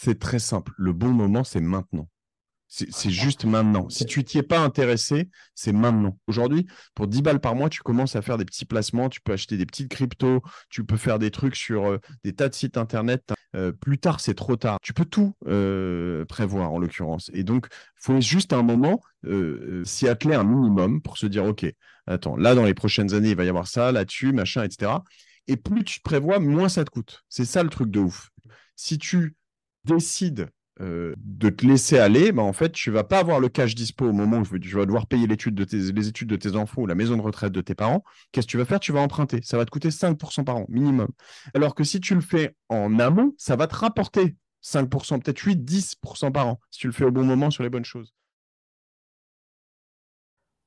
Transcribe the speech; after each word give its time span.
c'est 0.00 0.18
très 0.20 0.38
simple. 0.38 0.72
Le 0.76 0.92
bon 0.92 1.12
moment, 1.12 1.42
c'est 1.42 1.60
maintenant. 1.60 2.08
C'est 2.68 3.10
juste 3.10 3.46
maintenant. 3.46 3.88
Si 3.88 4.04
tu 4.04 4.22
t'y 4.22 4.38
es 4.38 4.42
pas 4.42 4.60
intéressé, 4.60 5.28
c'est 5.54 5.72
maintenant. 5.72 6.18
Aujourd'hui, 6.26 6.66
pour 6.94 7.08
10 7.08 7.22
balles 7.22 7.40
par 7.40 7.56
mois, 7.56 7.68
tu 7.68 7.80
commences 7.80 8.14
à 8.14 8.22
faire 8.22 8.36
des 8.36 8.44
petits 8.44 8.66
placements, 8.66 9.08
tu 9.08 9.20
peux 9.22 9.32
acheter 9.32 9.56
des 9.56 9.64
petites 9.66 9.88
cryptos, 9.88 10.42
tu 10.68 10.84
peux 10.84 10.98
faire 10.98 11.18
des 11.18 11.30
trucs 11.30 11.56
sur 11.56 11.86
euh, 11.86 11.98
des 12.22 12.34
tas 12.34 12.48
de 12.48 12.54
sites 12.54 12.76
internet. 12.76 13.32
Euh, 13.56 13.72
plus 13.72 13.98
tard, 13.98 14.20
c'est 14.20 14.34
trop 14.34 14.54
tard. 14.54 14.78
Tu 14.82 14.92
peux 14.92 15.06
tout 15.06 15.34
euh, 15.48 16.24
prévoir 16.26 16.70
en 16.72 16.78
l'occurrence. 16.78 17.30
Et 17.32 17.42
donc, 17.42 17.66
il 17.72 18.04
faut 18.04 18.20
juste 18.20 18.52
un 18.52 18.62
moment 18.62 19.00
s'y 19.84 20.06
atteler 20.06 20.34
un 20.34 20.44
minimum 20.44 21.02
pour 21.02 21.18
se 21.18 21.26
dire, 21.26 21.44
OK, 21.44 21.66
attends, 22.06 22.36
là, 22.36 22.54
dans 22.54 22.64
les 22.64 22.74
prochaines 22.74 23.14
années, 23.14 23.30
il 23.30 23.36
va 23.36 23.44
y 23.44 23.48
avoir 23.48 23.66
ça, 23.66 23.90
là-dessus, 23.90 24.32
machin, 24.32 24.62
etc. 24.62 24.92
Et 25.48 25.56
plus 25.56 25.82
tu 25.82 25.98
te 25.98 26.04
prévois, 26.04 26.38
moins 26.38 26.68
ça 26.68 26.84
te 26.84 26.90
coûte. 26.90 27.24
C'est 27.28 27.46
ça 27.46 27.64
le 27.64 27.70
truc 27.70 27.90
de 27.90 27.98
ouf. 27.98 28.28
Si 28.76 28.98
tu 28.98 29.34
décides 29.84 30.50
euh, 30.80 31.12
de 31.18 31.50
te 31.50 31.66
laisser 31.66 31.98
aller, 31.98 32.30
bah, 32.30 32.42
en 32.42 32.52
fait, 32.52 32.70
tu 32.70 32.92
vas 32.92 33.02
pas 33.02 33.18
avoir 33.18 33.40
le 33.40 33.48
cash 33.48 33.74
dispo 33.74 34.06
au 34.06 34.12
moment 34.12 34.38
où 34.38 34.58
tu 34.58 34.76
vas 34.76 34.86
devoir 34.86 35.08
payer 35.08 35.26
de 35.26 35.34
tes, 35.64 35.76
les 35.76 36.08
études 36.08 36.28
de 36.28 36.36
tes 36.36 36.54
enfants 36.54 36.82
ou 36.82 36.86
la 36.86 36.94
maison 36.94 37.16
de 37.16 37.22
retraite 37.22 37.52
de 37.52 37.60
tes 37.60 37.74
parents. 37.74 38.04
Qu'est-ce 38.30 38.46
que 38.46 38.52
tu 38.52 38.58
vas 38.58 38.64
faire? 38.64 38.78
Tu 38.78 38.92
vas 38.92 39.00
emprunter. 39.00 39.40
Ça 39.42 39.56
va 39.56 39.64
te 39.64 39.70
coûter 39.70 39.88
5% 39.88 40.44
par 40.44 40.56
an, 40.56 40.66
minimum. 40.68 41.08
Alors 41.52 41.74
que 41.74 41.82
si 41.82 42.00
tu 42.00 42.14
le 42.14 42.20
fais 42.20 42.54
en 42.68 42.98
amont, 43.00 43.34
ça 43.38 43.56
va 43.56 43.66
te 43.66 43.74
rapporter 43.74 44.36
5%, 44.62 45.20
peut-être 45.20 45.40
8, 45.40 45.68
10% 45.68 46.30
par 46.30 46.46
an, 46.46 46.60
si 46.70 46.80
tu 46.80 46.86
le 46.86 46.92
fais 46.92 47.04
au 47.04 47.10
bon 47.10 47.24
moment 47.24 47.50
sur 47.50 47.64
les 47.64 47.70
bonnes 47.70 47.84
choses. 47.84 48.14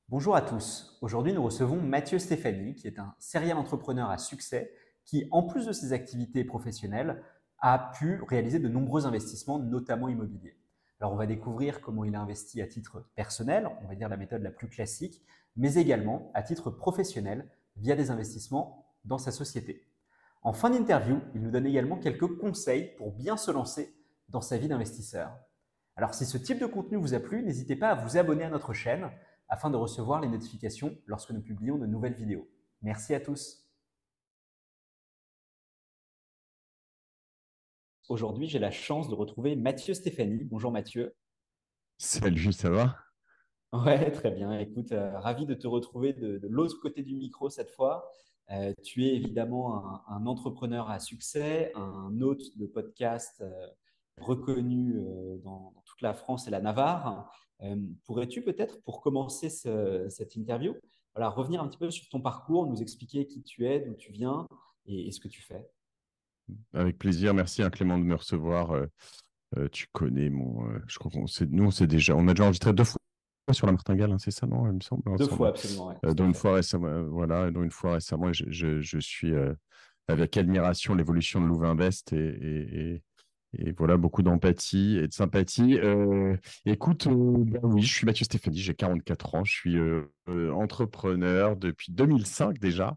Bonjour 0.08 0.36
à 0.36 0.42
tous. 0.42 0.98
Aujourd'hui, 1.00 1.32
nous 1.32 1.42
recevons 1.42 1.80
Mathieu 1.80 2.18
Stéphanie, 2.18 2.74
qui 2.74 2.86
est 2.86 2.98
un 2.98 3.14
serial 3.18 3.56
entrepreneur 3.56 4.10
à 4.10 4.18
succès 4.18 4.74
qui, 5.06 5.26
en 5.30 5.42
plus 5.42 5.66
de 5.66 5.72
ses 5.72 5.94
activités 5.94 6.44
professionnelles, 6.44 7.22
a 7.62 7.92
pu 7.96 8.20
réaliser 8.28 8.58
de 8.58 8.68
nombreux 8.68 9.06
investissements, 9.06 9.58
notamment 9.58 10.08
immobiliers. 10.08 10.58
Alors 11.00 11.12
on 11.12 11.16
va 11.16 11.26
découvrir 11.26 11.80
comment 11.80 12.04
il 12.04 12.14
a 12.14 12.20
investi 12.20 12.60
à 12.60 12.66
titre 12.66 13.08
personnel, 13.14 13.68
on 13.82 13.88
va 13.88 13.94
dire 13.94 14.08
la 14.08 14.16
méthode 14.16 14.42
la 14.42 14.50
plus 14.50 14.68
classique, 14.68 15.22
mais 15.56 15.74
également 15.74 16.30
à 16.34 16.42
titre 16.42 16.70
professionnel 16.70 17.48
via 17.76 17.96
des 17.96 18.10
investissements 18.10 18.86
dans 19.04 19.18
sa 19.18 19.30
société. 19.30 19.88
En 20.42 20.52
fin 20.52 20.70
d'interview, 20.70 21.20
il 21.34 21.42
nous 21.42 21.50
donne 21.50 21.66
également 21.66 21.96
quelques 21.96 22.36
conseils 22.36 22.92
pour 22.98 23.12
bien 23.12 23.36
se 23.36 23.50
lancer 23.50 23.94
dans 24.28 24.40
sa 24.40 24.58
vie 24.58 24.68
d'investisseur. 24.68 25.32
Alors 25.94 26.14
si 26.14 26.24
ce 26.24 26.38
type 26.38 26.58
de 26.58 26.66
contenu 26.66 26.96
vous 26.96 27.14
a 27.14 27.20
plu, 27.20 27.42
n'hésitez 27.42 27.76
pas 27.76 27.90
à 27.90 27.94
vous 27.94 28.16
abonner 28.16 28.44
à 28.44 28.50
notre 28.50 28.72
chaîne 28.72 29.10
afin 29.48 29.70
de 29.70 29.76
recevoir 29.76 30.20
les 30.20 30.28
notifications 30.28 30.96
lorsque 31.06 31.30
nous 31.30 31.42
publions 31.42 31.78
de 31.78 31.86
nouvelles 31.86 32.14
vidéos. 32.14 32.48
Merci 32.80 33.14
à 33.14 33.20
tous. 33.20 33.61
Aujourd'hui, 38.12 38.46
j'ai 38.46 38.58
la 38.58 38.70
chance 38.70 39.08
de 39.08 39.14
retrouver 39.14 39.56
Mathieu 39.56 39.94
Stéphanie. 39.94 40.44
Bonjour 40.44 40.70
Mathieu. 40.70 41.14
Salut, 41.96 42.52
ça 42.52 42.68
va? 42.68 42.98
Ouais, 43.72 44.10
très 44.10 44.30
bien. 44.30 44.52
Écoute, 44.58 44.92
euh, 44.92 45.18
ravi 45.18 45.46
de 45.46 45.54
te 45.54 45.66
retrouver 45.66 46.12
de, 46.12 46.38
l'autre 46.46 46.78
côté 46.78 47.02
du 47.02 47.16
micro 47.16 47.48
cette 47.48 47.70
fois. 47.70 48.12
Euh, 48.50 48.74
tu 48.82 49.06
es 49.06 49.14
évidemment 49.14 50.06
un, 50.08 50.26
entrepreneur 50.26 50.90
à 50.90 50.98
succès, 50.98 51.72
un 51.74 52.20
hôte 52.20 52.58
de 52.58 52.66
podcast 52.66 53.40
euh, 53.40 53.66
reconnu 54.20 55.00
dans, 55.42 55.72
toute 55.86 56.02
la 56.02 56.12
France 56.12 56.46
et 56.46 56.50
la 56.50 56.60
Navarre. 56.60 57.34
Pourrais-tu 58.04 58.42
peut-être, 58.42 58.82
pour 58.82 59.00
commencer 59.00 59.48
cette 59.48 60.36
interview, 60.36 60.74
voilà, 61.14 61.30
revenir 61.30 61.62
un 61.62 61.68
petit 61.68 61.78
peu 61.78 61.90
sur 61.90 62.06
ton 62.10 62.20
parcours, 62.20 62.66
nous 62.66 62.82
expliquer 62.82 63.26
qui 63.26 63.42
tu 63.42 63.66
es, 63.66 63.80
d'où 63.80 63.94
tu 63.94 64.12
viens 64.12 64.46
et 64.84 65.10
ce 65.12 65.18
que 65.18 65.28
tu 65.28 65.40
fais? 65.40 65.66
Avec 66.74 66.98
plaisir. 66.98 67.34
Merci, 67.34 67.62
hein, 67.62 67.70
Clément, 67.70 67.98
de 67.98 68.04
me 68.04 68.14
recevoir. 68.14 68.72
Euh, 68.72 68.86
euh, 69.56 69.68
tu 69.70 69.86
connais 69.92 70.30
mon. 70.30 70.68
Euh, 70.68 70.78
je 70.86 70.98
crois 70.98 71.10
qu'on 71.10 71.26
nous, 71.50 71.64
on 71.64 71.70
s'est 71.70 71.86
déjà, 71.86 72.16
on 72.16 72.26
a 72.28 72.32
déjà 72.32 72.44
enregistré 72.44 72.72
deux 72.72 72.84
fois 72.84 72.98
sur 73.52 73.66
la 73.66 73.72
martingale, 73.72 74.12
hein, 74.12 74.18
c'est 74.18 74.30
ça, 74.30 74.46
non 74.46 74.66
Il 74.66 74.74
me 74.74 74.80
semble. 74.80 75.02
Deux 75.18 75.26
fois, 75.26 75.48
absolument. 75.48 75.94
dont 76.02 76.26
une 76.26 76.34
fois 76.34 76.54
récemment, 76.54 77.02
voilà, 77.04 77.50
dont 77.50 77.62
une 77.62 77.70
fois 77.70 77.94
récemment, 77.94 78.32
je, 78.32 78.44
je, 78.48 78.80
je 78.80 78.98
suis 78.98 79.34
avec 80.08 80.36
admiration 80.36 80.94
l'évolution 80.94 81.40
de 81.40 81.46
Louvain 81.46 81.74
Best 81.74 82.12
et, 82.12 82.16
et, 82.16 83.02
et 83.58 83.72
voilà, 83.72 83.96
beaucoup 83.96 84.22
d'empathie 84.22 84.98
et 84.98 85.08
de 85.08 85.12
sympathie. 85.12 85.78
Euh, 85.78 86.36
écoute, 86.64 87.06
euh, 87.06 87.44
ben 87.44 87.60
oui, 87.64 87.82
je 87.82 87.92
suis 87.92 88.06
Mathieu 88.06 88.24
Stéphanie, 88.24 88.58
j'ai 88.58 88.74
44 88.74 89.34
ans, 89.34 89.44
je 89.44 89.52
suis 89.52 89.76
euh, 89.76 90.08
entrepreneur 90.52 91.56
depuis 91.56 91.92
2005 91.92 92.58
déjà. 92.58 92.96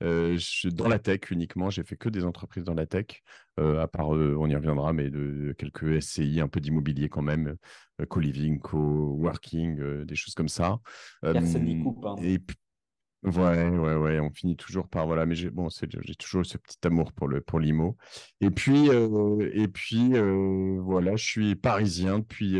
je 0.00 0.36
suis 0.38 0.72
dans 0.72 0.88
la 0.88 1.00
tech 1.00 1.30
uniquement, 1.30 1.70
j'ai 1.70 1.82
fait 1.82 1.96
que 1.96 2.08
des 2.08 2.24
entreprises 2.24 2.64
dans 2.64 2.74
la 2.74 2.86
tech, 2.86 3.22
à 3.58 3.88
part, 3.88 4.10
on 4.10 4.46
y 4.46 4.54
reviendra, 4.54 4.92
mais 4.92 5.10
de, 5.10 5.54
quelques 5.58 6.00
SCI, 6.00 6.40
un 6.40 6.48
peu 6.48 6.60
d'immobilier 6.60 7.08
quand 7.08 7.22
même, 7.22 7.56
co-living, 8.08 8.60
co-working, 8.60 10.04
des 10.04 10.14
choses 10.14 10.34
comme 10.34 10.48
ça. 10.48 10.78
Personne 11.22 11.64
n'y 11.64 11.82
coupe. 11.82 12.04
Hein. 12.04 12.16
Et 12.22 12.38
Ouais, 13.26 13.68
ouais, 13.68 13.94
ouais, 13.96 14.20
on 14.20 14.30
finit 14.30 14.56
toujours 14.56 14.86
par 14.86 15.06
voilà, 15.06 15.26
mais 15.26 15.34
j'ai 15.34 15.50
bon, 15.50 15.66
toujours 16.16 16.46
ce 16.46 16.58
petit 16.58 16.78
amour 16.84 17.12
pour 17.12 17.26
le 17.26 17.40
pour 17.40 17.58
l'IMO. 17.58 17.96
Et 18.40 18.50
puis 18.50 18.88
euh, 18.88 19.50
et 19.52 19.66
puis 19.66 20.12
euh, 20.14 20.78
voilà, 20.80 21.16
je 21.16 21.24
suis 21.24 21.56
parisien 21.56 22.20
depuis 22.20 22.56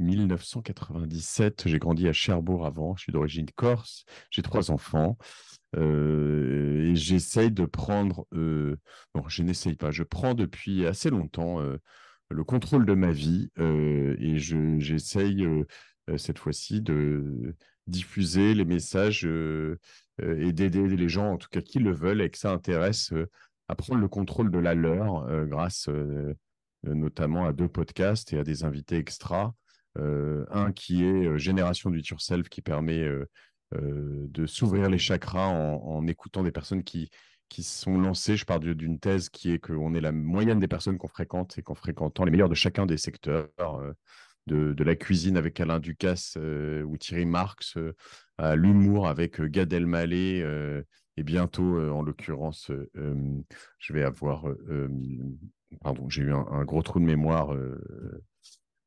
1997. 0.00 1.66
Euh, 1.66 1.70
j'ai 1.70 1.78
grandi 1.78 2.08
à 2.08 2.12
Cherbourg 2.12 2.66
avant. 2.66 2.96
Je 2.96 3.02
suis 3.02 3.12
d'origine 3.12 3.46
corse. 3.54 4.04
J'ai 4.32 4.42
trois 4.42 4.72
enfants. 4.72 5.16
et 5.76 6.96
j'essaye 6.96 7.52
de 7.52 7.64
prendre. 7.64 8.26
non, 8.32 9.28
je 9.28 9.44
n'essaye 9.44 9.76
pas. 9.76 9.92
Je 9.92 10.02
prends 10.02 10.34
depuis 10.34 10.86
assez 10.86 11.08
longtemps 11.08 11.60
le 12.30 12.44
contrôle 12.44 12.84
de 12.84 12.94
ma 12.94 13.12
vie 13.12 13.52
et 13.58 14.38
je 14.38 14.78
j'essaye 14.80 15.46
cette 16.16 16.40
fois-ci 16.40 16.80
de 16.80 17.54
diffuser 17.88 18.54
les 18.54 18.64
messages 18.64 19.24
euh, 19.24 19.78
euh, 20.22 20.40
et 20.40 20.52
d'aider 20.52 20.88
les 20.88 21.08
gens, 21.08 21.32
en 21.32 21.36
tout 21.38 21.48
cas 21.50 21.60
qui 21.60 21.78
le 21.78 21.92
veulent 21.92 22.20
et 22.20 22.30
que 22.30 22.38
ça 22.38 22.52
intéresse, 22.52 23.12
euh, 23.12 23.28
à 23.68 23.74
prendre 23.74 24.00
le 24.00 24.08
contrôle 24.08 24.50
de 24.50 24.58
la 24.58 24.74
leur 24.74 25.26
grâce 25.46 25.90
notamment 26.84 27.44
à 27.44 27.52
deux 27.52 27.68
podcasts 27.68 28.32
et 28.32 28.38
à 28.38 28.44
des 28.44 28.64
invités 28.64 28.96
extra. 28.96 29.54
un 29.96 30.72
qui 30.72 31.04
est 31.04 31.38
Génération 31.38 31.90
du 31.90 32.00
Yourself 32.00 32.48
qui 32.48 32.62
permet 32.62 33.06
de 33.74 34.46
s'ouvrir 34.46 34.88
les 34.88 34.96
chakras 34.96 35.48
en, 35.48 36.06
écoutant 36.06 36.42
des 36.42 36.50
personnes 36.50 36.82
qui, 36.82 37.10
qui 37.50 37.62
sont 37.62 37.98
lancées. 37.98 38.38
Je 38.38 38.46
parle 38.46 38.74
d'une 38.74 38.98
thèse 38.98 39.28
qui 39.28 39.52
est 39.52 39.58
qu'on 39.58 39.92
est 39.92 40.00
la 40.00 40.12
moyenne 40.12 40.60
des 40.60 40.68
personnes 40.68 40.96
qu'on 40.96 41.08
fréquente 41.08 41.58
et 41.58 41.62
qu'en 41.62 41.74
fréquentant 41.74 42.24
les 42.24 42.30
meilleurs 42.30 42.48
de 42.48 42.54
chacun 42.54 42.86
des 42.86 42.96
secteurs, 42.96 43.50
de, 44.48 44.84
la 44.84 44.96
cuisine 44.96 45.36
avec 45.36 45.60
Alain 45.60 45.78
Ducasse 45.78 46.36
euh, 46.38 46.82
ou 46.82 46.96
Thierry 46.96 47.26
Marx, 47.26 47.76
euh, 47.76 47.94
à 48.38 48.56
l'humour 48.56 49.08
avec 49.08 49.40
euh, 49.40 49.48
Gad 49.48 49.72
Elmaleh 49.72 50.44
et 51.16 51.22
bientôt, 51.24 51.80
en 51.90 52.02
l'occurrence, 52.02 52.70
je 52.94 53.92
vais 53.92 54.04
avoir, 54.04 54.44
pardon, 55.80 56.08
j'ai 56.08 56.22
eu 56.22 56.32
un, 56.32 56.64
gros 56.64 56.80
trou 56.82 57.00
de 57.00 57.04
mémoire. 57.04 57.56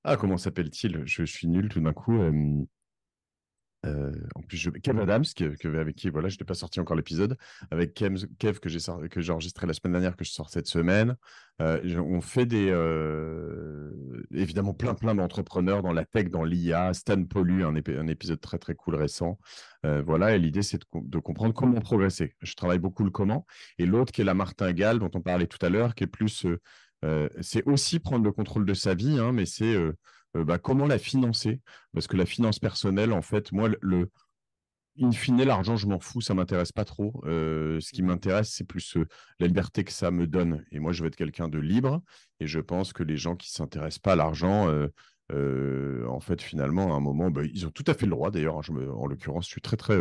ah, 0.05 0.15
comment 0.15 0.37
s'appelle-t-il? 0.37 1.01
Je, 1.05 1.25
suis 1.25 1.49
nul 1.49 1.67
tout 1.67 1.81
d'un 1.81 1.91
coup. 1.91 2.17
Euh, 3.85 4.11
en 4.35 4.41
plus, 4.41 4.57
je... 4.57 4.69
Kev 4.69 4.99
Adams, 4.99 5.25
que, 5.35 5.67
avec 5.77 5.95
qui 5.95 6.09
voilà, 6.09 6.29
je 6.29 6.37
n'ai 6.39 6.45
pas 6.45 6.53
sorti 6.53 6.79
encore 6.79 6.95
l'épisode, 6.95 7.37
avec 7.71 7.93
Kev, 7.93 8.27
Kev 8.37 8.59
que 8.59 8.69
j'ai 8.69 9.31
enregistré 9.31 9.65
la 9.65 9.73
semaine 9.73 9.93
dernière, 9.93 10.15
que 10.15 10.23
je 10.23 10.31
sors 10.31 10.49
cette 10.49 10.67
semaine. 10.67 11.15
Euh, 11.61 11.79
on 11.99 12.21
fait 12.21 12.45
des 12.45 12.69
euh, 12.69 13.91
évidemment 14.31 14.73
plein 14.73 14.93
plein 14.93 15.15
d'entrepreneurs 15.15 15.83
dans 15.83 15.93
la 15.93 16.05
tech, 16.05 16.29
dans 16.29 16.43
l'IA. 16.43 16.93
Stan 16.93 17.23
Polu, 17.23 17.63
un, 17.63 17.75
un, 17.75 18.07
épisode 18.07 18.39
très 18.39 18.59
très 18.59 18.75
cool 18.75 18.95
récent. 18.95 19.39
voilà, 19.83 20.35
et 20.35 20.39
l'idée 20.39 20.61
c'est 20.61 20.79
de, 20.93 21.19
comprendre 21.19 21.53
comment 21.53 21.81
progresser. 21.81 22.35
Je 22.41 22.53
travaille 22.55 22.79
beaucoup 22.79 23.03
le 23.03 23.11
comment. 23.11 23.45
Et 23.79 23.85
l'autre 23.85 24.11
qui 24.11 24.21
est 24.21 24.25
la 24.25 24.33
martingale 24.33 24.99
dont 24.99 25.11
on 25.13 25.21
parlait 25.21 25.47
tout 25.47 25.63
à 25.65 25.69
l'heure, 25.69 25.95
qui 25.95 26.03
est 26.03 26.07
plus 26.07 26.45
c'est 27.41 27.63
aussi 27.67 27.99
prendre 27.99 28.23
le 28.23 28.31
contrôle 28.31 28.65
de 28.65 28.75
sa 28.75 28.93
vie, 28.93 29.17
hein, 29.17 29.31
mais 29.31 29.47
c'est 29.47 29.75
bah, 30.33 30.57
comment 30.57 30.87
la 30.87 30.97
financer? 30.97 31.61
Parce 31.93 32.07
que 32.07 32.17
la 32.17 32.25
finance 32.25 32.59
personnelle, 32.59 33.13
en 33.13 33.21
fait, 33.21 33.51
moi, 33.51 33.69
le, 33.81 34.09
in 34.99 35.11
fine, 35.11 35.43
l'argent, 35.43 35.77
je 35.77 35.87
m'en 35.87 35.99
fous, 35.99 36.21
ça 36.21 36.33
m'intéresse 36.33 36.71
pas 36.71 36.85
trop. 36.85 37.21
Euh, 37.25 37.79
ce 37.79 37.91
qui 37.91 38.03
m'intéresse, 38.03 38.51
c'est 38.51 38.65
plus 38.65 38.97
euh, 38.97 39.05
la 39.39 39.47
liberté 39.47 39.83
que 39.83 39.91
ça 39.91 40.11
me 40.11 40.27
donne. 40.27 40.65
Et 40.71 40.79
moi, 40.79 40.91
je 40.91 41.01
veux 41.01 41.07
être 41.07 41.15
quelqu'un 41.15 41.47
de 41.47 41.59
libre. 41.59 42.01
Et 42.39 42.47
je 42.47 42.59
pense 42.59 42.93
que 42.93 43.03
les 43.03 43.17
gens 43.17 43.35
qui 43.35 43.51
s'intéressent 43.51 43.99
pas 43.99 44.13
à 44.13 44.15
l'argent, 44.15 44.69
en 45.31 46.19
fait, 46.19 46.41
finalement, 46.41 46.93
à 46.93 46.97
un 46.97 46.99
moment, 46.99 47.31
bah, 47.31 47.41
ils 47.53 47.65
ont 47.65 47.71
tout 47.71 47.85
à 47.87 47.93
fait 47.93 48.05
le 48.05 48.11
droit. 48.11 48.31
D'ailleurs, 48.31 48.57
hein, 48.57 48.87
en 48.95 49.07
l'occurrence, 49.07 49.45
je 49.45 49.51
suis 49.51 49.61
très, 49.61 49.77
très, 49.77 49.97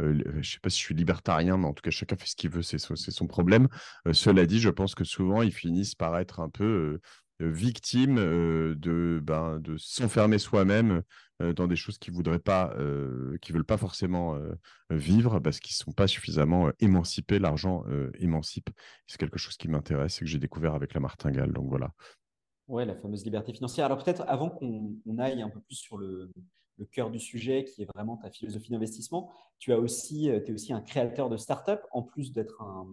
je 0.00 0.50
sais 0.50 0.58
pas 0.60 0.68
si 0.68 0.80
je 0.80 0.84
suis 0.84 0.94
libertarien, 0.94 1.56
mais 1.56 1.66
en 1.66 1.72
tout 1.72 1.82
cas, 1.82 1.90
chacun 1.90 2.16
fait 2.16 2.26
ce 2.26 2.36
qu'il 2.36 2.50
veut, 2.50 2.62
c'est 2.62 2.78
son 2.78 3.26
problème. 3.26 3.68
cela 4.12 4.44
dit, 4.46 4.60
je 4.60 4.70
pense 4.70 4.94
que 4.94 5.04
souvent, 5.04 5.42
ils 5.42 5.52
finissent 5.52 5.94
par 5.94 6.18
être 6.18 6.40
un 6.40 6.50
peu 6.50 7.00
victime 7.40 8.16
de, 8.16 9.20
ben, 9.22 9.58
de 9.60 9.76
s'enfermer 9.76 10.38
soi-même 10.38 11.02
dans 11.40 11.66
des 11.66 11.76
choses 11.76 11.98
qu'ils 11.98 12.14
voudraient 12.14 12.38
pas, 12.38 12.74
veulent 12.76 13.64
pas 13.64 13.76
forcément 13.76 14.38
vivre 14.90 15.38
parce 15.40 15.60
qu'ils 15.60 15.76
sont 15.76 15.92
pas 15.92 16.06
suffisamment 16.06 16.70
émancipés. 16.80 17.38
L'argent 17.38 17.84
émancipe. 18.18 18.70
C'est 19.06 19.18
quelque 19.18 19.38
chose 19.38 19.56
qui 19.56 19.68
m'intéresse 19.68 20.16
et 20.16 20.20
que 20.24 20.30
j'ai 20.30 20.38
découvert 20.38 20.74
avec 20.74 20.94
la 20.94 21.00
martingale. 21.00 21.52
Donc 21.52 21.68
voilà. 21.68 21.92
La 22.68 22.96
fameuse 22.96 23.24
liberté 23.24 23.52
financière. 23.52 23.86
Alors 23.86 24.02
peut-être 24.02 24.24
avant 24.26 24.50
qu'on 24.50 25.18
aille 25.18 25.40
un 25.40 25.48
peu 25.48 25.60
plus 25.60 25.76
sur 25.76 25.98
le, 25.98 26.32
cœur 26.90 27.10
du 27.10 27.20
sujet, 27.20 27.64
qui 27.64 27.82
est 27.82 27.88
vraiment 27.94 28.16
ta 28.16 28.30
philosophie 28.30 28.70
d'investissement, 28.70 29.32
tu 29.58 29.72
as 29.72 29.78
aussi, 29.78 30.28
euh, 30.28 30.44
es 30.44 30.52
aussi 30.52 30.72
un 30.72 30.82
créateur 30.82 31.30
de 31.30 31.36
start-up, 31.36 31.80
en 31.90 32.02
plus 32.02 32.32
d'être 32.32 32.60
un, 32.60 32.86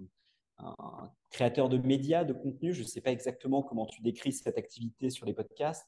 créateur 1.33 1.67
de 1.67 1.77
médias, 1.77 2.23
de 2.23 2.31
contenu. 2.31 2.73
Je 2.73 2.83
ne 2.83 2.87
sais 2.87 3.01
pas 3.01 3.11
exactement 3.11 3.61
comment 3.61 3.85
tu 3.85 4.01
décris 4.01 4.31
cette 4.31 4.57
activité 4.57 5.09
sur 5.09 5.25
les 5.25 5.33
podcasts. 5.33 5.85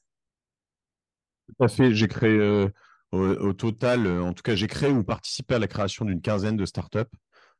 Tout 1.47 1.63
à 1.63 1.67
fait. 1.69 1.93
J'ai 1.93 2.07
créé 2.07 2.37
euh, 2.37 2.67
au, 3.11 3.53
total, 3.53 4.05
euh, 4.05 4.23
en 4.23 4.33
tout 4.33 4.43
cas, 4.43 4.55
j'ai 4.55 4.67
créé 4.67 4.91
ou 4.91 5.03
participé 5.03 5.55
à 5.55 5.59
la 5.59 5.67
création 5.67 6.03
d'une 6.03 6.21
quinzaine 6.21 6.57
de 6.57 6.65
startups, 6.65 6.99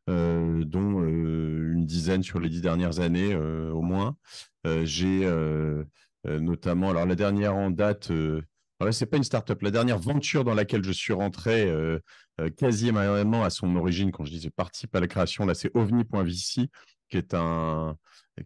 dont 0.07 1.03
une 1.03 1.85
dizaine 1.85 2.21
sur 2.21 2.39
les 2.39 2.49
dix 2.49 2.61
dernières 2.61 2.99
années 2.99 3.35
au 3.35 3.81
moins. 3.81 4.17
j'ai 4.83 5.25
euh, 6.27 6.39
notamment. 6.39 6.89
Alors, 6.89 7.05
la 7.05 7.15
dernière 7.15 7.55
en 7.55 7.69
date, 7.69 8.09
euh, 8.11 8.41
c'est 8.91 9.05
pas 9.05 9.17
une 9.17 9.23
start-up. 9.23 9.61
La 9.61 9.71
dernière 9.71 9.99
venture 9.99 10.43
dans 10.43 10.53
laquelle 10.53 10.83
je 10.83 10.91
suis 10.91 11.13
rentré 11.13 11.65
euh, 11.67 11.99
quasiment 12.57 13.43
à 13.43 13.49
son 13.49 13.75
origine, 13.75 14.11
quand 14.11 14.25
je 14.25 14.31
disais 14.31 14.49
participe 14.49 14.95
à 14.95 14.99
la 14.99 15.07
création, 15.07 15.45
là, 15.45 15.53
c'est 15.53 15.71
ovni.vc, 15.75 16.69
qui 17.09 17.17
est 17.17 17.33
un 17.33 17.97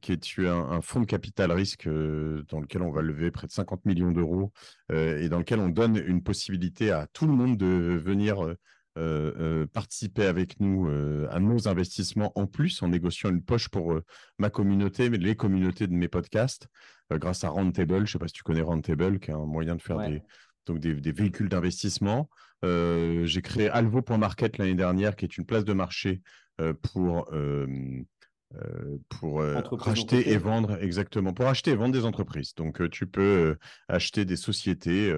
qui 0.02 0.12
est 0.12 0.40
un, 0.40 0.82
fonds 0.82 1.00
de 1.00 1.06
capital 1.06 1.52
risque 1.52 1.88
dans 1.88 2.60
lequel 2.60 2.84
on 2.84 2.92
va 2.92 3.02
lever 3.02 3.32
près 3.32 3.48
de 3.48 3.52
50 3.52 3.86
millions 3.86 4.12
d'euros 4.12 4.52
et 4.94 5.30
dans 5.30 5.40
lequel 5.40 5.60
on 5.60 5.70
donne 5.70 5.98
une 5.98 6.22
possibilité 6.22 6.92
à 6.92 7.08
tout 7.08 7.26
le 7.26 7.34
monde 7.34 7.58
de 7.58 8.00
venir 8.06 8.54
euh, 9.00 9.34
euh, 9.40 9.66
participer 9.68 10.26
avec 10.26 10.60
nous 10.60 10.90
euh, 10.90 11.28
à 11.30 11.40
nos 11.40 11.70
investissements 11.70 12.34
en 12.36 12.48
plus 12.48 12.82
en 12.82 12.90
négociant 12.90 13.30
une 13.30 13.42
poche 13.42 13.70
pour 13.70 13.98
ma 14.40 14.50
communauté, 14.50 15.10
mais 15.10 15.18
les 15.18 15.36
communautés 15.36 15.88
de 15.88 15.94
mes 15.94 16.10
podcasts, 16.10 16.68
grâce 17.12 17.44
à 17.44 17.50
Roundtable. 17.50 18.00
Je 18.00 18.02
ne 18.02 18.08
sais 18.08 18.20
pas 18.20 18.28
si 18.28 18.34
tu 18.34 18.44
connais 18.44 18.62
Roundtable, 18.62 19.20
qui 19.20 19.32
est 19.32 19.34
un 19.34 19.46
moyen 19.46 19.76
de 19.76 19.82
faire 19.82 20.00
des, 20.00 20.22
donc 20.66 20.80
des, 20.80 21.12
véhicules 21.12 21.50
d'investissement. 21.50 22.30
J'ai 22.64 23.42
créé 23.42 23.70
Alvo.market 23.70 24.58
l'année 24.58 24.76
dernière, 24.76 25.16
qui 25.16 25.26
est 25.26 25.38
une 25.38 25.46
place 25.46 25.64
de 25.64 25.74
marché 25.74 26.22
pour 26.82 27.32
pour 29.10 29.42
acheter 29.88 30.32
et 30.32 30.38
vendre 30.38 30.82
exactement 30.82 31.34
pour 31.34 31.46
acheter 31.46 31.72
et 31.72 31.76
vendre 31.76 31.94
des 31.94 32.06
entreprises. 32.06 32.56
Donc 32.56 32.90
tu 32.90 33.06
peux 33.06 33.58
acheter 33.88 34.26
des 34.26 34.36
sociétés 34.36 35.12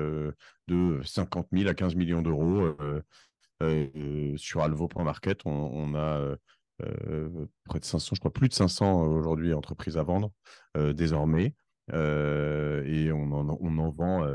de 0.67 1.01
50 1.03 1.47
000 1.51 1.69
à 1.69 1.73
15 1.73 1.95
millions 1.95 2.21
d'euros 2.21 2.75
euh, 3.61 4.37
sur 4.37 4.61
Alvo.market, 4.61 5.41
on, 5.45 5.51
on 5.51 5.93
a 5.93 6.19
euh, 6.19 6.35
euh, 6.81 7.45
près 7.65 7.79
de 7.79 7.85
500, 7.85 8.15
je 8.15 8.19
crois 8.19 8.33
plus 8.33 8.49
de 8.49 8.53
500 8.53 9.03
aujourd'hui 9.03 9.53
entreprises 9.53 9.97
à 9.97 10.03
vendre 10.03 10.31
désormais. 10.75 11.53
et 11.93 13.11
on 13.11 13.31
en, 13.31 13.57
on 13.59 13.77
en 13.77 13.89
vend 13.91 14.25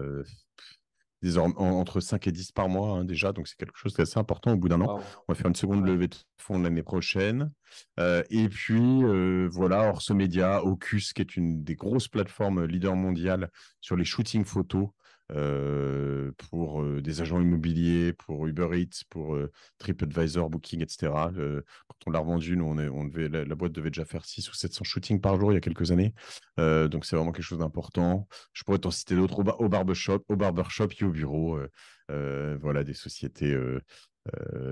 entre 1.37 2.00
5 2.00 2.26
et 2.26 2.32
10 2.32 2.52
par 2.52 2.69
mois 2.69 2.90
hein, 2.90 3.05
déjà, 3.05 3.32
donc 3.32 3.49
c'est 3.49 3.56
quelque 3.56 3.76
chose 3.76 3.94
d'assez 3.94 4.19
important 4.19 4.52
au 4.52 4.56
bout 4.56 4.69
d'un 4.69 4.81
an. 4.81 5.00
On 5.28 5.32
va 5.32 5.34
faire 5.34 5.49
une 5.49 5.55
seconde 5.55 5.84
levée 5.84 6.08
de 6.08 6.17
fonds 6.38 6.58
l'année 6.58 6.82
prochaine. 6.82 7.50
et 7.99 8.49
puis 8.49 9.02
voilà, 9.50 9.88
Orso 9.88 10.14
Media, 10.14 10.64
Ocus, 10.64 11.12
qui 11.12 11.23
est 11.23 11.37
une 11.37 11.62
des 11.64 11.75
grosses 11.75 12.08
plateformes 12.08 12.64
leader 12.64 12.96
mondiales 12.96 13.50
sur 13.81 13.96
les 13.96 14.05
shootings 14.05 14.44
photos. 14.44 14.88
Euh, 15.32 16.31
pour 16.38 16.82
euh, 16.82 17.02
des 17.02 17.20
agents 17.20 17.40
immobiliers, 17.40 18.12
pour 18.12 18.46
Uber 18.46 18.69
Eats, 18.81 19.02
pour 19.11 19.34
euh, 19.34 19.50
TripAdvisor, 19.78 20.49
Booking, 20.50 20.82
etc. 20.82 21.12
quand 21.12 21.96
on 22.06 22.11
l'a 22.11 22.20
revendu, 22.20 22.58
on, 22.61 22.75
la, 22.75 23.55
boîte 23.56 23.73
devait 23.73 23.90
déjà 23.90 24.05
faire 24.05 24.25
6 24.25 24.49
ou 24.50 24.55
700 24.55 24.84
shootings 24.84 25.20
par 25.20 25.38
jour 25.38 25.50
il 25.50 25.56
y 25.56 25.58
a 25.58 25.61
quelques 25.61 25.90
années. 25.90 26.14
donc, 26.58 27.05
c'est 27.05 27.17
vraiment 27.17 27.32
quelque 27.32 27.44
chose 27.44 27.58
d'important. 27.58 28.28
Je 28.52 28.62
pourrais 28.62 28.78
t'en 28.78 28.90
citer 28.90 29.17
d'autres 29.17 29.40
au, 29.40 29.64
au, 29.64 29.69
barbershop, 29.69 30.25
au 30.28 30.37
barbershop 30.37 30.88
et 31.00 31.05
au 31.05 31.11
bureau. 31.11 31.58
voilà, 32.08 32.84
des 32.84 32.94
sociétés 32.94 33.56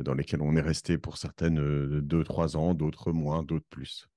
dans 0.05 0.15
lesquelles 0.15 0.43
on 0.43 0.56
est 0.56 0.61
resté 0.61 0.99
pour 0.99 1.17
certaines 1.17 2.01
2-3 2.01 2.56
ans, 2.56 2.75
d'autres 2.75 3.12
moins, 3.12 3.43
d'autres 3.43 3.67
plus. 3.71 4.09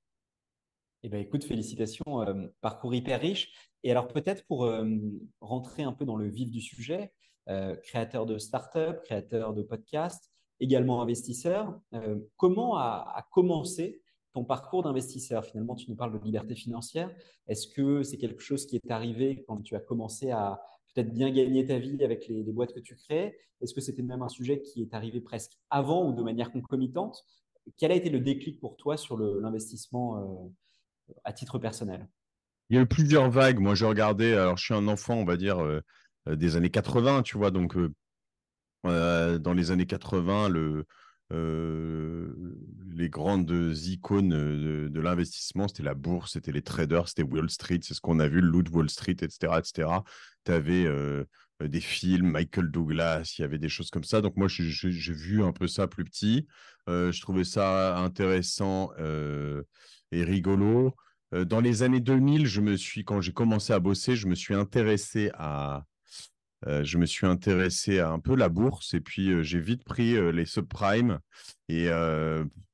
Eh 1.04 1.10
ben, 1.10 1.22
écoute, 1.22 1.44
félicitations, 1.44 2.26
parcours 2.62 2.94
hyper 2.94 3.22
riche. 3.22 3.54
Et 3.84 3.92
alors 3.92 4.08
peut-être 4.08 4.46
pour 4.48 4.70
rentrer 5.42 5.84
un 5.84 5.94
peu 5.94 6.06
dans 6.06 6.16
le 6.16 6.28
vif 6.28 6.50
du 6.50 6.62
sujet, 6.62 7.14
créateur 7.84 8.26
de 8.26 8.38
start-up, 8.38 9.02
créateur 9.04 9.54
de 9.54 9.62
podcast, 9.62 10.32
également 10.60 11.02
investisseur, 11.02 11.80
comment 12.36 12.78
a, 12.78 13.28
commencé 13.32 14.02
ton 14.34 14.44
parcours 14.44 14.84
d'investisseur? 14.84 15.46
Finalement, 15.46 15.76
tu 15.76 15.90
nous 15.90 15.96
parles 15.96 16.18
de 16.18 16.24
liberté 16.24 16.56
financière. 16.56 17.16
Est-ce 17.48 17.68
que 17.68 18.04
c'est 18.04 18.18
quelque 18.18 18.42
chose 18.42 18.66
qui 18.66 18.76
est 18.76 18.92
arrivé 18.92 19.46
quand 19.48 19.62
tu 19.62 19.76
as 19.76 19.80
commencé 19.80 20.32
à 20.32 20.60
peut-être 20.94 21.14
bien 21.14 21.32
gagner 21.32 21.66
ta 21.66 21.78
vie 21.78 22.04
avec 22.04 22.28
les, 22.28 22.44
les 22.44 22.52
boîtes 22.52 22.74
que 22.74 22.80
tu 22.80 22.96
crées? 22.96 23.38
Est-ce 23.62 23.74
que 23.74 23.82
c'était 23.82 24.04
même 24.04 24.24
un 24.24 24.30
sujet 24.30 24.62
qui 24.62 24.82
est 24.82 24.94
arrivé 24.94 25.22
presque 25.22 25.54
avant 25.70 26.10
ou 26.10 26.14
de 26.14 26.22
manière 26.22 26.52
concomitante? 26.52 27.24
Quel 27.78 27.92
a 27.92 27.96
été 27.96 28.10
le 28.10 28.20
déclic 28.20 28.60
pour 28.60 28.78
toi 28.78 28.98
sur 28.98 29.18
l'investissement 29.18 30.52
à 31.24 31.34
titre 31.34 31.60
personnel 31.60 32.08
Il 32.70 32.76
y 32.76 32.80
a 32.80 32.82
eu 32.82 32.88
plusieurs 32.88 33.30
vagues. 33.30 33.60
Moi, 33.60 33.76
j'ai 33.76 33.86
regardé, 33.86 34.34
alors 34.34 34.58
je 34.58 34.66
suis 34.66 34.74
un 34.74 34.88
enfant, 34.88 35.16
on 35.16 35.26
va 35.26 35.38
dire, 35.38 35.64
euh, 35.64 35.82
euh, 36.28 36.36
des 36.36 36.56
années 36.56 36.70
80, 36.70 37.24
tu 37.24 37.38
vois, 37.38 37.52
donc 37.52 37.76
euh, 38.86 39.40
dans 39.40 39.54
les 39.54 39.72
années 39.72 39.86
80, 39.86 40.50
le, 40.50 40.86
les 42.90 43.10
grandes 43.10 43.52
icônes 43.86 44.30
de, 44.30 45.00
l'investissement, 45.00 45.68
c'était 45.68 45.84
la 45.84 45.94
bourse, 45.94 46.34
c'était 46.34 46.54
les 46.54 46.62
traders, 46.62 47.10
c'était 47.10 47.24
Wall 47.24 47.50
Street, 47.50 47.80
c'est 47.82 47.94
ce 47.94 48.02
qu'on 48.02 48.20
a 48.20 48.28
vu, 48.28 48.40
le 48.42 48.48
loot 48.48 48.70
Wall 48.70 48.90
Street, 48.90 49.18
etc. 49.22 49.54
etc. 49.60 49.90
Tu 50.46 50.52
avais 50.52 50.88
des 51.62 51.82
films, 51.82 52.32
Michael 52.32 52.72
Douglas, 52.72 53.36
il 53.38 53.42
y 53.42 53.44
avait 53.44 53.58
des 53.58 53.68
choses 53.68 53.90
comme 53.90 54.06
ça. 54.06 54.22
Donc 54.22 54.38
moi, 54.38 54.48
j'ai 54.48 55.14
vu 55.14 55.44
un 55.44 55.52
peu 55.52 55.68
ça 55.68 55.88
plus 55.88 56.06
petit. 56.06 56.48
je 56.88 57.22
trouvais 57.22 57.44
ça 57.44 57.98
intéressant 57.98 58.92
et 60.12 60.24
rigolo. 60.24 60.96
Euh, 61.34 61.46
dans 61.46 61.60
les 61.60 61.84
années 61.84 62.00
2000, 62.00 62.46
je 62.46 62.62
me 62.62 62.76
suis, 62.78 63.04
quand 63.04 63.22
j'ai 63.22 63.34
commencé 63.34 63.74
à 63.74 63.80
bosser, 63.80 64.16
je 64.16 64.28
me 64.28 64.36
suis 64.36 64.56
intéressé 64.56 65.30
à, 65.34 65.84
euh, 66.66 66.84
je 66.84 66.98
me 66.98 67.06
suis 67.06 67.28
intéressé 67.28 68.00
à 68.00 68.10
un 68.10 68.20
peu 68.20 68.36
la 68.36 68.50
bourse 68.50 68.94
et 68.94 69.02
puis 69.02 69.30
euh, 69.30 69.44
j'ai 69.44 69.60
vite 69.60 69.84
pris 69.84 70.16
les 70.32 70.46
subprimes 70.46 71.20
et 71.70 71.90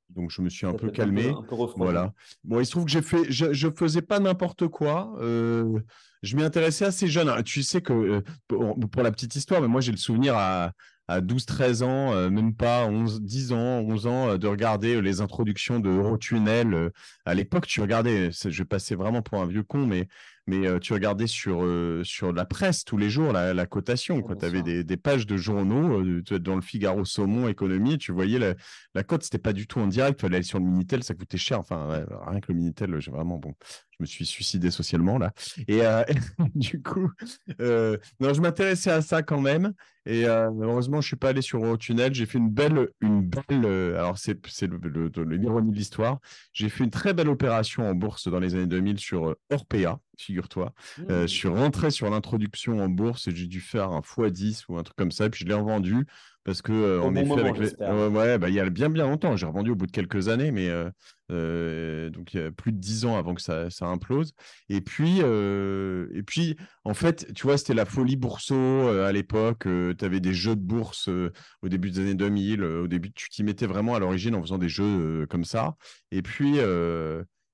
donc 0.09 0.29
je 0.29 0.43
me 0.43 0.49
suis 0.49 0.67
un 0.67 0.73
peu 0.73 0.91
calmé. 0.91 1.33
voilà. 1.75 2.13
Bon, 2.43 2.59
il 2.59 2.65
se 2.65 2.71
trouve 2.71 2.85
que 2.85 2.91
j'ai 2.91 3.01
fait, 3.01 3.31
je, 3.31 3.51
je 3.51 3.67
faisais 3.75 4.03
pas 4.03 4.19
n'importe 4.19 4.67
quoi. 4.67 5.15
je 5.19 6.35
m'y 6.35 6.43
intéressais 6.43 6.85
assez 6.85 7.07
jeune. 7.07 7.43
Tu 7.43 7.63
sais 7.63 7.81
que 7.81 8.21
pour, 8.47 8.77
pour, 8.79 9.01
la 9.01 9.11
petite 9.11 9.35
histoire, 9.35 9.61
mais 9.61 9.67
moi 9.67 9.81
j'ai 9.81 9.91
le 9.91 9.97
souvenir 9.97 10.37
à 10.37 10.73
à 11.07 11.21
12-13 11.21 11.83
ans, 11.83 12.13
euh, 12.13 12.29
même 12.29 12.55
pas 12.55 12.85
11, 12.85 13.21
10 13.21 13.51
ans, 13.53 13.81
11 13.81 14.07
ans, 14.07 14.29
euh, 14.29 14.37
de 14.37 14.47
regarder 14.47 14.95
euh, 14.95 14.99
les 14.99 15.21
introductions 15.21 15.79
de 15.79 15.89
Eurotunnel. 15.89 16.91
à 17.25 17.33
l'époque, 17.33 17.67
tu 17.67 17.81
regardais, 17.81 18.31
je 18.31 18.63
passais 18.63 18.95
vraiment 18.95 19.21
pour 19.21 19.41
un 19.41 19.47
vieux 19.47 19.63
con, 19.63 19.85
mais 19.85 20.07
mais 20.45 20.67
euh, 20.67 20.79
tu 20.79 20.93
regardais 20.93 21.27
sur, 21.27 21.63
euh, 21.63 22.01
sur 22.03 22.33
la 22.33 22.45
presse 22.45 22.83
tous 22.83 22.97
les 22.97 23.09
jours 23.09 23.31
la, 23.31 23.53
la 23.53 23.65
cotation. 23.65 24.21
tu 24.21 24.45
avais 24.45 24.61
des, 24.61 24.83
des, 24.83 24.97
pages 24.97 25.25
de 25.25 25.37
journaux, 25.37 26.01
euh, 26.01 26.39
dans 26.39 26.55
le 26.55 26.61
Figaro 26.61 27.05
Saumon 27.05 27.47
Économie, 27.47 27.97
tu 27.97 28.11
voyais 28.11 28.39
la, 28.39 28.55
la 28.93 29.03
cote, 29.03 29.23
c'était 29.23 29.37
pas 29.37 29.53
du 29.53 29.67
tout 29.67 29.79
en 29.79 29.87
direct. 29.87 30.19
Tu 30.19 30.25
allais 30.25 30.37
aller 30.37 30.43
sur 30.43 30.59
le 30.59 30.65
Minitel, 30.65 31.03
ça 31.03 31.13
coûtait 31.13 31.37
cher. 31.37 31.59
Enfin, 31.59 32.05
rien 32.27 32.39
que 32.41 32.51
le 32.51 32.57
Minitel, 32.57 32.99
j'ai 32.99 33.11
vraiment 33.11 33.37
bon. 33.37 33.53
Je 33.91 33.97
me 34.01 34.05
suis 34.05 34.25
suicidé 34.25 34.71
socialement 34.71 35.17
là. 35.17 35.31
Et 35.67 35.81
du 36.55 36.81
coup, 36.81 37.11
non, 37.59 38.33
je 38.33 38.41
m'intéressais 38.41 38.91
à 38.91 39.01
ça 39.01 39.23
quand 39.23 39.39
même. 39.39 39.73
Et 40.05 40.25
heureusement, 40.25 40.99
je 40.99 41.07
suis 41.07 41.15
pas 41.15 41.29
allé 41.29 41.41
sur 41.41 41.63
Eurotunnel. 41.63 42.13
J'ai 42.13 42.25
fait 42.25 42.39
une 42.39 42.49
belle, 42.49 42.89
une 43.01 43.21
belle. 43.21 43.65
alors 43.95 44.17
c'est 44.17 44.37
l'ironie 44.51 45.71
de 45.71 45.75
l'histoire. 45.75 46.19
J'ai 46.51 46.69
fait 46.69 46.83
une 46.83 46.89
très 46.89 47.13
belle 47.13 47.29
opération 47.29 47.87
en 47.87 47.93
bourse 47.95 48.27
dans 48.27 48.39
les 48.39 48.55
années 48.55 48.67
2000 48.67 48.99
sur 48.99 49.35
Orpea 49.49 49.99
figure-toi. 50.17 50.73
Euh, 51.09 51.21
je 51.21 51.23
mmh. 51.23 51.27
suis 51.27 51.47
rentré 51.47 51.91
sur 51.91 52.09
l'introduction 52.09 52.83
en 52.83 52.89
bourse 52.89 53.27
et 53.27 53.35
j'ai 53.35 53.47
dû 53.47 53.61
faire 53.61 53.91
un 53.91 54.01
x10 54.01 54.65
ou 54.69 54.77
un 54.77 54.83
truc 54.83 54.95
comme 54.95 55.11
ça, 55.11 55.29
puis 55.29 55.43
je 55.43 55.49
l'ai 55.49 55.55
revendu 55.55 56.05
parce 56.45 56.61
que 56.61 56.73
euh, 56.73 57.01
en 57.01 57.15
effet 57.15 57.39
avec 57.39 57.55
ouais, 57.55 58.37
bah, 58.37 58.49
il 58.49 58.55
y 58.55 58.59
a 58.59 58.69
bien 58.69 58.89
bien 58.89 59.05
longtemps 59.05 59.37
j'ai 59.37 59.45
revendu 59.45 59.71
au 59.71 59.75
bout 59.75 59.87
de 59.87 59.93
quelques 59.93 60.27
années 60.27 60.51
mais 60.51 60.69
euh, 61.31 62.09
donc 62.09 62.33
il 62.33 62.41
y 62.41 62.43
a 62.43 62.51
plus 62.51 62.73
de 62.73 62.77
dix 62.77 63.05
ans 63.05 63.15
avant 63.15 63.33
que 63.33 63.41
ça, 63.41 63.69
ça 63.69 63.85
implose 63.85 64.33
et 64.67 64.81
puis 64.81 65.19
et 65.19 66.23
puis 66.23 66.57
en 66.83 66.93
fait 66.93 67.31
tu 67.33 67.43
vois 67.43 67.57
c'était 67.57 67.73
la 67.73 67.85
folie 67.85 68.17
bourseau 68.17 68.89
à 68.89 69.13
l'époque 69.13 69.63
tu 69.63 70.05
avais 70.05 70.19
des 70.19 70.33
jeux 70.33 70.57
de 70.57 70.61
bourse 70.61 71.07
au 71.61 71.69
début 71.69 71.91
des 71.91 72.01
années 72.01 72.13
2000 72.13 72.63
au 72.65 72.87
début 72.87 73.13
tu 73.13 73.29
t'y 73.29 73.43
mettais 73.43 73.65
vraiment 73.65 73.95
à 73.95 73.99
l'origine 73.99 74.35
en 74.35 74.41
faisant 74.41 74.57
des 74.57 74.67
jeux 74.67 75.25
comme 75.29 75.45
ça 75.45 75.77
et 76.11 76.21
puis 76.21 76.57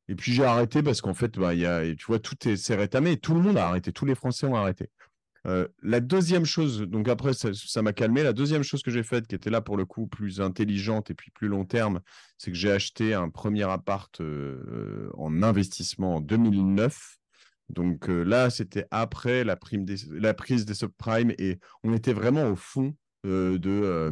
et 0.09 0.15
puis 0.15 0.33
j'ai 0.33 0.43
arrêté 0.43 0.81
parce 0.81 1.01
qu'en 1.01 1.13
fait, 1.13 1.37
bah, 1.37 1.53
y 1.53 1.67
a, 1.67 1.83
tu 1.95 2.05
vois, 2.07 2.17
tout 2.17 2.35
s'est 2.55 2.75
rétamé 2.75 3.11
et 3.11 3.17
tout 3.17 3.35
le 3.35 3.41
monde 3.41 3.57
a 3.57 3.67
arrêté. 3.67 3.93
Tous 3.93 4.05
les 4.05 4.15
Français 4.15 4.47
ont 4.47 4.55
arrêté. 4.55 4.89
Euh, 5.45 5.67
la 5.83 5.99
deuxième 5.99 6.45
chose, 6.45 6.81
donc 6.81 7.07
après, 7.07 7.31
ça 7.33 7.81
m'a 7.83 7.93
calmé. 7.93 8.23
La 8.23 8.33
deuxième 8.33 8.63
chose 8.63 8.81
que 8.81 8.89
j'ai 8.89 9.03
faite, 9.03 9.27
qui 9.27 9.35
était 9.35 9.51
là 9.51 9.61
pour 9.61 9.77
le 9.77 9.85
coup 9.85 10.07
plus 10.07 10.41
intelligente 10.41 11.11
et 11.11 11.13
puis 11.13 11.29
plus 11.29 11.47
long 11.47 11.63
terme, 11.63 12.01
c'est 12.39 12.49
que 12.49 12.57
j'ai 12.57 12.71
acheté 12.71 13.13
un 13.13 13.29
premier 13.29 13.69
appart 13.69 14.19
euh, 14.19 15.11
en 15.15 15.43
investissement 15.43 16.15
en 16.15 16.21
2009. 16.21 17.17
Donc 17.69 18.07
là, 18.07 18.49
c'était 18.49 18.85
après 18.89 19.43
la, 19.43 19.55
prime 19.55 19.85
la 20.09 20.33
prise 20.33 20.65
des 20.65 20.73
subprimes 20.73 21.35
et 21.37 21.59
on 21.83 21.93
était 21.93 22.13
vraiment 22.13 22.49
au 22.49 22.55
fond 22.55 22.95
de 23.23 24.09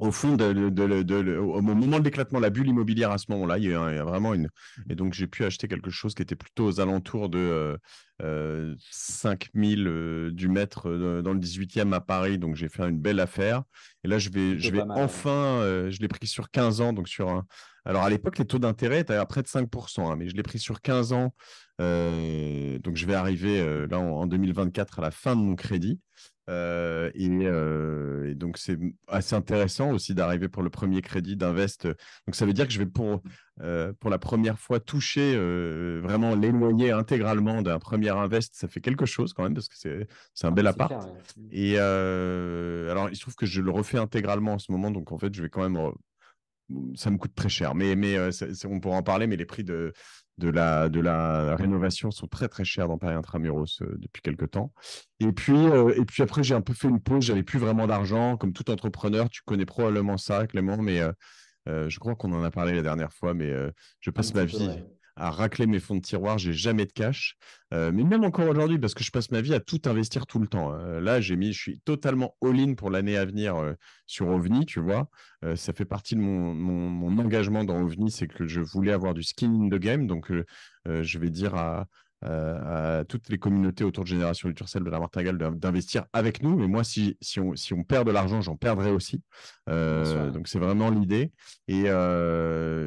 au 0.00 0.10
fond, 0.10 0.36
de, 0.36 1.36
au 1.36 1.60
moment 1.60 1.98
de 1.98 2.04
l'éclatement 2.04 2.38
de 2.38 2.44
la 2.44 2.50
bulle 2.50 2.68
immobilière 2.68 3.10
à 3.10 3.18
ce 3.18 3.26
moment-là, 3.30 3.58
il, 3.58 3.70
y 3.70 3.74
a 3.74 4.04
vraiment 4.04 4.34
une. 4.34 4.48
Et 4.88 4.94
donc, 4.94 5.12
j'ai 5.12 5.26
pu 5.26 5.44
acheter 5.44 5.68
quelque 5.68 5.90
chose 5.90 6.14
qui 6.14 6.22
était 6.22 6.36
plutôt 6.36 6.66
aux 6.66 6.80
alentours 6.80 7.28
de 7.28 7.78
euh, 8.22 8.74
5000 8.90 9.86
euh, 9.86 9.90
euh, 9.90 10.30
du 10.30 10.48
mètre 10.48 10.88
euh, 10.88 11.22
dans 11.22 11.32
le 11.32 11.38
18e 11.38 11.92
à 11.92 12.00
Paris. 12.00 12.38
Donc, 12.38 12.56
j'ai 12.56 12.68
fait 12.68 12.82
une 12.82 12.98
belle 12.98 13.20
affaire. 13.20 13.62
Et 14.02 14.08
là, 14.08 14.18
je 14.18 14.30
vais, 14.30 14.58
je 14.58 14.70
vais 14.70 14.82
enfin, 14.88 15.88
je 15.90 15.98
l'ai 16.00 16.08
pris 16.08 16.26
sur 16.26 16.50
15 16.50 16.80
ans. 16.80 16.92
Donc, 16.92 17.08
sur 17.08 17.28
un. 17.28 17.46
Alors, 17.84 18.02
à 18.02 18.10
l'époque, 18.10 18.38
les 18.38 18.46
taux 18.46 18.58
d'intérêt 18.58 19.00
étaient 19.00 19.14
à 19.14 19.26
près 19.26 19.42
de 19.42 19.48
5%, 19.48 20.10
hein, 20.10 20.16
mais 20.16 20.28
je 20.28 20.34
l'ai 20.34 20.42
pris 20.42 20.58
sur 20.58 20.80
15 20.80 21.12
ans. 21.12 21.34
donc, 21.78 22.96
je 22.96 23.06
vais 23.06 23.14
arriver 23.14 23.86
là 23.86 23.98
en 23.98 24.26
2024 24.26 24.98
à 24.98 25.02
la 25.02 25.10
fin 25.10 25.36
de 25.36 25.40
mon 25.40 25.56
crédit. 25.56 26.00
Euh, 26.50 27.10
euh, 27.16 28.24
et, 28.28 28.34
donc, 28.34 28.58
c'est 28.58 28.78
assez 29.08 29.34
intéressant 29.34 29.92
aussi 29.92 30.14
d'arriver 30.14 30.48
pour 30.48 30.62
le 30.62 30.70
premier 30.70 31.00
crédit 31.00 31.36
d'Invest. 31.36 31.86
Donc, 31.86 32.34
ça 32.34 32.44
veut 32.44 32.52
dire 32.52 32.66
que 32.66 32.72
je 32.72 32.78
vais 32.78 32.86
pour, 32.86 33.22
euh, 33.60 33.92
pour 34.00 34.10
la 34.10 34.18
première 34.18 34.58
fois 34.58 34.80
toucher 34.80 35.36
vraiment 36.02 36.34
l'éloigner 36.34 36.90
intégralement 36.90 37.62
d'un 37.62 37.78
premier 37.78 38.10
Invest. 38.10 38.54
Ça 38.54 38.68
fait 38.68 38.80
quelque 38.80 39.06
chose 39.06 39.32
quand 39.32 39.44
même 39.44 39.54
parce 39.54 39.68
que 39.68 39.76
c'est, 39.76 40.06
c'est 40.34 40.46
un 40.46 40.50
ah, 40.50 40.54
bel 40.54 40.66
appart. 40.66 41.08
Et 41.50 41.78
alors, 41.78 43.08
il 43.10 43.16
se 43.16 43.20
trouve 43.20 43.36
que 43.36 43.46
je 43.46 43.60
le 43.60 43.70
refais 43.70 43.98
intégralement 43.98 44.54
en 44.54 44.58
ce 44.58 44.72
moment. 44.72 44.90
Donc, 44.90 45.12
en 45.12 45.18
fait, 45.18 45.34
je 45.34 45.42
vais 45.42 45.50
quand 45.50 45.68
même 45.68 45.92
ça 46.94 47.10
me 47.10 47.18
coûte 47.18 47.34
très 47.34 47.48
cher. 47.48 47.74
Mais, 47.74 47.96
mais 47.96 48.16
on 48.64 48.80
pourra 48.80 48.96
en 48.96 49.02
parler, 49.02 49.26
mais 49.26 49.36
les 49.36 49.44
prix 49.44 49.64
de, 49.64 49.92
de 50.40 50.48
la, 50.48 50.88
de 50.88 51.00
la 51.00 51.54
rénovation 51.54 52.10
sont 52.10 52.26
très 52.26 52.48
très 52.48 52.64
chers 52.64 52.88
dans 52.88 52.98
Paris 52.98 53.14
Intramuros 53.14 53.82
euh, 53.82 53.96
depuis 53.98 54.22
quelques 54.22 54.50
temps. 54.50 54.72
Et 55.20 55.32
puis, 55.32 55.56
euh, 55.56 55.94
et 55.96 56.04
puis 56.04 56.22
après, 56.22 56.42
j'ai 56.42 56.54
un 56.54 56.62
peu 56.62 56.72
fait 56.72 56.88
une 56.88 57.00
pause, 57.00 57.24
j'avais 57.24 57.42
plus 57.42 57.58
vraiment 57.58 57.86
d'argent. 57.86 58.36
Comme 58.36 58.52
tout 58.52 58.70
entrepreneur, 58.70 59.28
tu 59.28 59.42
connais 59.44 59.66
probablement 59.66 60.16
ça, 60.16 60.46
Clément, 60.46 60.78
mais 60.78 61.00
euh, 61.00 61.88
je 61.88 61.98
crois 61.98 62.16
qu'on 62.16 62.32
en 62.32 62.42
a 62.42 62.50
parlé 62.50 62.74
la 62.74 62.82
dernière 62.82 63.12
fois, 63.12 63.34
mais 63.34 63.52
je 64.00 64.10
passe 64.10 64.34
ma 64.34 64.44
vie 64.44 64.82
à 65.20 65.30
racler 65.30 65.66
mes 65.66 65.80
fonds 65.80 65.96
de 65.96 66.00
tiroir, 66.00 66.38
j'ai 66.38 66.52
jamais 66.52 66.86
de 66.86 66.92
cash. 66.92 67.36
mais 67.70 67.92
même 67.92 68.24
encore 68.24 68.48
aujourd'hui, 68.48 68.78
parce 68.78 68.94
que 68.94 69.04
je 69.04 69.10
passe 69.10 69.30
ma 69.30 69.42
vie 69.42 69.54
à 69.54 69.60
tout 69.60 69.80
investir 69.84 70.26
tout 70.26 70.38
le 70.38 70.48
temps. 70.48 70.72
Hein. 70.72 71.00
là, 71.00 71.20
j'ai 71.20 71.36
mis, 71.36 71.52
je 71.52 71.60
suis 71.60 71.80
totalement 71.80 72.34
all-in 72.42 72.74
pour 72.74 72.90
l'année 72.90 73.16
à 73.16 73.24
venir 73.24 73.74
sur 74.06 74.28
OVNI, 74.28 74.66
tu 74.66 74.80
vois. 74.80 75.08
ça 75.56 75.72
fait 75.72 75.84
partie 75.84 76.16
de 76.16 76.20
mon, 76.20 76.54
mon, 76.54 77.18
engagement 77.18 77.64
dans 77.64 77.80
OVNI, 77.82 78.10
c'est 78.10 78.26
que 78.26 78.46
je 78.46 78.60
voulais 78.60 78.92
avoir 78.92 79.12
du 79.12 79.22
skin 79.22 79.52
in 79.52 79.68
the 79.68 79.78
game. 79.78 80.06
Donc, 80.06 80.32
je 80.86 81.18
vais 81.18 81.30
dire 81.30 81.54
à, 81.54 81.86
à 82.22 83.04
toutes 83.06 83.28
les 83.28 83.38
communautés 83.38 83.84
autour 83.84 84.04
de 84.04 84.08
Génération 84.08 84.48
Luturcell 84.48 84.84
de 84.84 84.90
la 84.90 84.98
Martingale 84.98 85.36
d'investir 85.36 86.06
avec 86.14 86.42
nous. 86.42 86.56
Mais 86.56 86.66
moi, 86.66 86.82
si, 86.82 87.18
si, 87.20 87.40
on, 87.40 87.54
si 87.56 87.74
on 87.74 87.84
perd 87.84 88.06
de 88.06 88.12
l'argent, 88.12 88.40
j'en 88.40 88.56
perdrai 88.56 88.90
aussi. 88.90 89.22
donc, 89.66 90.48
c'est 90.48 90.58
vraiment 90.58 90.88
l'idée. 90.88 91.30
Et 91.68 91.84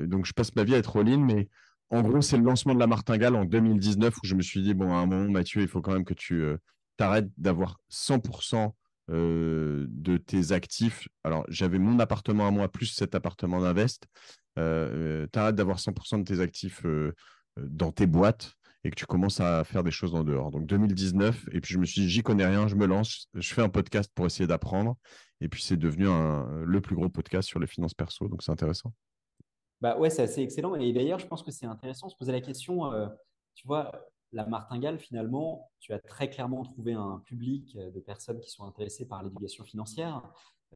donc, 0.07 0.25
je 0.25 0.33
passe 0.33 0.55
ma 0.55 0.63
vie 0.63 0.73
à 0.73 0.79
être 0.79 0.99
all-in, 0.99 1.19
mais 1.19 1.47
en 1.93 2.01
gros, 2.01 2.21
c'est 2.21 2.37
le 2.37 2.43
lancement 2.43 2.73
de 2.73 2.79
la 2.79 2.87
Martingale 2.87 3.35
en 3.35 3.45
2019 3.45 4.15
où 4.15 4.25
je 4.25 4.33
me 4.33 4.41
suis 4.41 4.63
dit, 4.63 4.73
bon, 4.73 4.91
à 4.91 4.97
un 4.97 5.05
moment, 5.05 5.29
Mathieu, 5.29 5.61
il 5.61 5.67
faut 5.67 5.81
quand 5.81 5.93
même 5.93 6.05
que 6.05 6.15
tu 6.15 6.41
euh, 6.41 6.57
t'arrêtes 6.97 7.29
d'avoir 7.37 7.79
100% 7.91 8.71
euh, 9.11 9.85
de 9.89 10.17
tes 10.17 10.53
actifs. 10.53 11.07
Alors, 11.23 11.45
j'avais 11.49 11.77
mon 11.77 11.99
appartement 11.99 12.47
à 12.47 12.51
moi 12.51 12.67
plus 12.67 12.87
cet 12.87 13.13
appartement 13.13 13.61
d'invest. 13.61 14.07
Euh, 14.57 15.27
t'arrêtes 15.27 15.55
d'avoir 15.55 15.77
100% 15.77 16.19
de 16.19 16.23
tes 16.23 16.39
actifs 16.39 16.83
dans 17.57 17.91
tes 17.91 18.07
boîtes 18.07 18.53
et 18.83 18.89
que 18.89 18.95
tu 18.95 19.05
commences 19.05 19.39
à 19.39 19.63
faire 19.63 19.83
des 19.83 19.91
choses 19.91 20.15
en 20.15 20.23
dehors. 20.23 20.49
Donc 20.49 20.65
2019, 20.65 21.49
et 21.51 21.61
puis 21.61 21.73
je 21.73 21.79
me 21.79 21.85
suis 21.85 22.01
dit, 22.01 22.09
j'y 22.09 22.23
connais 22.23 22.45
rien, 22.45 22.67
je 22.67 22.75
me 22.75 22.87
lance, 22.87 23.27
je 23.35 23.53
fais 23.53 23.61
un 23.61 23.69
podcast 23.69 24.11
pour 24.15 24.25
essayer 24.25 24.47
d'apprendre. 24.47 24.97
Et 25.41 25.47
puis 25.47 25.61
c'est 25.61 25.77
devenu 25.77 26.05
le 26.65 26.81
plus 26.81 26.95
gros 26.95 27.07
podcast 27.07 27.47
sur 27.47 27.59
les 27.59 27.67
finances 27.67 27.93
perso, 27.93 28.27
donc 28.27 28.41
c'est 28.41 28.51
intéressant. 28.51 28.93
Bah 29.83 29.97
ouais, 29.97 30.09
c'est 30.09 30.21
assez 30.21 30.39
excellent. 30.39 30.75
Et 30.75 30.93
d'ailleurs, 30.93 31.19
je 31.19 31.27
pense 31.27 31.43
que 31.43 31.51
c'est 31.51 31.65
intéressant 31.65 32.07
de 32.07 32.13
se 32.13 32.15
poser 32.15 32.31
la 32.31 32.39
question, 32.39 32.93
euh, 32.93 33.05
tu 33.53 33.67
vois, 33.67 33.91
la 34.31 34.45
martingale, 34.45 34.97
finalement, 34.97 35.69
tu 35.81 35.91
as 35.91 35.99
très 35.99 36.29
clairement 36.29 36.63
trouvé 36.63 36.93
un 36.93 37.21
public 37.25 37.77
de 37.77 37.99
personnes 37.99 38.39
qui 38.39 38.49
sont 38.49 38.63
intéressées 38.63 39.05
par 39.05 39.21
l'éducation 39.23 39.65
financière. 39.65 40.23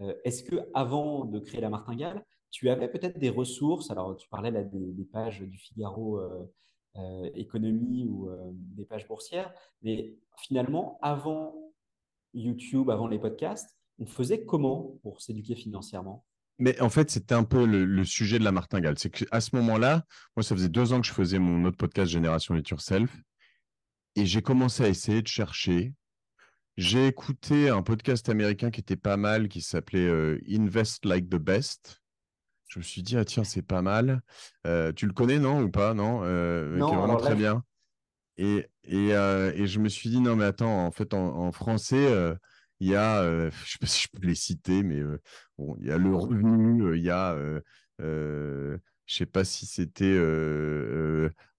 Euh, 0.02 0.14
est-ce 0.26 0.44
que 0.44 0.58
avant 0.74 1.24
de 1.24 1.40
créer 1.40 1.62
la 1.62 1.70
martingale, 1.70 2.22
tu 2.52 2.70
avais 2.70 2.90
peut-être 2.90 3.18
des 3.18 3.30
ressources? 3.30 3.92
Alors, 3.92 4.18
tu 4.18 4.28
parlais 4.28 4.52
là 4.52 4.62
des, 4.66 5.06
pages 5.06 5.40
du 5.40 5.58
Figaro 5.58 6.20
euh, 6.20 7.30
économie 7.34 8.04
ou 8.04 8.30
des 8.52 8.84
pages 8.84 9.08
boursières, 9.08 9.54
mais 9.84 10.18
finalement, 10.36 11.00
avant 11.02 11.56
YouTube, 12.34 12.90
avant 12.90 13.08
les 13.08 13.20
podcasts, 13.20 13.74
on 14.00 14.06
faisait 14.06 14.44
comment 14.44 14.98
pour 15.02 15.22
s'éduquer 15.22 15.56
financièrement? 15.56 16.26
Mais 16.60 16.80
en 16.82 16.90
fait, 16.90 17.12
c'était 17.12 17.36
un 17.36 17.44
peu 17.44 17.66
le, 17.66 18.04
sujet 18.04 18.40
de 18.40 18.44
la 18.44 18.52
martingale. 18.52 18.98
C'est 18.98 19.10
qu'à 19.10 19.42
ce 19.42 19.56
moment-là, 19.56 20.04
moi, 20.36 20.44
ça 20.44 20.56
faisait 20.56 20.70
deux 20.70 20.92
ans 20.92 21.02
que 21.02 21.08
je 21.08 21.14
faisais 21.14 21.40
mon 21.40 21.66
autre 21.66 21.78
podcast 21.78 22.12
Génération 22.12 22.56
It 22.56 22.68
Yourself. 22.70 23.16
Et 24.16 24.26
j'ai 24.26 24.42
commencé 24.42 24.84
à 24.84 24.88
essayer 24.88 25.22
de 25.22 25.28
chercher. 25.28 25.94
J'ai 26.76 27.08
écouté 27.08 27.70
un 27.70 27.84
podcast 27.84 28.30
américain 28.30 28.72
qui 28.72 28.80
était 28.80 28.96
pas 28.96 29.18
mal, 29.18 29.48
qui 29.50 29.62
s'appelait 29.62 30.08
euh, 30.08 30.40
Invest 30.50 31.06
Like 31.06 31.30
the 31.30 31.36
Best. 31.36 32.02
Je 32.68 32.80
me 32.80 32.84
suis 32.84 33.04
dit, 33.04 33.18
ah 33.18 33.26
tiens, 33.26 33.44
c'est 33.44 33.62
pas 33.62 33.84
mal. 33.84 34.22
Euh, 34.66 34.92
tu 34.92 35.06
le 35.06 35.14
connais, 35.14 35.40
non, 35.40 35.62
ou 35.62 35.70
pas 35.70 35.94
Non, 35.94 36.22
euh, 36.24 36.76
non 36.76 36.96
vraiment 36.96 37.18
très 37.18 37.36
bien. 37.36 37.64
Et, 38.38 38.68
et, 38.84 39.10
et, 39.10 39.68
je 39.68 39.80
me 39.80 39.90
suis 39.90 40.10
dit, 40.10 40.20
non, 40.20 40.36
mais 40.36 40.46
attends, 40.46 40.86
en 40.86 40.92
fait, 40.92 41.14
en 41.14 41.52
français, 41.52 42.36
il 42.80 42.90
y 42.90 42.96
a, 42.96 43.24
je 43.24 43.46
ne 43.46 43.52
sais 43.52 43.78
pas 43.80 43.88
si 43.88 44.04
je 44.04 44.08
peux 44.20 44.26
les 44.26 44.36
citer, 44.36 44.84
mais 44.84 45.02
bon, 45.58 45.76
il 45.80 45.88
y 45.88 45.92
a 45.92 45.98
le 45.98 46.14
revenu, 46.14 46.96
il 46.96 47.04
y 47.04 47.10
a, 47.10 47.36
je 48.00 48.74
ne 48.74 48.80
sais 49.08 49.26
pas 49.26 49.44
si 49.44 49.66
c'était 49.66 50.18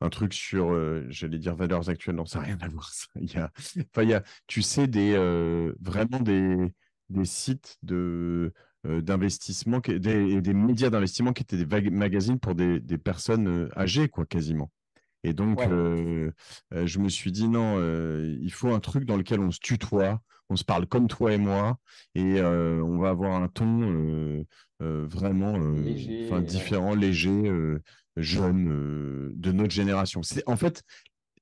un 0.01 0.09
truc 0.11 0.33
sur, 0.33 0.75
j'allais 1.11 1.39
dire 1.39 1.57
valeurs 1.57 1.89
actuelles, 1.89 2.17
non, 2.17 2.27
ça 2.27 2.39
n'a 2.39 2.47
rien 2.47 2.59
à 2.61 2.69
voir. 2.69 2.91
Ça. 2.93 3.07
Il 3.21 3.33
y 3.33 3.37
a, 3.37 3.51
enfin, 3.57 4.03
il 4.03 4.11
y 4.11 4.15
a, 4.15 4.23
tu 4.47 4.63
sais, 4.63 4.87
des, 4.87 5.17
vraiment 5.81 6.21
des, 6.21 6.57
des 7.09 7.25
sites 7.25 7.77
de 7.83 8.53
d'investissement 8.85 9.83
et 9.89 9.99
des, 9.99 10.41
des, 10.41 10.55
médias 10.55 10.89
d'investissement 10.89 11.33
qui 11.33 11.43
étaient 11.43 11.57
des 11.57 11.91
magazines 11.91 12.39
pour 12.39 12.55
des, 12.55 12.79
des 12.81 12.97
personnes 12.97 13.69
âgées, 13.77 14.09
quoi, 14.09 14.25
quasiment. 14.25 14.71
Et 15.25 15.33
donc, 15.33 15.61
je 15.61 16.99
me 16.99 17.09
suis 17.09 17.33
dit, 17.33 17.49
non, 17.49 17.81
il 18.41 18.53
faut 18.53 18.73
un 18.73 18.81
truc 18.81 19.05
dans 19.05 19.17
lequel 19.17 19.41
on 19.41 19.51
se 19.51 19.59
tutoie, 19.61 20.23
on 20.51 20.57
se 20.57 20.65
parle 20.65 20.87
comme 20.87 21.09
toi 21.09 21.33
et 21.33 21.39
moi, 21.39 21.79
et 22.15 22.41
on 22.43 22.99
va 22.99 23.11
avoir 23.11 23.43
un 23.43 23.49
ton 23.49 24.45
vraiment 24.81 25.59
différent, 26.41 26.95
léger, 26.95 27.53
jeune, 28.17 29.33
de 29.35 29.53
notre 29.53 29.73
génération. 29.73 30.23
C'est 30.23 30.43
en 30.49 30.57
fait 30.57 30.83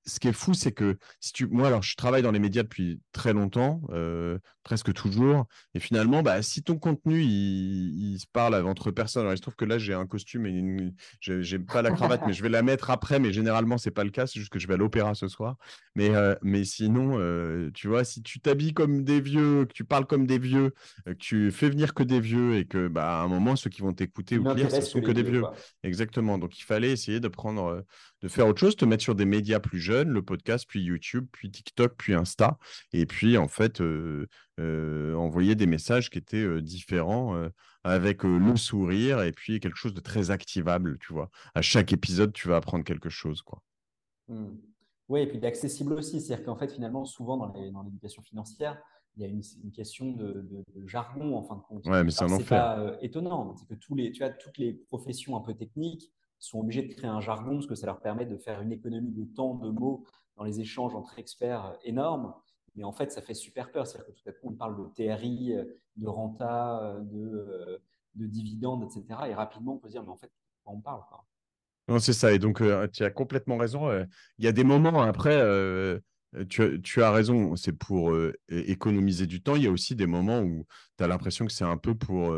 ce 0.07 0.21
qui 0.21 0.29
est 0.29 0.33
fou, 0.33 0.55
c'est 0.55 0.73
que 0.73 0.99
si 1.21 1.33
tu, 1.33 1.47
moi, 1.47 1.67
alors, 1.67 1.83
je 1.83 1.97
travaille 1.97 2.23
dans 2.23 2.31
les 2.31 2.39
médias 2.39 2.63
depuis 2.63 3.01
très 3.13 3.33
longtemps, 3.33 3.83
euh, 3.91 4.39
presque 4.63 4.93
toujours, 4.93 5.47
et 5.75 5.81
finalement, 5.81 6.23
bah, 6.23 6.43
si 6.43 6.63
ton 6.63 6.79
contenu 6.79 7.23
il, 7.23 8.19
se 8.19 8.27
parle 8.33 8.55
entre 8.67 8.91
personnes, 8.91 9.23
alors 9.23 9.35
il 9.35 9.37
se 9.37 9.43
trouve 9.43 9.57
que 9.57 9.65
là, 9.65 9.79
j'ai 9.79 9.95
un 9.95 10.07
costume 10.07 10.47
et 10.47 10.51
une, 10.51 10.95
j'ai 11.21 11.59
pas 11.59 11.83
la 11.83 11.91
cravate, 11.91 12.23
mais 12.27 12.33
je 12.33 12.43
vais 12.43 12.49
la 12.49 12.63
mettre 12.63 12.91
après, 12.91 13.19
mais 13.19 13.33
généralement, 13.33 13.79
c'est 13.79 13.91
pas 13.91 14.05
le 14.05 14.11
cas, 14.11 14.27
c'est 14.27 14.39
juste 14.39 14.53
que 14.53 14.59
je 14.59 14.69
vais 14.69 14.75
à 14.75 14.77
l'opéra 14.77 15.15
ce 15.15 15.29
soir. 15.29 15.57
Mais, 15.97 16.15
euh, 16.15 16.35
mais 16.43 16.65
sinon, 16.65 17.19
euh, 17.19 17.71
tu 17.75 17.89
vois, 17.89 18.05
si 18.05 18.23
tu 18.23 18.41
t'habilles 18.41 18.75
comme 18.75 19.03
des 19.03 19.21
vieux, 19.21 19.67
que 19.67 19.73
tu 19.73 19.85
parles 19.85 20.07
comme 20.07 20.27
des 20.27 20.39
vieux, 20.39 20.73
que 21.05 21.13
tu 21.13 21.51
fais 21.51 21.69
venir 21.69 21.95
que 21.95 22.03
des 22.03 22.21
vieux, 22.21 22.57
et 22.57 22.65
que, 22.65 22.89
bah, 22.89 23.21
à 23.21 23.23
un 23.23 23.29
moment, 23.29 23.57
ceux 23.57 23.71
qui 23.71 23.83
vont 23.83 23.93
t'écouter 23.93 24.39
ou 24.39 24.55
lire, 24.55 24.71
ce 24.71 24.81
sont 24.83 25.01
que, 25.01 25.11
des 25.11 25.23
vieux. 25.23 25.43
Exactement. 25.83 26.39
Donc, 26.39 26.59
il 26.59 26.65
fallait 26.65 26.93
essayer 26.93 27.21
de 27.21 27.29
prendre 27.29 27.85
de 28.23 28.29
faire 28.29 28.47
autre 28.47 28.61
chose, 28.61 28.77
te 28.77 28.85
mettre 28.85 29.03
sur 29.03 29.15
des 29.15 29.25
médias 29.25 29.61
plus 29.61 29.79
jeunes, 29.79 29.96
le 30.05 30.23
podcast, 30.23 30.67
puis 30.69 30.83
YouTube, 30.83 31.27
puis 31.33 31.51
TikTok, 31.51 31.95
puis 31.97 32.15
Insta, 32.15 32.59
et 32.93 33.07
puis 33.07 33.37
en 33.37 33.49
fait 33.49 33.81
euh, 33.81 34.27
euh, 34.61 35.15
envoyer 35.15 35.55
des 35.55 35.67
messages 35.67 36.11
qui 36.11 36.19
étaient 36.19 36.37
euh, 36.39 36.61
différents 36.61 37.51
avec 37.85 38.25
le 38.25 38.57
sourire 38.57 39.23
et 39.23 39.33
puis 39.33 39.61
quelque 39.61 39.77
chose 39.77 39.95
de 39.95 40.01
très 40.01 40.31
activable, 40.31 40.99
tu 40.99 41.13
vois. 41.13 41.31
À 41.55 41.63
chaque 41.63 41.93
épisode, 41.93 42.33
tu 42.33 42.49
vas 42.49 42.57
apprendre 42.57 42.85
quelque 42.85 43.09
chose, 43.09 43.43
quoi. 43.43 43.63
Mmh. 44.29 44.57
Oui, 45.09 45.21
et 45.21 45.27
puis 45.29 45.39
d'accessible 45.39 45.93
aussi, 45.93 46.21
c'est-à-dire 46.21 46.45
qu'en 46.45 46.57
fait, 46.57 46.73
finalement, 46.73 47.05
souvent 47.05 47.37
dans 47.37 47.83
l'éducation 47.85 48.23
financière, 48.23 48.77
il 49.17 49.23
y 49.23 49.25
a 49.25 49.29
une, 49.29 49.73
question 49.73 50.13
de, 50.13 50.65
jargon 50.85 51.37
en 51.37 51.43
fin 51.43 51.57
de 51.57 51.63
compte. 51.63 51.87
Ouais, 51.87 52.05
mais 52.05 52.11
c'est 52.11 52.27
pas 52.49 52.97
étonnant, 53.01 53.55
c'est 53.57 53.67
que 53.67 53.75
tous 53.75 53.95
les, 53.95 54.13
tu 54.13 54.23
as 54.23 54.31
toutes 54.31 54.59
les 54.59 54.75
professions 54.75 55.37
un 55.37 55.41
peu 55.41 55.55
techniques 55.55 56.13
sont 56.39 56.61
obligés 56.61 56.83
de 56.83 56.93
créer 56.93 57.11
un 57.11 57.21
jargon 57.21 57.55
parce 57.55 57.67
que 57.67 57.75
ça 57.75 57.87
leur 57.87 58.01
permet 58.01 58.27
de 58.27 58.37
faire 58.37 58.61
une 58.61 58.73
économie 58.73 59.13
de 59.13 59.25
temps, 59.25 59.55
de 59.55 59.71
mots 59.71 60.05
dans 60.37 60.45
les 60.45 60.61
échanges 60.61 60.95
entre 60.95 61.19
experts 61.19 61.77
énormes. 61.83 62.35
Mais 62.75 62.85
en 62.85 62.93
fait, 62.93 63.11
ça 63.11 63.23
fait 63.23 63.35
super 63.35 63.73
peur. 63.73 63.87
C'est-à-dire 63.87 64.15
que 64.15 64.21
tout 64.21 64.29
à 64.29 64.33
coup, 64.33 64.49
on 64.51 64.53
parle 64.53 64.77
de 64.77 64.89
TRI, 64.95 65.55
de 65.97 66.09
renta, 66.09 66.99
de, 67.01 67.81
de 68.15 68.27
dividendes, 68.27 68.85
etc. 68.85 69.21
Et 69.29 69.35
rapidement, 69.35 69.75
on 69.75 69.79
peut 69.79 69.89
se 69.89 69.93
dire, 69.93 70.03
mais 70.03 70.11
en 70.11 70.17
fait, 70.17 70.31
on 70.67 70.81
parle 70.81 71.01
Non, 71.89 71.99
c'est 71.99 72.13
ça. 72.13 72.33
Et 72.33 72.39
donc, 72.39 72.63
tu 72.93 73.05
as 73.05 73.11
complètement 73.11 73.57
raison. 73.57 73.91
Il 74.39 74.45
y 74.45 74.49
a 74.49 74.53
des 74.53 74.65
moments 74.65 75.01
après, 75.01 75.41
tu, 76.51 76.83
tu, 76.83 77.03
as 77.03 77.11
raison, 77.11 77.57
c'est 77.57 77.73
pour 77.73 78.15
économiser 78.49 79.27
du 79.27 79.43
temps. 79.43 79.57
Il 79.57 79.63
y 79.63 79.69
a 79.69 79.71
aussi 79.71 79.97
des 79.97 80.07
moments 80.07 80.41
où 80.41 80.67
tu 80.99 81.05
as 81.05 81.09
l'impression 81.09 81.47
que 81.47 81.53
c'est 81.53 81.65
un 81.65 81.79
peu 81.79 81.95
pour 81.95 82.37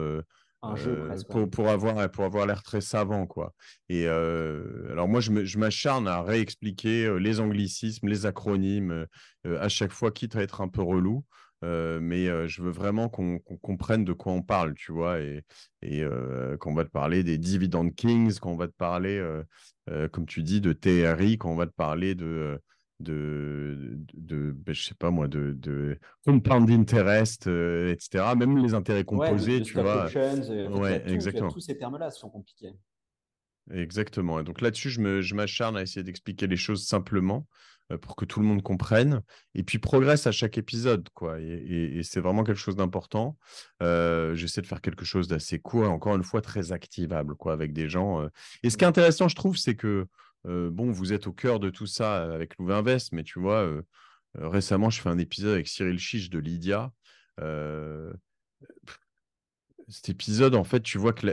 un 0.62 0.76
jeu 0.76 1.04
presque. 1.06 1.28
Pour, 1.28 1.48
pour, 1.48 1.68
avoir, 1.68 2.10
pour 2.10 2.24
avoir 2.24 2.46
l'air 2.46 2.62
très 2.62 2.80
savant, 2.80 3.26
quoi. 3.26 3.54
Et 3.88 4.06
euh, 4.06 4.90
alors 4.90 5.08
moi, 5.08 5.20
je 5.20 5.58
m'acharne 5.58 6.08
à 6.08 6.22
réexpliquer 6.22 7.18
les 7.18 7.40
anglicismes, 7.40 8.08
les 8.08 8.26
acronymes 8.26 9.06
à 9.44 9.68
chaque 9.68 9.92
fois, 9.92 10.10
quitte 10.10 10.36
à 10.36 10.42
être 10.42 10.60
un 10.60 10.68
peu 10.68 10.82
relou. 10.82 11.24
mais 11.62 12.48
je 12.48 12.62
veux 12.62 12.70
vraiment 12.70 13.08
qu'on 13.08 13.38
comprenne 13.38 14.04
de 14.04 14.12
quoi 14.12 14.32
on 14.32 14.42
parle, 14.42 14.74
tu 14.74 14.92
vois, 14.92 15.20
et, 15.20 15.44
et 15.82 16.04
qu'on 16.60 16.74
va 16.74 16.84
te 16.84 16.90
parler 16.90 17.22
des 17.22 17.38
dividend 17.38 17.90
kings, 17.90 18.38
qu'on 18.38 18.56
va 18.56 18.66
te 18.66 18.76
parler, 18.76 19.24
comme 20.12 20.26
tu 20.26 20.42
dis, 20.42 20.60
de 20.60 20.72
TRI, 20.72 21.38
qu'on 21.38 21.56
va 21.56 21.66
te 21.66 21.74
parler 21.74 22.14
de 22.14 22.60
de, 23.00 23.98
de, 24.14 24.52
ben, 24.52 24.74
je 24.74 24.84
sais 24.84 24.94
pas 24.94 25.10
moi, 25.10 25.28
de, 25.28 25.52
de 25.52 25.98
compound 26.24 26.70
interest, 26.70 27.46
euh, 27.46 27.92
etc. 27.92 28.24
Même 28.36 28.58
les 28.58 28.74
intérêts 28.74 29.04
composés, 29.04 29.62
tu 29.62 29.74
vois. 29.74 30.08
Euh, 30.14 30.68
ouais, 30.70 31.02
exactement. 31.06 31.50
Tous 31.50 31.60
ces 31.60 31.78
termes-là 31.78 32.10
sont 32.10 32.28
compliqués. 32.28 32.72
Exactement. 33.72 34.40
Et 34.40 34.44
donc 34.44 34.60
là-dessus, 34.60 34.90
je 34.90 35.34
m'acharne 35.34 35.76
à 35.76 35.82
essayer 35.82 36.02
d'expliquer 36.02 36.46
les 36.46 36.56
choses 36.56 36.86
simplement 36.86 37.46
euh, 37.92 37.98
pour 37.98 38.16
que 38.16 38.24
tout 38.24 38.40
le 38.40 38.46
monde 38.46 38.62
comprenne 38.62 39.20
et 39.54 39.62
puis 39.62 39.78
progresse 39.78 40.26
à 40.26 40.32
chaque 40.32 40.56
épisode. 40.58 41.06
quoi. 41.14 41.38
Et, 41.38 42.00
c'est 42.02 42.20
vraiment 42.20 42.42
quelque 42.44 42.58
chose 42.58 42.76
d'important. 42.76 43.36
J'essaie 43.80 44.62
de 44.62 44.66
faire 44.66 44.80
quelque 44.80 45.04
chose 45.04 45.28
d'assez 45.28 45.60
court 45.60 45.84
et 45.84 45.88
encore 45.88 46.16
une 46.16 46.24
fois 46.24 46.40
très 46.40 46.72
activable 46.72 47.36
quoi, 47.36 47.52
avec 47.52 47.72
des 47.72 47.88
gens. 47.88 48.26
Et 48.64 48.70
ce 48.70 48.76
qui 48.76 48.84
est 48.84 48.88
intéressant, 48.88 49.28
je 49.28 49.36
trouve, 49.36 49.56
c'est 49.56 49.76
que 49.76 50.08
bon, 50.44 50.90
vous 50.90 51.12
êtes 51.12 51.26
au 51.26 51.32
cœur 51.32 51.60
de 51.60 51.70
tout 51.70 51.86
ça 51.86 52.32
avec 52.32 52.56
Louvainvest, 52.58 53.12
mais 53.12 53.24
tu 53.24 53.38
vois, 53.40 53.68
récemment, 54.34 54.90
je 54.90 55.00
fais 55.00 55.08
un 55.08 55.18
épisode 55.18 55.54
avec 55.54 55.68
Cyril 55.68 55.98
Chiche 55.98 56.30
de 56.30 56.38
Lydia. 56.38 56.92
cet 59.88 60.08
épisode, 60.08 60.54
en 60.54 60.64
fait, 60.64 60.82
tu 60.82 60.98
vois 60.98 61.12
que 61.12 61.26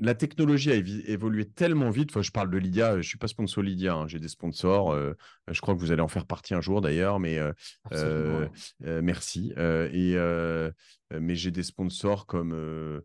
la, 0.00 0.14
technologie 0.14 0.70
a 0.70 0.76
évolué 0.76 1.48
tellement 1.48 1.90
vite. 1.90 2.10
Enfin, 2.10 2.22
je 2.22 2.30
parle 2.30 2.50
de 2.50 2.58
Lydia, 2.58 2.92
je 2.92 2.96
ne 2.98 3.02
suis 3.02 3.18
pas 3.18 3.28
sponsor 3.28 3.62
Lydia, 3.62 3.94
hein, 3.94 4.06
j'ai 4.06 4.20
des 4.20 4.28
sponsors. 4.28 4.96
je 5.48 5.60
crois 5.60 5.74
que 5.74 5.80
vous 5.80 5.92
allez 5.92 6.02
en 6.02 6.08
faire 6.08 6.26
partie 6.26 6.54
un 6.54 6.60
jour 6.60 6.80
d'ailleurs, 6.80 7.18
mais 7.20 7.38
merci. 8.86 9.52
et, 9.56 10.16
mais 11.10 11.34
j'ai 11.34 11.50
des 11.50 11.62
sponsors 11.62 12.26
comme 12.26 13.02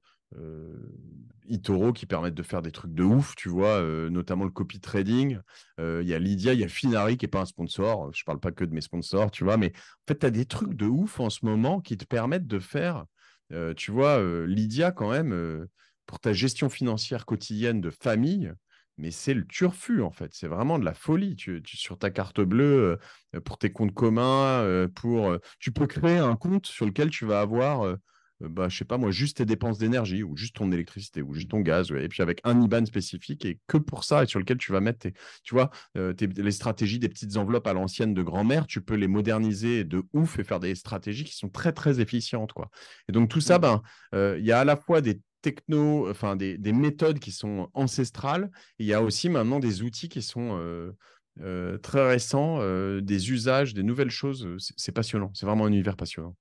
Itoro 1.48 1.94
qui 1.94 2.06
permettent 2.06 2.36
de 2.36 2.44
faire 2.44 2.62
des 2.62 2.72
trucs 2.72 2.94
de 2.94 3.04
ouf, 3.04 3.36
tu 3.36 3.50
vois, 3.50 3.82
euh, 3.82 4.10
notamment 4.10 4.46
le 4.46 4.52
copy 4.52 4.80
trading. 4.80 5.40
Euh, 5.80 6.02
il 6.02 6.08
y 6.08 6.13
a 6.13 6.20
Lydia, 6.20 6.54
il 6.54 6.60
y 6.60 6.63
a 6.63 6.68
Finari 6.68 7.18
qui 7.18 7.25
n'est 7.25 7.30
pas 7.30 7.42
un 7.42 7.46
sponsor. 7.46 8.12
Je 8.13 8.22
ne 8.22 8.25
parle 8.25 8.40
pas 8.40 8.52
que 8.52 8.63
de 8.63 8.74
mes 8.74 8.82
sponsors, 8.82 9.32
tu 9.32 9.44
vois, 9.44 9.58
mais 9.58 9.74
en 9.75 10.04
fait, 10.08 10.20
tu 10.20 10.25
as 10.25 10.32
des 10.32 10.46
trucs 10.46 10.74
de 10.74 10.86
ouf 10.86 11.20
en 11.20 11.30
ce 11.30 11.46
moment 11.46 11.82
qui 11.82 11.98
te 11.98 12.06
permettent 12.06 12.48
de 12.48 12.60
faire, 12.60 13.06
tu 13.75 13.92
vois, 13.92 14.20
Lydia, 14.48 14.92
quand 14.92 15.12
même, 15.12 15.68
pour 16.08 16.20
ta 16.20 16.34
gestion 16.34 16.70
financière 16.70 17.25
quotidienne 17.25 17.82
de 17.82 17.92
famille, 17.92 18.52
mais 18.98 19.12
c'est 19.12 19.34
le 19.34 19.46
turfu 19.46 20.02
en 20.02 20.12
fait. 20.12 20.32
C'est 20.34 20.48
vraiment 20.48 20.80
de 20.80 20.86
la 20.86 20.94
folie. 20.94 21.36
Tu, 21.36 21.62
sur 21.66 22.00
ta 22.00 22.10
carte 22.10 22.42
bleue, 22.42 22.98
pour 23.46 23.60
tes 23.60 23.72
comptes 23.72 23.94
communs, 23.94 24.88
pour, 24.96 25.38
tu 25.60 25.72
peux 25.72 25.86
créer 25.86 26.18
un 26.18 26.36
compte 26.36 26.66
sur 26.66 26.86
lequel 26.86 27.12
tu 27.12 27.25
vas 27.25 27.42
avoir 27.42 27.86
euh, 27.86 27.98
bah, 28.50 28.70
je 28.70 28.78
sais 28.78 28.86
pas 28.86 28.98
moi, 28.98 29.12
juste 29.12 29.38
tes 29.38 29.46
dépenses 29.46 29.78
d'énergie 29.78 30.24
ou 30.24 30.36
juste 30.36 30.56
ton 30.56 30.72
électricité 30.72 31.22
ou 31.22 31.34
juste 31.34 31.50
ton 31.50 31.62
gaz, 31.62 31.92
et 31.92 32.08
puis 32.08 32.22
avec 32.22 32.42
un 32.44 32.62
IBAN 32.62 32.86
spécifique 32.86 33.46
et 33.46 33.60
que 33.68 33.78
pour 33.78 34.04
ça 34.04 34.24
et 34.24 34.26
sur 34.26 34.40
lequel 34.40 34.58
tu 34.58 34.72
vas 34.72 34.82
mettre 34.82 35.00
tes, 35.00 35.14
tu 35.44 35.56
vois, 35.56 35.70
euh, 35.98 36.14
les 36.20 36.52
stratégies 36.52 37.00
des 37.00 37.10
petites 37.10 37.38
enveloppes 37.38 37.68
à 37.68 37.74
l'ancienne 37.74 38.14
de 38.14 38.22
grand-mère, 38.22 38.68
tu 38.68 38.82
peux 38.82 38.96
les 38.96 39.08
moderniser 39.08 39.84
de 39.84 40.04
ouf 40.14 40.40
et 40.40 40.44
faire 40.44 40.60
des 40.60 40.76
stratégies 40.76 41.24
qui 41.24 41.36
sont 41.36 41.50
très 41.50 41.74
très 41.74 42.00
efficientes, 42.00 42.54
quoi. 42.54 42.70
Et 43.10 43.12
donc 43.12 43.30
tout 43.30 43.41
ça, 43.41 43.58
mmh. 43.58 43.62
ben, 43.62 43.82
euh, 44.15 44.36
il 44.39 44.46
y 44.46 44.52
a 44.52 44.60
à 44.60 44.65
la 44.65 44.78
fois 44.78 45.02
des 45.02 45.20
techno, 45.41 46.10
enfin 46.10 46.38
des, 46.38 46.58
des, 46.58 46.72
méthodes 46.72 47.20
qui 47.20 47.34
sont 47.34 47.70
ancestrales, 47.74 48.50
il 48.80 48.86
y 48.86 48.94
a 48.94 49.02
aussi 49.02 49.28
maintenant 49.28 49.60
des 49.60 49.82
outils 49.82 50.08
qui 50.08 50.22
sont 50.22 50.58
très 51.82 52.08
récents, 52.08 52.60
des 53.02 53.32
usages, 53.32 53.74
des 53.74 53.84
nouvelles 53.84 54.10
choses. 54.10 54.48
C'est 54.78 54.94
passionnant, 54.94 55.32
c'est 55.34 55.46
vraiment 55.46 55.65
un 55.65 55.67
univers 55.67 55.98
passionnant. 55.98 56.38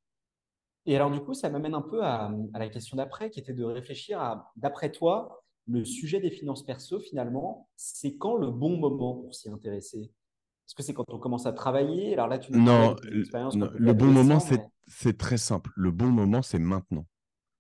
Et 0.86 0.96
alors, 0.96 1.10
du 1.10 1.20
coup, 1.20 1.34
ça 1.34 1.48
m'amène 1.48 1.74
un 1.74 1.82
peu 1.82 2.02
à, 2.02 2.32
la 2.54 2.68
question 2.68 2.96
d'après, 2.96 3.30
qui 3.30 3.38
était 3.40 3.52
de 3.52 3.64
réfléchir 3.64 4.20
à, 4.20 4.52
d'après 4.56 4.90
toi, 4.90 5.44
le 5.68 5.84
sujet 5.84 6.20
des 6.20 6.30
finances 6.30 6.64
perso, 6.64 6.98
finalement, 6.98 7.68
c'est 7.76 8.16
quand 8.16 8.36
le 8.36 8.50
bon 8.50 8.76
moment 8.76 9.14
pour 9.14 9.34
s'y 9.34 9.48
intéresser? 9.48 10.10
Est-ce 10.66 10.74
que 10.74 10.82
c'est 10.82 10.94
quand 10.94 11.04
on 11.08 11.18
commence 11.18 11.46
à 11.46 11.52
travailler 11.52 12.14
Alors 12.14 12.28
là, 12.28 12.38
tu 12.38 12.52
nous 12.52 12.60
non, 12.60 12.96
le 13.02 13.92
bon 13.92 14.06
moment, 14.06 14.38
c'est 14.86 15.18
très 15.18 15.36
simple. 15.36 15.70
Le 15.76 15.90
bon 15.90 16.08
moment, 16.08 16.42
c'est 16.42 16.58
maintenant. 16.58 17.06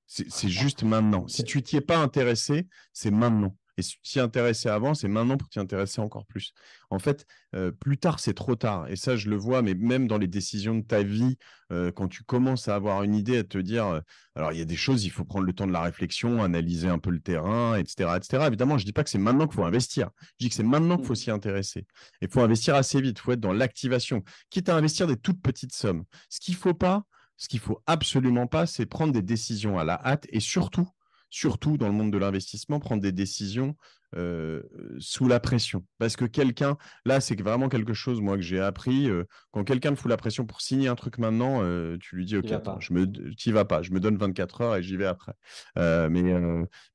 C'est 0.06 0.48
juste 0.48 0.82
maintenant. 0.82 1.26
Si 1.28 1.44
tu 1.44 1.62
t'y 1.62 1.76
es 1.76 1.80
pas 1.80 1.98
intéressé, 1.98 2.68
c'est 2.92 3.10
maintenant. 3.10 3.56
Et 3.78 3.82
si 3.82 3.92
tu 3.96 4.02
t'y 4.02 4.20
intéressais 4.20 4.68
avant, 4.68 4.94
c'est 4.94 5.08
maintenant 5.08 5.36
pour 5.36 5.48
t'y 5.48 5.58
intéresser 5.58 6.00
encore 6.00 6.26
plus. 6.26 6.52
En 6.90 6.98
fait, 6.98 7.26
euh, 7.54 7.70
plus 7.70 7.96
tard, 7.96 8.20
c'est 8.20 8.34
trop 8.34 8.54
tard. 8.54 8.86
Et 8.88 8.96
ça, 8.96 9.16
je 9.16 9.30
le 9.30 9.36
vois, 9.36 9.62
mais 9.62 9.74
même 9.74 10.06
dans 10.06 10.18
les 10.18 10.26
décisions 10.26 10.74
de 10.74 10.82
ta 10.82 11.02
vie, 11.02 11.36
euh, 11.72 11.90
quand 11.90 12.08
tu 12.08 12.22
commences 12.22 12.68
à 12.68 12.74
avoir 12.74 13.02
une 13.02 13.14
idée, 13.14 13.38
à 13.38 13.44
te 13.44 13.56
dire, 13.56 13.86
euh, 13.86 14.00
alors 14.34 14.52
il 14.52 14.58
y 14.58 14.62
a 14.62 14.66
des 14.66 14.76
choses, 14.76 15.04
il 15.04 15.10
faut 15.10 15.24
prendre 15.24 15.46
le 15.46 15.52
temps 15.54 15.66
de 15.66 15.72
la 15.72 15.80
réflexion, 15.80 16.42
analyser 16.42 16.88
un 16.88 16.98
peu 16.98 17.10
le 17.10 17.20
terrain, 17.20 17.76
etc. 17.76 18.10
etc. 18.16 18.44
Évidemment, 18.46 18.76
je 18.76 18.82
ne 18.82 18.86
dis 18.86 18.92
pas 18.92 19.04
que 19.04 19.10
c'est 19.10 19.18
maintenant 19.18 19.46
qu'il 19.46 19.54
faut 19.54 19.64
investir. 19.64 20.10
Je 20.20 20.44
dis 20.44 20.48
que 20.50 20.54
c'est 20.54 20.62
maintenant 20.62 20.96
qu'il 20.98 21.06
faut 21.06 21.14
mmh. 21.14 21.16
s'y 21.16 21.30
intéresser. 21.30 21.86
Il 22.20 22.28
faut 22.28 22.40
investir 22.40 22.74
assez 22.74 23.00
vite, 23.00 23.18
il 23.18 23.22
faut 23.22 23.32
être 23.32 23.40
dans 23.40 23.54
l'activation, 23.54 24.22
quitte 24.50 24.68
à 24.68 24.76
investir 24.76 25.06
des 25.06 25.16
toutes 25.16 25.40
petites 25.40 25.74
sommes. 25.74 26.04
Ce 26.28 26.40
qu'il 26.40 26.54
ne 26.54 26.60
faut 26.60 26.74
pas, 26.74 27.04
ce 27.38 27.48
qu'il 27.48 27.60
faut 27.60 27.82
absolument 27.86 28.46
pas, 28.46 28.66
c'est 28.66 28.86
prendre 28.86 29.12
des 29.12 29.22
décisions 29.22 29.78
à 29.78 29.84
la 29.84 30.00
hâte 30.04 30.26
et 30.28 30.40
surtout 30.40 30.88
surtout 31.32 31.78
dans 31.78 31.88
le 31.88 31.94
monde 31.94 32.12
de 32.12 32.18
l'investissement, 32.18 32.78
prendre 32.78 33.00
des 33.00 33.10
décisions 33.10 33.74
euh, 34.16 34.62
sous 34.98 35.26
la 35.26 35.40
pression. 35.40 35.86
Parce 35.98 36.14
que 36.14 36.26
quelqu'un, 36.26 36.76
là, 37.06 37.20
c'est 37.20 37.40
vraiment 37.40 37.70
quelque 37.70 37.94
chose, 37.94 38.20
moi, 38.20 38.36
que 38.36 38.42
j'ai 38.42 38.60
appris. 38.60 39.08
Euh, 39.08 39.24
quand 39.50 39.64
quelqu'un 39.64 39.92
me 39.92 39.96
fout 39.96 40.10
la 40.10 40.18
pression 40.18 40.44
pour 40.44 40.60
signer 40.60 40.88
un 40.88 40.94
truc 40.94 41.16
maintenant, 41.16 41.60
euh, 41.62 41.96
tu 41.98 42.16
lui 42.16 42.26
dis, 42.26 42.36
OK, 42.36 42.52
attends, 42.52 42.78
je 42.80 42.92
me, 42.92 43.06
t'y 43.34 43.50
vas 43.50 43.64
pas, 43.64 43.80
je 43.80 43.92
me 43.92 44.00
donne 44.00 44.18
24 44.18 44.60
heures 44.60 44.76
et 44.76 44.82
j'y 44.82 44.98
vais 44.98 45.06
après. 45.06 45.32
mais, 45.76 46.34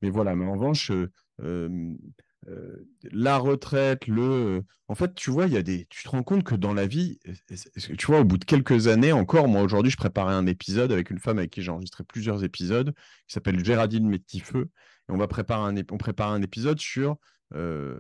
mais 0.04 0.10
voilà, 0.12 0.36
mais 0.36 0.46
en 0.46 0.54
revanche, 0.54 0.92
euh, 2.50 2.88
la 3.12 3.38
retraite, 3.38 4.08
le. 4.08 4.22
Euh, 4.24 4.62
en 4.88 4.96
fait, 4.96 5.14
tu 5.16 5.32
vois, 5.32 5.48
il 5.48 5.54
y 5.54 5.58
a 5.58 5.64
des. 5.64 5.86
Tu 5.90 6.04
te 6.04 6.10
rends 6.10 6.24
compte 6.24 6.44
que 6.44 6.56
dans 6.56 6.74
la 6.74 6.88
vie, 6.88 7.20
tu 7.98 8.06
vois, 8.06 8.22
au 8.22 8.24
bout 8.24 8.38
de 8.38 8.46
quelques 8.46 8.88
années 8.88 9.12
encore, 9.12 9.48
moi 9.48 9.62
aujourd'hui, 9.62 9.92
je 9.92 9.98
préparais 9.98 10.34
un 10.34 10.46
épisode 10.46 10.92
avec 10.92 11.10
une 11.10 11.20
femme 11.20 11.40
avec 11.40 11.52
qui 11.52 11.62
j'ai 11.62 11.72
enregistré 11.72 12.04
plusieurs 12.06 12.44
épisodes, 12.44 12.94
qui 13.28 13.34
s'appelle 13.34 13.64
Géraldine 13.64 14.08
Métifeux, 14.08 14.70
et 15.10 15.12
on 15.12 15.18
va 15.18 15.28
préparer 15.28 15.78
un, 15.78 15.84
on 15.92 15.98
prépare 15.98 16.32
un 16.32 16.42
épisode 16.42 16.80
sur. 16.80 17.18
Euh, 17.54 18.00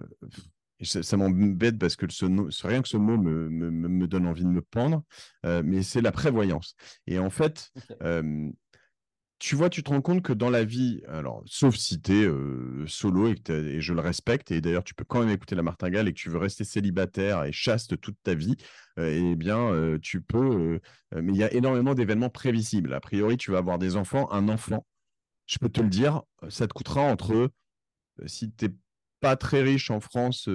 ça, 0.81 1.17
m'embête 1.17 1.79
parce 1.79 1.95
que 1.95 2.05
ce, 2.09 2.25
rien 2.67 2.83
que 2.83 2.87
ce 2.87 2.97
mot 2.97 3.17
me, 3.17 3.49
me, 3.49 4.07
donne 4.07 4.27
envie 4.27 4.43
de 4.43 4.49
me 4.49 4.61
pendre, 4.61 5.03
mais 5.43 5.81
c'est 5.81 6.01
la 6.01 6.11
prévoyance. 6.11 6.75
Et 7.07 7.17
en 7.17 7.31
fait, 7.31 7.71
tu 9.39 9.55
vois, 9.55 9.69
tu 9.69 9.83
te 9.83 9.89
rends 9.89 10.01
compte 10.01 10.21
que 10.23 10.33
dans 10.33 10.49
la 10.49 10.63
vie, 10.63 11.01
alors, 11.07 11.43
sauf 11.45 11.75
si 11.75 12.01
tu 12.01 12.23
es 12.23 12.87
solo 12.87 13.27
et, 13.27 13.81
je 13.81 13.93
le 13.93 14.01
respecte, 14.01 14.51
et 14.51 14.61
d'ailleurs, 14.61 14.83
tu 14.83 14.93
peux 14.93 15.03
quand 15.03 15.19
même 15.19 15.29
écouter 15.29 15.55
la 15.55 15.63
martingale 15.63 16.07
et 16.07 16.13
que 16.13 16.19
tu 16.19 16.29
veux 16.29 16.39
rester 16.39 16.63
célibataire 16.63 17.43
et 17.43 17.51
chaste 17.51 17.99
toute 17.99 18.17
ta 18.23 18.33
vie, 18.33 18.55
eh 18.97 19.35
bien, 19.35 19.97
tu 20.01 20.21
peux. 20.21 20.79
mais 21.15 21.33
il 21.33 21.37
y 21.37 21.43
a 21.43 21.53
énormément 21.53 21.93
d'événements 21.93 22.29
prévisibles. 22.29 22.93
A 22.93 22.99
priori, 22.99 23.37
tu 23.37 23.51
vas 23.51 23.59
avoir 23.59 23.77
des 23.77 23.95
enfants, 23.95 24.31
un 24.31 24.49
enfant. 24.49 24.85
Je 25.45 25.59
peux 25.59 25.69
te 25.69 25.81
le 25.81 25.89
dire, 25.89 26.23
ça 26.49 26.67
te 26.67 26.73
coûtera 26.73 27.01
entre, 27.01 27.51
si 28.25 28.51
tu 28.51 28.65
n'es 28.65 28.73
pas 29.19 29.35
très 29.35 29.61
riche 29.61 29.91
en 29.91 29.99
France, 29.99 30.47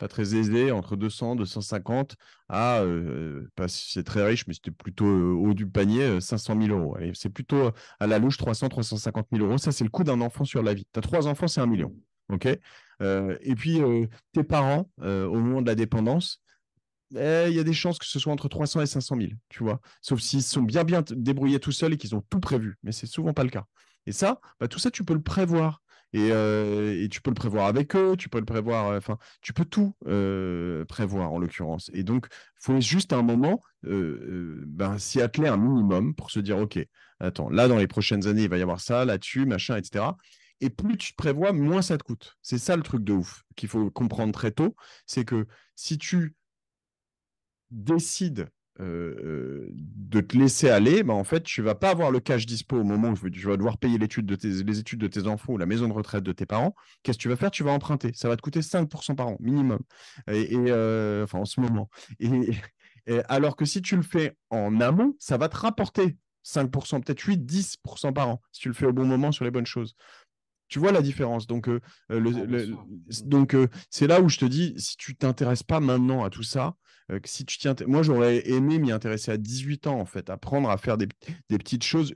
pas 0.00 0.08
très 0.08 0.34
aisé, 0.34 0.72
entre 0.72 0.96
200, 0.96 1.36
250 1.36 2.16
à, 2.48 2.80
euh, 2.80 3.48
pas 3.54 3.68
c'est 3.68 4.02
très 4.02 4.24
riche, 4.26 4.46
mais 4.48 4.54
c'était 4.54 4.72
plutôt 4.72 5.06
euh, 5.06 5.32
haut 5.34 5.54
du 5.54 5.68
panier, 5.68 6.20
500 6.20 6.54
000 6.56 6.72
euros. 6.72 6.96
C'est 7.14 7.30
plutôt 7.30 7.70
à 8.00 8.06
la 8.08 8.18
louche 8.18 8.38
300, 8.38 8.68
350 8.68 9.28
000 9.32 9.44
euros. 9.44 9.58
Ça, 9.58 9.72
c'est 9.72 9.84
le 9.84 9.90
coût 9.90 10.04
d'un 10.04 10.20
enfant 10.20 10.44
sur 10.44 10.62
la 10.62 10.74
vie. 10.74 10.86
Tu 10.92 10.98
as 10.98 11.02
trois 11.02 11.28
enfants, 11.28 11.48
c'est 11.48 11.60
un 11.60 11.66
million. 11.66 11.94
Euh, 13.02 13.36
Et 13.42 13.54
puis, 13.54 13.80
tes 14.32 14.44
parents, 14.44 14.90
au 14.98 15.34
moment 15.34 15.62
de 15.62 15.66
la 15.66 15.74
dépendance, 15.74 16.42
eh, 17.16 17.46
il 17.48 17.54
y 17.56 17.58
a 17.60 17.64
des 17.64 17.72
chances 17.72 17.98
que 17.98 18.06
ce 18.06 18.18
soit 18.18 18.32
entre 18.32 18.48
300 18.48 18.80
et 18.82 18.86
500 18.86 19.16
000, 19.16 19.36
tu 19.48 19.64
vois? 19.64 19.80
Sauf 20.00 20.20
s'ils 20.20 20.42
sont 20.42 20.62
bien, 20.62 20.84
bien 20.84 21.02
débrouillés 21.10 21.58
tout 21.60 21.72
seuls 21.72 21.92
et 21.94 21.96
qu'ils 21.96 22.14
ont 22.14 22.22
tout 22.30 22.40
prévu. 22.40 22.76
Mais 22.82 22.92
c'est 22.92 23.06
souvent 23.06 23.32
pas 23.32 23.44
le 23.44 23.50
cas. 23.50 23.64
Et 24.06 24.12
ça, 24.12 24.40
bah, 24.60 24.68
tout 24.68 24.78
ça, 24.78 24.90
tu 24.90 25.04
peux 25.04 25.14
le 25.14 25.22
prévoir. 25.22 25.82
Euh, 26.16 27.02
et, 27.02 27.08
tu 27.08 27.20
peux 27.20 27.30
le 27.30 27.34
prévoir 27.34 27.66
avec 27.66 27.94
eux, 27.94 28.16
tu 28.16 28.28
peux 28.28 28.38
le 28.38 28.44
prévoir, 28.44 28.88
euh, 28.88 28.98
enfin, 28.98 29.18
tu 29.42 29.52
peux 29.52 29.64
tout 29.64 29.94
euh, 30.06 30.84
prévoir 30.86 31.32
en 31.32 31.38
l'occurrence. 31.38 31.90
Et 31.94 32.02
donc, 32.02 32.26
il 32.30 32.64
faut 32.64 32.80
juste 32.80 33.12
un 33.12 33.22
moment 33.22 33.60
ben, 33.82 34.98
s'y 34.98 35.20
atteler 35.22 35.48
un 35.48 35.56
minimum 35.56 36.14
pour 36.14 36.30
se 36.30 36.40
dire, 36.40 36.58
OK, 36.58 36.78
attends, 37.20 37.48
là, 37.50 37.68
dans 37.68 37.78
les 37.78 37.86
prochaines 37.86 38.26
années, 38.26 38.44
il 38.44 38.50
va 38.50 38.58
y 38.58 38.62
avoir 38.62 38.80
ça, 38.80 39.04
là-dessus, 39.04 39.46
machin, 39.46 39.76
etc. 39.76 40.04
Et 40.60 40.68
plus 40.70 40.96
tu 40.98 41.12
te 41.12 41.16
prévois, 41.16 41.52
moins 41.52 41.82
ça 41.82 41.96
te 41.96 42.02
coûte. 42.02 42.36
C'est 42.42 42.58
ça 42.58 42.76
le 42.76 42.82
truc 42.82 43.02
de 43.04 43.14
ouf 43.14 43.44
qu'il 43.56 43.68
faut 43.68 43.90
comprendre 43.90 44.32
très 44.32 44.50
tôt. 44.50 44.76
C'est 45.06 45.24
que 45.24 45.46
si 45.74 45.96
tu 45.96 46.34
décides 47.70 48.48
de 48.80 50.20
te 50.20 50.36
laisser 50.36 50.70
aller, 50.70 51.02
bah, 51.02 51.12
en 51.12 51.24
fait, 51.24 51.42
tu 51.42 51.60
vas 51.62 51.74
pas 51.74 51.90
avoir 51.90 52.10
le 52.10 52.20
cash 52.20 52.46
dispo 52.46 52.76
au 52.76 52.84
moment 52.84 53.10
où 53.10 53.30
tu 53.30 53.46
vas 53.46 53.56
devoir 53.56 53.78
payer 53.78 53.98
l'étude 53.98 54.26
de 54.26 54.36
tes, 54.36 54.48
les 54.48 54.78
études 54.78 55.00
de 55.00 55.06
tes 55.06 55.26
enfants 55.26 55.52
ou 55.52 55.58
la 55.58 55.66
maison 55.66 55.86
de 55.86 55.92
retraite 55.92 56.24
de 56.24 56.32
tes 56.32 56.46
parents. 56.46 56.74
Qu'est-ce 57.02 57.18
que 57.18 57.22
tu 57.22 57.28
vas 57.28 57.36
faire? 57.36 57.50
Tu 57.50 57.62
vas 57.62 57.72
emprunter. 57.72 58.12
Ça 58.14 58.28
va 58.28 58.36
te 58.36 58.42
coûter 58.42 58.60
5% 58.60 59.14
par 59.14 59.28
an, 59.28 59.36
minimum. 59.40 59.80
Et, 60.28 60.56
enfin, 61.22 61.38
en 61.38 61.44
ce 61.44 61.60
moment. 61.60 61.90
Et, 62.18 62.50
alors 63.28 63.56
que 63.56 63.64
si 63.64 63.82
tu 63.82 63.96
le 63.96 64.02
fais 64.02 64.36
en 64.50 64.80
amont, 64.80 65.14
ça 65.18 65.36
va 65.36 65.48
te 65.48 65.56
rapporter 65.56 66.16
5%, 66.44 67.02
peut-être 67.02 67.20
8, 67.20 67.38
10% 67.38 68.12
par 68.12 68.28
an, 68.28 68.40
si 68.52 68.62
tu 68.62 68.68
le 68.68 68.74
fais 68.74 68.86
au 68.86 68.92
bon 68.92 69.04
moment 69.04 69.32
sur 69.32 69.44
les 69.44 69.50
bonnes 69.50 69.66
choses. 69.66 69.94
Tu 70.68 70.78
vois 70.78 70.92
la 70.92 71.02
différence? 71.02 71.46
Donc, 71.46 71.68
donc 73.24 73.56
c'est 73.90 74.06
là 74.06 74.20
où 74.20 74.28
je 74.28 74.38
te 74.38 74.44
dis, 74.44 74.74
si 74.76 74.96
tu 74.96 75.16
t'intéresses 75.16 75.64
pas 75.64 75.80
maintenant 75.80 76.24
à 76.24 76.30
tout 76.30 76.44
ça, 76.44 76.76
si 77.24 77.44
tu 77.44 77.58
tiens, 77.58 77.74
moi 77.86 78.02
j'aurais 78.02 78.48
aimé 78.48 78.78
m'y 78.78 78.92
intéresser 78.92 79.32
à 79.32 79.36
18 79.36 79.86
ans 79.86 80.00
en 80.00 80.06
fait, 80.06 80.30
apprendre 80.30 80.70
à 80.70 80.76
faire 80.76 80.96
des, 80.96 81.08
petites 81.48 81.84
choses 81.84 82.14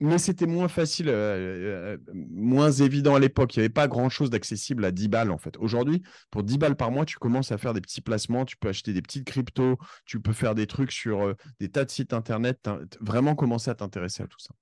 mais 0.00 0.18
c'était 0.18 0.46
moins 0.46 0.68
facile, 0.68 1.08
euh, 1.08 1.94
euh, 1.94 1.98
moins 2.12 2.70
évident 2.70 3.14
à 3.14 3.18
l'époque. 3.18 3.56
Il 3.56 3.60
n'y 3.60 3.64
avait 3.64 3.72
pas 3.72 3.88
grand-chose 3.88 4.28
d'accessible 4.28 4.84
à 4.84 4.90
10 4.90 5.08
balles, 5.08 5.30
en 5.30 5.38
fait. 5.38 5.56
Aujourd'hui, 5.56 6.02
pour 6.30 6.42
10 6.42 6.58
balles 6.58 6.76
par 6.76 6.90
mois, 6.90 7.06
tu 7.06 7.16
commences 7.16 7.50
à 7.50 7.58
faire 7.58 7.72
des 7.72 7.80
petits 7.80 8.02
placements, 8.02 8.44
tu 8.44 8.56
peux 8.58 8.68
acheter 8.68 8.92
des 8.92 9.00
petites 9.00 9.24
cryptos, 9.24 9.78
tu 10.04 10.20
peux 10.20 10.34
faire 10.34 10.54
des 10.54 10.66
trucs 10.66 10.92
sur 10.92 11.22
euh, 11.22 11.34
des 11.60 11.70
tas 11.70 11.84
de 11.84 11.90
sites 11.90 12.12
Internet, 12.12 12.68
vraiment 13.00 13.34
commencer 13.34 13.70
à 13.70 13.74
t'intéresser 13.74 14.22
à 14.22 14.26
tout 14.26 14.38
ça. 14.38 14.54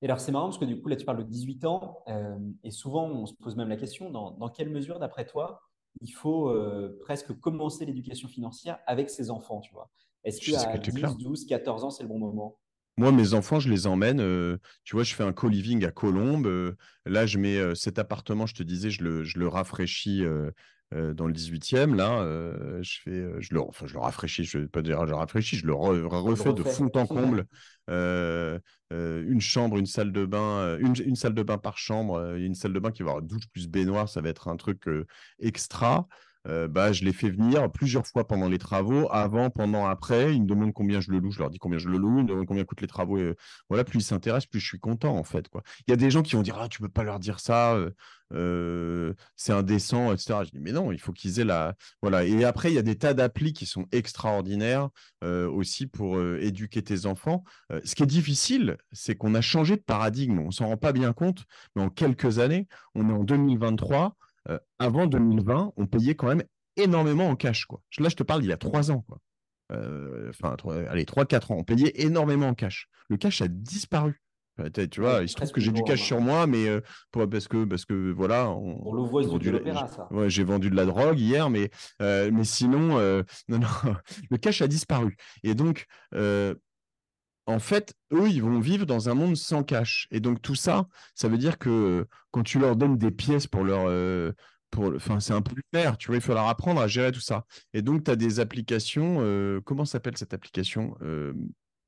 Et 0.00 0.06
alors, 0.06 0.18
c'est 0.18 0.32
marrant 0.32 0.46
parce 0.46 0.58
que 0.58 0.64
du 0.64 0.80
coup, 0.80 0.88
là, 0.88 0.96
tu 0.96 1.04
parles 1.04 1.18
de 1.18 1.30
18 1.30 1.64
ans, 1.64 2.02
et 2.64 2.72
souvent, 2.72 3.06
on 3.06 3.24
se 3.24 3.34
pose 3.34 3.54
même 3.54 3.68
la 3.68 3.76
question, 3.76 4.10
dans 4.10 4.48
quelle 4.48 4.68
mesure, 4.68 4.98
d'après 4.98 5.24
toi, 5.24 5.60
il 6.00 6.10
faut 6.10 6.52
presque 7.00 7.32
commencer 7.40 7.84
l'éducation 7.84 8.28
financière 8.28 8.78
avec 8.86 9.10
ses 9.10 9.30
enfants, 9.30 9.60
tu 9.60 9.72
vois 9.72 9.90
Est-ce 10.24 10.40
qu'à 10.50 10.78
10, 10.78 11.16
12, 11.18 11.46
14 11.46 11.84
ans, 11.84 11.90
c'est 11.90 12.02
le 12.02 12.08
bon 12.08 12.18
moment? 12.18 12.58
Moi, 12.98 13.10
mes 13.10 13.32
enfants, 13.32 13.58
je 13.58 13.70
les 13.70 13.86
emmène. 13.86 14.20
Euh, 14.20 14.58
tu 14.84 14.94
vois, 14.96 15.02
je 15.02 15.14
fais 15.14 15.24
un 15.24 15.32
co-living 15.32 15.84
à 15.84 15.90
Colombes. 15.90 16.46
Euh, 16.46 16.76
là, 17.06 17.24
je 17.24 17.38
mets 17.38 17.56
euh, 17.56 17.74
cet 17.74 17.98
appartement, 17.98 18.46
je 18.46 18.54
te 18.54 18.62
disais, 18.62 18.90
je 18.90 19.02
le, 19.02 19.24
je 19.24 19.38
le 19.38 19.48
rafraîchis 19.48 20.22
dans 21.14 21.26
le 21.26 21.32
18e. 21.32 21.94
Là, 21.94 22.24
je, 22.82 22.98
fais, 23.02 23.40
je, 23.40 23.54
le, 23.54 23.60
enfin, 23.60 23.86
je 23.86 23.94
le 23.94 24.00
rafraîchis, 24.00 24.44
je 24.44 24.58
ne 24.58 24.62
vais 24.62 24.68
pas 24.68 24.82
dire 24.82 25.04
je 25.06 25.10
le 25.10 25.16
rafraîchis, 25.16 25.56
je 25.56 25.66
le 25.66 25.74
refais 25.74 26.52
de 26.52 26.62
fond 26.62 26.90
en 26.94 27.06
comble. 27.06 27.46
une 27.88 29.40
chambre, 29.40 29.78
une 29.78 29.86
salle 29.86 30.12
de 30.12 30.24
bain, 30.24 30.78
une, 30.78 30.94
une, 31.04 31.16
salle 31.16 31.34
de 31.34 31.42
bain 31.42 31.58
par 31.58 31.78
chambre, 31.78 32.34
une 32.36 32.54
salle 32.54 32.72
de 32.72 32.78
bain 32.78 32.90
qui 32.90 33.02
va 33.02 33.10
avoir 33.10 33.22
douche 33.22 33.48
plus 33.52 33.68
baignoire, 33.68 34.08
ça 34.08 34.20
va 34.20 34.28
être 34.28 34.48
un 34.48 34.56
truc 34.56 34.84
extra. 35.40 36.06
Euh, 36.48 36.66
bah, 36.66 36.92
je 36.92 37.04
les 37.04 37.12
fais 37.12 37.30
venir 37.30 37.70
plusieurs 37.70 38.06
fois 38.06 38.26
pendant 38.26 38.48
les 38.48 38.58
travaux, 38.58 39.08
avant, 39.12 39.50
pendant, 39.50 39.86
après. 39.86 40.34
Ils 40.34 40.42
me 40.42 40.46
demandent 40.46 40.72
combien 40.72 41.00
je 41.00 41.10
le 41.10 41.18
loue, 41.18 41.30
je 41.30 41.38
leur 41.38 41.50
dis 41.50 41.58
combien 41.58 41.78
je 41.78 41.88
le 41.88 41.98
loue, 41.98 42.20
ils 42.20 42.24
me 42.24 42.44
combien 42.44 42.64
coûtent 42.64 42.80
les 42.80 42.86
travaux. 42.86 43.18
Voilà, 43.68 43.84
plus 43.84 44.00
ils 44.00 44.04
s'intéressent, 44.04 44.46
plus 44.46 44.60
je 44.60 44.66
suis 44.66 44.80
content 44.80 45.16
en 45.16 45.24
fait. 45.24 45.46
Il 45.86 45.90
y 45.90 45.94
a 45.94 45.96
des 45.96 46.10
gens 46.10 46.22
qui 46.22 46.34
vont 46.34 46.42
dire 46.42 46.58
Ah, 46.60 46.68
tu 46.68 46.80
peux 46.80 46.88
pas 46.88 47.04
leur 47.04 47.20
dire 47.20 47.38
ça, 47.38 47.74
euh, 47.74 47.90
euh, 48.34 49.14
c'est 49.36 49.52
indécent, 49.52 50.12
etc. 50.12 50.40
Je 50.44 50.50
dis 50.50 50.60
Mais 50.60 50.72
non, 50.72 50.90
il 50.90 50.98
faut 50.98 51.12
qu'ils 51.12 51.38
aient 51.38 51.44
la. 51.44 51.74
Voilà. 52.02 52.24
Et 52.24 52.44
après, 52.44 52.72
il 52.72 52.74
y 52.74 52.78
a 52.78 52.82
des 52.82 52.96
tas 52.96 53.14
d'applis 53.14 53.52
qui 53.52 53.66
sont 53.66 53.86
extraordinaires 53.92 54.88
aussi 55.22 55.86
pour 55.86 56.20
éduquer 56.20 56.82
tes 56.82 57.06
enfants. 57.06 57.44
ce 57.84 57.94
qui 57.94 58.02
est 58.02 58.06
difficile, 58.06 58.76
c'est 58.92 59.14
qu'on 59.14 59.34
a 59.34 59.40
changé 59.40 59.76
de 59.76 59.82
paradigme. 59.82 60.40
On 60.40 60.50
s'en 60.50 60.66
rend 60.66 60.76
pas 60.76 60.92
bien 60.92 61.12
compte, 61.12 61.44
mais 61.76 61.82
en 61.82 61.90
quelques 61.90 62.38
années, 62.38 62.66
on 62.94 63.08
est 63.08 63.12
en 63.12 63.24
2023. 63.24 64.16
Euh, 64.48 64.58
avant 64.78 65.06
2020, 65.06 65.72
on 65.76 65.86
payait 65.86 66.14
quand 66.14 66.28
même 66.28 66.42
énormément 66.76 67.28
en 67.28 67.36
cash. 67.36 67.64
Quoi. 67.66 67.80
Là, 67.98 68.08
je 68.08 68.16
te 68.16 68.22
parle 68.22 68.42
il 68.42 68.48
y 68.48 68.52
a 68.52 68.56
trois 68.56 68.90
ans. 68.90 69.04
Quoi. 69.06 69.18
Euh, 69.72 70.30
enfin, 70.30 70.56
allez, 70.88 71.04
3-4 71.04 71.52
ans, 71.52 71.56
on 71.58 71.64
payait 71.64 71.92
énormément 71.94 72.48
en 72.48 72.54
cash. 72.54 72.88
Le 73.08 73.16
cash 73.16 73.40
a 73.40 73.48
disparu. 73.48 74.20
tu 74.90 75.00
vois, 75.00 75.22
il 75.22 75.28
se 75.28 75.34
trouve 75.34 75.50
que 75.52 75.60
j'ai 75.60 75.70
du 75.70 75.82
cash 75.82 76.02
sur 76.02 76.20
moi, 76.20 76.46
mais 76.46 76.68
euh, 76.68 76.80
parce 77.12 77.48
que 77.48 77.64
parce 77.64 77.84
que 77.84 78.12
voilà, 78.12 78.50
on, 78.50 78.92
le 78.92 79.02
voit 79.02 79.22
l'opéra, 79.22 79.88
ça. 79.88 80.08
Ouais, 80.10 80.28
j'ai 80.28 80.44
vendu 80.44 80.70
de 80.70 80.76
la 80.76 80.84
drogue 80.84 81.18
hier, 81.18 81.48
mais 81.48 81.70
mais 82.00 82.44
sinon, 82.44 82.98
non, 83.48 83.58
non, 83.58 83.96
le 84.30 84.36
cash 84.36 84.60
a 84.60 84.66
disparu. 84.66 85.16
Et 85.42 85.54
donc, 85.54 85.86
en 87.46 87.58
fait, 87.58 87.94
eux, 88.12 88.28
ils 88.28 88.42
vont 88.42 88.60
vivre 88.60 88.86
dans 88.86 89.08
un 89.08 89.14
monde 89.14 89.36
sans 89.36 89.62
cash. 89.64 90.06
Et 90.10 90.20
donc, 90.20 90.40
tout 90.42 90.54
ça, 90.54 90.86
ça 91.14 91.28
veut 91.28 91.38
dire 91.38 91.58
que 91.58 92.06
quand 92.30 92.42
tu 92.42 92.58
leur 92.58 92.76
donnes 92.76 92.98
des 92.98 93.10
pièces 93.10 93.46
pour 93.46 93.64
leur. 93.64 93.86
Euh, 93.88 94.32
enfin, 94.76 95.20
c'est 95.20 95.34
un 95.34 95.42
peu 95.42 95.54
clair, 95.72 95.98
tu 95.98 96.08
vois, 96.08 96.16
il 96.16 96.22
faut 96.22 96.34
leur 96.34 96.48
apprendre 96.48 96.80
à 96.80 96.88
gérer 96.88 97.12
tout 97.12 97.20
ça. 97.20 97.44
Et 97.74 97.82
donc, 97.82 98.04
tu 98.04 98.10
as 98.10 98.16
des 98.16 98.40
applications. 98.40 99.18
Euh, 99.20 99.60
comment 99.64 99.84
s'appelle 99.84 100.16
cette 100.16 100.34
application 100.34 100.96
euh, 101.02 101.32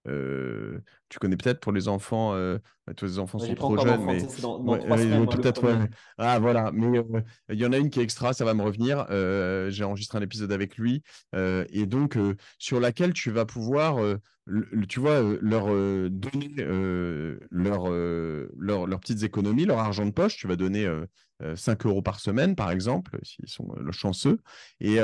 tu 0.04 1.18
connais 1.18 1.36
peut-être 1.36 1.60
pour 1.60 1.72
les 1.72 1.88
enfants, 1.88 2.34
euh, 2.34 2.58
tous 2.96 3.04
les 3.04 3.18
enfants 3.18 3.38
sont 3.38 3.54
trop 3.54 3.78
jeunes, 3.78 4.04
mais 4.04 4.18
peut-être. 5.26 5.88
Ah 6.18 6.38
voilà, 6.38 6.70
mais 6.72 7.02
il 7.50 7.58
y 7.58 7.66
en 7.66 7.72
a 7.72 7.78
une 7.78 7.90
qui 7.90 8.00
est 8.00 8.02
extra, 8.02 8.32
ça 8.32 8.44
va 8.44 8.54
me 8.54 8.62
revenir. 8.62 9.06
J'ai 9.70 9.84
enregistré 9.84 10.18
un 10.18 10.22
épisode 10.22 10.52
avec 10.52 10.76
lui, 10.76 11.02
et 11.34 11.86
donc 11.86 12.18
sur 12.58 12.80
laquelle 12.80 13.12
tu 13.12 13.30
vas 13.30 13.46
pouvoir, 13.46 13.96
tu 14.88 15.00
vois, 15.00 15.22
leur 15.40 15.66
donner 16.10 16.54
leur, 17.50 17.88
leur, 17.90 18.86
leurs 18.86 19.00
petites 19.00 19.22
économies, 19.22 19.64
leur 19.64 19.78
argent 19.78 20.06
de 20.06 20.10
poche. 20.10 20.36
Tu 20.36 20.46
vas 20.46 20.56
donner 20.56 20.86
5 21.56 21.86
euros 21.86 22.02
par 22.02 22.20
semaine, 22.20 22.54
par 22.54 22.70
exemple, 22.70 23.18
s'ils 23.22 23.48
sont 23.48 23.74
chanceux, 23.90 24.38
et, 24.80 24.98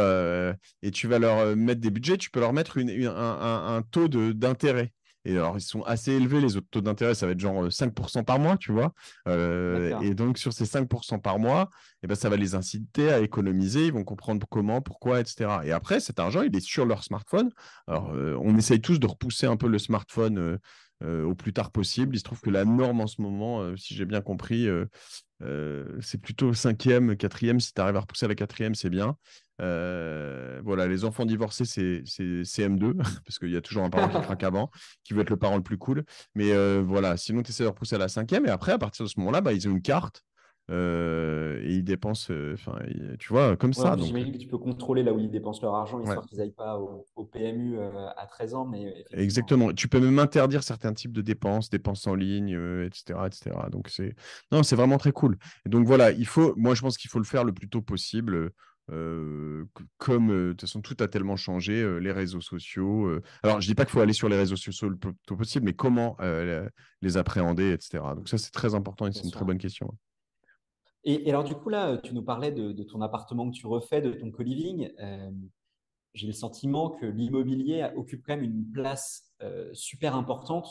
et 0.82 0.90
tu 0.90 1.06
vas 1.08 1.18
leur 1.18 1.56
mettre 1.56 1.80
des 1.80 1.90
budgets. 1.90 2.16
Tu 2.16 2.30
peux 2.30 2.40
leur 2.40 2.52
mettre 2.52 2.76
une, 2.76 2.90
un, 3.06 3.76
un, 3.76 3.82
taux 3.82 4.08
d'intérêt. 4.08 4.92
Et 5.26 5.36
alors, 5.36 5.58
ils 5.58 5.62
sont 5.62 5.82
assez 5.82 6.12
élevés, 6.12 6.40
les 6.40 6.56
autres 6.56 6.68
taux 6.70 6.80
d'intérêt, 6.80 7.14
ça 7.14 7.26
va 7.26 7.32
être 7.32 7.40
genre 7.40 7.66
5% 7.66 8.24
par 8.24 8.38
mois, 8.38 8.56
tu 8.56 8.72
vois. 8.72 8.94
et 9.26 10.14
donc, 10.14 10.38
sur 10.38 10.52
ces 10.52 10.64
5% 10.64 11.20
par 11.20 11.38
mois, 11.38 11.68
eh 12.02 12.06
ben, 12.06 12.14
ça 12.14 12.30
va 12.30 12.36
les 12.36 12.54
inciter 12.54 13.10
à 13.10 13.20
économiser, 13.20 13.86
ils 13.86 13.92
vont 13.92 14.04
comprendre 14.04 14.46
comment, 14.48 14.80
pourquoi, 14.80 15.20
etc. 15.20 15.58
Et 15.64 15.72
après, 15.72 16.00
cet 16.00 16.18
argent, 16.18 16.42
il 16.42 16.56
est 16.56 16.60
sur 16.60 16.86
leur 16.86 17.04
smartphone. 17.04 17.50
Alors, 17.86 18.12
on 18.40 18.56
essaye 18.56 18.80
tous 18.80 18.98
de 18.98 19.06
repousser 19.06 19.46
un 19.46 19.56
peu 19.56 19.68
le 19.68 19.78
smartphone 19.78 20.58
au 21.02 21.34
plus 21.34 21.52
tard 21.52 21.70
possible. 21.70 22.14
Il 22.14 22.18
se 22.18 22.24
trouve 22.24 22.40
que 22.40 22.50
la 22.50 22.64
norme 22.64 23.00
en 23.00 23.06
ce 23.06 23.22
moment, 23.22 23.76
si 23.76 23.94
j'ai 23.94 24.04
bien 24.04 24.20
compris, 24.20 24.68
c'est 26.00 26.20
plutôt 26.20 26.52
cinquième, 26.52 27.16
quatrième. 27.16 27.60
Si 27.60 27.72
tu 27.72 27.80
arrives 27.80 27.96
à 27.96 28.00
repousser 28.00 28.26
à 28.26 28.28
la 28.28 28.34
quatrième, 28.34 28.74
c'est 28.74 28.90
bien. 28.90 29.16
Euh, 29.60 30.60
voilà, 30.64 30.86
les 30.86 31.04
enfants 31.04 31.26
divorcés, 31.26 31.64
c'est 31.64 32.02
CM2, 32.04 32.96
parce 33.24 33.38
qu'il 33.38 33.50
y 33.50 33.56
a 33.56 33.60
toujours 33.60 33.84
un 33.84 33.90
parent 33.90 34.08
qui 34.08 34.20
craque 34.20 34.42
avant, 34.42 34.70
qui 35.04 35.12
veut 35.12 35.22
être 35.22 35.30
le 35.30 35.36
parent 35.36 35.56
le 35.56 35.62
plus 35.62 35.78
cool. 35.78 36.04
Mais 36.34 36.52
euh, 36.52 36.82
voilà, 36.84 37.16
sinon, 37.16 37.42
tu 37.42 37.50
essaies 37.50 37.64
de 37.64 37.68
repousser 37.68 37.96
à 37.96 37.98
la 37.98 38.08
cinquième. 38.08 38.46
Et 38.46 38.50
après, 38.50 38.72
à 38.72 38.78
partir 38.78 39.04
de 39.04 39.10
ce 39.10 39.18
moment-là, 39.20 39.40
bah, 39.40 39.52
ils 39.52 39.68
ont 39.68 39.72
une 39.72 39.82
carte. 39.82 40.22
Euh, 40.70 41.60
et 41.62 41.74
ils 41.74 41.84
dépensent, 41.84 42.32
enfin, 42.52 42.78
tu 43.18 43.32
vois, 43.32 43.56
comme 43.56 43.72
ça. 43.72 43.96
J'imagine 43.98 44.32
que 44.32 44.38
tu 44.38 44.46
peux 44.46 44.58
contrôler 44.58 45.02
là 45.02 45.12
où 45.12 45.18
ils 45.18 45.30
dépensent 45.30 45.60
leur 45.62 45.74
argent, 45.74 46.00
histoire 46.00 46.26
qu'ils 46.26 46.38
n'aillent 46.38 46.50
pas 46.52 46.78
au, 46.78 47.24
PMU 47.24 47.78
à 47.78 48.26
13 48.26 48.54
ans. 48.54 48.66
Mais 48.66 49.04
Exactement. 49.12 49.72
Tu 49.72 49.88
peux 49.88 50.00
même 50.00 50.18
interdire 50.18 50.62
certains 50.62 50.92
types 50.92 51.12
de 51.12 51.22
dépenses, 51.22 51.70
dépenses 51.70 52.06
en 52.06 52.14
ligne, 52.14 52.50
etc., 52.84 53.20
etc. 53.26 53.56
Donc 53.70 53.88
c'est, 53.88 54.14
non, 54.52 54.62
c'est 54.62 54.76
vraiment 54.76 54.98
très 54.98 55.12
cool. 55.12 55.36
Et 55.66 55.68
donc 55.68 55.86
voilà, 55.86 56.12
il 56.12 56.26
faut, 56.26 56.54
moi 56.56 56.74
je 56.74 56.82
pense 56.82 56.96
qu'il 56.96 57.10
faut 57.10 57.18
le 57.18 57.24
faire 57.24 57.44
le 57.44 57.52
plus 57.52 57.68
tôt 57.68 57.82
possible. 57.82 58.50
Euh, 58.90 59.66
comme 59.98 60.28
de 60.28 60.50
toute 60.50 60.62
façon 60.62 60.80
tout 60.80 60.96
a 60.98 61.06
tellement 61.06 61.36
changé, 61.36 62.00
les 62.00 62.10
réseaux 62.10 62.40
sociaux. 62.40 63.08
alors 63.42 63.60
je 63.60 63.68
dis 63.68 63.74
pas 63.74 63.84
qu'il 63.84 63.92
faut 63.92 64.00
aller 64.00 64.12
sur 64.12 64.28
les 64.28 64.36
réseaux 64.36 64.56
sociaux 64.56 64.88
le 64.88 64.96
plus 64.96 65.12
tôt 65.26 65.36
possible, 65.36 65.64
mais 65.64 65.74
comment 65.74 66.16
les 67.02 67.16
appréhender, 67.16 67.72
etc. 67.72 68.02
Donc 68.14 68.28
ça 68.28 68.38
c'est 68.38 68.52
très 68.52 68.74
important 68.74 69.06
et 69.06 69.12
c'est 69.12 69.24
une 69.24 69.30
très 69.32 69.44
bonne 69.44 69.58
question. 69.58 69.92
Et, 71.04 71.28
alors 71.30 71.44
du 71.44 71.54
coup 71.54 71.68
là, 71.68 71.96
tu 71.98 72.14
nous 72.14 72.22
parlais 72.22 72.52
de, 72.52 72.82
ton 72.82 73.00
appartement 73.00 73.50
que 73.50 73.56
tu 73.56 73.66
refais, 73.66 74.00
de 74.00 74.12
ton 74.12 74.30
co-living. 74.30 74.90
J'ai 76.12 76.26
le 76.26 76.32
sentiment 76.32 76.90
que 76.90 77.06
l'immobilier 77.06 77.88
occupe 77.96 78.22
quand 78.26 78.36
même 78.36 78.44
une 78.44 78.70
place 78.70 79.32
super 79.72 80.16
importante 80.16 80.68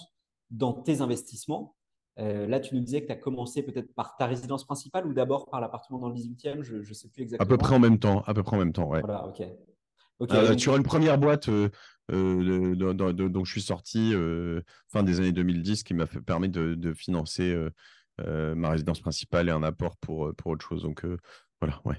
dans 0.51 0.73
tes 0.73 1.01
investissements. 1.01 1.75
Euh, 2.19 2.47
là, 2.47 2.59
tu 2.59 2.75
nous 2.75 2.81
disais 2.81 3.01
que 3.01 3.07
tu 3.07 3.13
as 3.13 3.17
commencé 3.17 3.63
peut-être 3.63 3.93
par 3.93 4.17
ta 4.17 4.25
résidence 4.25 4.65
principale 4.65 5.07
ou 5.07 5.13
d'abord 5.13 5.49
par 5.49 5.61
l'appartement 5.61 5.99
dans 5.99 6.09
le 6.09 6.15
18e, 6.15 6.63
je 6.63 6.77
ne 6.77 6.93
sais 6.93 7.07
plus 7.07 7.23
exactement. 7.23 7.45
À 7.45 7.47
peu 7.47 7.57
près 7.57 7.75
en 7.75 7.79
même 7.79 7.97
temps, 7.97 8.21
à 8.25 8.33
peu 8.33 8.43
près 8.43 8.57
en 8.57 8.59
même 8.59 8.73
temps, 8.73 8.89
ouais. 8.89 9.01
Voilà, 9.01 9.25
ok. 9.25 9.41
Euh, 10.21 10.55
tu 10.55 10.67
auras 10.67 10.77
une 10.77 10.83
première 10.83 11.17
boîte 11.17 11.47
euh, 11.47 11.69
dont 12.09 13.45
je 13.45 13.51
suis 13.51 13.61
sorti 13.61 14.13
fin 14.89 15.03
des 15.03 15.19
années 15.19 15.31
2010 15.31 15.83
qui 15.83 15.93
m'a 15.93 16.07
permis 16.07 16.49
de, 16.49 16.93
financer 16.93 17.55
ma 18.55 18.69
résidence 18.69 18.99
principale 18.99 19.49
et 19.49 19.51
un 19.51 19.63
apport 19.63 19.97
pour, 19.97 20.33
pour 20.35 20.51
autre 20.51 20.65
chose. 20.65 20.83
Donc 20.83 21.05
voilà, 21.61 21.81
ouais. 21.85 21.97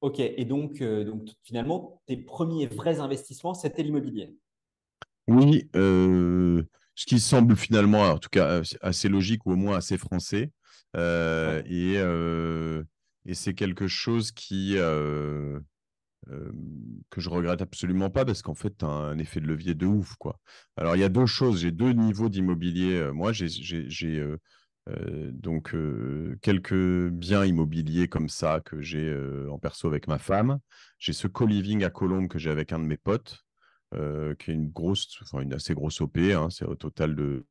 Ok, 0.00 0.18
et 0.18 0.44
donc, 0.46 0.82
donc 0.82 1.28
finalement, 1.42 2.02
tes 2.06 2.16
premiers 2.16 2.66
vrais 2.66 3.00
investissements, 3.00 3.52
c'était 3.54 3.82
l'immobilier? 3.82 4.34
Oui, 5.28 5.68
ce 5.74 6.64
qui 7.06 7.20
semble 7.20 7.54
finalement, 7.56 8.02
en 8.02 8.18
tout 8.18 8.30
cas, 8.30 8.62
assez 8.80 9.08
logique 9.08 9.46
ou 9.46 9.52
au 9.52 9.56
moins 9.56 9.76
assez 9.76 9.98
français. 9.98 10.50
et, 10.96 11.96
et 13.26 13.34
c'est 13.34 13.54
quelque 13.54 13.86
chose 13.86 14.32
qui 14.32 14.76
que 17.10 17.20
je 17.20 17.28
regrette 17.28 17.62
absolument 17.62 18.10
pas 18.10 18.24
parce 18.24 18.42
qu'en 18.42 18.54
fait, 18.54 18.78
tu 18.78 18.84
as 18.84 18.88
un 18.88 19.18
effet 19.18 19.40
de 19.40 19.46
levier 19.46 19.74
de 19.74 19.86
ouf. 19.86 20.14
Quoi. 20.16 20.38
Alors, 20.76 20.96
il 20.96 21.00
y 21.00 21.04
a 21.04 21.08
deux 21.08 21.26
choses. 21.26 21.60
J'ai 21.60 21.72
deux 21.72 21.92
niveaux 21.92 22.28
d'immobilier. 22.28 23.10
Moi, 23.12 23.32
j'ai 23.32 23.48
donc 25.32 25.74
quelques 26.42 27.08
biens 27.10 27.44
immobiliers 27.44 28.08
comme 28.08 28.28
ça 28.28 28.60
que 28.60 28.80
j'ai 28.80 29.14
en 29.50 29.58
perso 29.58 29.88
avec 29.88 30.08
ma 30.08 30.18
femme. 30.18 30.58
J'ai 30.98 31.12
ce 31.12 31.26
co-living 31.26 31.84
à 31.84 31.90
Colombes 31.90 32.28
que 32.28 32.38
j'ai 32.38 32.50
avec 32.50 32.72
un 32.72 32.78
de 32.78 32.84
mes 32.84 32.96
potes, 32.96 33.44
qui 33.92 34.50
est 34.50 34.54
une 34.54 34.70
grosse, 34.70 35.18
enfin 35.22 35.40
une 35.40 35.52
assez 35.52 35.74
grosse 35.74 36.00
OP. 36.00 36.18
Hein. 36.18 36.48
c'est 36.50 36.64
au 36.64 36.74
total 36.74 37.14
de, 37.14 37.44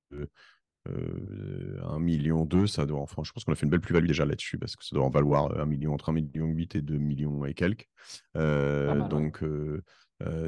1 0.86 2.00
million 2.00 2.46
2, 2.46 2.68
ça 2.68 2.86
doit, 2.86 3.02
enfin, 3.02 3.22
je 3.24 3.32
pense 3.32 3.44
qu'on 3.44 3.52
a 3.52 3.56
fait 3.56 3.66
une 3.66 3.70
belle 3.70 3.82
plus-value 3.82 4.08
déjà 4.08 4.26
là-dessus 4.26 4.58
parce 4.58 4.76
que 4.76 4.84
ça 4.84 4.96
doit 4.96 5.06
en 5.06 5.10
valoir 5.10 5.60
1 5.60 5.66
million, 5.66 5.94
entre 5.94 6.10
1 6.10 6.14
million 6.14 6.46
8 6.46 6.76
et 6.76 6.82
2 6.82 6.98
millions 6.98 7.46
et 7.46 7.54
quelques. 7.54 7.88
donc, 8.36 9.44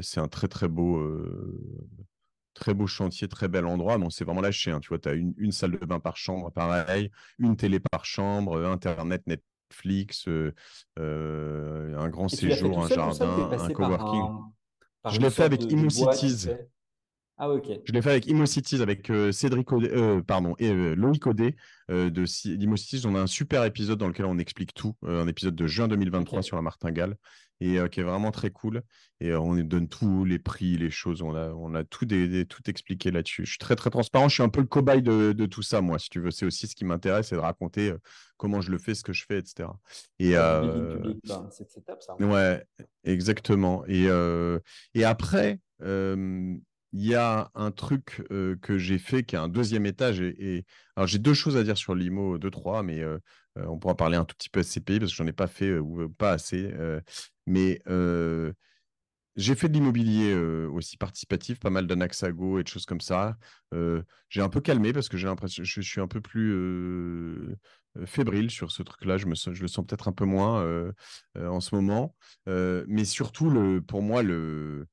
c'est 0.00 0.20
un 0.20 0.28
très 0.28 0.48
très 0.48 0.68
beau, 0.68 1.00
très 2.54 2.74
beau 2.74 2.86
chantier, 2.86 3.28
très 3.28 3.48
bel 3.48 3.66
endroit. 3.66 3.98
Mais 3.98 4.06
on 4.06 4.10
s'est 4.10 4.24
vraiment 4.24 4.40
lâché. 4.40 4.70
Hein. 4.70 4.80
Tu 4.80 4.88
vois, 4.88 4.98
tu 4.98 5.08
as 5.08 5.14
une, 5.14 5.52
salle 5.52 5.72
de 5.72 5.84
bain 5.84 6.00
par 6.00 6.16
chambre, 6.16 6.50
pareil, 6.50 7.10
une 7.38 7.56
télé 7.56 7.80
par 7.80 8.04
chambre, 8.04 8.64
Internet, 8.64 9.22
Netflix, 9.26 10.28
un 10.96 12.08
grand 12.08 12.28
séjour, 12.28 12.84
un 12.84 12.88
jardin, 12.88 13.50
un 13.52 13.68
coworking. 13.68 14.24
je 15.10 15.20
l'ai 15.20 15.30
fait 15.30 15.44
avec 15.44 15.62
ImmoCities. 15.70 16.48
Ah, 17.38 17.48
ok. 17.50 17.66
Je 17.84 17.92
l'ai 17.92 18.02
fait 18.02 18.10
avec 18.10 18.26
ImmoCities, 18.28 18.82
avec 18.82 19.10
Cédric 19.32 19.72
Audet, 19.72 19.90
pardon, 20.26 20.54
et 20.58 20.72
Loïc 20.94 21.26
Audet 21.26 21.56
de 21.88 22.62
ImmoCities. 22.62 23.06
On 23.06 23.14
a 23.16 23.20
un 23.20 23.26
super 23.26 23.64
épisode 23.64 23.98
dans 23.98 24.06
lequel 24.06 24.26
on 24.26 24.38
explique 24.38 24.74
tout, 24.74 24.94
un 25.06 25.26
épisode 25.26 25.56
de 25.56 25.66
juin 25.66 25.88
2023 25.88 26.42
sur 26.42 26.56
la 26.56 26.62
martingale 26.62 27.16
et 27.62 27.78
qui 27.90 28.00
est 28.00 28.04
vraiment 28.04 28.30
très 28.32 28.50
cool. 28.50 28.82
Et 29.20 29.34
on 29.34 29.54
donne 29.54 29.88
tous 29.88 30.24
les 30.24 30.38
prix, 30.38 30.76
les 30.76 30.90
choses. 30.90 31.22
On 31.22 31.34
a, 31.34 31.50
on 31.50 31.74
a 31.74 31.84
tout, 31.84 32.04
des, 32.04 32.44
tout 32.44 32.68
expliqué 32.68 33.10
là-dessus. 33.10 33.44
Je 33.44 33.50
suis 33.50 33.58
très, 33.58 33.76
très 33.76 33.90
transparent. 33.90 34.28
Je 34.28 34.34
suis 34.34 34.42
un 34.42 34.48
peu 34.48 34.60
le 34.60 34.66
cobaye 34.66 35.02
de, 35.02 35.32
de 35.32 35.46
tout 35.46 35.62
ça, 35.62 35.80
moi, 35.80 35.98
si 35.98 36.08
tu 36.10 36.20
veux. 36.20 36.30
C'est 36.30 36.44
aussi 36.44 36.66
ce 36.66 36.74
qui 36.74 36.84
m'intéresse, 36.84 37.28
c'est 37.28 37.36
de 37.36 37.40
raconter 37.40 37.92
comment 38.36 38.60
je 38.60 38.70
le 38.70 38.78
fais, 38.78 38.94
ce 38.94 39.04
que 39.04 39.12
je 39.12 39.24
fais, 39.26 39.38
etc. 39.38 39.68
Et, 40.18 40.32
c'est 41.50 41.84
top, 41.84 42.02
ça. 42.02 42.16
Ouais, 42.18 42.64
exactement. 43.04 43.84
Et, 43.86 44.08
et 44.94 45.04
après, 45.04 45.60
il 46.92 47.06
y 47.06 47.14
a 47.14 47.50
un 47.54 47.70
truc 47.70 48.22
que 48.28 48.78
j'ai 48.78 48.98
fait 48.98 49.22
qui 49.24 49.34
est 49.34 49.38
un 49.38 49.48
deuxième 49.48 49.86
étage. 49.86 50.20
Et, 50.20 50.64
alors, 50.96 51.06
j'ai 51.06 51.18
deux 51.18 51.34
choses 51.34 51.56
à 51.56 51.64
dire 51.64 51.76
sur 51.78 51.94
l'IMO, 51.94 52.38
deux, 52.38 52.50
trois, 52.50 52.82
mais 52.82 53.02
on 53.56 53.78
pourra 53.78 53.96
parler 53.96 54.16
un 54.16 54.24
tout 54.24 54.36
petit 54.36 54.50
peu 54.50 54.60
SCPI 54.60 54.98
parce 54.98 55.12
que 55.12 55.16
j'en 55.16 55.26
ai 55.26 55.32
pas 55.32 55.46
fait 55.46 55.78
ou 55.78 56.08
pas 56.10 56.32
assez. 56.32 56.72
mais 57.46 57.80
j'ai 59.36 59.54
fait 59.54 59.68
de 59.68 59.72
l'immobilier 59.72 60.34
aussi 60.34 60.98
participatif, 60.98 61.58
pas 61.58 61.70
mal 61.70 61.86
d'anaxago 61.86 62.58
et 62.58 62.62
de 62.62 62.68
choses 62.68 62.84
comme 62.84 63.00
ça. 63.00 63.38
j'ai 64.28 64.42
un 64.42 64.50
peu 64.50 64.60
calmé 64.60 64.92
parce 64.92 65.08
que 65.08 65.16
j'ai 65.16 65.26
l'impression 65.26 65.64
je, 65.64 65.80
je 65.80 65.88
suis 65.88 66.00
un 66.00 66.08
peu 66.08 66.20
plus 66.20 67.56
fébrile 68.04 68.50
sur 68.50 68.70
ce 68.70 68.82
truc-là. 68.82 69.16
Je, 69.16 69.26
le 69.26 69.68
sens 69.68 69.86
peut-être 69.86 70.08
un 70.08 70.12
peu 70.12 70.26
moins 70.26 70.92
en 71.36 71.60
ce 71.60 71.74
moment. 71.74 72.14
mais 72.46 73.04
surtout, 73.06 73.80
pour 73.86 74.02
moi, 74.02 74.22
le, 74.22 74.86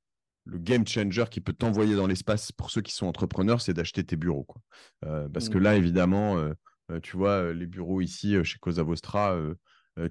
le 0.49 0.57
game 0.57 0.85
changer 0.87 1.25
qui 1.29 1.41
peut 1.41 1.53
t'envoyer 1.53 1.95
dans 1.95 2.07
l'espace 2.07 2.51
pour 2.51 2.71
ceux 2.71 2.81
qui 2.81 2.93
sont 2.93 3.05
entrepreneurs, 3.05 3.61
c'est 3.61 3.73
d'acheter 3.73 4.03
tes 4.03 4.15
bureaux. 4.15 4.43
Quoi. 4.43 4.61
Euh, 5.05 5.29
parce 5.29 5.49
que 5.49 5.57
mmh. 5.57 5.63
là, 5.63 5.75
évidemment, 5.75 6.37
euh, 6.37 6.53
euh, 6.91 6.99
tu 6.99 7.17
vois, 7.17 7.53
les 7.53 7.67
bureaux 7.67 8.01
ici 8.01 8.35
chez 8.43 8.57
Cosa 8.59 8.83
Vostra, 8.83 9.37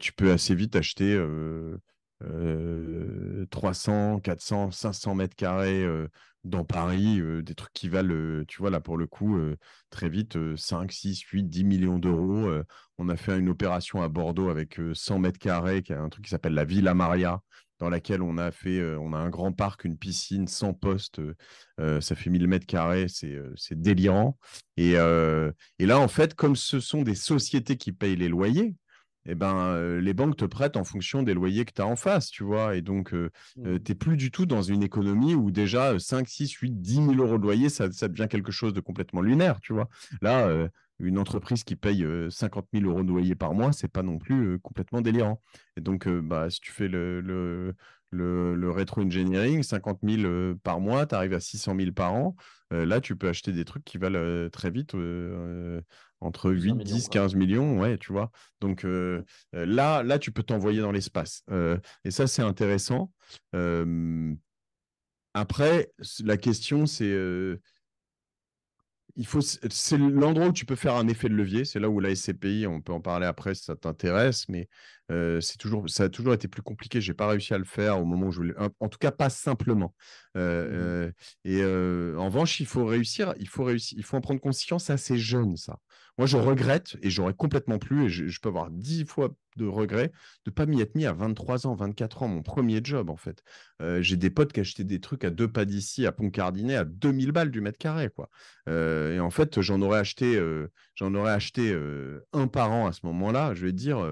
tu 0.00 0.12
peux 0.12 0.30
assez 0.30 0.54
vite 0.54 0.76
acheter 0.76 1.18
300, 3.50 4.20
400, 4.20 4.70
500 4.70 5.14
mètres 5.14 5.36
carrés 5.36 5.86
dans 6.44 6.64
Paris, 6.64 7.20
des 7.42 7.54
trucs 7.54 7.72
qui 7.72 7.88
valent, 7.88 8.44
tu 8.46 8.58
vois, 8.58 8.70
là 8.70 8.80
pour 8.80 8.96
le 8.96 9.06
coup, 9.06 9.40
très 9.90 10.08
vite, 10.08 10.38
5, 10.56 10.92
6, 10.92 11.20
8, 11.20 11.44
10 11.44 11.64
millions 11.64 11.98
d'euros. 11.98 12.50
on 12.98 13.08
a 13.08 13.16
fait 13.16 13.38
une 13.38 13.48
opération 13.48 14.02
à 14.02 14.08
Bordeaux 14.08 14.50
avec 14.50 14.78
100 14.92 15.18
mètres 15.18 15.38
carrés, 15.38 15.82
qui 15.82 15.94
a 15.94 16.00
un 16.00 16.10
truc 16.10 16.26
qui 16.26 16.30
s'appelle 16.30 16.54
la 16.54 16.64
Villa 16.64 16.94
Maria, 16.94 17.40
dans 17.78 17.88
laquelle 17.88 18.22
on 18.22 18.38
a 18.38 18.50
fait, 18.50 18.78
euh, 18.78 18.98
on 18.98 19.12
a 19.12 19.18
un 19.18 19.30
grand 19.30 19.52
parc, 19.52 19.84
une 19.84 19.96
piscine, 19.96 20.48
sans 20.48 20.72
poste, 20.72 21.20
euh, 21.20 21.34
euh, 21.80 22.00
ça 22.00 22.14
fait 22.14 22.30
1000 22.30 22.48
mètres 22.48 22.66
carrés, 22.66 23.06
c'est 23.08 23.80
délirant. 23.80 24.36
Et, 24.76 24.94
là, 24.94 25.98
en 25.98 26.08
fait, 26.08 26.34
comme 26.34 26.56
ce 26.56 26.80
sont 26.80 27.02
des 27.02 27.14
sociétés 27.14 27.76
qui 27.76 27.92
payent 27.92 28.16
les 28.16 28.28
loyers, 28.28 28.74
eh 29.28 29.34
ben, 29.34 29.98
les 30.00 30.14
banques 30.14 30.36
te 30.36 30.46
prêtent 30.46 30.76
en 30.76 30.84
fonction 30.84 31.22
des 31.22 31.34
loyers 31.34 31.64
que 31.66 31.72
tu 31.72 31.82
as 31.82 31.86
en 31.86 31.96
face, 31.96 32.30
tu 32.30 32.42
vois. 32.42 32.76
Et 32.76 32.82
donc, 32.82 33.12
mmh. 33.12 33.28
tu 33.56 33.92
n'es 33.92 33.94
plus 33.94 34.16
du 34.16 34.30
tout 34.30 34.46
dans 34.46 34.62
une 34.62 34.82
économie 34.82 35.34
où 35.34 35.50
déjà 35.50 35.98
5, 35.98 36.26
6, 36.26 36.50
8, 36.50 36.80
10 36.80 36.94
000 36.94 37.12
euros 37.14 37.36
de 37.36 37.42
loyer, 37.42 37.68
ça, 37.68 37.92
ça 37.92 38.08
devient 38.08 38.26
quelque 38.28 38.52
chose 38.52 38.72
de 38.72 38.80
complètement 38.80 39.20
lunaire, 39.20 39.60
tu 39.60 39.74
vois. 39.74 39.88
Là, 40.22 40.48
une 40.98 41.18
entreprise 41.18 41.62
qui 41.62 41.76
paye 41.76 42.06
50 42.30 42.66
000 42.72 42.86
euros 42.86 43.02
de 43.02 43.08
loyer 43.08 43.34
par 43.34 43.52
mois, 43.54 43.72
c'est 43.72 43.92
pas 43.92 44.02
non 44.02 44.18
plus 44.18 44.58
complètement 44.60 45.00
délirant. 45.00 45.40
Et 45.76 45.80
donc, 45.80 46.08
bah, 46.08 46.50
si 46.50 46.60
tu 46.60 46.72
fais 46.72 46.88
le, 46.88 47.20
le, 47.20 47.74
le, 48.10 48.70
rétro-engineering, 48.70 49.62
50 49.62 49.98
000 50.02 50.56
par 50.62 50.80
mois, 50.80 51.06
tu 51.06 51.14
arrives 51.14 51.34
à 51.34 51.40
600 51.40 51.76
000 51.78 51.92
par 51.92 52.14
an. 52.14 52.34
là, 52.70 53.00
tu 53.00 53.14
peux 53.16 53.28
acheter 53.28 53.52
des 53.52 53.64
trucs 53.64 53.84
qui 53.84 53.98
valent 53.98 54.48
très 54.50 54.70
vite 54.70 54.94
entre 56.20 56.50
8, 56.50 56.76
10, 56.78 57.08
15 57.08 57.34
millions. 57.34 57.78
Ouais, 57.78 57.98
tu 57.98 58.12
vois. 58.12 58.30
Donc 58.60 58.84
là, 59.52 60.02
là, 60.02 60.18
tu 60.18 60.32
peux 60.32 60.42
t'envoyer 60.42 60.80
dans 60.80 60.92
l'espace. 60.92 61.44
et 62.04 62.10
ça, 62.10 62.26
c'est 62.26 62.42
intéressant. 62.42 63.12
après, 65.34 65.90
la 66.24 66.36
question, 66.36 66.86
c'est 66.86 67.14
il 69.18 69.26
faut, 69.26 69.40
c'est 69.40 69.98
l'endroit 69.98 70.46
où 70.46 70.52
tu 70.52 70.64
peux 70.64 70.76
faire 70.76 70.94
un 70.94 71.08
effet 71.08 71.28
de 71.28 71.34
levier. 71.34 71.64
C'est 71.64 71.80
là 71.80 71.90
où 71.90 71.98
la 71.98 72.14
SCPI, 72.14 72.66
on 72.68 72.80
peut 72.80 72.92
en 72.92 73.00
parler 73.00 73.26
après 73.26 73.54
si 73.54 73.64
ça 73.64 73.74
t'intéresse, 73.74 74.48
mais 74.48 74.68
c'est 75.08 75.58
toujours, 75.58 75.88
ça 75.88 76.04
a 76.04 76.08
toujours 76.08 76.34
été 76.34 76.48
plus 76.48 76.62
compliqué. 76.62 77.00
J'ai 77.00 77.14
pas 77.14 77.28
réussi 77.28 77.54
à 77.54 77.58
le 77.58 77.64
faire 77.64 77.98
au 77.98 78.04
moment 78.04 78.26
où 78.26 78.32
je 78.32 78.38
voulais, 78.38 78.54
en 78.58 78.88
tout 78.88 78.98
cas 78.98 79.10
pas 79.10 79.30
simplement. 79.30 79.94
Mmh 80.34 81.10
et 81.44 81.64
en 81.64 82.26
revanche, 82.26 82.60
il 82.60 82.66
faut 82.66 82.84
réussir, 82.84 83.34
il 83.38 83.48
faut 83.48 83.64
réussir, 83.64 83.98
il 83.98 84.04
faut 84.04 84.16
en 84.16 84.20
prendre 84.20 84.40
conscience 84.40 84.90
assez 84.90 85.18
jeune, 85.18 85.56
ça. 85.56 85.78
Moi, 86.18 86.26
je 86.26 86.36
regrette 86.36 86.96
et 87.02 87.10
j'aurais 87.10 87.32
complètement 87.32 87.78
plu, 87.78 88.06
et 88.06 88.08
je, 88.08 88.40
peux 88.40 88.48
avoir 88.48 88.70
dix 88.70 89.04
fois 89.04 89.30
de 89.56 89.66
regrets 89.66 90.10
de 90.46 90.50
pas 90.50 90.66
m'y 90.66 90.80
être 90.80 90.96
mis 90.96 91.06
à 91.06 91.12
23 91.12 91.68
ans, 91.68 91.76
24 91.76 92.24
ans, 92.24 92.28
mon 92.28 92.42
premier 92.42 92.80
job 92.82 93.08
en 93.08 93.16
fait. 93.16 93.42
j'ai 94.00 94.16
des 94.16 94.30
potes 94.30 94.52
qui 94.52 94.60
achetaient 94.60 94.84
des 94.84 95.00
trucs 95.00 95.24
à 95.24 95.30
deux 95.30 95.50
pas 95.50 95.64
d'ici, 95.64 96.06
à 96.06 96.12
Pont-Cardinet, 96.12 96.74
à 96.74 96.84
2000 96.84 97.30
balles 97.30 97.52
du 97.52 97.60
mètre 97.60 97.78
carré, 97.78 98.10
quoi. 98.10 98.30
et 98.68 99.20
en 99.20 99.30
fait, 99.30 99.60
j'en 99.60 99.80
aurais 99.80 100.00
acheté, 100.00 100.42
j'en 100.96 101.14
aurais 101.14 101.32
acheté 101.32 101.76
un 102.32 102.48
par 102.48 102.72
an 102.72 102.88
à 102.88 102.92
ce 102.92 103.06
moment-là. 103.06 103.54
Je 103.54 103.66
vais 103.66 103.72
dire, 103.72 104.04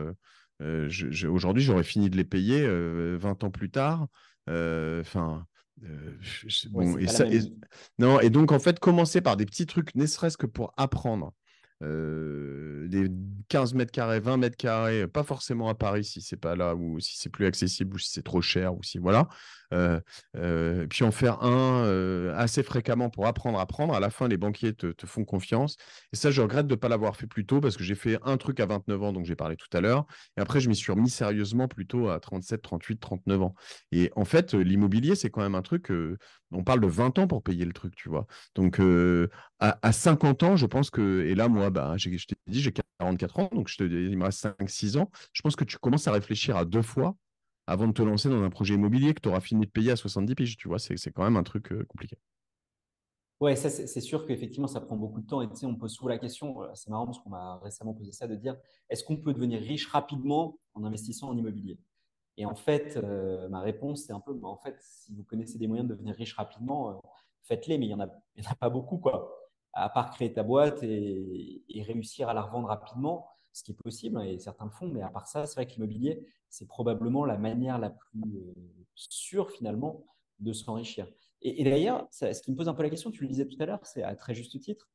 aujourd'hui, 0.61 1.63
j'aurais 1.63 1.85
fini 1.85 2.11
de 2.11 2.17
les 2.17 2.25
payer 2.25 2.67
20 2.67 3.45
ans 3.45 3.51
plus 3.51 3.71
tard. 3.71 4.07
Enfin. 4.49 5.47
bon, 6.71 6.97
et, 6.99 7.07
ça, 7.09 7.25
non, 7.99 8.21
et 8.21 8.31
donc 8.31 8.53
en 8.53 8.59
fait, 8.59 8.79
commencer 8.79 9.21
par 9.21 9.37
des 9.37 9.47
petits 9.47 9.67
trucs, 9.67 9.95
ne 9.95 10.07
serait-ce 10.07 10.37
que 10.37 10.47
pour 10.47 10.73
apprendre, 10.77 11.33
euh, 11.83 12.89
des 12.89 13.11
15 13.49 13.75
mètres 13.75 13.93
carrés, 13.93 14.19
20 14.19 14.39
mètres 14.39 14.57
carrés, 14.57 15.07
pas 15.07 15.23
forcément 15.23 15.69
à 15.69 15.75
Paris 15.75 16.05
si 16.05 16.23
c'est 16.23 16.39
pas 16.39 16.57
là 16.57 16.75
ou 16.75 16.99
si 17.01 17.19
c'est 17.19 17.29
plus 17.29 17.45
accessible 17.45 17.97
ou 17.97 17.99
si 17.99 18.11
c'est 18.11 18.23
trop 18.23 18.41
cher 18.41 18.75
ou 18.75 18.83
si 18.83 18.97
voilà. 18.99 19.29
Euh, 19.73 20.01
euh, 20.37 20.87
puis 20.87 21.05
en 21.05 21.11
faire 21.11 21.43
un 21.43 21.85
euh, 21.85 22.35
assez 22.37 22.63
fréquemment 22.63 23.11
pour 23.11 23.27
apprendre 23.27 23.59
à 23.59 23.67
prendre. 23.67 23.95
À 23.95 24.01
la 24.01 24.11
fin, 24.11 24.29
les 24.29 24.37
banquiers 24.37 24.75
te, 24.75 25.07
font 25.07 25.25
confiance. 25.25 25.77
Et 26.13 26.17
ça, 26.17 26.31
je 26.31 26.43
regrette 26.43 26.67
de 26.67 26.75
ne 26.75 26.79
pas 26.79 26.89
l'avoir 26.89 27.17
fait 27.17 27.27
plus 27.27 27.47
tôt 27.47 27.61
parce 27.61 27.77
que 27.77 27.85
j'ai 27.85 27.95
fait 27.95 28.19
un 28.23 28.37
truc 28.37 28.61
à 28.61 28.67
29 28.67 29.03
ans, 29.03 29.13
donc 29.13 29.25
j'ai 29.27 29.37
parlé 29.37 29.57
tout 29.57 29.75
à 29.77 29.81
l'heure. 29.81 30.07
Et 30.37 30.41
après, 30.41 30.61
je 30.61 30.69
m'y 30.69 30.77
suis 30.77 30.93
remis 30.93 31.11
sérieusement 31.11 31.69
plutôt 31.69 32.09
à 32.09 32.21
37, 32.21 32.63
38, 32.63 32.99
39 33.01 33.43
ans. 33.43 33.55
Et 33.93 34.11
en 34.17 34.25
fait, 34.25 34.55
l'immobilier, 34.55 35.15
c'est 35.15 35.31
quand 35.31 35.43
même 35.43 35.55
un 35.55 35.63
truc. 35.63 35.91
on 36.53 36.65
parle 36.65 36.81
de 36.81 36.87
20 36.87 37.19
ans 37.19 37.27
pour 37.27 37.43
payer 37.43 37.65
le 37.65 37.73
truc, 37.73 37.95
tu 37.97 38.09
vois. 38.09 38.27
Donc, 38.55 38.81
à, 39.61 39.93
50 39.93 40.43
ans, 40.43 40.57
je 40.57 40.67
pense 40.67 40.91
que. 40.91 41.25
Et 41.27 41.35
là, 41.35 41.49
moi, 41.49 41.71
bah, 41.71 41.95
je 41.97 42.09
t'ai 42.11 42.37
dit, 42.47 42.61
j'ai 42.61 42.73
44 42.73 43.39
ans, 43.41 43.51
donc 43.53 43.69
je 43.69 43.77
te, 43.77 43.85
il 43.85 44.17
me 44.17 44.25
reste 44.25 44.47
5-6 44.61 44.99
ans. 44.99 45.11
Je 45.33 45.43
pense 45.43 45.57
que 45.57 45.65
tu 45.65 45.79
commences 45.79 46.09
à 46.09 46.13
réfléchir 46.13 46.57
à 46.57 46.65
deux 46.65 46.83
fois 46.83 47.17
avant 47.67 47.89
de 47.89 47.93
te 47.93 48.03
lancer 48.03 48.29
dans 48.29 48.43
un 48.43 48.51
projet 48.51 48.75
immobilier 48.75 49.15
que 49.15 49.21
tu 49.21 49.29
auras 49.29 49.41
fini 49.41 49.67
de 49.67 49.71
payer 49.71 49.93
à 49.93 49.97
70 49.97 50.35
piges. 50.35 50.57
Tu 50.57 50.69
vois, 50.69 50.79
c'est 50.79 50.97
quand 51.13 51.25
même 51.25 51.37
un 51.37 51.43
truc 51.43 51.73
euh, 51.73 51.85
compliqué. 51.85 52.19
Ouais, 53.39 53.55
ça 53.55 53.69
c'est 53.69 54.01
sûr 54.01 54.27
qu'effectivement 54.27 54.67
ça 54.67 54.81
prend 54.81 54.97
beaucoup 54.97 55.21
de 55.21 55.27
temps 55.27 55.43
et 55.43 55.49
tu 55.51 55.57
sais, 55.57 55.67
on 55.67 55.75
pose 55.77 55.93
souvent 55.93 56.09
la 56.09 56.19
question, 56.19 56.63
euh, 56.63 56.69
c'est 56.73 56.89
marrant 56.89 57.05
parce 57.05 57.19
qu'on 57.19 57.29
m'a 57.29 57.59
récemment 57.59 57.93
posé 57.93 58.11
ça, 58.13 58.27
de 58.27 58.35
dire 58.35 58.57
est-ce 58.89 59.05
qu'on 59.05 59.19
peut 59.19 59.35
devenir 59.35 59.61
riche 59.61 59.87
rapidement 59.89 60.59
en 60.73 60.85
investissant 60.85 61.29
en 61.29 61.37
immobilier? 61.37 61.79
Et 62.39 62.47
en 62.47 62.55
fait, 62.55 62.97
euh, 62.97 63.47
ma 63.51 63.61
réponse 63.61 64.05
c'est 64.07 64.15
un 64.15 64.21
peu, 64.21 64.33
bah, 64.33 64.49
en 64.49 64.57
fait, 64.57 64.77
si 64.81 65.15
vous 65.15 65.23
connaissez 65.23 65.59
des 65.59 65.67
moyens 65.67 65.87
de 65.87 65.93
devenir 65.95 66.15
riche 66.15 66.33
rapidement, 66.35 67.03
faites-les, 67.43 67.77
mais 67.77 67.85
il 67.85 67.89
n'y 67.89 67.95
en, 67.95 68.01
a, 68.01 68.07
en 68.07 68.51
a 68.53 68.55
pas 68.55 68.71
beaucoup 68.71 68.97
quoi. 68.97 69.31
À 69.75 69.91
part 69.91 70.11
créer 70.13 70.33
ta 70.33 70.43
boîte 70.43 70.83
et 70.83 71.63
réussir 71.87 72.31
à 72.31 72.35
la 72.35 72.41
revendre 72.41 72.69
rapidement, 72.69 73.29
ce 73.57 73.65
qui 73.65 73.73
est 73.73 73.75
possible, 73.75 74.19
hein, 74.19 74.23
et 74.23 74.39
certains 74.39 74.67
le 74.67 74.71
font, 74.71 74.87
mais 74.87 75.01
à 75.01 75.09
part 75.09 75.27
ça, 75.27 75.47
c'est 75.47 75.55
vrai 75.55 75.67
que 75.67 75.73
l'immobilier, 75.73 76.23
c'est 76.51 76.69
probablement 76.69 77.25
la 77.25 77.39
manière 77.39 77.79
la 77.79 77.89
plus 77.89 78.53
sûre 78.95 79.51
finalement 79.51 80.05
de 80.41 80.53
s'enrichir. 80.53 81.09
Et, 81.41 81.65
d'ailleurs, 81.65 82.07
ce 82.11 82.43
qui 82.43 82.51
me 82.51 82.57
pose 82.57 82.69
un 82.69 82.75
peu 82.75 82.83
la 82.83 82.91
question, 82.91 83.11
tu 83.11 83.23
le 83.23 83.29
disais 83.29 83.47
tout 83.47 83.57
à 83.61 83.65
l'heure, 83.65 83.81
c'est 83.85 84.03
à 84.03 84.15
très 84.15 84.35
juste 84.35 84.61
titre, 84.61 84.91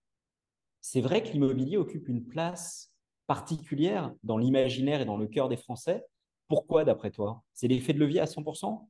c'est 0.79 1.01
vrai 1.01 1.23
que 1.23 1.29
l'immobilier 1.29 1.77
occupe 1.77 2.07
une 2.07 2.27
place 2.27 2.93
particulière 3.25 4.13
dans 4.23 4.37
l'imaginaire 4.37 5.01
et 5.01 5.05
dans 5.05 5.17
le 5.17 5.27
cœur 5.27 5.49
des 5.49 5.57
Français. 5.57 6.05
Pourquoi, 6.47 6.83
d'après 6.83 7.09
toi? 7.09 7.43
C'est 7.53 7.67
l'effet 7.67 7.93
de 7.93 7.99
levier 7.99 8.19
à 8.19 8.25
100% 8.25 8.87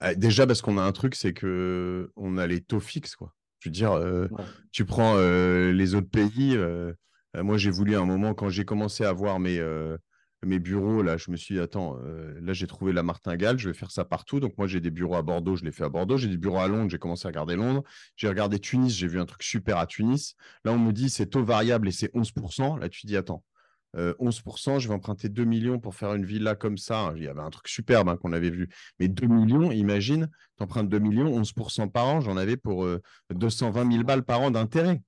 ah, 0.00 0.14
Déjà 0.16 0.44
parce 0.44 0.60
qu'on 0.60 0.78
a 0.78 0.82
un 0.82 0.92
truc, 0.92 1.14
c'est 1.14 1.34
que 1.34 2.10
on 2.16 2.36
a 2.36 2.48
les 2.48 2.62
taux 2.62 2.80
fixes, 2.80 3.14
quoi. 3.14 3.32
Je 3.60 3.68
veux 3.68 3.72
dire, 3.72 3.92
euh, 3.92 4.28
tu 4.72 4.84
prends 4.84 5.16
euh, 5.16 5.72
les 5.72 5.94
autres 5.94 6.10
pays. 6.10 6.56
Euh, 6.56 6.92
moi, 7.42 7.58
j'ai 7.58 7.70
voulu 7.70 7.96
à 7.96 8.00
un 8.00 8.06
moment, 8.06 8.34
quand 8.34 8.48
j'ai 8.48 8.64
commencé 8.64 9.04
à 9.04 9.12
voir 9.12 9.38
mes, 9.38 9.60
mes 10.46 10.58
bureaux, 10.58 11.02
là, 11.02 11.16
je 11.16 11.30
me 11.30 11.36
suis 11.36 11.54
dit, 11.54 11.60
attends, 11.60 11.98
euh, 12.02 12.38
là, 12.40 12.52
j'ai 12.52 12.66
trouvé 12.66 12.92
la 12.92 13.02
martingale, 13.02 13.58
je 13.58 13.68
vais 13.68 13.74
faire 13.74 13.90
ça 13.90 14.04
partout. 14.04 14.40
Donc, 14.40 14.56
moi, 14.58 14.66
j'ai 14.66 14.80
des 14.80 14.90
bureaux 14.90 15.16
à 15.16 15.22
Bordeaux, 15.22 15.56
je 15.56 15.64
l'ai 15.64 15.72
fait 15.72 15.84
à 15.84 15.88
Bordeaux. 15.88 16.16
J'ai 16.16 16.28
des 16.28 16.36
bureaux 16.36 16.58
à 16.58 16.68
Londres, 16.68 16.90
j'ai 16.90 16.98
commencé 16.98 17.26
à 17.26 17.30
regarder 17.30 17.56
Londres. 17.56 17.82
J'ai 18.16 18.28
regardé 18.28 18.58
Tunis, 18.58 18.94
j'ai 18.94 19.08
vu 19.08 19.18
un 19.18 19.26
truc 19.26 19.42
super 19.42 19.78
à 19.78 19.86
Tunis. 19.86 20.36
Là, 20.64 20.72
on 20.72 20.78
me 20.78 20.92
dit, 20.92 21.10
c'est 21.10 21.26
taux 21.26 21.44
variable 21.44 21.88
et 21.88 21.92
c'est 21.92 22.12
11%. 22.14 22.78
Là, 22.78 22.88
tu 22.88 23.06
dis, 23.06 23.16
attends, 23.16 23.42
11%, 23.94 24.76
euh, 24.76 24.78
je 24.78 24.88
vais 24.88 24.94
emprunter 24.94 25.28
2 25.30 25.44
millions 25.44 25.78
pour 25.78 25.94
faire 25.94 26.14
une 26.14 26.26
villa 26.26 26.54
comme 26.54 26.76
ça. 26.76 27.12
Il 27.16 27.22
y 27.22 27.28
avait 27.28 27.40
un 27.40 27.50
truc 27.50 27.68
superbe 27.68 28.08
hein, 28.08 28.16
qu'on 28.16 28.32
avait 28.32 28.50
vu. 28.50 28.68
Mais 29.00 29.08
2 29.08 29.26
millions, 29.26 29.72
imagine, 29.72 30.28
tu 30.58 30.62
empruntes 30.62 30.88
2 30.88 30.98
millions, 30.98 31.40
11% 31.40 31.90
par 31.90 32.06
an, 32.06 32.20
j'en 32.20 32.36
avais 32.36 32.56
pour 32.56 32.86
220 33.30 33.86
euh, 33.86 33.90
000 33.90 34.04
balles 34.04 34.24
par 34.24 34.42
an 34.42 34.50
d'intérêt. 34.50 35.00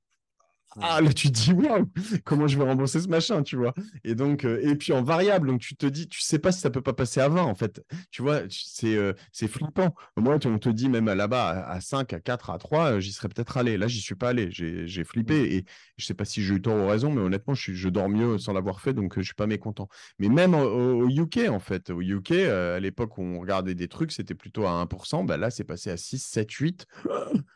Ah, 0.81 1.01
là, 1.01 1.13
tu 1.13 1.33
te 1.33 1.39
dis, 1.39 1.53
waouh, 1.53 1.87
comment 2.25 2.47
je 2.47 2.59
vais 2.59 2.65
rembourser 2.65 3.01
ce 3.01 3.09
machin, 3.09 3.43
tu 3.43 3.57
vois. 3.57 3.73
Et 4.05 4.15
donc, 4.15 4.45
euh, 4.45 4.61
et 4.63 4.77
puis 4.77 4.93
en 4.93 5.03
variable, 5.03 5.49
donc 5.49 5.61
tu 5.61 5.77
te 5.77 5.87
dis, 5.87 6.09
tu 6.09 6.21
sais 6.21 6.39
pas 6.39 6.53
si 6.53 6.61
ça 6.61 6.71
peut 6.71 6.83
pas 6.83 6.93
passer 6.93 7.21
à 7.21 7.29
20, 7.29 7.43
en 7.43 7.55
fait. 7.55 7.83
Tu 8.11 8.23
vois, 8.23 8.43
c'est 8.51 8.95
euh, 8.95 9.15
c'est 9.33 9.49
flippant. 9.49 9.95
Moi, 10.17 10.39
on 10.45 10.59
te 10.59 10.69
dit, 10.69 10.89
même 10.89 11.07
là-bas, 11.07 11.67
à 11.67 11.81
5, 11.81 12.13
à 12.13 12.21
4, 12.21 12.51
à 12.51 12.59
3, 12.59 12.93
euh, 12.93 13.01
j'y 13.01 13.13
serais 13.13 13.29
peut-être 13.29 13.57
allé. 13.57 13.79
Là, 13.79 13.89
j'y 13.89 14.01
suis 14.01 14.15
pas 14.15 14.29
allé. 14.31 14.49
J'ai 14.51 15.05
flippé. 15.05 15.57
Et 15.57 15.65
je 15.97 16.05
sais 16.05 16.15
pas 16.15 16.25
si 16.25 16.43
j'ai 16.43 16.55
eu 16.55 16.63
tort 16.63 16.77
ou 16.77 16.87
raison, 16.87 17.11
mais 17.11 17.23
honnêtement, 17.23 17.55
je, 17.55 17.73
je 17.73 17.89
dors 17.89 18.09
mieux 18.09 18.39
sans 18.39 18.53
l'avoir 18.53 18.81
fait, 18.81 18.93
donc 18.93 19.15
je 19.17 19.23
suis 19.23 19.35
pas 19.35 19.47
mécontent. 19.47 19.89
Mais 20.19 20.29
même 20.29 20.55
au, 20.55 21.09
UK, 21.09 21.49
en 21.49 21.61
fait, 21.61 21.91
au 21.91 22.01
UK, 22.03 22.33
à 22.33 22.79
l'époque 22.79 23.19
où 23.19 23.23
on 23.23 23.41
regardait 23.41 23.75
des 23.75 23.89
trucs, 23.89 24.13
c'était 24.13 24.35
plutôt 24.35 24.67
à 24.67 24.73
1%. 24.85 25.25
Bah, 25.25 25.37
là, 25.37 25.51
c'est 25.51 25.65
passé 25.65 25.91
à 25.91 25.97
6, 25.97 26.23
7, 26.23 26.53
8. 26.53 26.87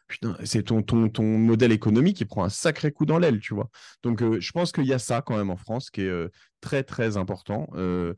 Putain, 0.08 0.36
c'est 0.44 0.64
ton, 0.64 0.82
ton, 0.82 1.08
ton 1.08 1.22
modèle 1.38 1.72
économique 1.72 2.16
qui 2.16 2.24
prend 2.24 2.44
un 2.44 2.48
sacré 2.48 2.92
coup 2.92 3.01
dans 3.06 3.18
l'aile, 3.18 3.40
tu 3.40 3.54
vois. 3.54 3.70
Donc, 4.02 4.22
euh, 4.22 4.40
je 4.40 4.52
pense 4.52 4.72
qu'il 4.72 4.86
y 4.86 4.92
a 4.92 4.98
ça 4.98 5.22
quand 5.22 5.36
même 5.36 5.50
en 5.50 5.56
France 5.56 5.90
qui 5.90 6.02
est 6.02 6.08
euh, 6.08 6.28
très, 6.60 6.82
très 6.82 7.16
important. 7.16 7.68
Euh, 7.74 8.14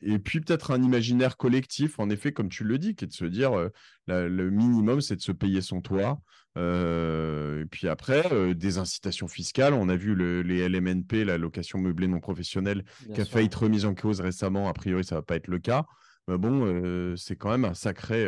et 0.00 0.18
puis, 0.18 0.40
peut-être 0.40 0.70
un 0.70 0.82
imaginaire 0.82 1.36
collectif, 1.36 1.98
en 1.98 2.10
effet, 2.10 2.32
comme 2.32 2.48
tu 2.48 2.64
le 2.64 2.78
dis, 2.78 2.94
qui 2.94 3.04
est 3.04 3.08
de 3.08 3.12
se 3.12 3.24
dire 3.24 3.52
le 4.06 4.50
minimum, 4.50 5.00
c'est 5.00 5.16
de 5.16 5.20
se 5.20 5.32
payer 5.32 5.60
son 5.60 5.80
toit. 5.80 6.20
et 6.56 7.64
puis 7.70 7.88
après, 7.88 8.54
des 8.54 8.78
incitations 8.78 9.28
fiscales. 9.28 9.74
On 9.74 9.88
a 9.88 9.96
vu 9.96 10.14
les 10.42 10.68
LMNP, 10.68 11.24
la 11.24 11.36
location 11.38 11.78
meublée 11.78 12.08
non 12.08 12.20
professionnelle, 12.20 12.84
qui 13.14 13.20
a 13.20 13.24
failli 13.24 13.46
être 13.46 13.62
remise 13.62 13.84
en 13.84 13.94
cause 13.94 14.20
récemment. 14.20 14.68
A 14.68 14.72
priori, 14.72 15.04
ça 15.04 15.16
ne 15.16 15.20
va 15.20 15.22
pas 15.22 15.36
être 15.36 15.48
le 15.48 15.58
cas. 15.58 15.84
Mais 16.28 16.38
bon, 16.38 17.14
c'est 17.16 17.36
quand 17.36 17.50
même 17.50 17.64
un 17.64 17.74
sacré 17.74 18.24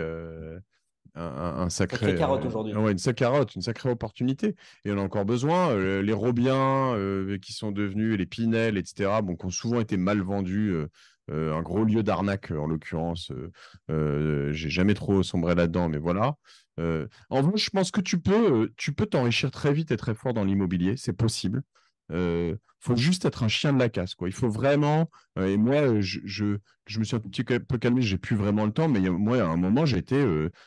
un, 1.14 1.68
sacré, 1.71 2.14
carotte 2.14 2.44
aujourd'hui. 2.44 2.73
une 2.73 2.99
sacrée 2.99 3.27
carotte, 3.27 3.55
une 3.55 3.62
sacrée 3.62 3.90
opportunité. 3.90 4.55
Et 4.85 4.92
on 4.92 4.99
a 4.99 5.01
encore 5.03 5.25
besoin. 5.25 5.71
Euh, 5.71 6.03
les 6.03 6.12
Robiens 6.12 6.94
euh, 6.94 7.38
qui 7.38 7.53
sont 7.53 7.73
devenus 7.73 8.16
les 8.16 8.27
Pinel, 8.27 8.77
etc., 8.77 9.11
bon, 9.23 9.37
qui 9.37 9.47
ont 9.47 9.51
souvent 9.51 9.81
été 9.81 9.97
mal 9.97 10.21
vendus. 10.21 10.71
Euh, 10.71 10.88
un 11.31 11.61
gros 11.61 11.85
lieu 11.85 12.03
d'arnaque 12.03 12.53
en 12.53 12.66
l'occurrence. 12.66 13.31
J'ai 13.88 14.71
jamais 14.71 14.94
trop 14.94 15.23
sombré 15.23 15.55
là-dedans, 15.55 15.90
mais 15.90 15.99
voilà. 15.99 16.37
en 16.79 17.42
vrai, 17.42 17.57
je 17.57 17.68
pense 17.71 17.90
que 17.90 18.01
tu 18.01 18.18
peux, 18.18 18.73
tu 18.77 18.94
peux 18.94 19.05
t'enrichir 19.05 19.51
très 19.51 19.73
vite 19.75 19.90
et 19.90 19.99
très 19.99 20.14
fort 20.14 20.33
dans 20.33 20.44
l'immobilier. 20.44 20.97
C'est 20.97 21.12
possible. 21.12 21.62
Il 22.11 22.57
faut 22.81 22.97
juste 22.97 23.25
être 23.25 23.42
un 23.42 23.49
chien 23.49 23.73
de 23.73 23.79
la 23.79 23.88
casse. 23.88 24.14
Quoi. 24.14 24.29
Il 24.29 24.35
faut 24.35 24.49
vraiment. 24.49 25.11
et 25.37 25.57
moi, 25.57 26.01
je, 26.01 26.21
je, 26.25 26.99
me 26.99 27.05
suis 27.05 27.16
un 27.16 27.21
petit 27.21 27.44
peu 27.44 27.79
calmé, 27.79 28.03
j'ai 28.03 28.18
plus 28.18 28.37
vraiment 28.37 28.66
le 28.66 28.73
temps, 28.73 28.88
mais 28.88 29.01
moi, 29.01 29.42
à 29.42 29.47
un 29.47 29.57
moment, 29.57 29.85
j'étais 29.85 30.25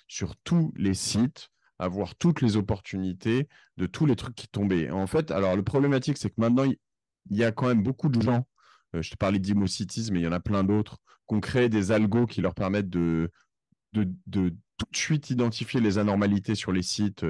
sur 0.07 0.35
tous 0.43 0.73
les 0.75 0.93
sites 0.93 1.49
à 1.79 1.87
voir 1.87 2.15
toutes 2.15 2.41
les 2.41 2.57
opportunités 2.57 3.47
de 3.77 3.87
tous 3.87 4.05
les 4.05 4.15
trucs 4.15 4.35
qui 4.35 4.47
tombaient. 4.47 4.91
En 4.91 5.07
fait, 5.07 5.31
alors 5.31 5.55
le 5.55 5.63
problématique, 5.63 6.17
c'est 6.17 6.29
que 6.29 6.39
maintenant, 6.39 6.65
il 6.65 7.37
y, 7.37 7.43
a 7.43 7.51
quand 7.51 7.67
même 7.67 7.81
beaucoup 7.81 8.09
de 8.09 8.21
gens. 8.21 8.45
je 8.93 9.09
te 9.09 9.15
parlais 9.15 9.39
d'Imocities, 9.39 10.09
mais 10.11 10.19
il 10.19 10.23
y 10.23 10.27
en 10.27 10.31
a 10.31 10.39
plein 10.39 10.63
d'autres 10.63 10.97
qui 11.27 11.35
ont 11.35 11.39
créé 11.39 11.69
des 11.69 11.91
algos 11.91 12.27
qui 12.27 12.41
leur 12.41 12.53
permettent 12.53 12.89
de, 12.89 13.31
de, 13.93 14.07
de 14.27 14.49
tout 14.77 14.85
de 14.91 14.97
suite 14.97 15.29
identifier 15.29 15.79
les 15.79 15.97
anormalités 15.97 16.55
sur 16.55 16.71
les 16.71 16.83
sites 16.83 17.25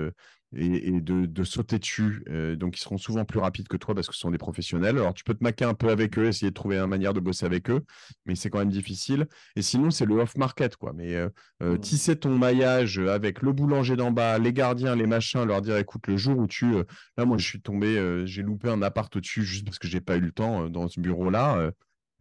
et, 0.55 0.99
de, 1.01 1.43
sauter 1.43 1.79
dessus. 1.79 2.23
Euh, 2.29 2.55
donc, 2.55 2.77
ils 2.77 2.81
seront 2.81 2.97
souvent 2.97 3.25
plus 3.25 3.39
rapides 3.39 3.67
que 3.67 3.77
toi 3.77 3.95
parce 3.95 4.07
que 4.07 4.13
ce 4.13 4.19
sont 4.19 4.31
des 4.31 4.37
professionnels. 4.37 4.97
Alors, 4.97 5.13
tu 5.13 5.23
peux 5.23 5.33
te 5.33 5.43
maquer 5.43 5.65
un 5.65 5.73
peu 5.73 5.89
avec 5.89 6.17
eux, 6.17 6.27
essayer 6.27 6.49
de 6.49 6.53
trouver 6.53 6.77
une 6.77 6.87
manière 6.87 7.13
de 7.13 7.19
bosser 7.19 7.45
avec 7.45 7.69
eux, 7.69 7.83
mais 8.25 8.35
c'est 8.35 8.49
quand 8.49 8.59
même 8.59 8.69
difficile. 8.69 9.27
Et 9.55 9.61
sinon, 9.61 9.91
c'est 9.91 10.05
le 10.05 10.15
off-market, 10.15 10.75
quoi. 10.75 10.93
Mais 10.93 11.15
euh, 11.15 11.29
euh, 11.63 11.77
tisser 11.77 12.15
ton 12.15 12.37
maillage 12.37 12.99
avec 12.99 13.41
le 13.41 13.53
boulanger 13.53 13.95
d'en 13.95 14.11
bas, 14.11 14.37
les 14.37 14.53
gardiens, 14.53 14.95
les 14.95 15.07
machins, 15.07 15.43
leur 15.43 15.61
dire, 15.61 15.77
écoute, 15.77 16.07
le 16.07 16.17
jour 16.17 16.37
où 16.37 16.47
tu... 16.47 16.73
là, 17.17 17.25
moi, 17.25 17.37
je 17.37 17.45
suis 17.45 17.61
tombé, 17.61 18.25
j'ai 18.25 18.43
loupé 18.43 18.69
un 18.69 18.81
appart 18.81 19.13
au-dessus 19.15 19.43
juste 19.43 19.65
parce 19.65 19.79
que 19.79 19.87
j'ai 19.87 20.01
pas 20.01 20.17
eu 20.17 20.21
le 20.21 20.31
temps 20.31 20.69
dans 20.69 20.87
ce 20.87 20.99
bureau-là. 20.99 21.71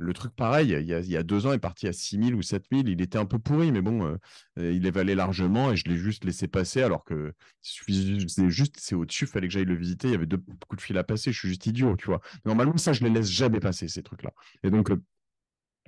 Le 0.00 0.12
truc, 0.12 0.34
pareil, 0.34 0.70
il 0.70 0.86
y, 0.86 1.16
a, 1.16 1.22
deux 1.22 1.46
ans, 1.46 1.52
il 1.52 1.56
est 1.56 1.58
parti 1.58 1.86
à 1.86 1.92
6 1.92 2.22
000 2.24 2.38
ou 2.38 2.42
7 2.42 2.64
000. 2.72 2.84
Il 2.86 3.00
était 3.00 3.18
un 3.18 3.26
peu 3.26 3.38
pourri, 3.38 3.70
mais 3.70 3.82
bon, 3.82 4.04
euh, 4.04 4.72
il 4.72 4.86
est 4.86 4.90
valé 4.90 5.14
largement 5.14 5.72
et 5.72 5.76
je 5.76 5.84
l'ai 5.88 5.96
juste 5.96 6.24
laissé 6.24 6.48
passer 6.48 6.82
alors 6.82 7.04
que 7.04 7.32
c'est 7.60 8.48
juste, 8.48 8.76
c'est 8.78 8.94
au-dessus, 8.94 9.24
il 9.24 9.28
fallait 9.28 9.48
que 9.48 9.52
j'aille 9.52 9.64
le 9.64 9.76
visiter. 9.76 10.08
Il 10.08 10.12
y 10.12 10.14
avait 10.14 10.26
deux 10.26 10.38
coups 10.38 10.76
de 10.76 10.80
fil 10.82 10.98
à 10.98 11.04
passer. 11.04 11.32
Je 11.32 11.38
suis 11.38 11.48
juste 11.48 11.66
idiot, 11.66 11.96
tu 11.96 12.06
vois. 12.06 12.20
Normalement, 12.44 12.76
ça, 12.76 12.92
je 12.92 13.04
les 13.04 13.10
laisse 13.10 13.30
jamais 13.30 13.60
passer, 13.60 13.88
ces 13.88 14.02
trucs-là. 14.02 14.32
Et 14.62 14.70
donc, 14.70 14.90
euh, 14.90 15.02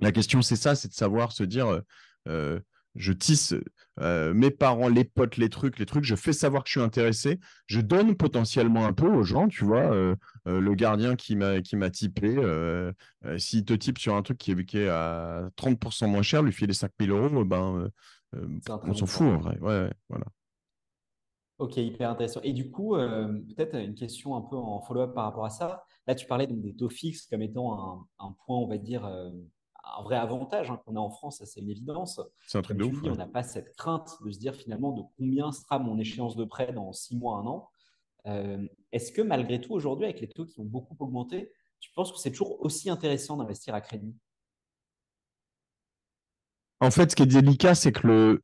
la 0.00 0.12
question, 0.12 0.42
c'est 0.42 0.56
ça, 0.56 0.74
c'est 0.74 0.88
de 0.88 0.94
savoir 0.94 1.32
se 1.32 1.44
dire, 1.44 1.82
euh, 2.28 2.60
je 2.94 3.12
tisse 3.12 3.54
euh, 4.00 4.32
mes 4.34 4.50
parents, 4.50 4.88
les 4.88 5.04
potes, 5.04 5.36
les 5.36 5.48
trucs, 5.48 5.78
les 5.78 5.86
trucs, 5.86 6.04
je 6.04 6.14
fais 6.14 6.32
savoir 6.32 6.64
que 6.64 6.68
je 6.68 6.78
suis 6.78 6.80
intéressé, 6.80 7.38
je 7.66 7.80
donne 7.80 8.16
potentiellement 8.16 8.86
un 8.86 8.92
peu 8.92 9.06
aux 9.06 9.22
gens, 9.22 9.48
tu 9.48 9.64
vois, 9.64 9.92
euh, 9.92 10.16
euh, 10.48 10.60
le 10.60 10.74
gardien 10.74 11.14
qui 11.14 11.36
m'a 11.36 11.60
qui 11.60 11.76
typé, 11.92 12.36
s'il 13.38 13.64
te 13.64 13.74
type 13.74 13.98
sur 13.98 14.14
un 14.14 14.22
truc 14.22 14.38
qui 14.38 14.52
est, 14.52 14.88
à 14.88 15.48
30% 15.56 16.06
moins 16.08 16.22
cher, 16.22 16.42
lui 16.42 16.52
filer 16.52 16.72
5000 16.72 17.10
euros, 17.10 17.44
ben, 17.44 17.90
on 18.32 18.94
s'en 18.94 19.06
fout 19.06 19.26
en 19.26 19.38
vrai. 19.38 19.58
Ouais, 19.60 19.90
voilà. 20.08 20.26
Ok, 21.58 21.76
hyper 21.76 22.10
intéressant. 22.10 22.40
Et 22.42 22.52
du 22.52 22.70
coup, 22.70 22.94
peut-être 22.94 23.76
une 23.76 23.94
question 23.94 24.34
un 24.36 24.40
peu 24.40 24.56
en 24.56 24.80
follow-up 24.80 25.14
par 25.14 25.24
rapport 25.24 25.44
à 25.44 25.50
ça. 25.50 25.84
Là, 26.06 26.14
tu 26.14 26.26
parlais 26.26 26.46
donc 26.46 26.60
des 26.60 26.74
taux 26.74 26.88
fixes 26.88 27.26
comme 27.26 27.42
étant 27.42 27.78
un, 27.78 28.06
un 28.18 28.34
point, 28.44 28.56
on 28.56 28.66
va 28.66 28.78
dire, 28.78 29.06
un 29.84 30.02
vrai 30.02 30.16
avantage 30.16 30.70
hein, 30.70 30.80
qu'on 30.84 30.96
a 30.96 31.00
en 31.00 31.10
France, 31.10 31.42
c'est 31.44 31.60
une 31.60 31.70
évidence. 31.70 32.20
C'est 32.46 32.58
un 32.58 32.62
truc 32.62 32.78
de 32.78 32.84
ouf. 32.84 33.02
On 33.04 33.14
n'a 33.14 33.26
pas 33.26 33.42
cette 33.42 33.74
crainte 33.76 34.16
de 34.24 34.30
se 34.30 34.38
dire 34.38 34.54
finalement 34.54 34.92
de 34.92 35.02
combien 35.16 35.52
sera 35.52 35.78
mon 35.78 35.98
échéance 35.98 36.36
de 36.36 36.44
prêt 36.44 36.72
dans 36.72 36.92
six 36.92 37.16
mois, 37.16 37.38
un 37.38 37.46
an. 37.46 37.70
Euh, 38.26 38.66
est-ce 38.92 39.12
que 39.12 39.22
malgré 39.22 39.60
tout, 39.60 39.72
aujourd'hui, 39.72 40.04
avec 40.04 40.20
les 40.20 40.28
taux 40.28 40.46
qui 40.46 40.60
ont 40.60 40.64
beaucoup 40.64 40.96
augmenté, 41.00 41.52
tu 41.80 41.90
penses 41.94 42.12
que 42.12 42.18
c'est 42.18 42.30
toujours 42.30 42.60
aussi 42.64 42.90
intéressant 42.90 43.36
d'investir 43.36 43.74
à 43.74 43.80
crédit? 43.80 44.14
En 46.80 46.90
fait, 46.90 47.10
ce 47.10 47.16
qui 47.16 47.24
est 47.24 47.26
délicat, 47.26 47.74
c'est 47.74 47.92
que 47.92 48.06
le. 48.06 48.42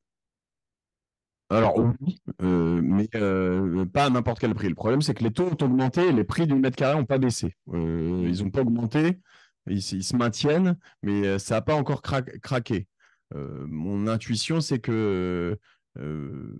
Alors 1.50 1.78
oui, 1.78 2.20
euh, 2.42 2.80
mais 2.82 3.08
euh, 3.14 3.86
pas 3.86 4.04
à 4.04 4.10
n'importe 4.10 4.38
quel 4.38 4.54
prix. 4.54 4.68
Le 4.68 4.74
problème, 4.74 5.00
c'est 5.00 5.14
que 5.14 5.24
les 5.24 5.32
taux 5.32 5.46
ont 5.46 5.64
augmenté 5.64 6.08
et 6.08 6.12
les 6.12 6.24
prix 6.24 6.46
du 6.46 6.54
mètre 6.54 6.76
carré 6.76 6.98
n'ont 6.98 7.06
pas 7.06 7.16
baissé. 7.16 7.56
ils 7.72 8.42
n'ont 8.42 8.50
pas 8.50 8.60
augmenté 8.60 9.18
ils, 9.66 9.82
se 9.82 10.16
maintiennent, 10.16 10.76
mais 11.02 11.26
euh, 11.26 11.38
ça 11.38 11.56
n'a 11.56 11.62
pas 11.62 11.74
encore 11.74 12.02
craqué. 12.02 12.86
Euh, 13.34 13.66
mon 13.68 14.06
intuition, 14.06 14.60
c'est 14.60 14.78
que 14.78 15.58
euh, 15.98 16.54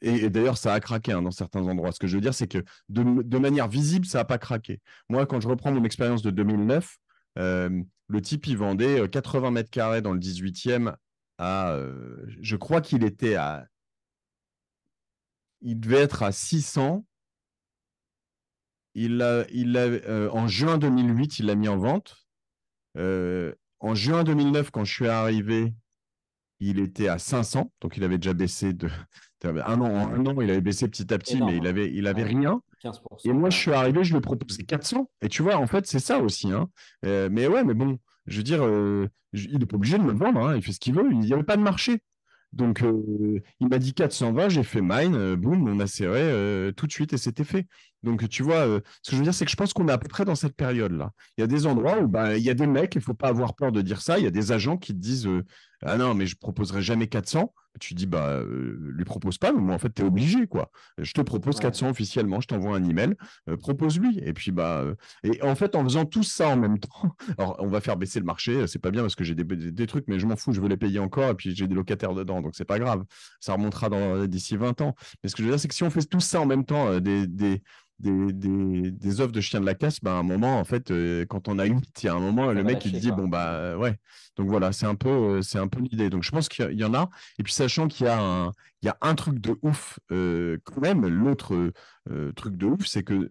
et, 0.00 0.30
d'ailleurs, 0.30 0.58
ça 0.58 0.72
a 0.74 0.80
craqué 0.80 1.12
hein, 1.12 1.22
dans 1.22 1.30
certains 1.30 1.66
endroits. 1.66 1.92
Ce 1.92 1.98
que 1.98 2.06
je 2.06 2.16
veux 2.16 2.20
dire, 2.20 2.34
c'est 2.34 2.48
que 2.48 2.64
de, 2.88 3.38
manière 3.38 3.68
visible, 3.68 4.06
ça 4.06 4.18
n'a 4.18 4.24
pas 4.24 4.38
craqué. 4.38 4.80
Moi, 5.08 5.26
quand 5.26 5.40
je 5.40 5.48
reprends 5.48 5.72
mon 5.72 5.84
expérience 5.84 6.22
de 6.22 6.30
2009, 6.30 6.96
le 7.36 8.20
type, 8.22 8.46
il 8.46 8.56
vendait 8.56 9.08
80 9.08 9.50
mètres 9.50 9.70
carrés 9.70 10.02
dans 10.02 10.12
le 10.12 10.18
18e 10.18 10.94
à. 11.38 11.78
je 12.40 12.56
crois 12.56 12.80
qu'il 12.80 13.04
était 13.04 13.36
à. 13.36 13.66
Il 15.60 15.78
devait 15.78 16.02
être 16.02 16.22
à 16.22 16.32
600 16.32 17.04
il 18.96 19.46
il 19.52 19.76
euh, 19.76 20.30
en 20.32 20.48
juin 20.48 20.78
2008, 20.78 21.38
il 21.38 21.46
l'a 21.46 21.54
mis 21.54 21.68
en 21.68 21.76
vente. 21.76 22.26
Euh, 22.96 23.52
en 23.78 23.94
juin 23.94 24.24
2009, 24.24 24.70
quand 24.70 24.84
je 24.84 24.92
suis 24.92 25.06
arrivé, 25.06 25.74
il 26.60 26.80
était 26.80 27.08
à 27.08 27.18
500, 27.18 27.70
donc 27.82 27.98
il 27.98 28.04
avait 28.04 28.16
déjà 28.16 28.32
baissé 28.32 28.72
de 28.72 28.88
un 29.44 29.80
an. 29.80 29.84
En 29.84 30.14
un 30.14 30.26
an, 30.26 30.40
il 30.40 30.50
avait 30.50 30.62
baissé 30.62 30.88
petit 30.88 31.12
à 31.12 31.18
petit, 31.18 31.42
mais 31.42 31.58
il 31.58 31.66
avait, 31.66 31.92
il 31.92 32.06
avait 32.06 32.24
rien. 32.24 32.62
15%. 32.82 33.28
Et 33.28 33.32
moi, 33.34 33.50
je 33.50 33.58
suis 33.58 33.72
arrivé, 33.72 34.02
je 34.02 34.12
lui 34.12 34.18
ai 34.18 34.22
proposé 34.22 34.64
400. 34.64 35.10
Et 35.20 35.28
tu 35.28 35.42
vois, 35.42 35.56
en 35.56 35.66
fait, 35.66 35.86
c'est 35.86 35.98
ça 35.98 36.18
aussi. 36.18 36.50
Hein. 36.50 36.68
Euh, 37.04 37.28
mais 37.30 37.46
ouais, 37.46 37.64
mais 37.64 37.74
bon, 37.74 37.98
je 38.26 38.38
veux 38.38 38.42
dire, 38.42 38.62
il 39.34 39.58
n'est 39.58 39.66
pas 39.66 39.76
obligé 39.76 39.98
de 39.98 40.04
me 40.04 40.12
vendre. 40.12 40.40
Hein. 40.40 40.56
Il 40.56 40.62
fait 40.62 40.72
ce 40.72 40.80
qu'il 40.80 40.94
veut. 40.94 41.06
Il 41.10 41.18
n'y 41.18 41.34
avait 41.34 41.42
pas 41.42 41.58
de 41.58 41.62
marché. 41.62 42.00
Donc, 42.52 42.82
euh, 42.82 43.40
il 43.60 43.68
m'a 43.68 43.78
dit 43.78 43.92
420, 43.92 44.48
j'ai 44.48 44.62
fait 44.62 44.80
mine, 44.80 45.34
boum, 45.34 45.68
on 45.68 45.80
a 45.80 45.86
serré 45.86 46.72
tout 46.74 46.86
de 46.86 46.92
suite 46.92 47.12
et 47.12 47.18
c'était 47.18 47.44
fait. 47.44 47.66
Donc, 48.02 48.28
tu 48.28 48.42
vois, 48.42 48.64
ce 49.02 49.10
que 49.10 49.12
je 49.12 49.16
veux 49.16 49.22
dire, 49.24 49.34
c'est 49.34 49.44
que 49.44 49.50
je 49.50 49.56
pense 49.56 49.72
qu'on 49.72 49.88
est 49.88 49.92
à 49.92 49.98
peu 49.98 50.08
près 50.08 50.24
dans 50.24 50.34
cette 50.36 50.54
période-là. 50.54 51.10
Il 51.36 51.40
y 51.40 51.44
a 51.44 51.46
des 51.46 51.66
endroits 51.66 51.98
où 52.00 52.08
bah, 52.08 52.36
il 52.36 52.44
y 52.44 52.50
a 52.50 52.54
des 52.54 52.66
mecs, 52.66 52.94
il 52.94 52.98
ne 52.98 53.02
faut 53.02 53.14
pas 53.14 53.28
avoir 53.28 53.54
peur 53.54 53.72
de 53.72 53.82
dire 53.82 54.00
ça. 54.00 54.18
Il 54.18 54.24
y 54.24 54.28
a 54.28 54.30
des 54.30 54.52
agents 54.52 54.76
qui 54.76 54.92
te 54.92 54.98
disent 54.98 55.28
Ah 55.82 55.96
non, 55.98 56.14
mais 56.14 56.26
je 56.26 56.36
proposerai 56.36 56.82
jamais 56.82 57.08
400 57.08 57.52
tu 57.80 57.94
dis 57.94 58.06
bah 58.06 58.28
euh, 58.28 58.76
lui 58.80 59.04
propose 59.04 59.38
pas 59.38 59.52
mais 59.52 59.60
moi 59.60 59.74
en 59.74 59.78
fait 59.78 59.92
tu 59.92 60.02
es 60.02 60.04
obligé 60.04 60.46
quoi. 60.46 60.70
Je 60.98 61.12
te 61.12 61.20
propose 61.20 61.58
400 61.58 61.90
officiellement 61.90 62.40
je 62.40 62.48
t'envoie 62.48 62.76
un 62.76 62.84
email 62.84 63.14
euh, 63.48 63.56
propose 63.56 63.98
lui 63.98 64.18
et 64.18 64.32
puis 64.32 64.50
bah 64.50 64.80
euh, 64.80 64.94
et 65.22 65.42
en 65.42 65.54
fait 65.54 65.74
en 65.74 65.84
faisant 65.84 66.04
tout 66.04 66.22
ça 66.22 66.48
en 66.48 66.56
même 66.56 66.78
temps 66.78 67.16
alors 67.38 67.56
on 67.58 67.68
va 67.68 67.80
faire 67.80 67.96
baisser 67.96 68.18
le 68.18 68.26
marché 68.26 68.66
c'est 68.66 68.78
pas 68.78 68.90
bien 68.90 69.02
parce 69.02 69.14
que 69.14 69.24
j'ai 69.24 69.34
des, 69.34 69.86
trucs 69.86 70.06
mais 70.08 70.18
je 70.18 70.26
m'en 70.26 70.36
fous 70.36 70.52
je 70.52 70.60
veux 70.60 70.68
les 70.68 70.76
payer 70.76 70.98
encore 70.98 71.30
et 71.30 71.34
puis 71.34 71.54
j'ai 71.54 71.66
des 71.66 71.74
locataires 71.74 72.14
dedans 72.14 72.40
donc 72.40 72.54
c'est 72.54 72.64
pas 72.64 72.78
grave. 72.78 73.04
Ça 73.40 73.52
remontera 73.52 74.26
d'ici 74.26 74.56
20 74.56 74.80
ans. 74.80 74.94
Mais 75.22 75.28
ce 75.28 75.36
que 75.36 75.42
je 75.42 75.48
veux 75.48 75.52
dire 75.52 75.60
c'est 75.60 75.68
que 75.68 75.74
si 75.74 75.82
on 75.82 75.90
fait 75.90 76.04
tout 76.04 76.20
ça 76.20 76.40
en 76.40 76.46
même 76.46 76.64
temps 76.64 76.98
des, 77.00 77.26
des 77.26 77.62
des, 77.98 78.32
des, 78.32 78.90
de 78.92 79.40
chiens 79.40 79.60
de 79.60 79.66
la 79.66 79.74
casse, 79.74 80.00
bah, 80.00 80.12
à 80.12 80.18
un 80.18 80.22
moment, 80.22 80.58
en 80.58 80.64
fait, 80.64 80.90
euh, 80.90 81.24
quand 81.26 81.48
on 81.48 81.58
a 81.58 81.66
une, 81.66 81.80
il 82.02 82.06
y 82.06 82.08
a 82.08 82.14
un 82.14 82.20
moment, 82.20 82.52
le 82.52 82.62
mec, 82.62 82.84
il 82.84 82.98
dit, 82.98 83.10
bon, 83.10 83.28
bah, 83.28 83.52
euh, 83.54 83.76
ouais. 83.76 83.96
Donc 84.36 84.48
voilà, 84.48 84.72
c'est 84.72 84.86
un 84.86 84.94
peu, 84.94 85.08
euh, 85.08 85.42
c'est 85.42 85.58
un 85.58 85.68
peu 85.68 85.80
l'idée. 85.80 86.10
Donc 86.10 86.22
je 86.22 86.30
pense 86.30 86.48
qu'il 86.48 86.72
y 86.72 86.84
en 86.84 86.94
a. 86.94 87.08
Et 87.38 87.42
puis, 87.42 87.52
sachant 87.52 87.88
qu'il 87.88 88.06
y 88.06 88.08
a 88.08 88.20
un, 88.20 88.52
il 88.82 88.86
y 88.86 88.88
a 88.88 88.98
un 89.00 89.14
truc 89.14 89.38
de 89.40 89.56
ouf, 89.62 89.98
quand 90.08 90.80
même, 90.80 91.06
l'autre 91.06 91.72
truc 92.36 92.56
de 92.56 92.66
ouf, 92.66 92.86
c'est 92.86 93.02
que 93.02 93.28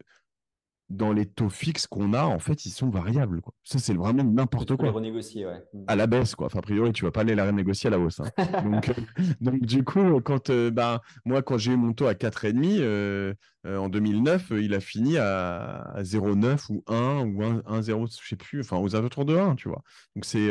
dans 0.89 1.13
les 1.13 1.25
taux 1.25 1.49
fixes 1.49 1.87
qu'on 1.87 2.13
a, 2.13 2.23
en 2.23 2.37
fait, 2.37 2.65
ils 2.65 2.71
sont 2.71 2.89
variables. 2.89 3.41
Quoi. 3.41 3.53
Ça, 3.63 3.79
c'est 3.79 3.93
vraiment 3.93 4.23
n'importe 4.23 4.75
quoi. 4.75 4.85
Les 4.85 4.91
renégocier, 4.91 5.45
ouais. 5.45 5.63
À 5.87 5.95
la 5.95 6.05
baisse, 6.05 6.35
quoi. 6.35 6.45
Enfin, 6.47 6.59
a 6.59 6.61
priori, 6.61 6.91
tu 6.91 7.03
vas 7.05 7.11
pas 7.11 7.21
aller 7.21 7.33
la 7.33 7.45
renégocier 7.45 7.87
à 7.87 7.91
la 7.91 7.99
hausse. 7.99 8.19
Hein. 8.19 8.29
donc, 8.63 8.89
euh, 8.89 8.93
donc, 9.41 9.61
du 9.61 9.83
coup, 9.83 10.21
quand, 10.21 10.49
euh, 10.51 10.69
bah, 10.69 11.01
moi, 11.25 11.41
quand 11.41 11.57
j'ai 11.57 11.71
eu 11.71 11.77
mon 11.77 11.93
taux 11.93 12.05
à 12.05 12.13
4,5 12.13 12.81
euh, 12.81 13.33
en 13.65 13.89
2009, 13.89 14.51
il 14.51 14.75
a 14.75 14.79
fini 14.79 15.17
à, 15.17 15.95
0,9 15.97 16.71
ou 16.71 16.83
1 16.87 17.25
ou 17.25 17.41
1,0, 17.41 18.19
je 18.21 18.27
sais 18.27 18.35
plus, 18.35 18.59
enfin, 18.59 18.77
aux 18.77 18.95
alentours 18.95 19.25
de 19.25 19.35
1, 19.35 19.55
tu 19.55 19.69
vois. 19.69 19.81
Donc, 20.15 20.25
c'est 20.25 20.49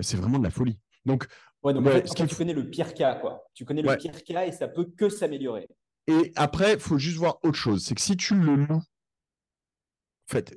c'est 0.00 0.16
vraiment 0.16 0.38
de 0.38 0.44
la 0.44 0.50
folie. 0.50 0.78
Donc, 1.06 1.26
ouais, 1.62 1.74
donc 1.74 1.86
en 1.86 1.90
fait, 1.90 2.26
tu 2.26 2.34
connais 2.34 2.54
le 2.54 2.68
pire 2.68 2.92
cas, 2.92 3.14
quoi. 3.14 3.44
Tu 3.54 3.64
connais 3.64 3.82
le 3.82 3.96
pire 3.96 4.22
cas 4.22 4.46
et 4.46 4.52
ça 4.52 4.68
peut 4.68 4.86
que 4.96 5.08
s'améliorer. 5.08 5.68
Et 6.08 6.32
après, 6.36 6.74
il 6.74 6.80
faut 6.80 6.98
juste 6.98 7.16
voir 7.16 7.38
autre 7.42 7.56
chose. 7.58 7.84
C'est 7.84 7.94
que 7.94 8.00
si 8.00 8.16
tu 8.16 8.34
le 8.34 8.56
loues 8.56 8.82
fait, 10.32 10.54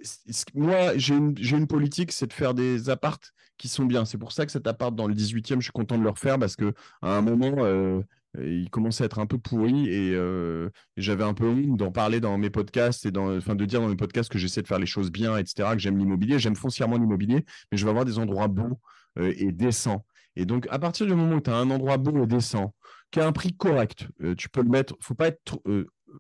moi, 0.54 0.98
j'ai 0.98 1.16
une, 1.16 1.68
politique, 1.68 2.12
c'est 2.12 2.28
de 2.28 2.34
faire 2.34 2.54
des 2.54 2.90
appartes 2.90 3.32
qui 3.58 3.68
sont 3.68 3.86
bien. 3.86 4.06
C'est 4.06 4.18
pour 4.18 4.32
ça 4.32 4.46
que 4.46 4.52
cet 4.52 4.68
appart 4.68 4.96
dans 4.96 5.08
le 5.08 5.14
18e, 5.14 5.56
je 5.56 5.64
suis 5.64 5.72
content 5.72 5.98
de 5.98 6.04
le 6.04 6.10
refaire 6.10 6.40
parce 6.40 6.56
qu'à 6.56 6.72
un 7.02 7.22
moment, 7.22 7.56
euh, 7.60 8.02
il 8.38 8.70
commençait 8.70 9.04
à 9.04 9.06
être 9.06 9.20
un 9.20 9.26
peu 9.26 9.38
pourri 9.38 9.88
euh, 9.90 10.70
et, 10.98 11.02
j'avais 11.02 11.24
un 11.24 11.34
peu 11.34 11.48
honte 11.48 11.78
d'en 11.78 11.92
parler 11.92 12.20
dans 12.20 12.38
mes 12.38 12.50
podcasts 12.50 13.06
et 13.06 13.12
de 13.12 13.66
dire 13.66 13.82
dans 13.82 13.90
mes 13.90 13.96
podcasts 13.96 14.32
que 14.32 14.40
j'essaie 14.40 14.62
de 14.62 14.68
faire 14.68 14.80
les 14.80 14.86
choses 14.86 15.12
bien, 15.12 15.38
etc., 15.38 15.70
que 15.74 15.80
j'aime 15.80 15.98
l'immobilier. 15.98 16.40
J'aime 16.40 16.56
foncièrement 16.56 16.98
l'immobilier, 16.98 17.46
mais 17.72 17.78
je 17.78 17.84
veux 17.84 17.90
avoir 17.90 18.06
des 18.06 18.18
endroits 18.18 18.48
beaux 18.48 18.80
euh, 19.20 19.34
et 19.38 19.52
décents. 19.52 20.06
Et 20.36 20.46
donc, 20.46 20.68
à 20.70 20.80
partir 20.80 21.06
du 21.06 21.14
moment 21.14 21.38
où 21.38 21.42
tu 21.42 21.50
as 21.50 21.56
un 21.56 21.70
endroit 21.70 21.98
beau 21.98 22.24
et 22.24 22.28
décent, 22.28 22.74
qui 23.12 23.22
a 23.22 23.28
un 23.28 23.32
prix 23.32 23.56
correct, 23.56 24.08
tu 24.38 24.50
peux 24.50 24.62
le 24.62 24.70
mettre, 24.70 24.98
faut 25.00 25.14
pas 25.14 25.28
être 25.28 25.62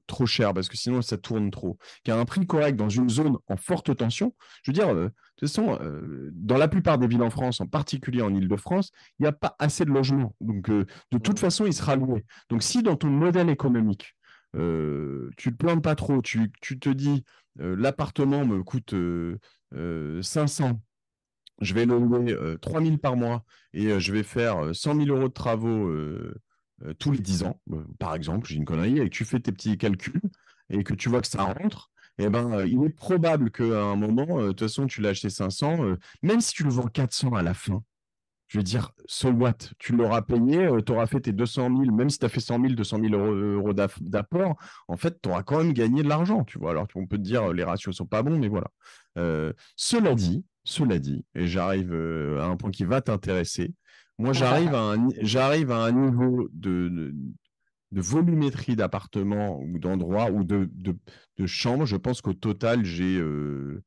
trop 0.08 0.26
cher 0.26 0.54
parce 0.54 0.70
que 0.70 0.78
sinon 0.78 1.02
ça 1.02 1.18
tourne 1.18 1.52
trop, 1.52 1.78
qui 2.04 2.12
a 2.12 2.18
un 2.18 2.26
prix 2.26 2.46
correct 2.46 2.76
dans 2.76 2.89
une 2.89 3.10
zone 3.10 3.38
en 3.48 3.58
forte 3.58 3.96
tension, 3.96 4.36
je 4.64 4.72
veux 4.72 4.74
dire, 4.74 4.89
euh, 4.89 5.06
de 5.06 5.12
toute 5.38 5.50
façon, 5.50 5.78
euh, 5.82 6.30
dans 6.34 6.58
la 6.58 6.68
plupart 6.68 6.98
des 6.98 7.08
villes 7.08 7.24
en 7.24 7.30
France, 7.30 7.62
en 7.62 7.68
particulier 7.68 8.22
en 8.22 8.34
Ile-de-France, 8.34 8.91
il 9.20 9.24
n'y 9.24 9.28
a 9.28 9.32
pas 9.32 9.56
assez 9.60 9.86
de 9.86 9.91
logements. 9.91 10.36
Donc, 10.39 10.70
euh, 10.70 10.86
de 11.12 11.18
toute 11.18 11.39
façon, 11.39 11.66
il 11.66 11.74
sera 11.74 11.96
loué. 11.96 12.26
Donc, 12.50 12.64
si 12.64 12.84
dans 12.84 12.96
ton 12.96 13.10
modèle 13.10 13.50
économique, 13.50 14.16
tu 14.54 14.60
ne 14.62 15.32
te 15.34 15.50
plantes 15.50 15.84
pas 15.84 15.96
trop, 15.96 16.22
tu, 16.22 16.50
tu 16.62 16.80
te 16.80 16.88
dis, 16.88 17.26
l'appartement 17.58 18.46
me 18.46 18.64
coûte 18.64 18.96
500 20.22 20.80
je 21.62 21.74
vais 21.74 21.86
le 21.86 21.98
louer 22.00 22.38
3000 22.62 23.00
par 23.00 23.18
mois 23.18 23.43
et 23.74 24.00
je 24.00 24.14
vais 24.14 24.24
faire 24.24 24.74
100 24.74 24.96
000 24.96 25.08
euros 25.10 25.28
de 25.28 25.34
travaux 25.34 25.91
tous 26.99 27.11
les 27.11 27.19
10 27.19 27.43
ans, 27.43 27.59
euh, 27.71 27.84
par 27.99 28.15
exemple, 28.15 28.47
j'ai 28.47 28.55
une 28.55 28.65
connerie, 28.65 28.99
et 28.99 29.05
que 29.05 29.15
tu 29.15 29.26
fais 29.26 29.39
tes 29.39 29.51
petits 29.51 29.78
calculs 29.78 30.21
et 30.69 30.84
que 30.84 30.93
tu 30.93 31.09
vois 31.09 31.21
que 31.21 31.28
ça 31.28 31.43
rentre, 31.43 31.91
eh 32.17 32.30
ben, 32.30 32.51
euh, 32.51 32.67
il 32.67 32.84
est 32.84 32.89
probable 32.89 33.51
qu'à 33.51 33.63
un 33.84 33.95
moment, 33.95 34.41
de 34.41 34.47
toute 34.49 34.61
façon, 34.61 34.88
tu 34.88 35.01
l'as 35.01 35.09
acheté 35.09 35.30
500, 35.30 35.95
même 36.23 36.41
si 36.41 36.53
tu 36.53 36.63
le 36.63 36.69
vends 36.69 36.88
400 36.88 37.34
à 37.34 37.43
la 37.43 37.53
fin, 37.53 37.84
je 38.47 38.59
veux 38.59 38.63
dire, 38.63 38.91
so 39.07 39.30
what? 39.30 39.57
Tu 39.80 39.95
l'auras 39.95 40.21
payé, 40.21 40.69
tu 40.86 40.91
auras 40.91 41.07
fait 41.07 41.19
tes 41.19 41.34
200 41.34 41.69
000, 41.84 41.95
même 41.95 42.09
si 42.09 42.19
tu 42.19 42.26
as 42.26 42.30
fait 42.30 42.39
100 42.39 42.61
000, 42.61 42.73
200 42.73 42.99
000 43.01 43.15
euros, 43.15 43.73
d'apport, 43.73 44.55
en 44.88 44.97
fait, 44.97 45.19
tu 45.21 45.30
auras 45.30 45.43
quand 45.43 45.57
même 45.57 45.73
gagné 45.73 46.03
de 46.03 46.09
l'argent, 46.09 46.43
tu 46.43 46.59
vois. 46.59 46.71
Alors, 46.71 46.88
on 46.95 47.07
peut 47.07 47.17
te 47.17 47.23
dire, 47.23 47.53
les 47.53 47.63
ratios 47.63 47.95
sont 47.95 48.05
pas 48.05 48.21
bons, 48.21 48.38
mais 48.38 48.47
voilà. 48.47 48.69
cela 49.76 50.13
dit, 50.15 50.45
cela 50.63 50.99
dit, 50.99 51.26
et 51.36 51.47
j'arrive 51.47 51.93
à 52.39 52.45
un 52.45 52.55
point 52.55 52.71
qui 52.71 52.86
va 52.86 53.01
t'intéresser, 53.01 53.73
moi, 54.18 54.34
j'arrive 54.34 54.74
à, 54.74 54.93
un, 54.93 55.09
j'arrive 55.22 55.72
à 55.72 55.84
un 55.84 55.91
niveau 55.91 56.47
de, 56.53 57.13
de, 57.91 58.01
volumétrie 58.01 58.76
d'appartements 58.76 59.59
ou 59.59 59.78
d'endroits 59.78 60.32
ou 60.32 60.43
de, 60.43 60.70
de, 60.74 61.45
chambres. 61.45 61.86
Je 61.86 61.97
pense 61.97 62.22
qu'au 62.22 62.34
total, 62.34 62.86
j'ai. 62.86 63.18
Euh, 63.18 63.84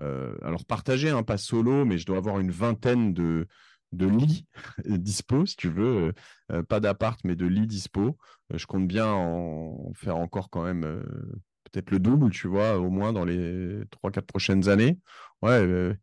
euh, 0.00 0.36
alors, 0.42 0.64
partagé, 0.64 1.10
hein, 1.10 1.22
pas 1.22 1.38
solo, 1.38 1.84
mais 1.84 1.98
je 1.98 2.06
dois 2.06 2.18
avoir 2.18 2.40
une 2.40 2.50
vingtaine 2.50 3.14
de, 3.14 3.46
de 3.92 4.06
lits 4.06 4.46
dispo, 4.84 5.46
si 5.46 5.56
tu 5.56 5.68
veux. 5.68 6.12
Euh, 6.50 6.62
pas 6.62 6.80
d'appart, 6.80 7.20
mais 7.24 7.36
de 7.36 7.46
lits 7.46 7.66
dispo. 7.66 8.16
je 8.52 8.66
compte 8.66 8.88
bien 8.88 9.06
en 9.06 9.92
faire 9.94 10.16
encore 10.16 10.50
quand 10.50 10.64
même 10.64 11.04
peut-être 11.70 11.90
le 11.90 12.00
double, 12.00 12.30
tu 12.30 12.48
vois, 12.48 12.78
au 12.78 12.90
moins 12.90 13.12
dans 13.12 13.24
les 13.24 13.84
3-4 13.90 14.22
prochaines 14.22 14.68
années. 14.68 14.98
Ouais, 15.42 15.94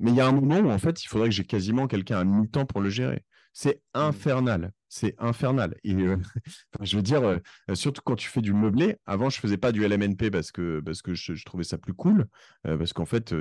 mais 0.00 0.10
il 0.10 0.16
y 0.16 0.20
a 0.20 0.26
un 0.26 0.32
moment 0.32 0.58
où, 0.58 0.70
en 0.70 0.78
fait, 0.78 1.02
il 1.02 1.08
faudrait 1.08 1.28
que 1.28 1.34
j'ai 1.34 1.44
quasiment 1.44 1.86
quelqu'un 1.86 2.18
à 2.18 2.24
mi-temps 2.24 2.66
pour 2.66 2.80
le 2.80 2.90
gérer. 2.90 3.24
C'est 3.52 3.76
mmh. 3.94 3.98
infernal. 3.98 4.72
C'est 4.88 5.14
infernal. 5.18 5.76
Et 5.84 5.94
euh, 5.94 6.16
je 6.82 6.96
veux 6.96 7.02
dire, 7.02 7.22
euh, 7.22 7.38
surtout 7.74 8.02
quand 8.04 8.16
tu 8.16 8.28
fais 8.28 8.40
du 8.40 8.52
meublé. 8.52 8.96
Avant, 9.06 9.30
je 9.30 9.40
faisais 9.40 9.56
pas 9.56 9.72
du 9.72 9.86
LMNP 9.86 10.30
parce 10.30 10.52
que, 10.52 10.80
parce 10.80 11.02
que 11.02 11.14
je, 11.14 11.44
trouvais 11.44 11.64
ça 11.64 11.78
plus 11.78 11.94
cool. 11.94 12.26
Euh, 12.66 12.76
parce 12.76 12.92
qu'en 12.92 13.06
fait, 13.06 13.34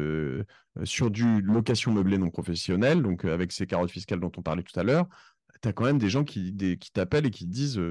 sur 0.83 1.11
du 1.11 1.41
location 1.41 1.91
meublée 1.91 2.17
non 2.17 2.29
professionnelle, 2.29 3.01
donc 3.01 3.25
avec 3.25 3.51
ces 3.51 3.65
carottes 3.65 3.91
fiscales 3.91 4.19
dont 4.19 4.31
on 4.37 4.41
parlait 4.41 4.63
tout 4.63 4.79
à 4.79 4.83
l'heure, 4.83 5.07
tu 5.61 5.67
as 5.67 5.73
quand 5.73 5.85
même 5.85 5.99
des 5.99 6.09
gens 6.09 6.23
qui, 6.23 6.55
qui 6.55 6.91
t'appellent 6.91 7.25
et 7.25 7.31
qui 7.31 7.45
te 7.45 7.51
disent 7.51 7.81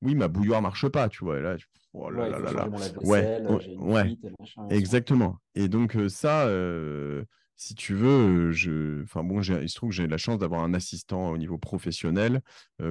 Oui, 0.00 0.14
ma 0.14 0.28
bouilloire 0.28 0.62
marche 0.62 0.88
pas. 0.88 1.08
Tu 1.08 1.24
vois, 1.24 1.38
et 1.38 1.42
là, 1.42 1.56
oh 1.92 2.08
là, 2.08 2.28
là, 2.28 2.38
là, 2.38 2.68
Ouais, 3.02 3.42
ouais, 3.78 4.16
exactement. 4.70 5.38
Et 5.56 5.68
donc, 5.68 5.96
ça 6.08 6.48
si 7.56 7.74
tu 7.74 7.94
veux, 7.94 8.52
je... 8.52 9.02
enfin 9.04 9.22
bon, 9.22 9.40
il 9.40 9.68
se 9.68 9.76
trouve 9.76 9.90
que 9.90 9.94
j'ai 9.94 10.06
la 10.06 10.18
chance 10.18 10.38
d'avoir 10.38 10.62
un 10.62 10.74
assistant 10.74 11.30
au 11.30 11.38
niveau 11.38 11.56
professionnel 11.56 12.40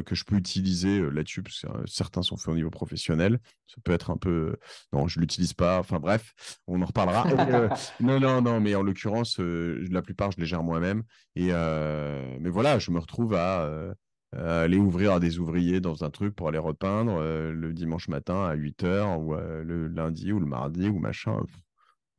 que 0.05 0.15
je 0.15 0.23
peux 0.23 0.35
utiliser 0.35 1.01
là-dessus, 1.11 1.43
parce 1.43 1.61
que 1.61 1.67
certains 1.85 2.21
sont 2.21 2.37
faits 2.37 2.49
au 2.49 2.55
niveau 2.55 2.69
professionnel. 2.69 3.39
Ça 3.67 3.75
peut 3.83 3.91
être 3.91 4.09
un 4.09 4.17
peu, 4.17 4.55
non, 4.93 5.07
je 5.07 5.19
l'utilise 5.19 5.53
pas. 5.53 5.79
Enfin 5.79 5.99
bref, 5.99 6.33
on 6.67 6.81
en 6.81 6.85
reparlera. 6.85 7.25
non, 7.99 8.19
non, 8.19 8.41
non, 8.41 8.59
mais 8.59 8.75
en 8.75 8.83
l'occurrence, 8.83 9.39
la 9.39 10.01
plupart 10.01 10.31
je 10.31 10.39
les 10.39 10.45
gère 10.45 10.63
moi-même. 10.63 11.03
Et 11.35 11.51
mais 11.51 12.49
voilà, 12.49 12.79
je 12.79 12.91
me 12.91 12.99
retrouve 12.99 13.33
à, 13.35 13.93
aller 14.31 14.77
ouvrir 14.77 15.13
à 15.13 15.19
des 15.19 15.39
ouvriers 15.39 15.81
dans 15.81 16.03
un 16.03 16.09
truc 16.09 16.35
pour 16.35 16.47
aller 16.47 16.57
repeindre 16.57 17.21
le 17.21 17.73
dimanche 17.73 18.07
matin 18.07 18.45
à 18.45 18.53
8 18.53 18.83
h 18.83 19.17
ou 19.17 19.33
le 19.35 19.87
lundi 19.87 20.31
ou 20.31 20.39
le 20.39 20.45
mardi 20.45 20.87
ou 20.87 20.99
machin. 20.99 21.37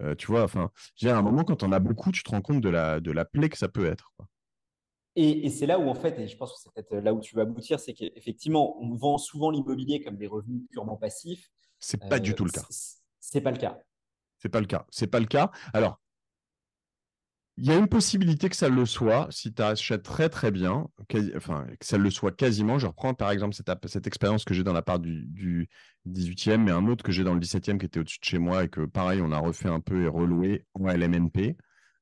Euh, 0.03 0.14
tu 0.14 0.26
vois, 0.26 0.42
enfin, 0.42 0.70
à 1.05 1.16
un 1.16 1.22
moment, 1.22 1.45
quand 1.45 1.62
on 1.62 1.72
a 1.72 1.78
beaucoup, 1.78 2.11
tu 2.11 2.22
te 2.22 2.30
rends 2.30 2.42
compte 2.42 2.61
de 2.61 2.68
la, 2.68 3.01
de 3.01 3.11
la 3.11 3.24
plaie 3.24 3.49
que 3.49 3.59
ça 3.59 3.68
peut 3.68 3.86
être. 3.86 4.12
Et, 5.16 5.49
c'est 5.49 5.66
là 5.66 5.78
où, 5.78 5.88
en 5.88 5.95
fait, 5.95 6.18
et 6.18 6.26
je 6.26 6.36
pense 6.36 6.53
que 6.53 6.59
c'est 6.61 6.72
peut-être 6.72 7.03
là 7.03 7.14
où 7.14 7.20
tu 7.20 7.36
vas 7.36 7.42
aboutir, 7.42 7.78
c'est 7.78 7.95
qu'effectivement, 7.95 8.76
on 8.82 8.95
vend 8.97 9.16
souvent 9.16 9.51
l'immobilier 9.51 10.03
comme 10.03 10.16
des 10.16 10.26
revenus 10.26 10.62
purement 10.70 10.97
passifs. 10.97 11.51
C'est 11.78 12.09
pas 12.09 12.18
du 12.18 12.34
tout 12.34 12.45
le 12.45 12.51
cas. 12.51 12.62
C'est 13.20 13.40
pas 13.40 13.53
le 13.53 13.59
cas. 13.59 13.78
C'est 14.38 14.49
pas 14.49 14.61
le 14.61 14.66
cas. 14.66 14.86
C'est 14.90 15.07
pas 15.07 15.20
le 15.20 15.26
cas. 15.26 15.53
Alors, 15.72 16.01
il 17.57 17.66
y 17.66 17.70
a 17.70 17.76
une 17.76 17.88
possibilité 17.88 18.48
que 18.48 18.57
ça 18.57 18.68
le 18.68 18.84
soit 18.84 19.28
si 19.30 19.52
tu 19.55 19.62
achètes 19.62 20.02
très 20.02 20.28
très 20.28 20.50
bien, 20.50 20.88
enfin 21.36 21.66
que 21.78 21.86
ça 21.86 21.98
le 21.98 22.11
soit 22.11 22.32
quasiment. 22.32 22.78
Je 22.78 22.86
reprends 22.86 23.14
par 23.14 23.30
exemple 23.30 23.55
cette, 23.55 23.70
cette 23.86 24.07
expérience 24.09 24.44
que 24.44 24.55
j'ai 24.55 24.64
dans 24.64 24.72
la 24.72 24.82
part 24.82 24.98
du, 24.98 25.68
18e, 26.07 26.59
mais 26.59 26.72
un 26.72 26.86
autre 26.88 27.05
que 27.05 27.12
j'ai 27.12 27.22
dans 27.22 27.34
le 27.34 27.40
17e 27.40 27.78
qui 27.78 27.86
était 27.86 28.00
au-dessus 28.00 28.18
de 28.18 28.24
chez 28.24 28.38
moi 28.38 28.64
et 28.64 28.68
que 28.68 28.84
pareil, 28.84 29.20
on 29.22 29.30
a 29.30 29.38
refait 29.38 29.68
un 29.68 29.80
peu 29.80 30.02
et 30.02 30.09
reloué 30.09 30.66
en 30.74 30.88
LMNP. 30.88 31.57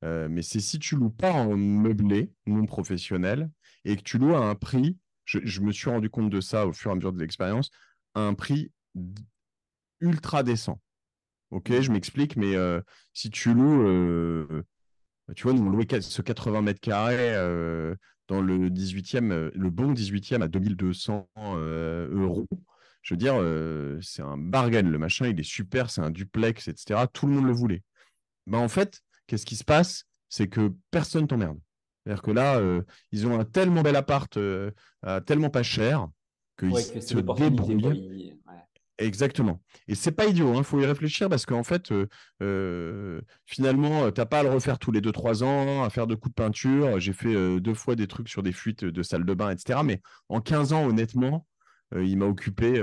Euh, 0.05 0.29
mais 0.29 0.43
c'est 0.43 0.59
si 0.59 0.79
tu 0.79 0.97
loues 0.97 1.11
pas 1.11 1.31
en 1.33 1.57
meublé 1.57 2.33
non 2.47 2.65
professionnel 2.65 3.51
et 3.85 3.97
que 3.97 4.03
tu 4.03 4.19
loues 4.19 4.35
à 4.35 4.45
un 4.45 4.55
prix, 4.55 4.99
je, 5.25 5.39
je 5.45 5.61
me 5.61 5.71
suis 5.71 5.91
rendu 5.91 6.11
compte 6.11 6.31
de 6.31 6.41
ça 6.41 6.67
au 6.67 6.73
fur 6.73 6.91
et 6.91 6.93
à 6.93 6.97
mesure 6.97 7.13
de 7.13 7.21
l'expérience, 7.21 7.71
à 8.15 8.23
un 8.23 8.35
prix 8.35 8.73
ultra 10.01 10.43
décent. 10.43 10.81
Ok, 11.51 11.71
je 11.81 11.93
m'explique, 11.93 12.37
mais 12.37 12.55
si 13.13 13.31
tu 13.31 13.53
loues, 13.53 14.65
tu 15.35 15.45
vois, 15.45 15.53
nous 15.53 15.67
on 15.67 15.71
louait 15.71 15.87
ce 16.01 16.23
80 16.23 16.63
mètres 16.63 16.81
carrés 16.81 17.33
dans 18.29 18.41
le 18.41 18.71
18e, 18.71 19.51
le 19.55 19.71
bon 19.71 19.93
18e 19.93 20.43
à 20.43 20.49
2200 20.49 21.29
euros. 21.37 22.47
Je 23.03 23.15
veux 23.15 23.19
dire, 23.19 23.35
c'est 24.03 24.23
un 24.23 24.39
bargain. 24.39 24.83
Le 24.83 24.99
machin, 24.99 25.27
il 25.27 25.39
est 25.39 25.43
super, 25.43 25.91
c'est 25.91 26.01
un 26.01 26.11
duplex, 26.11 26.69
etc. 26.69 27.01
Tout 27.13 27.27
le 27.27 27.35
monde 27.35 27.47
le 27.47 27.53
voulait. 27.53 27.83
Ben, 28.47 28.59
en 28.59 28.69
fait, 28.69 29.01
qu'est-ce 29.27 29.47
qui 29.47 29.57
se 29.57 29.65
passe? 29.65 30.05
C'est 30.29 30.49
que 30.49 30.73
personne 30.91 31.27
t'emmerde. 31.27 31.59
C'est-à-dire 32.05 32.23
que 32.23 32.31
là, 32.31 32.61
ils 33.11 33.27
ont 33.27 33.39
un 33.39 33.45
tellement 33.45 33.83
bel 33.83 33.97
appart, 33.97 34.39
tellement 35.27 35.51
pas 35.51 35.63
cher, 35.63 36.09
qu'ils 36.59 36.77
se 36.77 37.19
débrouillent. 37.19 38.35
Exactement. 38.99 39.63
Et 39.89 39.95
c'est 39.95 40.13
pas 40.13 40.27
idiot, 40.27 40.53
il 40.53 40.59
hein, 40.59 40.63
faut 40.63 40.81
y 40.81 40.87
réfléchir 40.87 41.29
parce 41.29 41.47
qu'en 41.47 41.65
fait, 41.65 41.91
euh, 41.93 42.07
euh, 42.43 43.21
finalement, 43.47 44.11
tu 44.13 44.21
n'as 44.21 44.27
pas 44.27 44.41
à 44.41 44.43
le 44.43 44.51
refaire 44.51 44.79
tous 44.79 44.93
les 44.93 45.01
2-3 45.01 45.43
ans, 45.43 45.83
à 45.83 45.91
faire 45.91 46.07
de 46.07 46.15
coups 46.15 46.35
de 46.35 46.43
peinture. 46.43 47.01
J'ai 47.01 47.13
fait 47.13 47.35
euh, 47.35 47.59
deux 47.59 47.75
fois 47.75 47.97
des 47.97 48.07
trucs 48.07 48.29
sur 48.29 48.43
des 48.43 48.53
fuites 48.53 48.85
de 48.85 49.03
salle 49.03 49.25
de 49.25 49.35
bain, 49.35 49.51
etc. 49.51 49.81
Mais 49.85 50.03
en 50.29 50.41
15 50.41 50.73
ans, 50.73 50.87
honnêtement, 50.87 51.47
il 51.95 52.17
m'a 52.17 52.25
occupé 52.25 52.83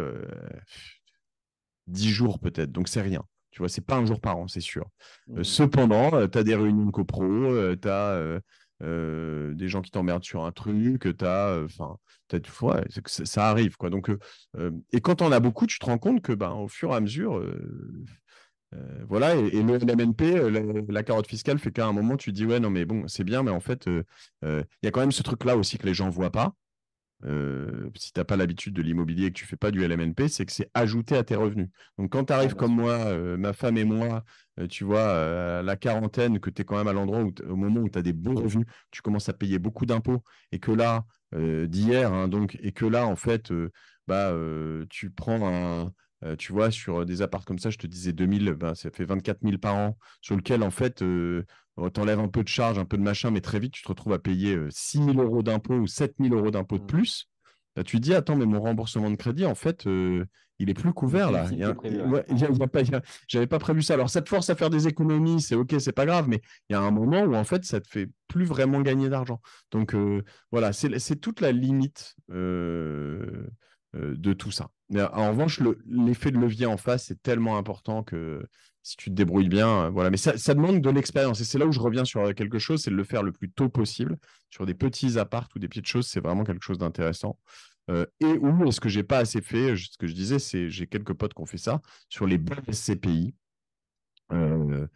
10 1.88 2.10
jours 2.10 2.40
peut-être, 2.40 2.72
donc 2.72 2.88
c'est 2.88 3.02
rien. 3.02 3.24
Tu 3.50 3.60
vois, 3.60 3.70
c'est 3.70 3.86
pas 3.86 3.96
un 3.96 4.06
jour 4.06 4.22
par 4.22 4.38
an, 4.38 4.48
c'est 4.48 4.62
sûr. 4.62 4.86
Mmh. 5.28 5.44
cependant, 5.44 6.28
tu 6.28 6.38
as 6.38 6.44
des 6.44 6.54
réunions 6.54 6.92
copro, 6.92 7.76
tu 7.76 7.90
as 7.90 8.40
euh, 8.82 9.54
des 9.54 9.68
gens 9.68 9.82
qui 9.82 9.92
t'emmerdent 9.92 10.24
sur 10.24 10.46
un 10.46 10.52
truc, 10.52 11.02
tu 11.02 11.26
as, 11.26 11.50
euh, 11.50 11.66
enfin, 11.66 11.98
peut-être, 12.28 12.50
ça 13.08 13.50
arrive, 13.50 13.76
quoi. 13.78 13.90
Donc, 13.90 14.10
euh, 14.10 14.72
et 14.92 15.02
quand 15.02 15.22
on 15.22 15.32
a 15.32 15.40
beaucoup, 15.40 15.68
tu 15.68 15.80
te 15.80 15.86
rends 15.86 15.98
compte 15.98 16.22
que, 16.22 16.32
ben, 16.34 16.52
au 16.52 16.68
fur 16.68 16.92
et 16.92 16.96
à 16.96 17.02
mesure, 17.02 17.44
voilà, 19.08 19.36
et, 19.36 19.64
le 19.64 19.78
LMNP, 19.78 20.88
la, 20.90 21.04
carotte 21.04 21.28
fiscale 21.28 21.60
fait 21.60 21.72
qu'à 21.72 21.88
un 21.88 21.94
moment, 21.94 22.18
tu 22.18 22.32
dis, 22.32 22.46
ouais, 22.46 22.60
non, 22.60 22.70
mais 22.70 22.86
bon, 22.86 23.08
c'est 23.08 23.24
bien, 23.24 23.44
mais 23.44 23.52
en 23.52 23.60
fait, 23.60 23.88
il 23.88 24.66
y 24.84 24.88
a 24.88 24.92
quand 24.92 25.02
même 25.02 25.12
ce 25.12 25.24
truc-là 25.24 25.58
aussi 25.58 25.78
que 25.78 25.86
les 25.86 25.94
gens 25.94 26.10
voient 26.10 26.32
pas. 26.32 26.54
Euh, 27.26 27.90
si 27.96 28.14
tu 28.14 28.20
n'as 28.20 28.24
pas 28.24 28.38
l'habitude 28.38 28.74
de 28.74 28.82
l'immobilier 28.82 29.26
et 29.26 29.32
que 29.32 29.38
tu 29.38 29.46
fais 29.46 29.58
pas 29.58 29.72
du 29.72 29.84
LMNP, 29.84 30.30
c'est 30.30 30.46
que 30.46 30.52
c'est 30.52 30.70
ajouté 30.74 31.16
à 31.18 31.24
tes 31.24 31.36
revenus. 31.36 31.68
Donc 31.98 32.12
quand 32.12 32.26
tu 32.26 32.34
arrives 32.34 32.56
comme 32.56 32.74
moi, 32.74 32.94
euh, 32.94 33.38
ma 33.38 33.54
femme 33.54 33.78
et 33.78 33.84
moi, 33.84 34.24
euh, 34.60 34.68
tu 34.68 34.86
vois, 34.86 35.60
à 35.60 35.62
la 35.62 35.76
quarantaine, 35.76 36.40
que 36.40 36.50
tu 36.50 36.62
es 36.62 36.66
quand 36.66 36.78
même 36.78 36.88
à 36.88 36.94
l'endroit 36.94 37.22
où 37.22 37.34
au 37.48 37.56
moment 37.56 37.82
où 37.82 37.90
tu 37.90 38.00
as 38.00 38.02
des 38.02 38.14
beaux 38.14 38.36
revenus, 38.36 38.68
tu 38.92 39.02
commences 39.02 39.30
à 39.30 39.34
payer 39.34 39.60
beaucoup 39.60 39.86
d'impôts 39.86 40.24
et 40.52 40.60
que 40.60 40.72
là, 40.72 41.06
d'hier, 41.34 42.12
hein, 42.12 42.28
donc, 42.28 42.58
et 42.62 42.72
que 42.72 42.86
là, 42.86 43.06
en 43.06 43.16
fait, 43.16 43.54
bah, 44.08 44.34
tu 44.90 45.12
prends 45.12 45.94
un, 46.24 46.36
tu 46.38 46.54
vois, 46.54 46.72
sur 46.72 47.06
des 47.06 47.22
apparts 47.22 47.46
comme 47.46 47.60
ça, 47.60 47.70
je 47.70 47.78
te 47.78 47.86
disais 47.88 48.14
2000, 48.14 48.54
ben, 48.54 48.76
ça 48.76 48.90
fait 48.92 49.06
24 49.06 49.40
000 49.44 49.58
par 49.58 49.76
an, 49.76 49.98
sur 50.22 50.36
lequel, 50.36 50.64
en 50.64 50.72
fait, 50.72 51.04
t'enlèves 51.94 52.20
un 52.20 52.28
peu 52.28 52.44
de 52.44 52.48
charge, 52.48 52.78
un 52.78 52.86
peu 52.86 52.98
de 52.98 53.04
machin, 53.04 53.32
mais 53.32 53.42
très 53.42 53.60
vite, 53.60 53.74
tu 53.74 53.84
te 53.84 53.88
retrouves 53.88 54.14
à 54.14 54.20
payer 54.20 54.58
6 54.70 55.04
000 55.04 55.22
euros 55.22 55.44
d'impôts 55.44 55.76
ou 55.76 55.88
7 55.88 56.16
000 56.20 56.36
euros 56.36 56.52
d'impôts 56.52 56.78
de 56.78 56.84
mmh. 56.84 56.88
plus. 56.88 57.30
Là, 57.76 57.84
tu 57.84 57.98
te 57.98 58.02
dis, 58.02 58.14
attends, 58.14 58.36
mais 58.36 58.46
mon 58.46 58.60
remboursement 58.60 59.10
de 59.10 59.16
crédit, 59.16 59.46
en 59.46 59.56
fait, 59.56 59.86
il 59.86 60.70
est 60.70 60.74
plus 60.74 60.92
couvert 60.92 61.32
là. 61.32 61.48
J'avais 63.28 63.48
pas 63.48 63.60
prévu 63.60 63.82
ça. 63.82 63.94
Alors, 63.94 64.10
ça 64.10 64.22
te 64.22 64.28
force 64.28 64.50
à 64.50 64.56
faire 64.56 64.70
des 64.70 64.88
économies, 64.88 65.40
c'est 65.40 65.56
ok, 65.56 65.76
c'est 65.80 65.94
pas 65.94 66.06
grave, 66.06 66.28
mais 66.28 66.42
il 66.70 66.74
y 66.74 66.76
a 66.76 66.82
un 66.82 66.92
moment 66.92 67.22
où 67.22 67.36
en 67.36 67.44
fait, 67.46 67.64
ça 67.64 67.80
te 67.80 67.88
fait 67.88 68.10
plus 68.28 68.44
vraiment 68.44 68.82
gagner 68.82 69.08
d'argent. 69.08 69.40
Donc 69.72 69.96
voilà, 70.52 70.74
c'est 70.74 71.16
toute 71.22 71.40
la 71.40 71.52
limite 71.52 72.16
de 72.28 73.48
tout 74.38 74.52
ça. 74.52 74.70
Mais, 74.90 75.02
en 75.02 75.30
revanche, 75.30 75.62
l'effet 75.88 76.32
de 76.32 76.38
levier 76.38 76.66
en 76.66 76.78
face 76.78 77.12
est 77.12 77.22
tellement 77.22 77.58
important 77.58 78.04
que 78.04 78.44
si 78.82 78.98
tu 78.98 79.10
te 79.10 79.16
débrouilles 79.16 79.50
bien, 79.50 79.86
euh, 79.86 79.90
voilà. 79.90 80.10
Mais 80.10 80.18
ça, 80.18 80.54
demande 80.54 80.82
de 80.82 80.90
l'expérience. 80.90 81.42
Et 81.42 81.44
c'est 81.44 81.60
là 81.60 81.66
où 81.66 81.72
je 81.72 81.80
reviens 81.80 82.06
sur 82.06 82.34
quelque 82.34 82.60
chose, 82.60 82.82
c'est 82.82 82.90
de 82.90 82.96
le 82.96 83.04
faire 83.04 83.22
le 83.22 83.32
plus 83.32 83.52
tôt 83.52 83.70
possible. 83.70 84.18
Sur 84.50 84.66
des 84.66 84.74
petits 84.74 85.20
apparts 85.20 85.50
ou 85.56 85.60
des 85.60 85.68
petites 85.68 85.86
choses, 85.86 86.08
c'est 86.08 86.20
vraiment 86.20 86.44
quelque 86.44 86.64
chose 86.64 86.80
d'intéressant. 86.80 87.38
Euh, 87.92 88.06
et 88.20 88.26
où 88.38 88.66
est-ce 88.66 88.80
que 88.80 88.90
j'ai 88.90 89.04
pas 89.04 89.20
assez 89.20 89.42
fait 89.42 89.76
Ce 89.76 89.98
que 89.98 90.08
je 90.08 90.14
disais, 90.14 90.40
c'est 90.40 90.70
j'ai 90.70 90.88
quelques 90.88 91.14
potes 91.14 91.34
qui 91.34 91.42
ont 91.42 91.46
fait 91.46 91.58
ça 91.58 91.82
sur 92.08 92.26
les 92.26 92.38
bons 92.38 92.56
SCPI. 92.72 93.36
Euh, 94.32 94.88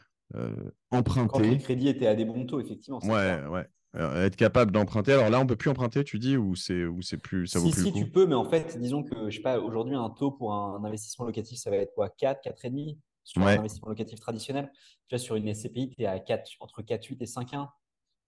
emprunter. 0.89 1.27
Quand 1.31 1.39
le 1.39 1.57
crédit 1.57 1.89
était 1.89 2.07
à 2.07 2.15
des 2.15 2.25
bons 2.25 2.45
taux, 2.45 2.59
effectivement. 2.59 2.99
Ouais, 3.05 3.43
ouais. 3.45 3.67
Être 3.95 4.35
capable 4.35 4.71
d'emprunter. 4.71 5.13
Alors 5.13 5.29
là, 5.29 5.39
on 5.39 5.45
peut 5.45 5.55
plus 5.55 5.69
emprunter, 5.69 6.03
tu 6.03 6.19
dis, 6.19 6.37
ou 6.37 6.55
c'est 6.55 6.85
ou 6.85 7.01
c'est 7.01 7.17
plus 7.17 7.47
ça 7.47 7.59
vaut 7.59 7.67
si, 7.67 7.73
plus 7.73 7.83
Si, 7.83 7.93
tu 7.93 8.09
peux, 8.09 8.25
mais 8.25 8.35
en 8.35 8.45
fait, 8.45 8.77
disons 8.79 9.03
que 9.03 9.29
je 9.29 9.35
sais 9.35 9.41
pas, 9.41 9.59
aujourd'hui, 9.59 9.95
un 9.95 10.09
taux 10.09 10.31
pour 10.31 10.53
un, 10.53 10.83
investissement 10.83 11.25
locatif, 11.25 11.59
ça 11.59 11.69
va 11.69 11.77
être 11.77 11.93
quoi 11.93 12.09
4, 12.09 12.43
4,5 12.43 12.97
sur 13.23 13.41
un 13.41 13.57
investissement 13.57 13.89
locatif 13.89 14.19
traditionnel? 14.19 14.71
Tu 15.07 15.15
vois, 15.15 15.19
sur 15.19 15.35
une 15.35 15.53
SCPI, 15.53 15.89
tu 15.89 16.01
es 16.01 16.05
à 16.05 16.19
4, 16.19 16.49
entre 16.59 16.81
4,8 16.81 17.17
et 17.21 17.25
5,1. 17.25 17.69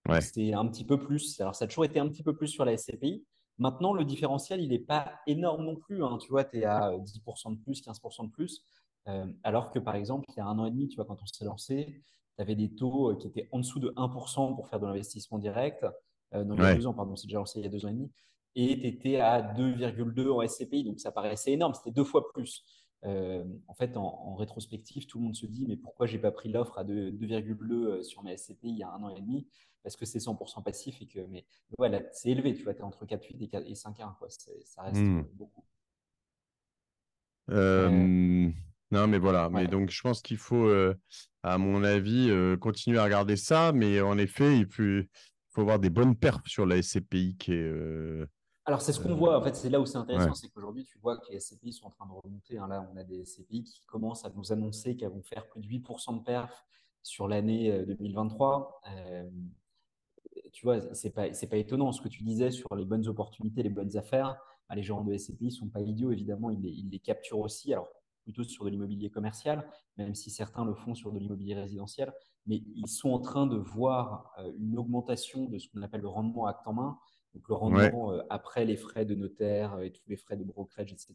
Ouais. 0.08 0.20
C'est 0.20 0.52
un 0.52 0.66
petit 0.66 0.84
peu 0.84 0.98
plus. 0.98 1.40
Alors, 1.40 1.54
ça 1.54 1.64
a 1.64 1.68
toujours 1.68 1.84
été 1.84 1.98
un 1.98 2.08
petit 2.08 2.22
peu 2.22 2.34
plus 2.36 2.48
sur 2.48 2.64
la 2.64 2.76
SCPI. 2.76 3.24
Maintenant, 3.58 3.92
le 3.92 4.04
différentiel, 4.04 4.60
il 4.60 4.68
n'est 4.68 4.78
pas 4.78 5.14
énorme 5.26 5.64
non 5.64 5.76
plus. 5.76 6.04
Hein. 6.04 6.18
Tu 6.20 6.28
vois, 6.28 6.44
tu 6.44 6.58
es 6.58 6.64
à 6.64 6.92
10% 6.92 7.56
de 7.56 7.62
plus, 7.62 7.82
15% 7.82 8.26
de 8.26 8.30
plus. 8.30 8.62
Euh, 9.08 9.26
alors 9.42 9.70
que, 9.70 9.78
par 9.78 9.96
exemple, 9.96 10.26
il 10.30 10.36
y 10.36 10.40
a 10.40 10.46
un 10.46 10.58
an 10.58 10.66
et 10.66 10.70
demi, 10.70 10.88
tu 10.88 10.96
vois, 10.96 11.04
quand 11.04 11.20
on 11.22 11.26
s'est 11.26 11.44
lancé, 11.44 12.02
tu 12.36 12.42
avais 12.42 12.54
des 12.54 12.74
taux 12.74 13.10
euh, 13.10 13.16
qui 13.16 13.26
étaient 13.26 13.48
en 13.52 13.58
dessous 13.58 13.80
de 13.80 13.90
1% 13.90 14.54
pour 14.54 14.68
faire 14.68 14.80
de 14.80 14.86
l'investissement 14.86 15.38
direct. 15.38 15.84
Euh, 16.34 16.44
non, 16.44 16.56
il 16.56 16.62
y 16.62 16.66
a 16.66 16.74
deux 16.74 16.86
ans, 16.86 16.94
pardon, 16.94 17.16
c'est 17.16 17.26
déjà 17.26 17.38
lancé 17.38 17.60
il 17.60 17.64
y 17.64 17.66
a 17.66 17.70
deux 17.70 17.84
ans 17.84 17.88
et 17.88 17.94
demi. 17.94 18.10
Et 18.54 18.80
tu 18.80 18.86
étais 18.86 19.16
à 19.16 19.42
2,2 19.42 20.30
en 20.30 20.46
SCPI. 20.46 20.84
Donc, 20.84 20.98
ça 20.98 21.12
paraissait 21.12 21.52
énorme. 21.52 21.74
C'était 21.74 21.90
deux 21.90 22.04
fois 22.04 22.32
plus. 22.32 22.64
Euh, 23.04 23.44
en 23.68 23.74
fait, 23.74 23.96
en, 23.96 24.34
rétrospective, 24.34 25.06
tout 25.06 25.18
le 25.18 25.24
monde 25.24 25.36
se 25.36 25.46
dit 25.46 25.66
mais 25.68 25.76
pourquoi 25.76 26.06
j'ai 26.06 26.18
pas 26.18 26.32
pris 26.32 26.48
l'offre 26.48 26.78
à 26.78 26.84
2,2 26.84 27.72
euh, 27.72 28.02
sur 28.02 28.22
mes 28.22 28.36
SCPI 28.36 28.68
il 28.70 28.78
y 28.78 28.82
a 28.82 28.90
un 28.90 29.02
an 29.02 29.10
et 29.10 29.20
demi? 29.20 29.46
Parce 29.82 29.96
que 29.96 30.04
c'est 30.04 30.18
100% 30.18 30.64
passif 30.64 31.00
et 31.00 31.06
que 31.06 31.20
mais 31.20 31.46
voilà, 31.78 32.00
c'est 32.12 32.30
élevé, 32.30 32.54
tu 32.54 32.64
vois, 32.64 32.74
tu 32.74 32.80
es 32.80 32.82
entre 32.82 33.04
4,8 33.04 33.42
et, 33.42 33.70
et 33.70 33.74
5,1 33.74 34.16
quoi. 34.18 34.28
Ça 34.28 34.82
reste 34.82 34.96
hmm. 34.96 35.22
beaucoup. 35.34 35.62
Euh, 37.50 38.50
non, 38.96 39.06
mais 39.06 39.18
voilà. 39.18 39.48
Mais 39.50 39.66
donc, 39.66 39.90
je 39.90 40.00
pense 40.00 40.20
qu'il 40.22 40.38
faut, 40.38 40.68
à 41.42 41.58
mon 41.58 41.84
avis, 41.84 42.30
continuer 42.60 42.98
à 42.98 43.04
regarder 43.04 43.36
ça. 43.36 43.72
Mais 43.72 44.00
en 44.00 44.18
effet, 44.18 44.58
il 44.58 44.66
faut, 44.66 45.06
faut 45.50 45.60
avoir 45.60 45.78
des 45.78 45.90
bonnes 45.90 46.16
perfs 46.16 46.46
sur 46.46 46.66
la 46.66 46.80
SCPI 46.82 47.36
qui 47.38 47.52
est 47.52 48.26
alors, 48.68 48.80
c'est 48.82 48.92
ce 48.92 48.98
qu'on 48.98 49.14
voit. 49.14 49.38
En 49.38 49.42
fait, 49.42 49.54
c'est 49.54 49.70
là 49.70 49.80
où 49.80 49.86
c'est 49.86 49.96
intéressant, 49.96 50.34
c'est 50.34 50.48
qu'aujourd'hui, 50.48 50.84
tu 50.84 50.98
vois 50.98 51.18
que 51.18 51.30
les 51.30 51.38
SCPI 51.38 51.72
sont 51.72 51.86
en 51.86 51.90
train 51.90 52.06
de 52.06 52.12
remonter. 52.12 52.58
Hein. 52.58 52.66
Là, 52.66 52.84
on 52.92 52.96
a 52.96 53.04
des 53.04 53.24
SCPI 53.24 53.62
qui 53.62 53.84
commencent 53.86 54.24
à 54.24 54.30
nous 54.30 54.52
annoncer 54.52 54.96
qu'elles 54.96 55.12
vont 55.12 55.22
faire 55.22 55.46
plus 55.46 55.60
de 55.60 55.68
8% 55.68 56.18
de 56.18 56.24
perf 56.24 56.66
sur 57.04 57.28
l'année 57.28 57.84
2023. 57.86 58.80
Euh, 58.88 59.22
euh, 59.22 60.40
tu 60.52 60.66
vois, 60.66 60.92
c'est 60.94 61.10
pas, 61.10 61.28
pas 61.28 61.56
étonnant. 61.56 61.92
Ce 61.92 62.02
que 62.02 62.08
tu 62.08 62.24
disais 62.24 62.50
sur 62.50 62.74
les 62.74 62.84
bonnes 62.84 63.06
opportunités, 63.06 63.62
les 63.62 63.70
bonnes 63.70 63.96
affaires, 63.96 64.36
bah, 64.68 64.74
les 64.74 64.82
gens 64.82 65.04
de 65.04 65.16
SCPI 65.16 65.52
sont 65.52 65.68
pas 65.68 65.80
idiots, 65.80 66.10
évidemment, 66.10 66.50
ils 66.50 66.60
les, 66.60 66.70
ils 66.70 66.90
les 66.90 66.98
capturent 66.98 67.38
aussi. 67.38 67.72
Alors, 67.72 67.88
plutôt 68.26 68.44
sur 68.44 68.64
de 68.64 68.70
l'immobilier 68.70 69.08
commercial, 69.08 69.66
même 69.96 70.14
si 70.14 70.30
certains 70.30 70.64
le 70.64 70.74
font 70.74 70.94
sur 70.94 71.12
de 71.12 71.18
l'immobilier 71.18 71.54
résidentiel, 71.54 72.12
mais 72.46 72.62
ils 72.74 72.88
sont 72.88 73.10
en 73.10 73.20
train 73.20 73.46
de 73.46 73.56
voir 73.56 74.32
euh, 74.38 74.52
une 74.58 74.76
augmentation 74.78 75.46
de 75.46 75.58
ce 75.58 75.68
qu'on 75.68 75.82
appelle 75.82 76.02
le 76.02 76.08
rendement 76.08 76.46
acte 76.46 76.66
en 76.66 76.74
main. 76.74 76.98
Donc 77.36 77.48
le 77.48 77.54
rendement 77.54 78.12
euh, 78.12 78.22
après 78.30 78.64
les 78.64 78.76
frais 78.76 79.04
de 79.04 79.14
notaire 79.14 79.74
euh, 79.74 79.82
et 79.82 79.92
tous 79.92 80.08
les 80.08 80.16
frais 80.16 80.36
de 80.36 80.44
brokerage, 80.44 80.92
etc., 80.92 81.14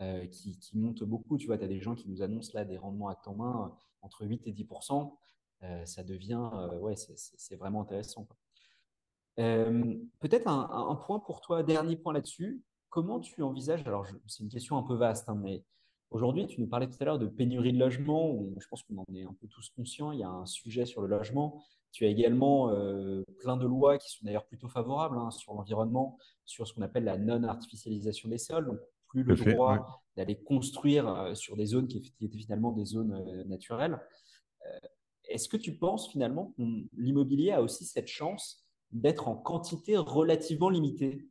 euh, 0.00 0.26
qui, 0.26 0.58
qui 0.58 0.76
montent 0.76 1.04
beaucoup. 1.04 1.38
Tu 1.38 1.46
vois, 1.46 1.56
tu 1.56 1.64
as 1.64 1.68
des 1.68 1.80
gens 1.80 1.94
qui 1.94 2.08
nous 2.08 2.20
annoncent 2.20 2.50
là 2.52 2.64
des 2.64 2.76
rendements 2.76 3.08
à 3.08 3.14
temps 3.14 3.36
main 3.36 3.72
entre 4.02 4.26
8 4.26 4.46
et 4.46 4.52
10% 4.52 5.16
Ça 5.84 6.02
devient, 6.02 6.50
ouais, 6.80 6.94
c'est 6.96 7.56
vraiment 7.56 7.82
intéressant. 7.82 8.28
Peut-être 9.36 10.48
un, 10.48 10.96
point 11.06 11.18
pour 11.18 11.40
toi, 11.40 11.62
dernier 11.62 11.96
point 11.96 12.12
là-dessus. 12.12 12.62
Comment 12.90 13.20
tu 13.20 13.42
envisages, 13.42 13.86
alors 13.86 14.06
c'est 14.26 14.42
une 14.42 14.50
question 14.50 14.76
un 14.76 14.82
peu 14.82 14.94
vaste, 14.94 15.28
hein, 15.28 15.34
mais 15.34 15.64
Aujourd'hui, 16.10 16.46
tu 16.46 16.60
nous 16.60 16.68
parlais 16.68 16.86
tout 16.86 16.96
à 17.00 17.04
l'heure 17.04 17.18
de 17.18 17.26
pénurie 17.26 17.72
de 17.72 17.78
logement, 17.78 18.30
où 18.30 18.54
je 18.60 18.66
pense 18.68 18.82
qu'on 18.84 18.98
en 18.98 19.14
est 19.14 19.24
un 19.24 19.34
peu 19.40 19.48
tous 19.48 19.70
conscients. 19.70 20.12
Il 20.12 20.20
y 20.20 20.22
a 20.22 20.30
un 20.30 20.46
sujet 20.46 20.86
sur 20.86 21.02
le 21.02 21.08
logement. 21.08 21.64
Tu 21.90 22.04
as 22.04 22.08
également 22.08 22.70
euh, 22.70 23.22
plein 23.40 23.56
de 23.56 23.66
lois 23.66 23.98
qui 23.98 24.10
sont 24.10 24.24
d'ailleurs 24.24 24.46
plutôt 24.46 24.68
favorables 24.68 25.18
hein, 25.18 25.30
sur 25.30 25.54
l'environnement, 25.54 26.16
sur 26.44 26.66
ce 26.66 26.74
qu'on 26.74 26.82
appelle 26.82 27.04
la 27.04 27.18
non-artificialisation 27.18 28.28
des 28.28 28.38
sols. 28.38 28.66
Donc, 28.66 28.78
plus 29.08 29.22
le 29.22 29.34
droit 29.34 30.02
d'aller 30.16 30.36
construire 30.42 31.08
euh, 31.08 31.34
sur 31.34 31.56
des 31.56 31.66
zones 31.66 31.88
qui 31.88 31.98
étaient 32.20 32.38
finalement 32.38 32.72
des 32.72 32.84
zones 32.84 33.12
euh, 33.12 33.44
naturelles. 33.44 33.98
Est-ce 35.28 35.48
que 35.48 35.56
tu 35.56 35.76
penses 35.76 36.10
finalement 36.10 36.52
que 36.56 36.62
l'immobilier 36.96 37.52
a 37.52 37.62
aussi 37.62 37.84
cette 37.84 38.08
chance 38.08 38.64
d'être 38.90 39.28
en 39.28 39.36
quantité 39.36 39.96
relativement 39.96 40.70
limitée? 40.70 41.28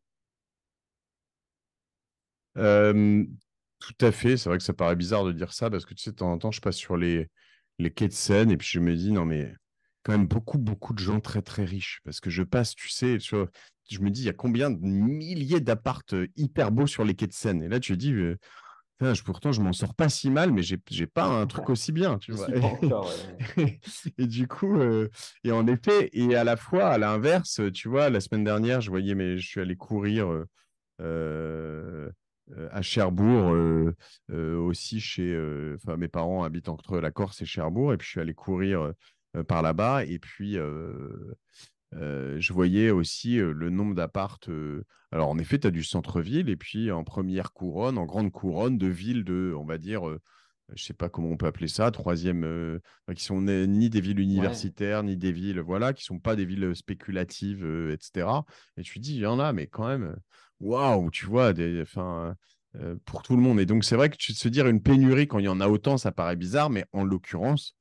Tout 3.80 4.06
à 4.06 4.12
fait. 4.12 4.38
C'est 4.38 4.50
vrai 4.50 4.58
que 4.58 4.64
ça 4.64 4.74
paraît 4.74 4.96
bizarre 4.96 5.26
de 5.26 5.32
dire 5.32 5.54
ça 5.54 5.70
parce 5.70 5.86
que 5.86 5.94
tu 5.94 6.04
sais, 6.04 6.12
de 6.12 6.16
temps 6.16 6.32
en 6.32 6.38
temps, 6.38 6.52
je 6.52 6.62
passe 6.62 6.78
sur 6.78 6.98
les, 6.98 7.30
les 7.80 7.92
quais 7.92 8.08
de 8.08 8.14
Seine 8.14 8.52
et 8.52 8.58
puis 8.58 8.70
je 8.72 8.80
me 8.80 8.96
dis, 8.96 9.12
non, 9.12 9.26
mais 9.26 9.54
quand 10.04 10.12
même 10.12 10.28
beaucoup, 10.28 10.58
beaucoup 10.58 10.94
de 10.94 11.00
gens 11.00 11.20
très, 11.20 11.42
très 11.42 11.66
riches. 11.66 12.02
Parce 12.04 12.20
que 12.20 12.30
je 12.30 12.44
passe, 12.44 12.76
tu 12.76 12.90
sais, 12.90 13.20
sur, 13.20 13.48
je 13.90 14.00
me 14.00 14.10
dis, 14.10 14.22
il 14.22 14.26
y 14.26 14.30
a 14.30 14.34
combien 14.34 14.70
de 14.70 14.80
milliers 14.80 15.60
d'appartes 15.60 16.16
hyper 16.36 16.72
beaux 16.72 16.88
sur 16.88 17.04
les 17.04 17.16
quais 17.16 17.28
de 17.28 17.34
Seine 17.34 17.64
Et 17.64 17.70
là, 17.70 17.80
tu 17.80 17.98
dis, 17.98 18.14
pourtant, 19.24 19.52
je 19.52 19.62
m'en 19.62 19.74
sors 19.74 19.94
pas 19.94 20.10
si 20.10 20.30
mal, 20.30 20.52
mais 20.52 20.64
j'ai 20.64 20.80
n'ai 20.92 21.08
pas 21.08 21.26
un 21.26 21.46
truc 21.48 21.70
aussi 21.70 21.92
bien, 21.92 22.18
tu 22.18 22.32
vois. 22.32 22.48
et 24.18 24.28
du 24.28 24.48
coup, 24.48 24.78
euh, 24.80 25.10
et 25.44 25.52
en 25.52 25.68
effet, 25.68 26.10
et 26.14 26.36
à 26.36 26.44
la 26.44 26.56
fois, 26.56 26.88
à 26.88 26.98
l'inverse, 26.98 27.62
tu 27.74 27.90
vois, 27.90 28.10
la 28.10 28.20
semaine 28.20 28.44
dernière, 28.44 28.82
je 28.82 28.90
voyais, 28.90 29.16
mais 29.16 29.38
je 29.38 29.48
suis 29.48 29.62
allé 29.62 29.76
courir 29.76 30.32
euh, 30.32 30.46
euh, 31.02 32.10
à 32.72 32.82
Cherbourg, 32.82 33.56
aussi 34.30 35.00
chez, 35.00 35.36
enfin, 35.76 35.98
mes 35.98 36.08
parents 36.08 36.44
habitent 36.44 36.70
entre 36.70 37.00
la 37.00 37.12
Corse 37.12 37.42
et 37.42 37.46
Cherbourg, 37.46 37.94
et 37.94 37.98
puis 37.98 38.06
je 38.06 38.12
suis 38.12 38.22
allé 38.22 38.34
courir 38.34 38.92
par 39.48 39.62
là-bas, 39.62 40.06
et 40.06 40.20
puis 40.20 40.58
je 41.94 42.54
voyais 42.54 42.92
aussi 42.92 43.38
le 43.38 43.70
nombre 43.70 43.96
d'appartes. 43.96 44.50
alors, 45.12 45.30
en 45.30 45.40
effet, 45.40 45.60
tu 45.60 45.68
as 45.68 45.72
du 45.72 45.84
centre-ville 45.84 46.50
et 46.50 46.56
puis 46.56 46.92
en 46.92 47.04
première 47.04 47.52
couronne, 47.52 47.98
en 47.98 48.06
grande 48.06 48.32
couronne 48.32 48.78
de 48.78 48.88
villes 48.88 49.24
de, 49.24 49.54
on 49.58 49.66
va 49.66 49.78
dire, 49.78 50.04
je 50.74 50.84
sais 50.84 50.94
pas 50.94 51.10
comment 51.10 51.30
on 51.30 51.38
peut 51.38 51.46
appeler 51.46 51.68
ça, 51.68 51.92
troisième, 51.92 52.80
qui 53.16 53.24
sont 53.24 53.42
ni 53.42 53.90
des 53.90 54.02
villes 54.02 54.20
universitaires, 54.20 55.04
ni 55.04 55.18
des 55.18 55.32
villes, 55.32 55.60
voilà, 55.60 55.94
qui 55.94 56.04
sont 56.04 56.20
pas 56.20 56.36
des 56.36 56.46
villes 56.46 56.76
spéculatives, 56.76 57.66
etc. 57.92 58.28
Et 58.78 58.84
tu 58.84 59.00
dis, 59.00 59.16
il 59.16 59.22
y 59.22 59.26
en 59.26 59.40
a, 59.40 59.54
mais 59.54 59.68
quand 59.68 59.88
même, 59.88 60.16
waouh, 60.60 61.10
tu 61.12 61.26
vois, 61.26 61.54
des, 61.54 61.82
enfin, 61.82 62.36
pour 63.06 63.24
tout 63.24 63.36
le 63.36 63.42
monde. 63.42 63.60
Et 63.60 63.66
donc, 63.66 63.84
c'est 63.84 63.96
vrai 63.96 64.10
que 64.10 64.16
se 64.20 64.48
dire 64.48 64.68
une 64.68 64.82
pénurie 64.82 65.28
quand 65.28 65.40
il 65.40 65.46
y 65.46 65.50
en 65.50 65.62
a 65.62 65.68
autant, 65.68 65.98
ça 65.98 66.12
paraît 66.12 66.36
bizarre, 66.36 66.70
mais 66.70 66.86
en 66.94 67.04
l'occurrence, 67.04 67.76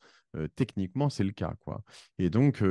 techniquement, 0.56 1.10
c'est 1.10 1.24
le 1.24 1.32
cas, 1.32 1.54
quoi. 1.60 1.82
Et 2.18 2.30
donc, 2.30 2.62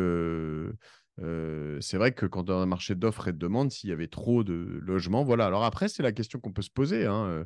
c'est 1.18 1.98
vrai 1.98 2.12
que 2.14 2.26
quand 2.26 2.44
dans 2.44 2.60
un 2.60 2.66
marché 2.66 2.96
d'offres 2.96 3.28
et 3.28 3.34
de 3.34 3.38
demandes, 3.38 3.72
s'il 3.72 3.90
y 3.90 3.94
avait 3.94 4.08
trop 4.08 4.44
de 4.44 4.80
logements, 4.82 5.24
voilà. 5.24 5.46
Alors 5.46 5.64
après, 5.64 5.88
c'est 5.88 6.04
la 6.04 6.12
question 6.12 6.40
qu'on 6.40 6.54
peut 6.54 6.62
se 6.62 6.72
poser. 6.72 7.06
Hein. 7.06 7.46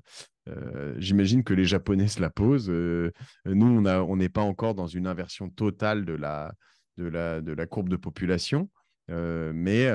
J'imagine 0.97 1.43
que 1.43 1.53
les 1.53 1.65
Japonais 1.65 2.07
se 2.07 2.21
la 2.21 2.29
posent. 2.29 2.69
nous, 2.69 3.11
on 3.45 4.15
n'est 4.15 4.29
pas 4.29 4.41
encore 4.41 4.75
dans 4.75 4.87
une 4.87 5.07
inversion 5.07 5.49
totale 5.49 6.05
de 6.05 6.13
la 6.13 7.65
courbe 7.67 7.89
de 7.89 7.97
population. 7.97 8.69
Mais 9.09 9.87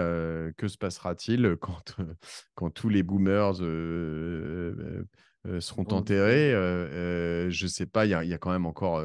que 0.57 0.69
se 0.69 0.79
passera-t-il 0.79 1.57
quand, 1.61 1.97
quand 2.55 2.71
tous 2.71 2.89
les 2.89 3.03
boomers 3.03 3.57
seront 5.61 5.87
enterrés 5.91 6.53
Je 7.51 7.65
ne 7.65 7.69
sais 7.69 7.87
pas, 7.87 8.07
il 8.07 8.09
y, 8.09 8.29
y, 8.29 8.35
a 8.35 8.39
quand 8.39 8.53
même 8.53 8.67
encore 8.67 9.05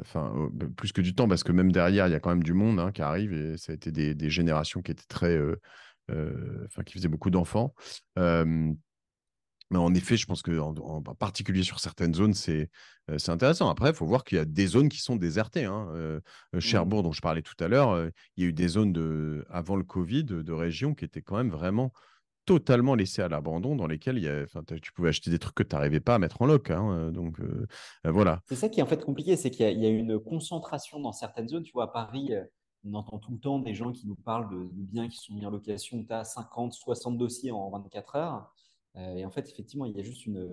enfin, 0.00 0.50
bah, 0.52 0.66
plus 0.76 0.92
que 0.92 1.00
du 1.00 1.14
temps, 1.14 1.28
parce 1.28 1.44
que 1.44 1.52
même 1.52 1.72
derrière, 1.72 2.08
il 2.08 2.12
y 2.12 2.14
a 2.14 2.20
quand 2.20 2.30
même 2.30 2.42
du 2.42 2.54
monde 2.54 2.80
hein, 2.80 2.92
qui 2.92 3.02
arrive 3.02 3.32
et 3.32 3.56
ça 3.56 3.72
a 3.72 3.74
été 3.74 3.90
des, 3.90 4.30
générations 4.30 4.82
qui 4.82 4.92
étaient 4.92 5.02
très. 5.08 5.38
Enfin, 6.10 6.82
qui 6.84 6.94
faisaient 6.94 7.08
beaucoup 7.08 7.30
d'enfants. 7.30 7.74
Mais 9.70 9.78
en 9.78 9.94
effet, 9.94 10.16
je 10.16 10.26
pense 10.26 10.42
que 10.42 10.58
en, 10.58 11.02
particulier 11.02 11.62
sur 11.62 11.80
certaines 11.80 12.14
zones, 12.14 12.34
c'est 12.34 12.70
intéressant. 13.26 13.68
Après, 13.68 13.90
il 13.90 13.94
faut 13.94 14.06
voir 14.06 14.24
qu'il 14.24 14.38
y 14.38 14.40
a 14.40 14.44
des 14.44 14.66
zones 14.66 14.88
qui 14.88 15.00
sont 15.00 15.16
désertées. 15.16 15.64
Hein. 15.64 16.20
Mmh. 16.52 16.60
Cherbourg, 16.60 17.02
dont 17.02 17.12
je 17.12 17.20
parlais 17.20 17.42
tout 17.42 17.56
à 17.60 17.68
l'heure, 17.68 18.10
il 18.36 18.44
y 18.44 18.46
a 18.46 18.48
eu 18.48 18.52
des 18.52 18.68
zones 18.68 18.92
de, 18.92 19.44
avant 19.50 19.76
le 19.76 19.84
Covid 19.84 20.24
de 20.24 20.52
régions 20.52 20.94
qui 20.94 21.04
étaient 21.04 21.22
quand 21.22 21.36
même 21.36 21.50
vraiment 21.50 21.92
totalement 22.48 22.94
laissés 22.94 23.20
à 23.20 23.28
l'abandon 23.28 23.76
dans 23.76 23.86
lesquels 23.86 24.16
il 24.16 24.24
y 24.24 24.28
a, 24.28 24.46
tu 24.80 24.90
pouvais 24.92 25.10
acheter 25.10 25.30
des 25.30 25.38
trucs 25.38 25.54
que 25.54 25.62
tu 25.62 25.76
n'arrivais 25.76 26.00
pas 26.00 26.14
à 26.14 26.18
mettre 26.18 26.40
en 26.40 26.46
loc. 26.46 26.70
Hein, 26.70 26.90
euh, 26.92 27.10
donc 27.10 27.38
euh, 27.40 27.66
euh, 28.06 28.10
voilà. 28.10 28.40
C'est 28.46 28.56
ça 28.56 28.70
qui 28.70 28.80
est 28.80 28.82
en 28.82 28.86
fait 28.86 29.04
compliqué, 29.04 29.36
c'est 29.36 29.50
qu'il 29.50 29.66
y, 29.66 29.86
a 29.86 29.90
une 29.90 30.18
concentration 30.18 30.98
dans 30.98 31.12
certaines 31.12 31.46
zones. 31.46 31.62
Tu 31.62 31.72
vois, 31.72 31.84
à 31.84 31.88
Paris, 31.88 32.32
on 32.86 32.94
entend 32.94 33.18
tout 33.18 33.32
le 33.32 33.38
temps 33.38 33.58
des 33.58 33.74
gens 33.74 33.92
qui 33.92 34.06
nous 34.06 34.14
parlent 34.14 34.48
de, 34.48 34.66
biens 34.72 35.08
qui 35.08 35.18
sont 35.18 35.34
mis 35.34 35.44
en 35.44 35.50
location. 35.50 36.02
Tu 36.02 36.10
as 36.10 36.24
50, 36.24 36.72
60 36.72 37.18
dossiers 37.18 37.50
en 37.50 37.68
24 37.68 38.16
heures. 38.16 38.54
Et 39.16 39.24
en 39.24 39.30
fait, 39.30 39.48
effectivement, 39.48 39.84
il 39.84 39.96
y 39.96 40.00
a 40.00 40.02
juste 40.02 40.28
un 40.28 40.46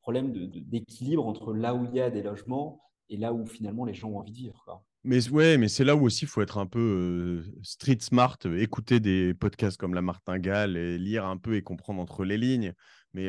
problème 0.00 0.32
d'équilibre 0.32 1.26
entre 1.26 1.52
là 1.52 1.74
où 1.74 1.84
il 1.84 1.94
y 1.94 2.00
a 2.00 2.10
des 2.10 2.22
logements 2.22 2.80
et 3.08 3.16
là 3.16 3.32
où 3.32 3.46
finalement 3.46 3.84
les 3.84 3.94
gens 3.94 4.08
ont 4.10 4.18
envie 4.18 4.32
de 4.32 4.36
vivre. 4.36 4.82
Mais 5.04 5.28
ouais, 5.30 5.58
mais 5.58 5.68
c'est 5.68 5.84
là 5.84 5.96
où 5.96 6.04
aussi 6.04 6.24
il 6.24 6.28
faut 6.28 6.42
être 6.42 6.58
un 6.58 6.66
peu 6.66 7.42
street 7.62 7.98
smart, 8.00 8.38
écouter 8.56 9.00
des 9.00 9.34
podcasts 9.34 9.76
comme 9.76 9.94
La 9.94 10.02
Martingale 10.02 10.76
et 10.76 10.98
lire 10.98 11.26
un 11.26 11.36
peu 11.36 11.56
et 11.56 11.62
comprendre 11.62 12.00
entre 12.00 12.24
les 12.24 12.38
lignes. 12.38 12.72
Mais 13.14 13.28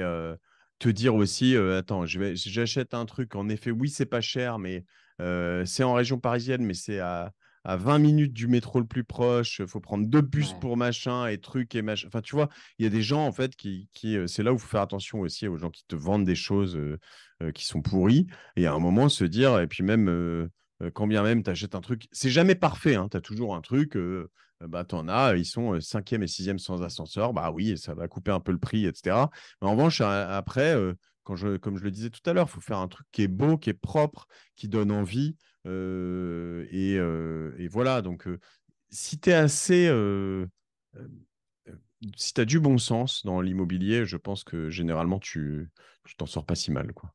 te 0.80 0.89
dire 0.89 1.16
aussi, 1.16 1.56
attends, 1.56 2.06
j'achète 2.06 2.93
un 2.93 3.06
truc, 3.06 3.36
en 3.36 3.49
effet, 3.49 3.72
oui, 3.72 3.89
c'est 3.89 4.06
pas 4.06 4.22
cher, 4.22 4.60
mais 4.60 4.86
c'est 5.66 5.84
en 5.84 5.93
région 5.93 6.20
parisienne, 6.20 6.64
mais 6.64 6.76
c'est 6.76 6.99
à, 6.99 7.34
à 7.64 7.78
20 7.78 7.99
minutes 7.99 8.34
du 8.34 8.47
métro 8.47 8.80
le 8.80 8.86
plus 8.86 9.03
proche, 9.03 9.59
il 9.59 9.68
faut 9.68 9.80
prendre 9.80 10.05
deux 10.07 10.22
bus 10.22 10.53
pour 10.59 10.78
machin 10.78 11.28
et 11.28 11.38
trucs 11.38 11.76
et 11.76 11.82
machin. 11.82 12.07
Enfin, 12.07 12.22
tu 12.22 12.36
vois, 12.36 12.49
il 12.78 12.84
y 12.84 12.88
a 12.88 12.89
des 12.89 13.01
gens, 13.01 13.26
en 13.26 13.32
fait, 13.32 13.55
qui. 13.55 13.89
qui 13.93 14.18
c'est 14.28 14.43
là 14.43 14.51
où 14.51 14.55
il 14.55 14.59
faut 14.59 14.68
faire 14.68 14.82
attention 14.82 15.22
aussi 15.22 15.47
aux 15.47 15.57
gens 15.57 15.70
qui 15.70 15.86
te 15.88 15.95
vendent 15.95 16.26
des 16.26 16.36
choses 16.36 16.80
qui 17.53 17.66
sont 17.66 17.82
pourries. 17.82 18.28
Et 18.55 18.66
à 18.66 18.74
un 18.74 18.80
moment, 18.80 19.09
se 19.09 19.24
dire, 19.24 19.59
et 19.59 19.68
puis 19.68 19.84
même 19.84 20.49
euh, 20.84 20.91
quand 20.91 21.07
bien 21.07 21.24
même 21.24 21.43
tu 21.43 21.49
achètes 21.49 21.76
un 21.76 21.82
truc, 21.82 22.07
c'est 22.11 22.30
jamais 22.30 22.55
parfait, 22.55 22.95
hein, 22.95 23.07
tu 23.09 23.18
as 23.18 23.22
toujours 23.22 23.55
un 23.55 23.61
truc, 23.61 23.95
euh, 23.95 24.30
bah, 24.61 24.86
tu 24.86 24.95
en 24.95 25.07
as, 25.07 25.36
ils 25.36 25.45
sont 25.45 25.74
5e 25.80 26.22
euh, 26.22 26.24
et 26.24 26.28
6e 26.28 26.57
sans 26.57 26.82
ascenseur, 26.84 27.34
bah 27.34 27.51
oui, 27.51 27.78
ça 27.78 27.93
va 27.93 28.07
couper 28.07 28.32
un 28.32 28.39
peu 28.39 28.51
le 28.51 28.59
prix, 28.59 28.86
etc. 28.86 29.16
Mais 29.61 29.68
en 29.68 29.72
revanche, 29.72 30.01
après, 30.01 30.76
quand 31.24 31.36
je, 31.36 31.57
comme 31.57 31.78
je 31.78 31.84
le 31.84 31.91
disais 31.91 32.09
tout 32.09 32.28
à 32.30 32.34
l'heure, 32.34 32.47
il 32.49 32.51
faut 32.51 32.61
faire 32.61 32.80
un 32.80 32.88
truc 32.88 33.07
qui 33.11 33.24
est 33.24 33.28
beau, 33.28 33.57
qui 33.57 33.70
est 33.70 33.74
propre, 33.74 34.28
qui 34.55 34.68
donne 34.68 34.91
envie. 34.91 35.36
Et, 35.66 36.95
et, 36.95 37.68
voilà, 37.68 38.01
donc 38.01 38.28
si 38.89 39.20
tu 39.20 39.30
es 39.30 39.34
assez. 39.34 39.88
si 42.16 42.34
tu 42.34 42.41
as 42.41 42.45
du 42.45 42.59
bon 42.59 42.78
sens 42.78 43.26
dans 43.26 43.41
l'immobilier, 43.41 44.05
je 44.05 44.18
pense 44.18 44.43
que 44.43 44.70
généralement, 44.70 45.20
tu 45.20 45.72
t'en 46.18 46.26
sors 46.26 46.45
pas 46.45 46.55
si 46.55 46.72
mal. 46.72 46.93
Quoi. 46.93 47.14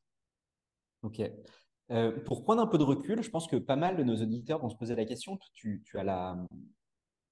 Ok. 1.03 1.21
Euh, 1.91 2.11
pour 2.25 2.43
prendre 2.43 2.61
un 2.61 2.67
peu 2.67 2.77
de 2.77 2.83
recul, 2.83 3.23
je 3.23 3.29
pense 3.29 3.47
que 3.47 3.55
pas 3.55 3.75
mal 3.75 3.97
de 3.97 4.03
nos 4.03 4.21
auditeurs 4.21 4.59
vont 4.59 4.69
se 4.69 4.75
poser 4.75 4.95
la 4.95 5.05
question. 5.05 5.39
Tu, 5.53 5.81
as 5.95 6.03
la, 6.03 6.37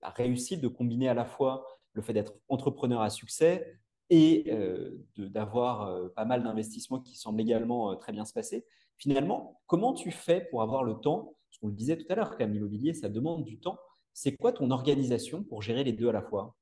réussite 0.01 0.61
de 0.61 0.67
combiner 0.67 1.09
à 1.09 1.13
la 1.13 1.25
fois 1.25 1.65
le 1.93 2.01
fait 2.01 2.13
d'être 2.13 2.33
entrepreneur 2.47 3.01
à 3.01 3.09
succès 3.09 3.79
et 4.09 4.45
euh, 4.49 5.05
d'avoir 5.17 5.83
euh, 5.83 6.09
pas 6.09 6.25
mal 6.25 6.43
d'investissements 6.43 6.99
qui 6.99 7.15
semblent 7.15 7.41
également 7.41 7.95
très 7.97 8.11
bien 8.11 8.25
se 8.25 8.33
passer. 8.33 8.65
Finalement, 8.97 9.61
comment 9.67 9.93
tu 9.93 10.11
fais 10.11 10.41
pour 10.49 10.61
avoir 10.61 10.83
le 10.83 10.95
temps 10.95 11.35
Parce 11.49 11.59
qu'on 11.59 11.67
le 11.67 11.73
disait 11.73 11.97
tout 11.97 12.05
à 12.09 12.15
l'heure, 12.15 12.37
quand 12.37 12.47
l'immobilier, 12.47 12.93
ça 12.93 13.09
demande 13.09 13.43
du 13.45 13.59
temps. 13.59 13.77
C'est 14.13 14.35
quoi 14.35 14.51
ton 14.51 14.71
organisation 14.71 15.43
pour 15.43 15.61
gérer 15.61 15.83
les 15.83 15.93
deux 15.93 16.09
à 16.09 16.11
la 16.11 16.21
fois? 16.23 16.55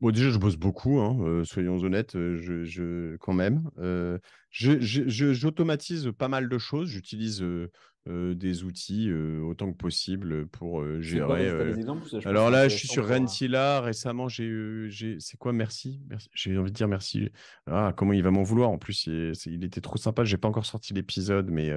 Bon, 0.00 0.10
déjà, 0.10 0.30
je 0.30 0.38
bosse 0.38 0.56
beaucoup, 0.56 1.00
hein, 1.00 1.16
euh, 1.22 1.44
soyons 1.44 1.78
honnêtes, 1.78 2.16
euh, 2.16 2.36
je, 2.36 3.16
quand 3.16 3.32
même. 3.32 3.70
Euh, 3.78 4.18
j'automatise 4.50 6.10
pas 6.16 6.28
mal 6.28 6.48
de 6.48 6.58
choses. 6.58 6.90
J'utilise 6.90 7.44
des 8.08 8.62
outils 8.62 9.10
autant 9.12 9.72
que 9.72 9.76
possible 9.76 10.46
pour 10.48 10.84
gérer. 11.00 11.50
alors 12.24 12.50
là, 12.50 12.68
je 12.68 12.76
suis 12.76 12.88
sur 12.88 13.08
Rentila. 13.08 13.80
Récemment, 13.80 14.28
j'ai, 14.28 15.16
c'est 15.18 15.36
quoi 15.36 15.52
Merci. 15.52 16.00
merci. 16.08 16.28
J'ai 16.34 16.56
envie 16.56 16.70
de 16.70 16.76
dire 16.76 16.88
merci. 16.88 17.30
Ah, 17.66 17.92
comment 17.96 18.12
il 18.12 18.22
va 18.22 18.30
m'en 18.30 18.42
vouloir 18.42 18.70
En 18.70 18.78
plus, 18.78 19.06
il, 19.06 19.32
il 19.46 19.64
était 19.64 19.80
trop 19.80 19.96
sympa. 19.96 20.24
J'ai 20.24 20.38
pas 20.38 20.48
encore 20.48 20.66
sorti 20.66 20.94
l'épisode, 20.94 21.50
mais 21.50 21.72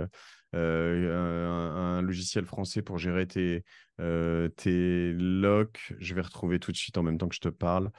un, 0.54 2.02
logiciel 2.02 2.46
français 2.46 2.82
pour 2.82 2.98
gérer 2.98 3.28
tes, 3.28 3.64
tes 3.98 5.14
locks. 5.14 5.94
Je 6.00 6.14
vais 6.14 6.22
retrouver 6.22 6.60
tout 6.60 6.72
de 6.72 6.78
suite 6.78 6.98
en 6.98 7.04
même 7.04 7.18
temps 7.18 7.28
que 7.28 7.36
je 7.36 7.42
te 7.42 7.50
parle. 7.50 7.92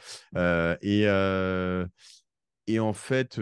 et, 0.82 1.07
et 2.66 2.78
en 2.80 2.92
fait, 2.92 3.40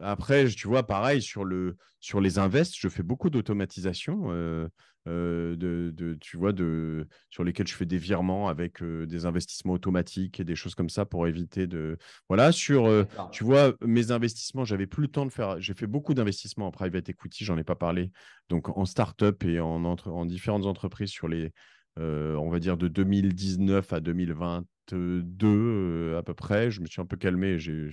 après, 0.00 0.46
tu 0.48 0.68
vois, 0.68 0.86
pareil, 0.86 1.22
sur, 1.22 1.44
le, 1.44 1.76
sur 2.00 2.20
les 2.20 2.38
invests, 2.38 2.74
je 2.76 2.88
fais 2.88 3.02
beaucoup 3.02 3.30
d'automatisation. 3.30 4.26
Euh, 4.28 4.68
de, 5.06 6.18
tu 6.20 6.36
vois, 6.36 6.52
de, 6.52 7.06
sur 7.30 7.44
lesquels 7.44 7.66
je 7.66 7.74
fais 7.74 7.86
des 7.86 7.98
virements 7.98 8.48
avec 8.48 8.82
euh, 8.82 9.06
des 9.06 9.26
investissements 9.26 9.74
automatiques 9.74 10.40
et 10.40 10.44
des 10.44 10.56
choses 10.56 10.74
comme 10.74 10.90
ça 10.90 11.04
pour 11.04 11.26
éviter 11.26 11.66
de. 11.66 11.98
Voilà, 12.28 12.52
sur, 12.52 12.86
euh, 12.86 13.04
tu 13.32 13.44
vois, 13.44 13.74
mes 13.80 14.10
investissements, 14.10 14.64
j'avais 14.64 14.86
plus 14.86 15.02
le 15.02 15.08
temps 15.08 15.26
de 15.26 15.32
faire. 15.32 15.60
J'ai 15.60 15.74
fait 15.74 15.86
beaucoup 15.86 16.14
d'investissements 16.14 16.66
en 16.66 16.70
private 16.70 17.08
equity, 17.08 17.44
j'en 17.44 17.58
ai 17.58 17.64
pas 17.64 17.76
parlé. 17.76 18.10
Donc 18.48 18.76
en 18.76 18.84
start-up 18.84 19.44
et 19.44 19.60
en, 19.60 19.84
entre, 19.84 20.08
en 20.08 20.26
différentes 20.26 20.66
entreprises 20.66 21.10
sur 21.10 21.28
les, 21.28 21.52
on 21.96 22.50
va 22.50 22.58
dire, 22.58 22.76
de 22.76 22.88
2019 22.88 23.92
à 23.92 24.00
2022 24.00 26.16
à 26.16 26.22
peu 26.22 26.34
près. 26.34 26.70
Je 26.70 26.80
me 26.80 26.86
suis 26.86 27.00
un 27.00 27.06
peu 27.06 27.16
calmé. 27.16 27.58
J'ai 27.58 27.90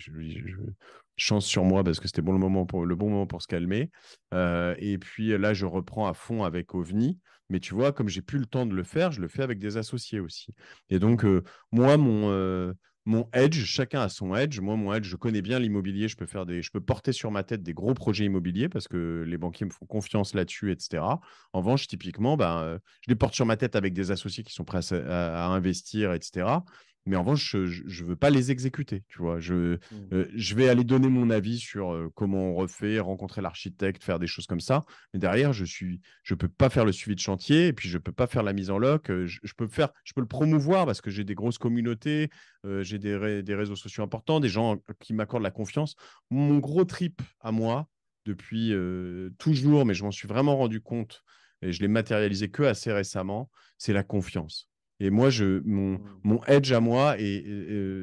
chance 1.17 1.45
sur 1.45 1.65
moi 1.65 1.83
parce 1.83 1.99
que 1.99 2.07
c'était 2.07 2.21
bon 2.21 2.31
le, 2.31 2.39
moment 2.39 2.65
pour, 2.65 2.85
le 2.85 2.95
bon 2.95 3.09
moment 3.09 3.27
pour 3.27 3.41
se 3.41 3.47
calmer. 3.47 3.89
Euh, 4.33 4.75
et 4.77 4.97
puis 4.97 5.37
là, 5.37 5.53
je 5.53 5.65
reprends 5.65 6.07
à 6.07 6.13
fond 6.13 6.43
avec 6.43 6.73
OVNI. 6.73 7.19
Mais 7.49 7.59
tu 7.59 7.73
vois, 7.73 7.91
comme 7.91 8.09
j'ai 8.09 8.21
plus 8.21 8.39
le 8.39 8.45
temps 8.45 8.65
de 8.65 8.75
le 8.75 8.83
faire, 8.83 9.11
je 9.11 9.21
le 9.21 9.27
fais 9.27 9.41
avec 9.41 9.57
des 9.57 9.77
associés 9.77 10.19
aussi. 10.19 10.53
Et 10.89 10.99
donc, 10.99 11.23
euh, 11.23 11.43
moi, 11.71 11.95
mon, 11.95 12.29
euh, 12.29 12.73
mon 13.05 13.29
edge, 13.31 13.63
chacun 13.63 14.01
a 14.01 14.09
son 14.09 14.35
edge. 14.35 14.59
Moi, 14.59 14.75
mon 14.75 14.93
edge, 14.93 15.05
je 15.05 15.15
connais 15.15 15.41
bien 15.41 15.57
l'immobilier. 15.57 16.09
Je 16.09 16.17
peux 16.17 16.25
faire 16.25 16.45
des, 16.45 16.61
je 16.61 16.71
peux 16.71 16.81
porter 16.81 17.13
sur 17.13 17.31
ma 17.31 17.43
tête 17.43 17.63
des 17.63 17.73
gros 17.73 17.93
projets 17.93 18.25
immobiliers 18.25 18.67
parce 18.67 18.89
que 18.89 19.23
les 19.25 19.37
banquiers 19.37 19.65
me 19.65 19.71
font 19.71 19.85
confiance 19.85 20.35
là-dessus, 20.35 20.73
etc. 20.73 21.01
En 21.53 21.59
revanche, 21.59 21.87
typiquement, 21.87 22.35
ben, 22.35 22.79
je 23.01 23.09
les 23.09 23.15
porte 23.15 23.33
sur 23.33 23.45
ma 23.45 23.55
tête 23.55 23.77
avec 23.77 23.93
des 23.93 24.11
associés 24.11 24.43
qui 24.43 24.53
sont 24.53 24.65
prêts 24.65 24.81
à, 24.91 25.45
à 25.45 25.47
investir, 25.47 26.11
etc. 26.11 26.47
mais 27.07 27.15
en 27.15 27.21
revanche, 27.21 27.55
je 27.65 28.03
ne 28.03 28.07
veux 28.09 28.15
pas 28.15 28.29
les 28.29 28.51
exécuter. 28.51 29.03
Tu 29.07 29.19
vois, 29.19 29.39
je, 29.39 29.77
Mmh. 29.91 30.07
euh, 30.13 30.27
je 30.35 30.55
vais 30.55 30.69
aller 30.69 30.83
donner 30.83 31.07
mon 31.09 31.29
avis 31.29 31.59
sur 31.59 31.93
euh, 31.93 32.09
comment 32.15 32.51
on 32.51 32.55
refait, 32.55 32.99
rencontrer 32.99 33.41
l'architecte, 33.41 34.03
faire 34.03 34.19
des 34.19 34.27
choses 34.27 34.45
comme 34.45 34.59
ça. 34.59 34.85
Mais 35.13 35.19
derrière, 35.19 35.53
je 35.53 35.65
suis, 35.65 36.01
je 36.23 36.35
peux 36.35 36.47
pas 36.49 36.69
faire 36.69 36.85
le 36.85 36.91
suivi 36.91 37.15
de 37.15 37.21
chantier, 37.21 37.67
et 37.67 37.73
puis 37.73 37.89
je 37.89 37.97
peux 37.97 38.11
pas 38.11 38.27
faire 38.27 38.43
la 38.43 38.53
mise 38.53 38.69
en 38.69 38.77
loc. 38.77 39.09
euh, 39.09 39.25
Je, 39.27 39.39
je 39.43 39.53
peux 39.53 39.67
faire, 39.67 39.89
je 40.03 40.13
peux 40.13 40.21
le 40.21 40.27
promouvoir 40.27 40.85
parce 40.85 41.01
que 41.01 41.09
j'ai 41.09 41.23
des 41.23 41.35
grosses 41.35 41.57
communautés, 41.57 42.29
j'ai 42.81 42.99
des, 42.99 43.15
ré- 43.15 43.43
des 43.43 43.55
réseaux 43.55 43.75
sociaux 43.77 44.03
importants, 44.03 44.39
des 44.39 44.49
gens 44.49 44.77
qui 44.99 45.13
m'accordent 45.13 45.43
la 45.43 45.51
confiance. 45.51 45.95
Mon 46.29 46.57
gros 46.59 46.83
trip 46.85 47.21
à 47.39 47.51
moi, 47.51 47.87
depuis 48.25 48.73
toujours, 49.37 49.85
mais 49.85 49.93
je 49.93 50.03
m'en 50.03 50.11
suis 50.11 50.27
vraiment 50.27 50.57
rendu 50.57 50.81
compte 50.81 51.23
et 51.61 51.71
je 51.71 51.81
l'ai 51.81 51.87
matérialisé 51.87 52.49
que 52.49 52.63
assez 52.63 52.91
récemment, 52.91 53.49
c'est 53.77 53.93
la 53.93 54.03
confiance. 54.03 54.69
Et 54.99 55.09
moi, 55.09 55.29
je, 55.29 55.61
mon, 55.65 55.99
Mmh. 55.99 56.21
mon 56.23 56.43
edge 56.45 56.71
à 56.71 56.79
moi, 56.79 57.15
et, 57.19 57.43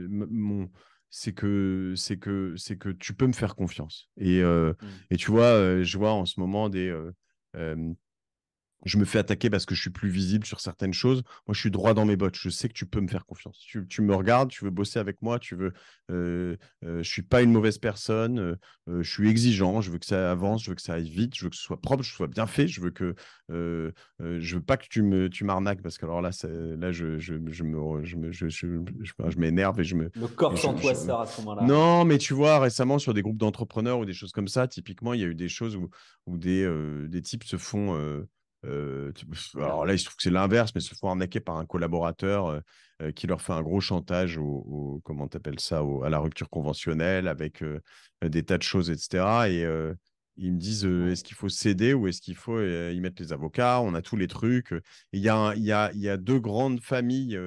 mon, 0.08 0.70
c'est 1.10 1.32
que, 1.32 1.94
c'est 1.96 2.18
que, 2.18 2.54
c'est 2.56 2.76
que 2.78 2.88
tu 2.90 3.14
peux 3.14 3.26
me 3.26 3.32
faire 3.32 3.54
confiance. 3.56 4.08
Et, 4.18 4.42
euh, 4.42 4.74
Mmh. 4.80 5.04
et 5.10 5.16
tu 5.16 5.30
vois, 5.30 5.44
euh, 5.46 5.84
je 5.84 5.98
vois 5.98 6.12
en 6.12 6.24
ce 6.26 6.40
moment 6.40 6.68
des. 6.68 6.88
euh, 6.88 7.76
je 8.84 8.98
me 8.98 9.04
fais 9.04 9.18
attaquer 9.18 9.50
parce 9.50 9.66
que 9.66 9.74
je 9.74 9.80
suis 9.80 9.90
plus 9.90 10.08
visible 10.10 10.44
sur 10.46 10.60
certaines 10.60 10.92
choses. 10.94 11.22
Moi, 11.46 11.54
je 11.54 11.60
suis 11.60 11.70
droit 11.70 11.94
dans 11.94 12.04
mes 12.04 12.16
bottes. 12.16 12.36
Je 12.36 12.48
sais 12.50 12.68
que 12.68 12.74
tu 12.74 12.86
peux 12.86 13.00
me 13.00 13.08
faire 13.08 13.24
confiance. 13.26 13.58
Tu, 13.58 13.86
tu 13.88 14.02
me 14.02 14.14
regardes, 14.14 14.50
tu 14.50 14.64
veux 14.64 14.70
bosser 14.70 14.98
avec 14.98 15.22
moi, 15.22 15.38
tu 15.38 15.54
veux. 15.56 15.72
Euh, 16.10 16.56
euh, 16.84 17.02
je 17.02 17.08
suis 17.10 17.22
pas 17.22 17.42
une 17.42 17.52
mauvaise 17.52 17.78
personne. 17.78 18.38
euh, 18.38 18.56
euh, 18.88 19.02
je 19.02 19.10
suis 19.10 19.28
exigeant. 19.28 19.80
Je 19.80 19.90
veux 19.90 19.98
que 19.98 20.06
ça 20.06 20.30
avance. 20.30 20.62
Je 20.64 20.70
veux 20.70 20.74
que 20.74 20.82
ça 20.82 20.94
aille 20.94 21.08
vite. 21.10 21.34
Je 21.36 21.44
veux 21.44 21.50
que 21.50 21.56
ce 21.56 21.62
soit 21.62 21.80
propre. 21.80 22.02
Que 22.02 22.08
ce 22.08 22.14
soit 22.14 22.26
bien 22.28 22.46
fait. 22.46 22.68
Je 22.68 22.80
veux 22.80 22.90
que. 22.90 23.14
Euh, 23.50 23.90
je 24.20 24.56
veux 24.56 24.62
pas 24.62 24.76
que 24.76 24.86
tu 24.88 25.02
me, 25.02 25.28
tu 25.28 25.44
m'arnaques 25.44 25.82
parce 25.82 25.98
que 25.98 26.04
alors 26.06 26.20
là, 26.22 26.30
là, 26.42 26.92
je, 26.92 27.18
je, 27.18 27.34
je 27.50 27.62
me, 27.64 28.04
je 28.04 28.16
je, 28.30 28.48
je, 28.48 28.48
je- 28.48 29.30
je 29.30 29.38
m'énerve 29.38 29.80
et 29.80 29.84
je 29.84 29.94
me. 29.96 30.10
Le 30.14 30.26
corps 30.28 30.56
je- 30.56 30.62
sans 30.62 30.74
toi 30.74 30.92
je- 30.92 31.10
à 31.10 31.26
ce 31.26 31.40
moment-là. 31.42 31.66
Non, 31.66 32.04
mais 32.04 32.18
tu 32.18 32.34
vois, 32.34 32.58
récemment, 32.58 32.98
sur 32.98 33.14
des 33.14 33.22
groupes 33.22 33.36
d'entrepreneurs 33.38 33.98
ou 33.98 34.04
des 34.04 34.12
choses 34.14 34.32
comme 34.32 34.48
ça, 34.48 34.66
typiquement, 34.68 35.14
il 35.14 35.20
y 35.20 35.24
a 35.24 35.26
eu 35.26 35.34
des 35.34 35.48
choses 35.48 35.76
où, 35.76 35.88
où 36.26 36.36
des, 36.38 36.68
des 37.08 37.22
types 37.22 37.44
se 37.44 37.56
font. 37.56 38.24
Euh, 38.64 39.12
alors 39.56 39.84
là, 39.84 39.94
il 39.94 39.98
se 39.98 40.04
trouve 40.04 40.16
que 40.16 40.22
c'est 40.22 40.30
l'inverse, 40.30 40.72
mais 40.74 40.80
se 40.80 40.94
font 40.94 41.08
arnaquer 41.08 41.40
par 41.40 41.56
un 41.56 41.66
collaborateur 41.66 42.46
euh, 42.46 42.60
euh, 43.02 43.12
qui 43.12 43.26
leur 43.26 43.40
fait 43.42 43.52
un 43.52 43.62
gros 43.62 43.80
chantage 43.80 44.38
au, 44.38 44.44
au- 44.44 45.00
comment 45.04 45.28
t'appelles 45.28 45.60
ça, 45.60 45.82
à 46.04 46.08
la 46.08 46.18
rupture 46.18 46.48
conventionnelle 46.48 47.28
avec 47.28 47.62
des 48.22 48.42
tas 48.44 48.58
de 48.58 48.62
choses, 48.62 48.90
etc. 48.90 49.48
Et 49.50 49.66
ils 50.36 50.52
me 50.52 50.58
disent 50.58 50.84
est-ce 50.84 51.22
qu'il 51.24 51.36
faut 51.36 51.48
céder 51.48 51.94
ou 51.94 52.08
est-ce 52.08 52.20
qu'il 52.20 52.36
faut 52.36 52.60
y 52.60 53.00
mettre 53.00 53.22
les 53.22 53.32
avocats? 53.32 53.80
On 53.80 53.94
a 53.94 54.02
tous 54.02 54.16
les 54.16 54.28
trucs. 54.28 54.74
Il 55.12 55.20
y, 55.20 55.28
a 55.28 56.16
deux 56.16 56.40
grandes 56.40 56.80
familles 56.80 57.38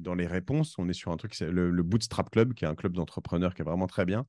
dans 0.00 0.14
les 0.14 0.26
réponses. 0.26 0.74
On 0.78 0.88
est 0.88 0.92
sur 0.92 1.10
un 1.12 1.16
truc, 1.16 1.34
c'est 1.34 1.50
le, 1.50 1.70
le 1.70 1.82
Bootstrap 1.82 2.30
Club, 2.30 2.54
qui 2.54 2.64
est 2.64 2.68
un 2.68 2.74
club 2.74 2.94
d'entrepreneurs 2.94 3.54
qui 3.54 3.62
est 3.62 3.64
vraiment 3.64 3.86
très 3.86 4.04
bien. 4.04 4.26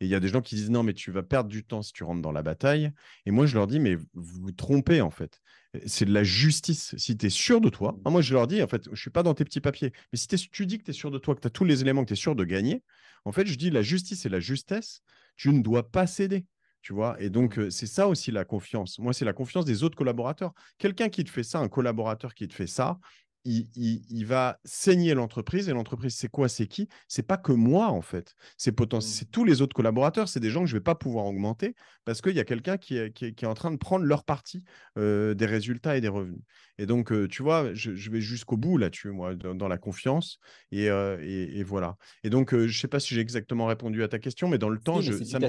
Et 0.00 0.04
il 0.04 0.08
y 0.10 0.14
a 0.14 0.20
des 0.20 0.28
gens 0.28 0.42
qui 0.42 0.54
disent 0.56 0.70
non, 0.70 0.82
mais 0.82 0.92
tu 0.92 1.10
vas 1.10 1.22
perdre 1.22 1.48
du 1.48 1.64
temps 1.64 1.82
si 1.82 1.92
tu 1.92 2.04
rentres 2.04 2.22
dans 2.22 2.32
la 2.32 2.42
bataille. 2.42 2.90
Et 3.24 3.30
moi, 3.30 3.46
je 3.46 3.54
leur 3.54 3.66
dis, 3.66 3.80
mais 3.80 3.94
vous 3.94 4.06
vous 4.14 4.52
trompez 4.52 5.00
en 5.00 5.10
fait. 5.10 5.40
C'est 5.86 6.04
de 6.04 6.12
la 6.12 6.24
justice. 6.24 6.94
Si 6.96 7.16
tu 7.16 7.26
es 7.26 7.30
sûr 7.30 7.60
de 7.60 7.68
toi, 7.68 7.98
Ah, 8.04 8.10
moi 8.10 8.20
je 8.22 8.32
leur 8.34 8.46
dis, 8.46 8.62
en 8.62 8.68
fait, 8.68 8.88
je 8.92 9.00
suis 9.00 9.10
pas 9.10 9.22
dans 9.22 9.34
tes 9.34 9.44
petits 9.44 9.60
papiers, 9.60 9.92
mais 10.12 10.18
si 10.18 10.26
t'es- 10.28 10.36
tu 10.36 10.66
dis 10.66 10.78
que 10.78 10.84
tu 10.84 10.90
es 10.90 10.94
sûr 10.94 11.10
de 11.10 11.18
toi, 11.18 11.34
que 11.34 11.40
tu 11.40 11.46
as 11.46 11.50
tous 11.50 11.64
les 11.64 11.82
éléments, 11.82 12.02
que 12.04 12.08
tu 12.08 12.12
es 12.14 12.16
sûr 12.16 12.34
de 12.36 12.44
gagner, 12.44 12.82
en 13.24 13.32
fait, 13.32 13.46
je 13.46 13.56
dis 13.56 13.70
la 13.70 13.82
justice 13.82 14.24
et 14.26 14.28
la 14.28 14.40
justesse, 14.40 15.00
tu 15.36 15.50
ne 15.52 15.62
dois 15.62 15.90
pas 15.90 16.06
céder. 16.06 16.46
Tu 16.82 16.92
vois? 16.92 17.20
Et 17.20 17.30
donc, 17.30 17.58
euh, 17.58 17.68
c'est 17.68 17.86
ça 17.86 18.06
aussi 18.06 18.30
la 18.30 18.44
confiance. 18.44 19.00
Moi, 19.00 19.12
c'est 19.12 19.24
la 19.24 19.32
confiance 19.32 19.64
des 19.64 19.82
autres 19.82 19.96
collaborateurs. 19.96 20.52
Quelqu'un 20.78 21.08
qui 21.08 21.24
te 21.24 21.30
fait 21.30 21.42
ça, 21.42 21.58
un 21.58 21.68
collaborateur 21.68 22.32
qui 22.34 22.46
te 22.46 22.54
fait 22.54 22.68
ça, 22.68 23.00
il, 23.46 23.68
il- 23.76 24.02
il 24.10 24.26
va 24.26 24.58
saigner 24.64 25.14
l'entreprise. 25.14 25.68
Et 25.68 25.72
l'entreprise, 25.72 26.14
c'est 26.14 26.28
quoi 26.28 26.48
C'est 26.48 26.66
qui? 26.66 26.88
C'est 27.08 27.22
pas 27.26 27.36
que 27.38 27.52
moi, 27.52 27.86
en 27.88 28.02
fait. 28.02 28.34
C'est 28.56 28.72
Mm. 28.98 29.00
c'est 29.00 29.30
tous 29.30 29.44
les 29.44 29.62
autres 29.62 29.74
collaborateurs. 29.74 30.28
C'est 30.28 30.40
des 30.40 30.50
gens 30.50 30.60
que 30.60 30.66
je 30.66 30.76
vais 30.76 30.80
pas 30.82 30.94
pouvoir 30.94 31.26
augmenter 31.26 31.74
parce 32.04 32.20
qu'il 32.20 32.34
y 32.34 32.40
a 32.40 32.44
quelqu'un 32.44 32.76
qui 32.76 32.96
est, 32.96 33.12
qui, 33.12 33.26
est, 33.26 33.32
qui 33.32 33.44
est 33.44 33.48
en 33.48 33.54
train 33.54 33.70
de 33.70 33.76
prendre 33.76 34.04
leur 34.04 34.24
partie 34.24 34.62
euh, 34.98 35.34
des 35.34 35.46
résultats 35.46 35.96
et 35.96 36.00
des 36.00 36.08
revenus. 36.08 36.42
Et 36.78 36.86
donc, 36.86 37.10
euh, 37.12 37.26
tu 37.28 37.42
vois, 37.42 37.72
je, 37.74 37.94
je 37.94 38.10
vais 38.10 38.20
jusqu'au 38.20 38.56
bout 38.56 38.76
là-dessus, 38.78 39.10
moi, 39.10 39.34
dans, 39.34 39.54
dans 39.54 39.68
la 39.68 39.78
confiance. 39.78 40.38
Et, 40.72 40.90
euh, 40.90 41.18
et, 41.22 41.58
et 41.58 41.62
voilà. 41.64 41.96
Et 42.24 42.30
donc, 42.30 42.52
je 42.66 42.78
sais 42.78 42.88
pas 42.88 43.00
si 43.00 43.14
j'ai 43.14 43.20
exactement 43.20 43.66
répondu 43.66 44.02
à 44.02 44.08
ta 44.08 44.18
question, 44.18 44.48
mais 44.48 44.58
dans 44.58 44.68
le 44.68 44.78
temps, 44.78 44.96
mais 44.96 45.02
je, 45.02 45.12
si 45.12 45.24
tu 45.24 45.30
ça 45.30 45.38
me 45.38 45.46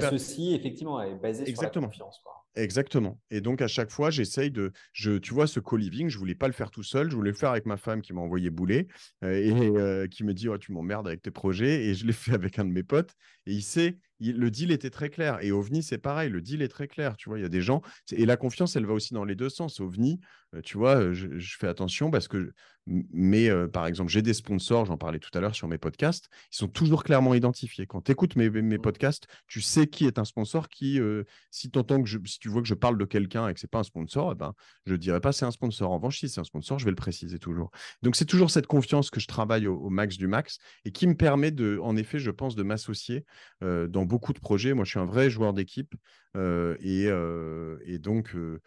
effectivement, 0.54 1.00
est 1.02 1.16
Exactement. 1.48 1.90
sur 1.92 2.04
la 2.04 2.06
confiance. 2.06 2.20
quoi. 2.24 2.37
Exactement. 2.54 3.20
Et 3.30 3.40
donc, 3.40 3.62
à 3.62 3.68
chaque 3.68 3.90
fois, 3.90 4.10
j'essaye 4.10 4.50
de. 4.50 4.72
Je, 4.92 5.18
tu 5.18 5.32
vois, 5.32 5.46
ce 5.46 5.60
co-living, 5.60 6.08
je 6.08 6.18
voulais 6.18 6.34
pas 6.34 6.48
le 6.48 6.52
faire 6.52 6.70
tout 6.72 6.82
seul. 6.82 7.08
Je 7.10 7.14
voulais 7.14 7.30
le 7.30 7.36
faire 7.36 7.50
avec 7.50 7.66
ma 7.66 7.76
femme 7.76 8.02
qui 8.02 8.12
m'a 8.12 8.20
envoyé 8.20 8.50
bouler 8.50 8.88
euh, 9.22 9.32
et 9.32 9.52
euh, 9.76 10.06
qui 10.08 10.24
me 10.24 10.34
dit 10.34 10.48
oh, 10.48 10.58
Tu 10.58 10.72
m'emmerdes 10.72 11.06
avec 11.06 11.22
tes 11.22 11.30
projets. 11.30 11.84
Et 11.86 11.94
je 11.94 12.04
l'ai 12.04 12.12
fait 12.12 12.32
avec 12.32 12.58
un 12.58 12.64
de 12.64 12.72
mes 12.72 12.82
potes. 12.82 13.14
Et 13.46 13.52
il 13.52 13.62
sait, 13.62 13.98
il- 14.20 14.36
le 14.36 14.50
deal 14.50 14.70
était 14.72 14.90
très 14.90 15.10
clair. 15.10 15.38
Et 15.42 15.52
OVNI, 15.52 15.82
c'est 15.82 15.98
pareil. 15.98 16.30
Le 16.30 16.40
deal 16.40 16.62
est 16.62 16.68
très 16.68 16.88
clair. 16.88 17.16
Tu 17.16 17.28
vois, 17.28 17.38
il 17.38 17.42
y 17.42 17.44
a 17.44 17.48
des 17.48 17.62
gens. 17.62 17.82
Et 18.12 18.26
la 18.26 18.36
confiance, 18.36 18.76
elle 18.76 18.86
va 18.86 18.92
aussi 18.94 19.14
dans 19.14 19.24
les 19.24 19.34
deux 19.36 19.48
sens. 19.48 19.80
OVNI, 19.80 20.20
euh, 20.54 20.60
tu 20.62 20.76
vois, 20.78 21.12
je, 21.12 21.38
je 21.38 21.56
fais 21.58 21.68
attention 21.68 22.10
parce 22.10 22.28
que. 22.28 22.52
Mais 22.90 23.50
euh, 23.50 23.68
par 23.68 23.86
exemple, 23.86 24.10
j'ai 24.10 24.22
des 24.22 24.32
sponsors, 24.32 24.86
j'en 24.86 24.96
parlais 24.96 25.18
tout 25.18 25.28
à 25.34 25.40
l'heure 25.40 25.54
sur 25.54 25.68
mes 25.68 25.76
podcasts. 25.76 26.30
Ils 26.52 26.56
sont 26.56 26.68
toujours 26.68 27.04
clairement 27.04 27.34
identifiés. 27.34 27.86
Quand 27.86 28.00
tu 28.00 28.12
écoutes 28.12 28.34
mes, 28.36 28.48
mes 28.48 28.78
Mm. 28.78 28.80
podcasts, 28.80 29.26
tu 29.46 29.60
sais 29.60 29.86
qui 29.88 30.06
est 30.06 30.18
un 30.18 30.24
sponsor 30.24 30.68
qui. 30.70 30.98
euh, 30.98 31.24
si, 31.50 31.70
t'entends 31.70 32.02
que 32.02 32.08
je, 32.08 32.18
si 32.24 32.38
tu 32.38 32.48
vois 32.48 32.62
que 32.62 32.68
je 32.68 32.72
parle 32.74 32.96
de 32.96 33.04
quelqu'un 33.04 33.46
et 33.48 33.52
que 33.54 33.60
c'est 33.60 33.70
pas 33.70 33.80
un 33.80 33.82
sponsor, 33.82 34.32
eh 34.32 34.34
ben, 34.36 34.54
je 34.86 34.92
ne 34.92 34.96
dirais 34.96 35.20
pas 35.20 35.32
c'est 35.32 35.44
un 35.44 35.50
sponsor. 35.50 35.90
En 35.90 35.96
revanche, 35.96 36.18
si 36.20 36.28
c'est 36.30 36.40
un 36.40 36.44
sponsor, 36.44 36.78
je 36.78 36.86
vais 36.86 36.90
le 36.90 36.96
préciser 36.96 37.38
toujours. 37.38 37.70
Donc, 38.02 38.16
c'est 38.16 38.24
toujours 38.24 38.50
cette 38.50 38.66
confiance 38.66 39.10
que 39.10 39.20
je 39.20 39.26
travaille 39.26 39.66
au, 39.66 39.76
au 39.76 39.90
max 39.90 40.16
du 40.16 40.26
max 40.26 40.58
et 40.86 40.90
qui 40.92 41.06
me 41.06 41.14
permet, 41.14 41.50
de, 41.50 41.78
en 41.82 41.94
effet, 41.96 42.18
je 42.18 42.30
pense, 42.30 42.54
de 42.56 42.62
m'associer 42.62 43.26
euh, 43.62 43.86
dans 43.86 44.06
beaucoup 44.08 44.32
de 44.32 44.40
projets. 44.40 44.74
Moi, 44.74 44.84
je 44.84 44.90
suis 44.90 44.98
un 44.98 45.04
vrai 45.04 45.30
joueur 45.30 45.52
d'équipe 45.52 45.94
euh, 46.36 46.76
et, 46.80 47.06
euh, 47.08 47.78
et 47.84 47.98
donc, 47.98 48.34
euh, 48.34 48.60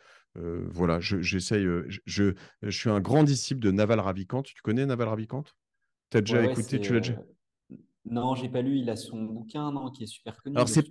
voilà, 0.69 0.99
je- 1.01 1.21
j'essaye. 1.21 1.63
je, 1.63 1.99
je, 2.05 2.33
je 2.63 2.69
suis 2.69 2.89
un 2.89 3.01
grand 3.01 3.23
disciple 3.23 3.61
de 3.61 3.71
Naval 3.71 3.99
Ravikant. 3.99 4.43
Tu 4.43 4.53
connais 4.63 4.85
Naval 4.85 5.09
Ravikant? 5.09 5.43
Tu 6.11 6.17
as 6.17 6.21
déjà 6.21 6.39
Ouais, 6.39 6.51
écouté 6.51 6.79
Tu 6.79 6.93
l'as 6.93 6.99
déjà 7.01 7.15
Non, 8.05 8.35
j'ai 8.35 8.49
pas 8.49 8.61
lu. 8.61 8.77
Il 8.79 8.89
a 8.89 8.95
son 8.95 9.23
bouquin, 9.23 9.71
non, 9.71 9.91
qui 9.91 10.03
est 10.03 10.07
super 10.07 10.41
connu. 10.41 10.55
Alors, 10.55 10.69
c'est 10.69 10.83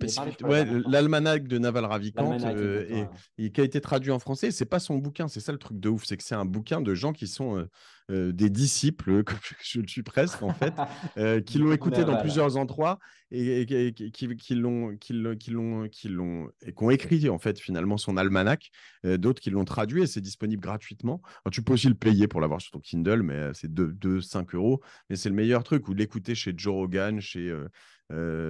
ouais, 0.43 0.65
l'almanach 0.87 1.43
de 1.43 1.57
Naval 1.57 1.85
Ravikant 1.85 2.37
euh, 2.45 3.07
et, 3.37 3.51
qui 3.51 3.61
a 3.61 3.63
été 3.63 3.81
traduit 3.81 4.11
en 4.11 4.19
français. 4.19 4.51
C'est 4.51 4.65
pas 4.65 4.79
son 4.79 4.97
bouquin, 4.97 5.27
c'est 5.27 5.39
ça 5.39 5.51
le 5.51 5.57
truc 5.57 5.79
de 5.79 5.89
ouf, 5.89 6.05
c'est 6.05 6.17
que 6.17 6.23
c'est 6.23 6.35
un 6.35 6.45
bouquin 6.45 6.81
de 6.81 6.93
gens 6.95 7.13
qui 7.13 7.27
sont 7.27 7.57
euh, 7.57 7.69
euh, 8.11 8.31
des 8.31 8.49
disciples, 8.49 9.23
comme 9.25 9.37
je 9.63 9.79
le 9.81 9.87
suis 9.87 10.03
presque 10.03 10.41
en 10.43 10.53
fait, 10.53 10.73
euh, 11.17 11.41
qui 11.41 11.57
l'ont 11.57 11.67
coup, 11.67 11.73
écouté 11.73 12.03
dans 12.03 12.17
plusieurs 12.17 12.57
endroits 12.57 12.99
et, 13.31 13.61
et- 13.61 13.87
et 13.87 13.93
qui, 14.11 14.55
l'ont, 14.55 14.97
qui 14.97 15.13
l'ont, 15.13 15.35
qui 15.35 15.51
l'ont, 15.51 15.87
qui 15.89 16.09
l'ont, 16.09 16.49
et 16.61 16.73
qui 16.73 16.83
ont 16.83 16.91
écrit 16.91 17.29
en 17.29 17.39
fait 17.39 17.59
finalement 17.59 17.97
son 17.97 18.17
almanach. 18.17 18.69
Euh, 19.05 19.17
d'autres 19.17 19.41
qui 19.41 19.49
l'ont 19.49 19.65
traduit 19.65 20.03
et 20.03 20.07
c'est 20.07 20.21
disponible 20.21 20.61
gratuitement. 20.61 21.21
Alors, 21.45 21.51
tu 21.51 21.61
peux 21.63 21.73
aussi 21.73 21.87
le 21.87 21.95
payer 21.95 22.27
pour 22.27 22.41
l'avoir 22.41 22.61
sur 22.61 22.71
ton 22.71 22.79
Kindle, 22.79 23.23
mais 23.23 23.51
c'est 23.53 23.73
2, 23.73 23.87
2 23.93 24.21
5 24.21 24.53
euros. 24.53 24.81
Mais 25.09 25.15
c'est 25.15 25.29
le 25.29 25.35
meilleur 25.35 25.63
truc 25.63 25.87
ou 25.87 25.93
l'écouter 25.93 26.35
chez 26.35 26.53
Joe 26.55 26.73
Rogan, 26.73 27.19
chez 27.21 27.51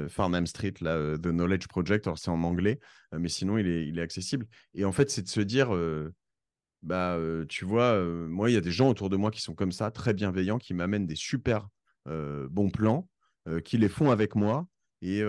Farnham 0.09 0.47
Street, 0.47 0.73
là, 0.81 1.17
The 1.17 1.27
Knowledge 1.27 1.67
Project. 1.67 2.07
Alors, 2.07 2.17
c'est 2.17 2.31
en 2.31 2.43
anglais, 2.43 2.79
mais 3.17 3.29
sinon, 3.29 3.57
il 3.57 3.67
est, 3.67 3.87
il 3.87 3.99
est 3.99 4.01
accessible. 4.01 4.47
Et 4.73 4.85
en 4.85 4.91
fait, 4.91 5.09
c'est 5.11 5.21
de 5.21 5.27
se 5.27 5.41
dire, 5.41 5.69
bah, 6.83 7.15
euh, 7.15 7.45
tu 7.47 7.65
vois, 7.65 7.93
euh, 7.93 8.27
moi, 8.27 8.49
il 8.49 8.53
y 8.53 8.57
a 8.57 8.61
des 8.61 8.71
gens 8.71 8.89
autour 8.89 9.09
de 9.09 9.15
moi 9.17 9.31
qui 9.31 9.41
sont 9.41 9.55
comme 9.55 9.71
ça, 9.71 9.91
très 9.91 10.13
bienveillants, 10.13 10.57
qui 10.59 10.73
m'amènent 10.73 11.07
des 11.07 11.15
super 11.15 11.69
euh, 12.07 12.47
bons 12.49 12.69
plans, 12.69 13.07
qui 13.65 13.77
les 13.77 13.89
font 13.89 14.11
avec 14.11 14.35
moi. 14.35 14.67
Et, 15.01 15.21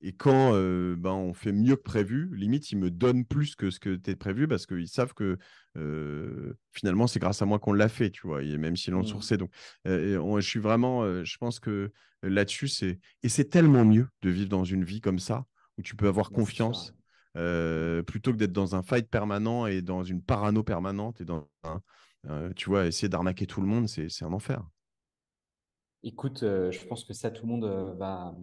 et 0.00 0.12
quand 0.12 0.52
ben, 0.52 1.10
on 1.10 1.32
fait 1.34 1.52
mieux 1.52 1.76
que 1.76 1.82
prévu, 1.82 2.30
limite, 2.36 2.70
ils 2.70 2.78
me 2.78 2.90
donnent 2.90 3.24
plus 3.24 3.56
que 3.56 3.70
ce 3.70 3.80
que 3.80 3.96
tu 3.96 4.14
prévu 4.16 4.46
parce 4.46 4.66
qu'ils 4.66 4.88
savent 4.88 5.14
que 5.14 5.38
finalement, 6.72 7.06
c'est 7.06 7.18
grâce 7.18 7.42
à 7.42 7.46
moi 7.46 7.58
qu'on 7.58 7.72
l'a 7.72 7.88
fait, 7.88 8.10
tu 8.10 8.26
vois, 8.26 8.42
et 8.42 8.56
même 8.58 8.76
s'ils 8.76 8.92
l'ont 8.92 9.02
Mm. 9.02 9.08
sourcé. 9.08 9.36
Donc, 9.36 9.50
on- 9.86 10.38
je 10.40 10.48
suis 10.48 10.60
vraiment, 10.60 11.24
je 11.24 11.36
pense 11.38 11.58
que 11.58 11.92
là-dessus, 12.22 12.68
c'est. 12.68 13.00
Et 13.22 13.28
c'est 13.28 13.46
tellement 13.50 13.84
mieux 13.84 14.08
de 14.22 14.30
vivre 14.30 14.48
dans 14.48 14.64
une 14.64 14.84
vie 14.84 15.00
comme 15.00 15.18
ça, 15.18 15.46
où 15.78 15.82
tu 15.82 15.96
peux 15.96 16.06
avoir 16.08 16.30
Bah, 16.30 16.36
confiance. 16.36 16.94
Euh, 17.36 18.02
plutôt 18.02 18.32
que 18.32 18.36
d'être 18.36 18.52
dans 18.52 18.74
un 18.76 18.82
fight 18.82 19.08
permanent 19.08 19.66
et 19.66 19.82
dans 19.82 20.02
une 20.04 20.22
parano 20.22 20.62
permanente 20.62 21.20
et 21.20 21.24
dans 21.24 21.48
un- 21.64 21.80
euh, 22.28 22.52
tu 22.54 22.68
vois, 22.70 22.86
essayer 22.86 23.08
d'arnaquer 23.08 23.46
tout 23.46 23.60
le 23.60 23.66
monde, 23.66 23.88
c'est 23.88 24.08
un 24.22 24.32
enfer. 24.32 24.62
Écoute, 26.02 26.42
euh, 26.42 26.70
je 26.70 26.84
pense 26.86 27.04
que 27.04 27.14
ça, 27.14 27.30
tout 27.30 27.46
le 27.46 27.52
monde 27.52 27.64
va, 27.98 28.34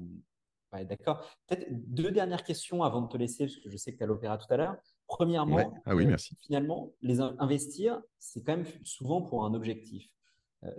va 0.71 0.81
être 0.81 0.87
d'accord. 0.87 1.27
Peut-être 1.47 1.67
deux 1.69 2.11
dernières 2.11 2.43
questions 2.43 2.83
avant 2.83 3.01
de 3.01 3.07
te 3.07 3.17
laisser, 3.17 3.45
parce 3.45 3.57
que 3.57 3.69
je 3.69 3.77
sais 3.77 3.93
que 3.93 3.97
tu 3.97 4.03
as 4.03 4.07
l'opéra 4.07 4.37
tout 4.37 4.51
à 4.51 4.57
l'heure. 4.57 4.77
Premièrement, 5.07 5.55
Ouais. 5.57 5.81
Ah 5.85 5.95
oui, 5.95 6.05
merci. 6.07 6.35
finalement, 6.41 6.91
les 7.01 7.19
in- 7.21 7.35
investir, 7.39 8.01
c'est 8.17 8.41
quand 8.43 8.57
même 8.57 8.65
souvent 8.83 9.21
pour 9.21 9.45
un 9.45 9.53
objectif. 9.53 10.09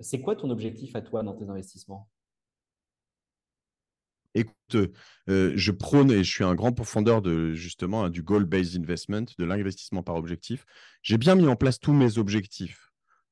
C'est 0.00 0.20
quoi 0.20 0.36
ton 0.36 0.50
objectif 0.50 0.94
à 0.96 1.02
toi 1.02 1.22
dans 1.24 1.34
tes 1.34 1.48
investissements? 1.48 2.08
Écoute, 4.34 4.90
euh, 5.28 5.52
je 5.54 5.70
prône 5.72 6.10
et 6.10 6.24
je 6.24 6.30
suis 6.30 6.44
un 6.44 6.54
grand 6.54 6.72
pourfendeur 6.72 7.22
de 7.22 7.52
justement 7.52 8.04
hein, 8.04 8.10
du 8.10 8.22
goal-based 8.22 8.80
investment, 8.80 9.26
de 9.38 9.44
l'investissement 9.44 10.02
par 10.02 10.16
objectif. 10.16 10.64
J'ai 11.02 11.18
bien 11.18 11.34
mis 11.34 11.46
en 11.46 11.56
place 11.56 11.78
tous 11.78 11.92
mes 11.92 12.18
objectifs 12.18 12.88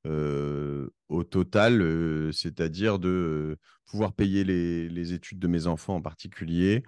au 0.07 1.25
total, 1.25 2.33
c'est-à-dire 2.33 2.99
de 2.99 3.59
pouvoir 3.85 4.15
payer 4.15 4.45
les, 4.45 5.13
études 5.13 5.39
de 5.39 5.47
mes 5.47 5.67
enfants 5.67 5.97
en 5.97 6.01
particulier, 6.01 6.85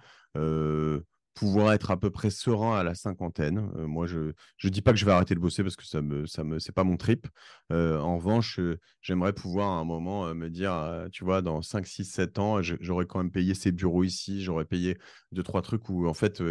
pouvoir 1.33 1.73
être 1.73 1.91
à 1.91 1.97
peu 1.97 2.09
près 2.11 2.29
serein 2.29 2.77
à 2.77 2.83
la 2.83 2.95
cinquantaine. 2.95 3.59
moi, 3.87 4.05
je 4.05 4.33
ne 4.63 4.69
dis 4.69 4.81
pas 4.81 4.91
que 4.91 4.97
je 4.97 5.05
vais 5.05 5.11
arrêter 5.11 5.35
de 5.35 5.39
bosser 5.39 5.63
parce 5.63 5.75
que 5.75 5.85
ça 5.85 6.01
me, 6.01 6.25
ça 6.25 6.43
me, 6.43 6.59
c'est 6.59 6.71
pas 6.71 6.83
mon 6.83 6.97
trip. 6.97 7.27
en 7.71 8.17
revanche, 8.17 8.59
j'aimerais 9.01 9.33
pouvoir 9.33 9.69
à 9.69 9.79
un 9.79 9.83
moment 9.83 10.33
me 10.33 10.49
dire, 10.49 11.07
tu 11.11 11.23
vois, 11.23 11.41
dans 11.41 11.61
5, 11.61 11.87
6, 11.87 12.05
7 12.05 12.39
ans, 12.39 12.61
j'aurais 12.61 13.05
quand 13.05 13.19
même 13.19 13.31
payé 13.31 13.53
ces 13.53 13.71
bureaux 13.71 14.03
ici, 14.03 14.43
j'aurais 14.43 14.65
payé 14.65 14.97
deux, 15.31 15.43
trois 15.43 15.61
trucs 15.61 15.89
où 15.89 16.07
en 16.07 16.13
fait, 16.13 16.43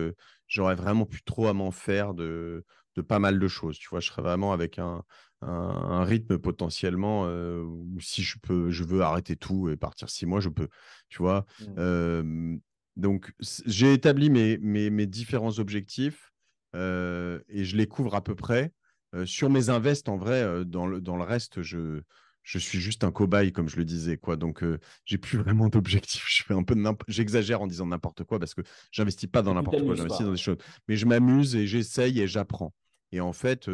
j'aurais 0.46 0.74
vraiment 0.74 1.06
plus 1.06 1.22
trop 1.22 1.46
à 1.46 1.52
m'en 1.52 1.70
faire 1.70 2.14
de, 2.14 2.64
de 2.96 3.02
pas 3.02 3.18
mal 3.18 3.38
de 3.38 3.48
choses. 3.48 3.78
Tu 3.78 3.88
vois, 3.88 4.00
je 4.00 4.08
serais 4.08 4.22
vraiment 4.22 4.52
avec 4.52 4.78
un, 4.78 5.02
un, 5.42 6.04
rythme 6.04 6.38
potentiellement 6.38 7.24
où 7.24 8.00
si 8.00 8.22
je 8.22 8.38
peux, 8.40 8.70
je 8.70 8.84
veux 8.84 9.02
arrêter 9.02 9.36
tout 9.36 9.68
et 9.68 9.76
partir 9.76 10.08
six 10.08 10.26
mois, 10.26 10.40
je 10.40 10.48
peux. 10.48 10.68
Tu 11.08 11.18
vois. 11.18 11.46
Mmh. 11.76 12.58
Donc, 12.96 13.32
j'ai 13.66 13.92
établi 13.92 14.30
mes, 14.30 14.58
mes, 14.58 14.90
mes, 14.90 15.06
différents 15.06 15.58
objectifs 15.58 16.32
et 16.74 17.64
je 17.64 17.76
les 17.76 17.86
couvre 17.86 18.14
à 18.14 18.22
peu 18.22 18.34
près. 18.34 18.72
sur 19.24 19.50
mes 19.50 19.68
invests, 19.68 20.08
en 20.08 20.16
vrai, 20.16 20.64
dans, 20.64 20.86
le, 20.86 21.00
dans 21.00 21.16
le 21.16 21.22
reste, 21.22 21.62
je, 21.62 22.00
je 22.42 22.58
suis 22.58 22.80
juste 22.80 23.04
un 23.04 23.10
cobaye, 23.10 23.52
comme 23.52 23.68
je 23.68 23.76
le 23.76 23.84
disais. 23.84 24.16
quoi. 24.16 24.36
Donc, 24.36 24.64
j'ai 25.04 25.18
plus 25.18 25.38
vraiment 25.38 25.68
d'objectifs. 25.68 26.24
Je 26.28 26.44
fais 26.44 26.54
un 26.54 26.62
peu 26.62 26.76
J'exagère 27.08 27.62
en 27.62 27.66
disant 27.66 27.86
n'importe 27.86 28.24
quoi 28.24 28.38
parce 28.38 28.54
que 28.54 28.62
j'investis 28.90 29.28
pas 29.28 29.42
dans 29.42 29.54
n'importe 29.54 29.82
quoi. 29.84 29.94
J'investis 29.94 30.26
dans 30.26 30.32
des 30.32 30.38
choses. 30.38 30.58
Mais 30.88 30.96
je 30.96 31.06
m'amuse 31.06 31.54
et 31.54 31.66
j'essaye 31.66 32.20
et 32.20 32.26
j'apprends. 32.26 32.72
Et 33.12 33.20
en 33.20 33.32
fait, 33.32 33.68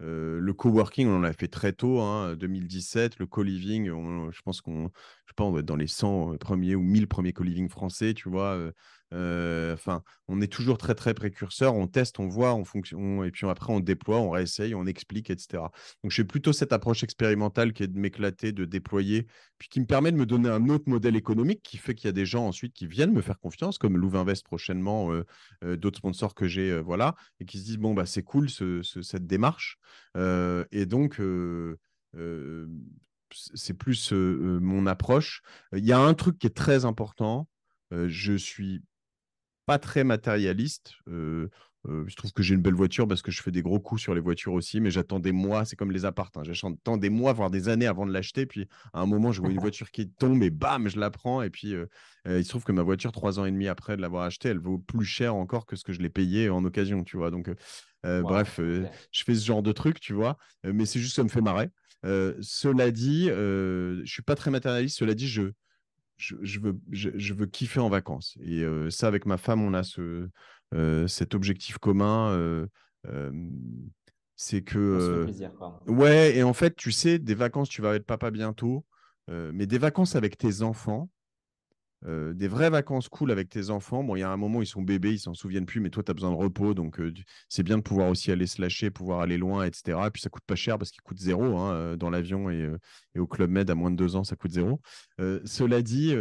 le 0.00 0.52
coworking, 0.52 1.08
on 1.08 1.16
en 1.18 1.24
a 1.24 1.32
fait 1.32 1.48
très 1.48 1.72
tôt, 1.72 2.00
hein, 2.00 2.36
2017. 2.36 3.18
Le 3.18 3.26
co-living, 3.26 3.86
je 4.32 4.40
pense 4.42 4.60
qu'on 4.60 4.90
je 5.26 5.32
doit 5.36 5.60
être 5.60 5.66
dans 5.66 5.76
les 5.76 5.86
100 5.86 6.36
premiers 6.38 6.74
ou 6.74 6.82
1000 6.82 7.08
premiers 7.08 7.32
co-living 7.32 7.68
français, 7.68 8.14
tu 8.14 8.28
vois. 8.28 8.70
Euh, 9.16 9.72
enfin, 9.74 10.02
on 10.28 10.40
est 10.40 10.52
toujours 10.52 10.78
très 10.78 10.94
très 10.94 11.14
précurseur. 11.14 11.74
On 11.74 11.86
teste, 11.86 12.18
on 12.20 12.28
voit, 12.28 12.54
on 12.54 12.64
fonctionne, 12.64 13.24
et 13.24 13.30
puis 13.30 13.46
après 13.48 13.72
on 13.72 13.80
déploie, 13.80 14.18
on 14.18 14.30
réessaye, 14.30 14.74
on 14.74 14.86
explique, 14.86 15.30
etc. 15.30 15.62
Donc 16.02 16.10
j'ai 16.12 16.24
plutôt 16.24 16.52
cette 16.52 16.72
approche 16.72 17.02
expérimentale 17.02 17.72
qui 17.72 17.82
est 17.82 17.88
de 17.88 17.98
m'éclater, 17.98 18.52
de 18.52 18.64
déployer, 18.64 19.26
puis 19.58 19.68
qui 19.68 19.80
me 19.80 19.86
permet 19.86 20.12
de 20.12 20.16
me 20.16 20.26
donner 20.26 20.50
un 20.50 20.68
autre 20.68 20.84
modèle 20.88 21.16
économique 21.16 21.62
qui 21.62 21.78
fait 21.78 21.94
qu'il 21.94 22.08
y 22.08 22.10
a 22.10 22.12
des 22.12 22.26
gens 22.26 22.46
ensuite 22.46 22.74
qui 22.74 22.86
viennent 22.86 23.12
me 23.12 23.22
faire 23.22 23.38
confiance, 23.38 23.78
comme 23.78 23.96
Louvainvest 23.96 24.44
prochainement, 24.44 25.12
euh, 25.12 25.24
euh, 25.64 25.76
d'autres 25.76 25.98
sponsors 25.98 26.34
que 26.34 26.46
j'ai, 26.46 26.78
voilà, 26.80 27.14
et 27.40 27.46
qui 27.46 27.58
se 27.58 27.64
disent 27.64 27.78
bon 27.78 27.94
bah 27.94 28.06
c'est 28.06 28.22
cool 28.22 28.50
cette 28.50 29.26
démarche. 29.26 29.78
et 30.16 30.86
donc 30.86 31.20
c'est 33.32 33.74
plus 33.74 34.12
mon 34.12 34.86
approche. 34.86 35.42
Il 35.72 35.84
y 35.84 35.92
a 35.92 35.98
un 35.98 36.14
truc 36.14 36.38
qui 36.38 36.46
est 36.46 36.56
très 36.56 36.84
important. 36.84 37.48
je 37.90 38.34
suis 38.36 38.82
pas 39.66 39.78
très 39.78 40.04
matérialiste. 40.04 40.94
je 41.06 42.16
trouve 42.16 42.32
que 42.32 42.42
j'ai 42.42 42.54
une 42.54 42.62
belle 42.62 42.74
voiture 42.74 43.06
parce 43.06 43.22
que 43.22 43.30
je 43.30 43.42
fais 43.42 43.50
des 43.50 43.62
gros 43.62 43.78
coups 43.78 44.00
sur 44.00 44.14
les 44.14 44.20
voitures 44.20 44.54
aussi, 44.54 44.80
mais 44.80 44.90
j'attends 44.90 45.20
des 45.20 45.32
mois, 45.32 45.64
c'est 45.64 45.76
comme 45.76 45.92
les 45.92 46.04
appartements. 46.04 46.44
Hein. 46.48 46.52
J'attends 46.52 46.96
des 46.96 47.10
mois, 47.10 47.32
voire 47.32 47.50
des 47.50 47.68
années 47.68 47.86
avant 47.86 48.06
de 48.06 48.12
l'acheter. 48.12 48.46
Puis 48.46 48.66
à 48.92 49.00
un 49.00 49.06
moment, 49.06 49.32
je 49.32 49.40
vois 49.40 49.50
une 49.50 49.60
voiture 49.60 49.90
qui 49.90 50.08
tombe 50.08 50.42
et 50.42 50.50
bam, 50.50 50.88
je 50.88 50.98
la 50.98 51.10
prends. 51.10 51.42
Et 51.42 51.50
puis 51.50 51.74
il 52.24 52.44
se 52.44 52.48
trouve 52.48 52.64
que 52.64 52.72
ma 52.72 52.82
voiture, 52.82 53.12
trois 53.12 53.38
ans 53.38 53.44
et 53.44 53.52
demi 53.52 53.68
après 53.68 53.96
de 53.96 54.02
l'avoir 54.02 54.24
achetée, 54.24 54.48
elle 54.48 54.58
vaut 54.58 54.78
plus 54.78 55.04
cher 55.04 55.34
encore 55.34 55.66
que 55.66 55.76
ce 55.76 55.84
que 55.84 55.92
je 55.92 56.00
l'ai 56.00 56.10
payé 56.10 56.48
en 56.48 56.64
occasion, 56.64 57.04
tu 57.04 57.16
vois. 57.16 57.30
Donc 57.30 57.50
bref, 58.02 58.58
je 58.58 59.24
fais 59.24 59.34
ce 59.34 59.44
genre 59.44 59.62
de 59.62 59.72
truc, 59.72 60.00
tu 60.00 60.12
vois, 60.12 60.38
mais 60.64 60.86
c'est 60.86 61.00
juste 61.00 61.16
ça 61.16 61.22
me 61.24 61.28
fait 61.28 61.40
marrer. 61.40 61.70
cela 62.02 62.90
dit, 62.90 63.26
je 63.26 64.02
suis 64.06 64.22
pas 64.22 64.34
très 64.34 64.50
matérialiste. 64.50 64.98
Cela 64.98 65.14
dit, 65.14 65.28
je, 65.28 65.50
je, 66.16 66.60
veux, 66.60 66.78
je, 66.90 67.34
veux 67.34 67.46
kiffer 67.46 67.80
en 67.80 67.88
vacances. 67.88 68.36
Et 68.42 68.64
ça, 68.90 69.08
avec 69.08 69.26
ma 69.26 69.36
femme, 69.36 69.62
on 69.62 69.74
a 69.74 69.82
ce, 69.82 70.28
cet 71.06 71.34
objectif 71.34 71.78
commun. 71.78 72.66
c'est 74.34 74.62
que. 74.62 75.24
Plaisir, 75.24 75.52
ouais, 75.86 76.36
et 76.36 76.42
en 76.42 76.52
fait, 76.52 76.74
tu 76.74 76.92
sais, 76.92 77.18
des 77.18 77.34
vacances, 77.34 77.68
tu 77.68 77.82
vas 77.82 77.94
être 77.94 78.06
papa 78.06 78.30
bientôt, 78.30 78.84
mais 79.28 79.66
des 79.66 79.78
vacances 79.78 80.16
avec 80.16 80.38
tes 80.38 80.62
enfants, 80.62 81.10
des 82.04 82.48
vraies 82.48 82.70
vacances 82.70 83.08
cool 83.08 83.30
avec 83.30 83.48
tes 83.48 83.70
enfants. 83.70 84.04
Bon, 84.04 84.16
il 84.16 84.20
y 84.20 84.22
a 84.22 84.30
un 84.30 84.36
moment, 84.36 84.62
ils 84.62 84.66
sont 84.66 84.82
bébés, 84.82 85.14
ils 85.14 85.18
s'en 85.18 85.34
souviennent 85.34 85.66
plus, 85.66 85.80
mais 85.80 85.90
toi, 85.90 86.02
tu 86.02 86.10
as 86.10 86.14
besoin 86.14 86.30
de 86.30 86.36
repos. 86.36 86.74
Donc, 86.74 87.00
c'est 87.48 87.62
bien 87.62 87.78
de 87.78 87.82
pouvoir 87.82 88.08
aussi 88.08 88.30
aller 88.30 88.46
se 88.46 88.60
lâcher, 88.60 88.90
pouvoir 88.90 89.20
aller 89.20 89.38
loin, 89.38 89.64
etc. 89.64 89.98
Et 90.06 90.10
puis, 90.10 90.22
ça 90.22 90.30
coûte 90.30 90.44
pas 90.46 90.54
cher 90.54 90.78
parce 90.78 90.90
qu'il 90.90 91.02
coûte 91.02 91.18
zéro 91.18 91.56
hein, 91.58 91.96
dans 91.96 92.10
l'avion 92.10 92.50
et, 92.50 92.70
au 93.18 93.26
Club 93.26 93.50
Med 93.50 93.70
à 93.70 93.74
moins 93.74 93.90
de 93.90 93.96
deux 93.96 94.14
ans, 94.14 94.24
ça 94.24 94.36
coûte 94.36 94.52
zéro. 94.52 94.80
cela 95.18 95.82
dit, 95.82 96.14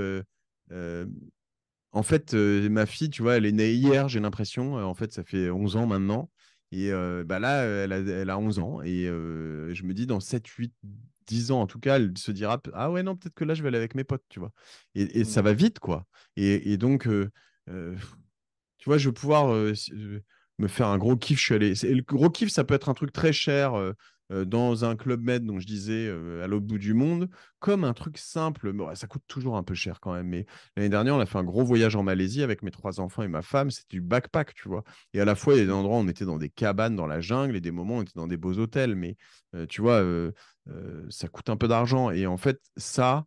en 1.91 2.03
fait, 2.03 2.33
ma 2.33 2.85
fille, 2.85 3.09
tu 3.09 3.21
vois, 3.21 3.37
elle 3.37 3.45
est 3.45 3.51
née 3.51 3.73
hier, 3.73 4.07
j'ai 4.09 4.19
l'impression. 4.19 4.75
en 4.75 4.93
fait, 4.95 5.13
ça 5.13 5.23
fait 5.23 5.49
11 5.49 5.75
ans 5.75 5.87
maintenant. 5.87 6.29
Et 6.71 6.91
bah 7.25 7.39
là, 7.39 7.63
elle 7.63 7.93
a, 7.93 7.97
elle 7.99 8.29
a 8.29 8.37
11 8.39 8.59
ans. 8.59 8.81
Et 8.81 9.05
je 9.05 9.83
me 9.83 9.93
dis, 9.93 10.07
dans 10.07 10.19
7, 10.19 10.47
8, 10.47 10.73
10 11.27 11.51
ans 11.51 11.61
en 11.61 11.67
tout 11.67 11.79
cas, 11.79 11.97
elle 11.97 12.17
se 12.17 12.31
dira 12.31 12.61
Ah 12.73 12.91
ouais, 12.91 13.03
non, 13.03 13.15
peut-être 13.15 13.35
que 13.35 13.45
là, 13.45 13.53
je 13.53 13.61
vais 13.61 13.69
aller 13.69 13.77
avec 13.77 13.95
mes 13.95 14.03
potes, 14.03 14.23
tu 14.29 14.39
vois. 14.39 14.51
Et, 14.95 15.23
ça 15.23 15.41
mmh. 15.41 15.45
va 15.45 15.53
vite, 15.53 15.79
quoi. 15.79 16.05
Et, 16.35 16.77
donc, 16.77 17.07
tu 17.67 18.85
vois, 18.85 18.97
je 18.97 19.09
vais 19.09 19.13
pouvoir 19.13 19.47
me 20.57 20.67
faire 20.67 20.87
un 20.87 20.97
gros 20.97 21.15
kiff. 21.15 21.39
Je 21.39 21.43
suis 21.43 21.55
allé. 21.55 21.73
Le 21.73 22.01
gros 22.01 22.29
kiff, 22.29 22.49
ça 22.49 22.63
peut 22.63 22.73
être 22.73 22.89
un 22.89 22.93
truc 22.93 23.11
très 23.11 23.33
cher 23.33 23.73
dans 24.29 24.85
un 24.85 24.95
club 24.95 25.21
med, 25.21 25.45
dont 25.45 25.59
je 25.59 25.67
disais, 25.67 26.09
à 26.41 26.47
l'autre 26.47 26.65
bout 26.65 26.77
du 26.77 26.93
monde, 26.93 27.29
comme 27.59 27.83
un 27.83 27.93
truc 27.93 28.17
simple. 28.17 28.73
ça 28.95 29.07
coûte 29.07 29.23
toujours 29.27 29.57
un 29.57 29.63
peu 29.63 29.73
cher 29.73 29.99
quand 29.99 30.13
même. 30.13 30.27
Mais 30.27 30.45
l'année 30.75 30.89
dernière, 30.89 31.15
on 31.15 31.19
a 31.19 31.25
fait 31.25 31.37
un 31.37 31.43
gros 31.43 31.63
voyage 31.63 31.95
en 31.95 32.03
Malaisie 32.03 32.43
avec 32.43 32.63
mes 32.63 32.71
trois 32.71 32.99
enfants 32.99 33.23
et 33.23 33.27
ma 33.27 33.41
femme. 33.41 33.71
C'était 33.71 33.97
du 33.97 34.01
backpack, 34.01 34.53
tu 34.53 34.67
vois. 34.67 34.83
Et 35.13 35.21
à 35.21 35.25
la 35.25 35.35
fois, 35.35 35.53
il 35.53 35.59
y 35.59 35.61
a 35.61 35.65
des 35.65 35.71
endroits 35.71 35.97
où 35.97 36.01
on 36.01 36.07
était 36.07 36.25
dans 36.25 36.37
des 36.37 36.49
cabanes 36.49 36.95
dans 36.95 37.07
la 37.07 37.21
jungle 37.21 37.55
et 37.55 37.61
des 37.61 37.71
moments 37.71 37.95
où 37.95 37.99
on 37.99 38.03
était 38.03 38.13
dans 38.15 38.27
des 38.27 38.37
beaux 38.37 38.57
hôtels. 38.57 38.95
Mais 38.95 39.17
tu 39.69 39.81
vois, 39.81 40.03
ça 41.09 41.27
coûte 41.27 41.49
un 41.49 41.57
peu 41.57 41.67
d'argent. 41.67 42.11
Et 42.11 42.25
en 42.25 42.37
fait, 42.37 42.59
ça, 42.77 43.25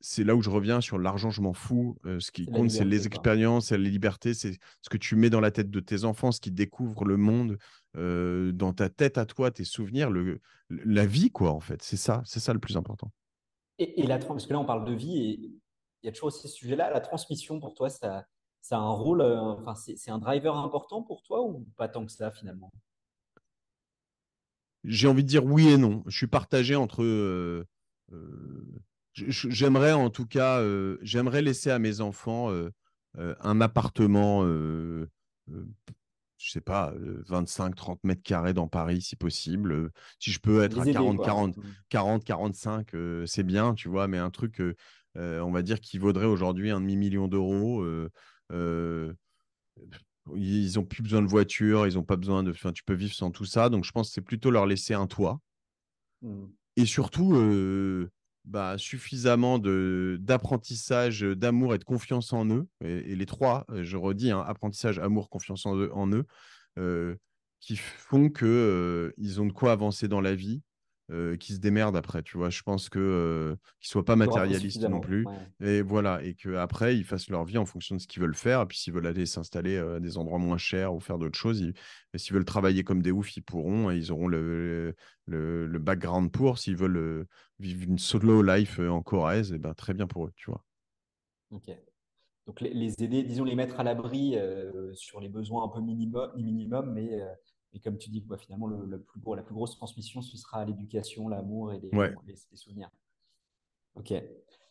c'est 0.00 0.24
là 0.24 0.34
où 0.34 0.42
je 0.42 0.50
reviens 0.50 0.80
sur 0.80 0.98
l'argent, 0.98 1.30
je 1.30 1.40
m'en 1.40 1.52
fous. 1.52 1.96
ce 2.04 2.30
qui 2.30 2.46
compte, 2.46 2.70
c'est 2.70 2.84
les 2.84 3.06
expériences, 3.06 3.66
c'est 3.66 3.78
la 3.78 3.88
liberté, 3.88 4.34
c'est 4.34 4.58
ce 4.80 4.88
que 4.88 4.96
tu 4.96 5.16
mets 5.16 5.30
dans 5.30 5.40
la 5.40 5.50
tête 5.50 5.70
de 5.70 5.80
tes 5.80 6.04
enfants, 6.04 6.32
ce 6.32 6.40
qui 6.40 6.50
découvrent 6.50 7.04
le 7.04 7.16
monde 7.16 7.58
dans 7.94 8.72
ta 8.72 8.88
tête 8.88 9.18
à 9.18 9.26
toi, 9.26 9.50
tes 9.50 9.64
souvenirs, 9.64 10.10
le, 10.10 10.40
la 10.68 11.06
vie, 11.06 11.30
quoi, 11.30 11.50
en 11.50 11.60
fait. 11.60 11.82
C'est 11.82 11.96
ça, 11.96 12.22
c'est 12.24 12.40
ça 12.40 12.52
le 12.52 12.58
plus 12.58 12.76
important. 12.76 13.10
Et, 13.78 14.06
la 14.06 14.18
parce 14.18 14.46
que 14.46 14.52
là, 14.52 14.60
on 14.60 14.64
parle 14.64 14.84
de 14.84 14.94
vie 14.94 15.18
et 15.18 15.40
il 16.02 16.06
y 16.06 16.08
a 16.08 16.12
toujours 16.12 16.28
aussi 16.28 16.48
ce 16.48 16.54
sujet-là. 16.54 16.90
La 16.90 17.00
transmission, 17.00 17.60
pour 17.60 17.74
toi, 17.74 17.90
ça, 17.90 18.24
ça 18.60 18.76
a 18.76 18.80
un 18.80 18.92
rôle, 18.92 19.22
enfin, 19.22 19.74
c'est 19.74 20.10
un 20.10 20.18
driver 20.18 20.56
important 20.56 21.02
pour 21.02 21.22
toi 21.22 21.42
ou 21.42 21.66
pas 21.76 21.88
tant 21.88 22.06
que 22.06 22.12
ça, 22.12 22.30
finalement? 22.30 22.70
J'ai 24.84 25.08
envie 25.08 25.24
de 25.24 25.28
dire 25.28 25.44
oui 25.44 25.68
et 25.68 25.76
non. 25.76 26.02
Je 26.06 26.16
suis 26.16 26.26
partagé 26.26 26.76
entre 26.76 27.66
j'aimerais 29.14 29.92
en 29.92 30.10
tout 30.10 30.26
cas, 30.26 30.60
euh, 30.60 30.98
j'aimerais 31.02 31.42
laisser 31.42 31.70
à 31.70 31.78
mes 31.78 32.00
enfants 32.00 32.50
euh, 32.50 32.70
euh, 33.18 33.34
un 33.40 33.60
appartement, 33.60 34.44
je 34.44 35.06
sais 36.38 36.60
pas, 36.60 36.92
25-30 37.28 37.98
mètres 38.04 38.22
carrés 38.22 38.54
dans 38.54 38.68
Paris 38.68 39.02
si 39.02 39.16
possible. 39.16 39.90
si 40.18 40.30
je 40.32 40.40
peux 40.40 40.62
être 40.62 40.80
à 40.80 40.84
40, 40.84 41.24
40, 41.24 41.56
40, 41.88 42.24
45, 42.24 42.90
c'est 43.26 43.44
bien, 43.44 43.74
tu 43.74 43.88
vois, 43.88 44.08
mais 44.08 44.18
un 44.18 44.30
truc, 44.30 44.60
on 45.16 45.50
va 45.50 45.62
dire, 45.62 45.80
qui 45.80 45.98
vaudrait 45.98 46.26
aujourd'hui 46.26 46.70
un 46.70 46.80
demi-million 46.80 47.28
d'euros. 47.28 47.86
ils 50.34 50.72
n'ont 50.74 50.84
plus 50.84 51.02
besoin 51.02 51.22
de 51.22 51.28
voiture, 51.28 51.86
ils 51.86 51.94
n'ont 51.94 52.02
pas 52.02 52.16
besoin 52.16 52.42
de. 52.42 52.50
Enfin, 52.50 52.72
tu 52.72 52.82
peux 52.82 52.94
vivre 52.94 53.14
sans 53.14 53.30
tout 53.30 53.44
ça. 53.44 53.68
Donc, 53.68 53.84
je 53.84 53.92
pense 53.92 54.08
que 54.08 54.14
c'est 54.14 54.20
plutôt 54.20 54.50
leur 54.50 54.66
laisser 54.66 54.94
un 54.94 55.06
toit. 55.06 55.38
Mmh. 56.22 56.46
Et 56.76 56.86
surtout, 56.86 57.32
bah, 58.44 58.76
suffisamment 58.78 59.58
d'apprentissage, 59.58 61.20
d'amour 61.20 61.74
et 61.74 61.78
de 61.78 61.84
confiance 61.84 62.32
en 62.32 62.46
eux, 62.46 62.66
et, 62.82 63.16
les 63.16 63.26
trois, 63.26 63.66
je 63.82 63.96
redis, 63.96 64.30
hein, 64.30 64.44
apprentissage, 64.46 64.98
amour, 64.98 65.30
confiance 65.30 65.66
en 65.66 66.08
eux, 66.12 66.26
qui 67.60 67.76
font 67.76 68.28
qu'ils 68.28 69.12
ils 69.16 69.40
ont 69.40 69.46
de 69.46 69.52
quoi 69.52 69.72
avancer 69.72 70.08
dans 70.08 70.20
la 70.20 70.34
vie 70.34 70.62
euh, 71.10 71.36
qui 71.36 71.52
se 71.52 71.58
démerdent 71.58 71.98
après, 71.98 72.22
tu 72.22 72.38
vois? 72.38 72.48
Je 72.48 72.62
pense 72.62 72.88
que 72.88 72.98
euh, 72.98 73.56
qu'ils 73.78 73.90
soient 73.90 74.06
pas 74.06 74.16
matérialistes 74.16 74.82
non 74.88 75.00
plus. 75.00 75.26
Et 75.60 75.82
voilà, 75.82 76.22
et 76.22 76.34
qu'après, 76.34 76.96
ils 76.96 77.04
fassent 77.04 77.28
leur 77.28 77.44
vie 77.44 77.58
en 77.58 77.66
fonction 77.66 77.94
de 77.94 78.00
ce 78.00 78.06
qu'ils 78.06 78.22
veulent 78.22 78.34
faire. 78.34 78.62
Et 78.62 78.66
puis 78.66 78.78
s'ils 78.78 78.94
veulent 78.94 79.06
aller 79.06 79.26
s'installer 79.26 79.76
à 79.76 80.00
des 80.00 80.16
endroits 80.16 80.38
moins 80.38 80.56
chers 80.56 80.94
ou 80.94 81.00
faire 81.00 81.18
d'autres 81.18 81.38
choses, 81.38 81.62
s'ils 82.14 82.34
veulent 82.34 82.46
travailler 82.46 82.84
comme 82.84 83.02
des 83.02 83.10
oufs, 83.10 83.36
ils 83.36 83.42
pourront. 83.42 83.90
Et 83.90 83.98
ils 83.98 84.12
auront 84.12 84.28
le, 84.28 84.94
le, 85.26 85.78
background 85.78 86.32
pour. 86.32 86.56
S'ils 86.56 86.76
veulent 86.76 87.26
vivre 87.58 87.82
une 87.82 87.98
solo 87.98 88.40
life 88.42 88.78
en 88.78 89.02
Corrèze, 89.02 89.52
et 89.52 89.56
eh 89.56 89.58
ben, 89.58 89.74
très 89.74 89.92
bien 89.92 90.06
pour 90.06 90.24
eux, 90.24 90.32
tu 90.36 90.50
vois? 90.50 90.64
Ok. 91.50 91.70
Donc 92.46 92.62
les, 92.62 93.02
aider, 93.02 93.22
disons 93.22 93.44
les 93.44 93.54
mettre 93.54 93.78
à 93.78 93.82
l'abri 93.82 94.36
sur 94.94 95.20
les 95.20 95.28
besoins 95.28 95.64
un 95.64 95.68
peu 95.68 95.82
minimum, 95.82 96.30
minimum 96.34 96.94
mais 96.94 97.20
Et 97.74 97.80
comme 97.80 97.98
tu 97.98 98.08
dis, 98.08 98.20
bah, 98.20 98.38
finalement, 98.38 98.68
le, 98.68 99.00
plus 99.00 99.20
la 99.36 99.42
plus 99.42 99.54
grosse 99.54 99.76
transmission, 99.76 100.22
ce 100.22 100.36
sera 100.36 100.64
l'éducation, 100.64 101.28
l'amour 101.28 101.72
et 101.72 101.80
les, 101.80 102.36
souvenirs. 102.54 102.88
Ok. 103.96 104.12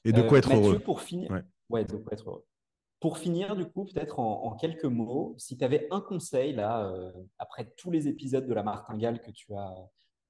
Et 0.05 0.11
de 0.11 0.21
quoi 0.21 0.37
être 0.39 0.53
heureux. 0.53 0.79
Pour 0.79 1.01
finir, 1.01 1.29
ouais. 1.69 1.85
de 1.85 1.97
quoi 1.97 2.13
être 2.13 2.29
heureux. 2.29 2.45
Pour 2.99 3.17
finir, 3.17 3.57
du 3.57 3.65
coup, 3.65 3.83
peut-être 3.83 4.19
en, 4.19 4.55
quelques 4.55 4.85
mots, 4.85 5.35
si 5.37 5.57
tu 5.57 5.63
avais 5.65 5.87
un 5.91 5.99
conseil, 5.99 6.53
là, 6.53 6.87
euh, 6.87 7.11
après 7.37 7.73
tous 7.77 7.91
les 7.91 8.07
épisodes 8.07 8.47
de 8.47 8.53
la 8.53 8.63
martingale 8.63 9.21
que 9.21 9.31
tu 9.31 9.53
as 9.53 9.75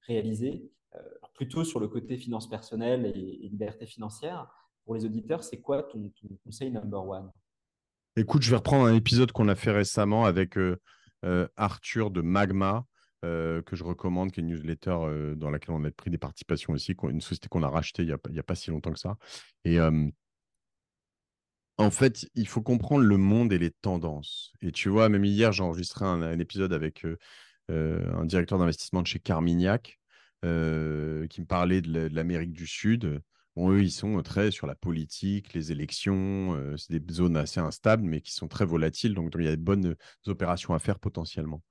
réalisés, 0.00 0.68
euh, 0.96 0.98
plutôt 1.34 1.62
sur 1.62 1.78
le 1.78 1.86
côté 1.86 2.16
finance 2.16 2.48
personnelle 2.48 3.06
et, 3.06 3.48
liberté 3.48 3.86
financière, 3.86 4.48
pour 4.84 4.96
les 4.96 5.04
auditeurs, 5.04 5.44
c'est 5.44 5.60
quoi 5.60 5.84
ton, 5.84 6.10
conseil 6.44 6.72
number 6.72 7.06
one? 7.06 7.30
Écoute, 8.16 8.42
je 8.42 8.50
vais 8.50 8.56
reprendre 8.56 8.86
un 8.86 8.94
épisode 8.94 9.30
qu'on 9.30 9.48
a 9.48 9.54
fait 9.54 9.72
récemment 9.72 10.24
avec 10.24 10.58
euh, 10.58 10.80
Arthur 11.56 12.10
de 12.10 12.20
Magma, 12.20 12.86
que 13.22 13.62
je 13.72 13.84
recommande, 13.84 14.32
qui 14.32 14.40
est 14.40 14.42
une 14.42 14.50
newsletter 14.50 15.34
dans 15.36 15.50
laquelle 15.50 15.74
on 15.74 15.84
a 15.84 15.90
pris 15.90 16.10
des 16.10 16.18
participations 16.18 16.72
aussi, 16.72 16.94
une 17.04 17.20
société 17.20 17.48
qu'on 17.48 17.62
a 17.62 17.68
rachetée 17.68 18.02
il 18.02 18.16
n'y 18.30 18.38
a, 18.38 18.42
pas 18.42 18.54
si 18.54 18.70
longtemps 18.70 18.92
que 18.92 18.98
ça. 18.98 19.16
Et 19.64 19.78
en 21.76 21.90
fait, 21.90 22.28
il 22.34 22.46
faut 22.46 22.62
comprendre 22.62 23.04
le 23.04 23.16
monde 23.16 23.52
et 23.52 23.58
les 23.58 23.70
tendances. 23.70 24.52
Et 24.60 24.72
tu 24.72 24.88
vois, 24.88 25.08
même 25.08 25.24
hier, 25.24 25.52
j'ai 25.52 25.62
enregistré 25.62 26.04
un, 26.04 26.38
épisode 26.38 26.72
avec 26.72 27.06
un 27.70 28.24
directeur 28.26 28.58
d'investissement 28.58 29.02
de 29.02 29.06
chez 29.06 29.18
Carmignac 29.18 29.98
qui 30.42 30.48
me 30.48 31.46
parlait 31.46 31.80
de 31.80 32.08
l'Amérique 32.14 32.52
du 32.52 32.66
Sud. 32.66 33.22
Eux, 33.56 33.82
ils 33.82 33.90
sont 33.90 34.20
très 34.22 34.50
sur 34.50 34.66
la 34.66 34.74
politique, 34.74 35.54
les 35.54 35.72
élections. 35.72 36.74
c'est 36.76 36.98
des 36.98 37.14
zones 37.14 37.36
assez 37.36 37.60
instables, 37.60 38.02
mais 38.02 38.20
qui 38.20 38.32
sont 38.32 38.48
très 38.48 38.64
volatiles. 38.64 39.14
Donc, 39.14 39.32
il 39.38 39.44
y 39.44 39.48
a 39.48 39.56
de 39.56 39.62
bonnes 39.62 39.94
opérations 40.26 40.74
à 40.74 40.78
faire 40.78 40.98
potentiellement. 40.98 41.62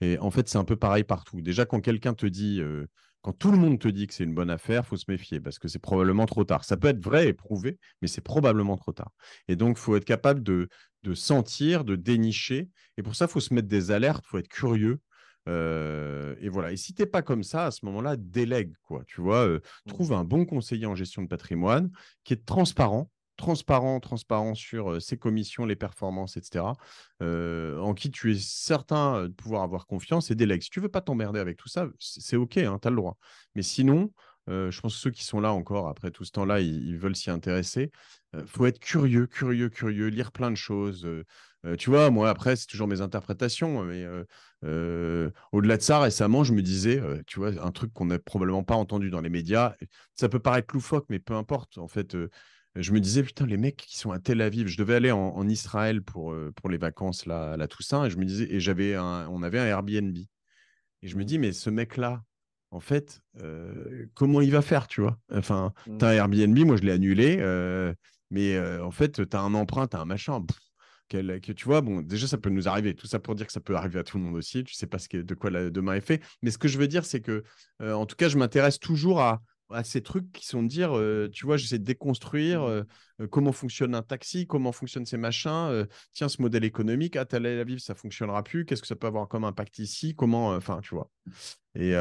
Et 0.00 0.18
en 0.18 0.30
fait, 0.30 0.48
c'est 0.48 0.58
un 0.58 0.64
peu 0.64 0.76
pareil 0.76 1.04
partout. 1.04 1.40
Déjà, 1.40 1.64
quand 1.64 1.80
quelqu'un 1.80 2.14
te 2.14 2.26
dit 2.26 2.60
quand 3.22 3.32
tout 3.32 3.50
le 3.50 3.58
monde 3.58 3.78
te 3.78 3.88
dit 3.88 4.06
que 4.06 4.14
c'est 4.14 4.24
une 4.24 4.34
bonne 4.34 4.50
affaire, 4.50 4.86
faut 4.86 4.96
se 4.96 5.04
méfier 5.08 5.40
parce 5.40 5.58
que 5.58 5.68
c'est 5.68 5.80
probablement 5.80 6.26
trop 6.26 6.44
tard. 6.44 6.64
Ça 6.64 6.76
peut 6.76 6.88
être 6.88 7.02
vrai 7.02 7.28
et 7.28 7.32
prouvé, 7.32 7.78
mais 8.00 8.08
c'est 8.08 8.20
probablement 8.20 8.76
trop 8.76 8.92
tard. 8.92 9.10
Et 9.48 9.56
donc, 9.56 9.76
faut 9.76 9.96
être 9.96 10.04
capable 10.04 10.42
de, 10.42 10.68
sentir, 11.14 11.84
de 11.84 11.96
dénicher. 11.96 12.68
Et 12.96 13.02
pour 13.02 13.16
ça, 13.16 13.26
faut 13.26 13.40
se 13.40 13.52
mettre 13.52 13.68
des 13.68 13.90
alertes, 13.90 14.24
faut 14.26 14.38
être 14.38 14.48
curieux. 14.48 15.00
Euh, 15.48 16.34
et 16.40 16.48
voilà. 16.48 16.72
Et 16.72 16.76
si 16.76 16.94
tu 16.94 17.02
n'es 17.02 17.06
pas 17.06 17.22
comme 17.22 17.42
ça, 17.42 17.66
à 17.66 17.70
ce 17.70 17.84
moment-là, 17.86 18.16
délègue. 18.16 18.74
Quoi. 18.82 19.02
Tu 19.06 19.20
vois, 19.20 19.46
euh, 19.46 19.60
mmh. 19.86 19.90
trouve 19.90 20.12
un 20.12 20.24
bon 20.24 20.44
conseiller 20.44 20.86
en 20.86 20.94
gestion 20.94 21.22
de 21.22 21.28
patrimoine 21.28 21.90
qui 22.24 22.34
est 22.34 22.44
transparent, 22.44 23.10
transparent, 23.36 23.98
transparent 24.00 24.54
sur 24.54 25.00
ses 25.00 25.16
commissions, 25.16 25.64
les 25.64 25.76
performances, 25.76 26.36
etc., 26.36 26.64
en 27.20 27.94
qui 27.94 28.10
tu 28.10 28.32
es 28.32 28.38
certain 28.38 29.24
de 29.24 29.32
pouvoir 29.32 29.62
avoir 29.62 29.86
confiance 29.86 30.30
et 30.30 30.34
délègue. 30.34 30.62
Si 30.62 30.70
tu 30.70 30.80
veux 30.80 30.88
pas 30.88 31.00
t'emmerder 31.00 31.40
avec 31.40 31.56
tout 31.56 31.68
ça, 31.68 31.88
c'est 31.98 32.36
OK, 32.36 32.56
hein, 32.58 32.78
tu 32.80 32.88
as 32.88 32.90
le 32.90 32.96
droit. 32.96 33.16
Mais 33.54 33.62
sinon, 33.62 34.12
je 34.48 34.80
pense 34.80 34.94
que 34.94 35.00
ceux 35.00 35.10
qui 35.10 35.24
sont 35.24 35.40
là 35.40 35.52
encore, 35.52 35.88
après 35.88 36.10
tout 36.10 36.24
ce 36.24 36.32
temps-là, 36.32 36.60
ils, 36.60 36.98
veulent 36.98 37.14
s'y 37.14 37.30
intéresser. 37.30 37.92
Il 38.34 38.46
faut 38.46 38.66
être 38.66 38.80
curieux, 38.80 39.26
curieux, 39.26 39.68
curieux, 39.68 40.08
lire 40.08 40.32
plein 40.32 40.50
de 40.50 40.56
choses. 40.56 41.08
Tu 41.78 41.90
vois, 41.90 42.10
moi, 42.10 42.30
après, 42.30 42.56
c'est 42.56 42.66
toujours 42.66 42.88
mes 42.88 43.00
interprétations. 43.00 43.82
Mais 43.84 44.06
au-delà 45.52 45.76
de 45.76 45.82
ça, 45.82 46.00
récemment, 46.00 46.44
je 46.44 46.52
me 46.52 46.62
disais, 46.62 47.02
tu 47.26 47.40
vois, 47.40 47.50
un 47.62 47.70
truc 47.72 47.92
qu'on 47.92 48.06
n'a 48.06 48.18
probablement 48.18 48.64
pas 48.64 48.76
entendu 48.76 49.10
dans 49.10 49.20
les 49.20 49.30
médias. 49.30 49.74
Ça 50.14 50.28
peut 50.28 50.38
paraître 50.38 50.74
loufoque, 50.74 51.06
mais 51.08 51.18
peu 51.18 51.34
importe. 51.34 51.78
En 51.78 51.88
fait, 51.88 52.16
je 52.78 52.92
me 52.92 53.00
disais, 53.00 53.22
putain, 53.22 53.46
les 53.46 53.56
mecs 53.56 53.76
qui 53.76 53.98
sont 53.98 54.12
à 54.12 54.18
Tel 54.18 54.40
Aviv, 54.40 54.68
je 54.68 54.76
devais 54.76 54.94
aller 54.94 55.10
en, 55.10 55.48
Israël 55.48 56.02
pour, 56.02 56.32
euh, 56.32 56.52
pour 56.54 56.68
les 56.68 56.78
vacances 56.78 57.26
là, 57.26 57.52
à 57.52 57.56
la 57.56 57.66
Toussaint, 57.66 58.04
et 58.04 58.10
je 58.10 58.18
me 58.18 58.24
disais, 58.24 58.46
et 58.50 58.60
j'avais 58.60 58.96
on 58.98 59.42
avait 59.42 59.58
un 59.58 59.66
Airbnb. 59.66 60.16
Et 60.16 61.08
je 61.08 61.16
me 61.16 61.24
dis, 61.24 61.38
mais 61.38 61.52
ce 61.52 61.70
mec-là, 61.70 62.22
en 62.70 62.80
fait, 62.80 63.20
euh, 63.42 64.06
comment 64.14 64.40
il 64.40 64.50
va 64.50 64.62
faire, 64.62 64.86
tu 64.86 65.00
vois? 65.00 65.18
Enfin, 65.32 65.72
tu 65.84 66.04
as 66.04 66.08
un 66.08 66.12
mmh. 66.12 66.34
Airbnb, 66.34 66.58
moi 66.66 66.76
je 66.76 66.82
l'ai 66.82 66.92
annulé, 66.92 67.38
euh, 67.40 67.92
mais 68.30 68.58
en 68.80 68.90
fait, 68.90 69.28
tu 69.28 69.36
as 69.36 69.40
un 69.40 69.54
emprunt, 69.54 69.88
tu 69.88 69.96
un 69.96 70.04
machin. 70.04 70.44
Que, 71.08 71.52
tu 71.52 71.64
vois, 71.64 71.80
bon, 71.80 72.00
déjà, 72.00 72.26
ça 72.26 72.38
peut 72.38 72.50
nous 72.50 72.68
arriver. 72.68 72.94
Tout 72.94 73.06
ça 73.06 73.18
pour 73.18 73.34
dire 73.34 73.46
que 73.46 73.52
ça 73.52 73.60
peut 73.60 73.74
arriver 73.76 73.98
à 73.98 74.04
tout 74.04 74.18
le 74.18 74.24
monde 74.24 74.36
aussi. 74.36 74.64
Tu 74.64 74.74
sais 74.74 74.86
pas 74.86 74.98
ce 74.98 75.08
que, 75.08 75.18
de 75.18 75.34
quoi 75.34 75.50
la, 75.50 75.70
demain 75.70 75.94
est 75.94 76.00
fait. 76.00 76.22
Mais 76.42 76.50
ce 76.50 76.58
que 76.58 76.68
je 76.68 76.78
veux 76.78 76.88
dire, 76.88 77.04
c'est 77.04 77.20
que, 77.20 77.42
en 77.80 78.06
tout 78.06 78.16
cas, 78.16 78.28
je 78.28 78.36
m'intéresse 78.36 78.78
toujours 78.78 79.20
à, 79.20 79.42
à 79.70 79.84
ces 79.84 80.02
trucs 80.02 80.30
qui 80.32 80.46
sont 80.46 80.62
de 80.62 80.68
dire, 80.68 80.92
tu 81.32 81.46
vois, 81.46 81.56
j'essaie 81.56 81.78
de 81.78 81.84
déconstruire 81.84 82.62
mmh. 83.18 83.26
comment 83.28 83.52
fonctionne 83.52 83.94
un 83.94 84.02
taxi, 84.02 84.46
comment 84.46 84.72
fonctionnent 84.72 85.06
ces 85.06 85.18
machins. 85.18 85.86
tiens, 86.12 86.28
ce 86.28 86.40
modèle 86.40 86.64
économique, 86.64 87.16
à 87.16 87.24
Tel 87.24 87.46
Aviv, 87.46 87.78
ça 87.78 87.94
fonctionnera 87.94 88.42
plus. 88.42 88.64
Qu'est-ce 88.64 88.82
que 88.82 88.88
ça 88.88 88.96
peut 88.96 89.06
avoir 89.06 89.28
comme 89.28 89.44
impact 89.44 89.78
ici 89.78 90.14
Comment, 90.14 90.50
enfin, 90.50 90.80
tu 90.82 90.94
vois. 90.94 91.10
Et, 91.74 91.94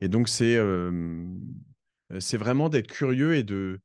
et 0.00 0.08
donc, 0.08 0.28
c'est 0.28 0.58
c'est 2.20 2.36
vraiment 2.36 2.68
d'être 2.68 2.88
curieux 2.88 3.34
et 3.34 3.42
de, 3.42 3.80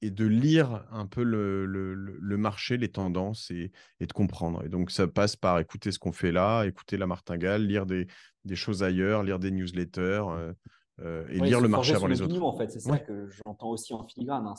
et 0.00 0.10
de 0.10 0.26
lire 0.26 0.84
un 0.92 1.06
peu 1.06 1.22
le, 1.22 1.66
le, 1.66 2.36
marché, 2.36 2.76
les 2.76 2.88
tendances 2.88 3.50
et, 3.50 3.72
et, 4.00 4.06
de 4.06 4.12
comprendre. 4.12 4.64
Et 4.64 4.68
donc, 4.68 4.90
ça 4.90 5.08
passe 5.08 5.36
par 5.36 5.58
écouter 5.58 5.90
ce 5.90 5.98
qu'on 5.98 6.12
fait 6.12 6.32
là, 6.32 6.64
écouter 6.64 6.96
la 6.96 7.06
martingale, 7.06 7.66
lire 7.66 7.86
des, 7.86 8.06
des 8.44 8.56
choses 8.56 8.82
ailleurs, 8.82 9.22
lire 9.22 9.38
des 9.38 9.50
newsletters. 9.50 10.24
Euh, 10.28 10.52
et 11.30 11.38
lire 11.40 11.60
le 11.60 11.68
marché 11.68 11.94
avant 11.94 12.06
les 12.06 12.22
autres. 12.22 12.40
En 12.42 12.56
fait, 12.56 12.70
c'est 12.70 12.80
ça 12.80 12.98
que 12.98 13.28
j'entends 13.28 13.70
aussi 13.70 13.92
en 13.94 14.04
filigrane. 14.06 14.46
Hein, 14.46 14.54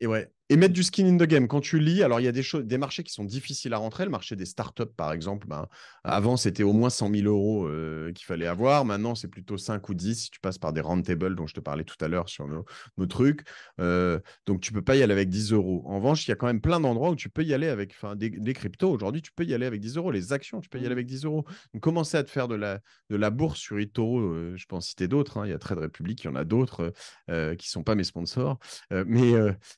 et 0.00 0.06
ouais, 0.06 0.30
et 0.50 0.56
mettre 0.56 0.72
du 0.72 0.82
skin 0.82 1.06
in 1.06 1.16
the 1.16 1.28
game. 1.28 1.46
Quand 1.46 1.60
tu 1.60 1.78
lis, 1.78 2.02
alors 2.02 2.20
il 2.20 2.24
y 2.24 2.28
a 2.28 2.32
des, 2.32 2.42
choses, 2.42 2.64
des 2.64 2.78
marchés 2.78 3.02
qui 3.02 3.12
sont 3.12 3.24
difficiles 3.24 3.74
à 3.74 3.78
rentrer. 3.78 4.04
Le 4.04 4.10
marché 4.10 4.34
des 4.34 4.46
startups, 4.46 4.86
par 4.96 5.12
exemple, 5.12 5.46
ben, 5.46 5.66
avant, 6.04 6.36
c'était 6.36 6.62
au 6.62 6.72
moins 6.72 6.88
100 6.88 7.14
000 7.14 7.26
euros 7.26 7.66
euh, 7.66 8.12
qu'il 8.12 8.24
fallait 8.24 8.46
avoir. 8.46 8.84
Maintenant, 8.84 9.14
c'est 9.14 9.28
plutôt 9.28 9.58
5 9.58 9.86
ou 9.88 9.94
10 9.94 10.14
si 10.14 10.30
tu 10.30 10.40
passes 10.40 10.58
par 10.58 10.72
des 10.72 10.80
roundtables 10.80 11.34
dont 11.34 11.46
je 11.46 11.54
te 11.54 11.60
parlais 11.60 11.84
tout 11.84 12.02
à 12.02 12.08
l'heure 12.08 12.28
sur 12.28 12.46
nos, 12.46 12.64
nos 12.96 13.06
trucs. 13.06 13.42
Euh, 13.80 14.20
donc, 14.46 14.60
tu 14.60 14.72
peux 14.72 14.82
pas 14.82 14.96
y 14.96 15.02
aller 15.02 15.12
avec 15.12 15.28
10 15.28 15.52
euros. 15.52 15.82
En 15.86 15.96
revanche, 15.96 16.26
il 16.26 16.30
y 16.30 16.32
a 16.32 16.36
quand 16.36 16.46
même 16.46 16.62
plein 16.62 16.80
d'endroits 16.80 17.10
où 17.10 17.16
tu 17.16 17.28
peux 17.28 17.44
y 17.44 17.52
aller 17.52 17.68
avec 17.68 17.94
des, 18.16 18.30
des 18.30 18.52
cryptos. 18.54 18.90
Aujourd'hui, 18.90 19.20
tu 19.20 19.32
peux 19.32 19.44
y 19.44 19.52
aller 19.52 19.66
avec 19.66 19.80
10 19.80 19.96
euros. 19.98 20.10
Les 20.10 20.32
actions, 20.32 20.60
tu 20.60 20.70
peux 20.70 20.78
y 20.78 20.82
aller 20.82 20.90
mmh. 20.90 20.92
avec 20.92 21.06
10 21.06 21.24
euros. 21.26 21.44
Donc, 21.74 21.82
commencer 21.82 22.16
à 22.16 22.24
te 22.24 22.30
faire 22.30 22.48
de 22.48 22.54
la, 22.54 22.80
de 23.10 23.16
la 23.16 23.28
bourse 23.28 23.58
sur 23.58 23.78
eToro, 23.78 24.20
euh, 24.20 24.54
je 24.56 24.66
peux 24.66 24.76
en 24.76 24.80
citer 24.80 25.08
d'autres. 25.08 25.36
Hein. 25.38 25.46
Il 25.46 25.50
y 25.50 25.54
a 25.54 25.58
Trade 25.78 25.90
Republic, 25.90 26.22
il 26.22 26.26
y 26.26 26.30
en 26.30 26.36
a 26.36 26.44
d'autres 26.44 26.92
qui 27.26 27.32
ne 27.32 27.56
sont 27.60 27.82
pas 27.82 27.94
mes 27.94 28.04
sponsors. 28.04 28.58
mais 28.90 29.32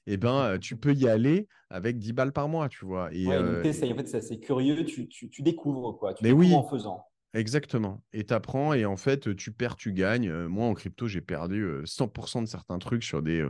eh 0.06 0.16
ben, 0.16 0.58
tu 0.58 0.76
peux 0.76 0.94
y 0.94 1.08
aller 1.08 1.48
avec 1.70 1.98
10 1.98 2.12
balles 2.12 2.32
par 2.32 2.48
mois, 2.48 2.68
tu 2.68 2.84
vois. 2.84 3.10
Et, 3.12 3.26
en 3.26 3.62
fait, 3.62 3.72
c'est 3.72 4.16
assez 4.16 4.40
curieux, 4.40 4.84
tu, 4.84 5.08
tu, 5.08 5.42
découvres 5.42 5.98
quoi, 5.98 6.14
tu 6.14 6.24
mais 6.24 6.32
oui. 6.32 6.54
en 6.54 6.62
faisant. 6.62 7.04
Exactement. 7.32 8.02
Et 8.12 8.24
tu 8.26 8.34
apprends 8.34 8.72
et 8.74 8.84
en 8.84 8.96
fait, 8.96 9.36
tu 9.36 9.52
perds, 9.52 9.76
tu 9.76 9.92
gagnes. 9.92 10.32
Moi, 10.46 10.66
en 10.66 10.74
crypto, 10.74 11.06
j'ai 11.06 11.20
perdu 11.20 11.64
100% 11.84 12.42
de 12.42 12.46
certains 12.48 12.78
trucs 12.78 13.04
sur 13.04 13.22
des, 13.22 13.46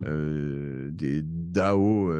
des 0.00 1.22
DAO 1.22 2.12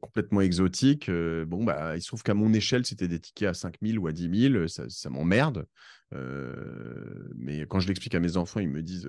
complètement 0.00 0.42
exotiques. 0.42 1.10
bon, 1.10 1.64
bah, 1.64 1.96
il 1.96 2.02
se 2.02 2.08
trouve 2.08 2.22
qu'à 2.22 2.34
mon 2.34 2.52
échelle, 2.52 2.84
c'était 2.84 3.08
des 3.08 3.20
tickets 3.20 3.48
à 3.48 3.54
5000 3.54 3.98
ou 3.98 4.06
à 4.06 4.12
10 4.12 4.50
000. 4.50 4.68
Ça, 4.68 4.84
ça 4.88 5.08
m'emmerde. 5.08 5.66
mais 6.12 7.60
quand 7.66 7.80
je 7.80 7.88
l'explique 7.88 8.14
à 8.14 8.20
mes 8.20 8.36
enfants, 8.36 8.60
ils 8.60 8.68
me 8.68 8.82
disent 8.82 9.08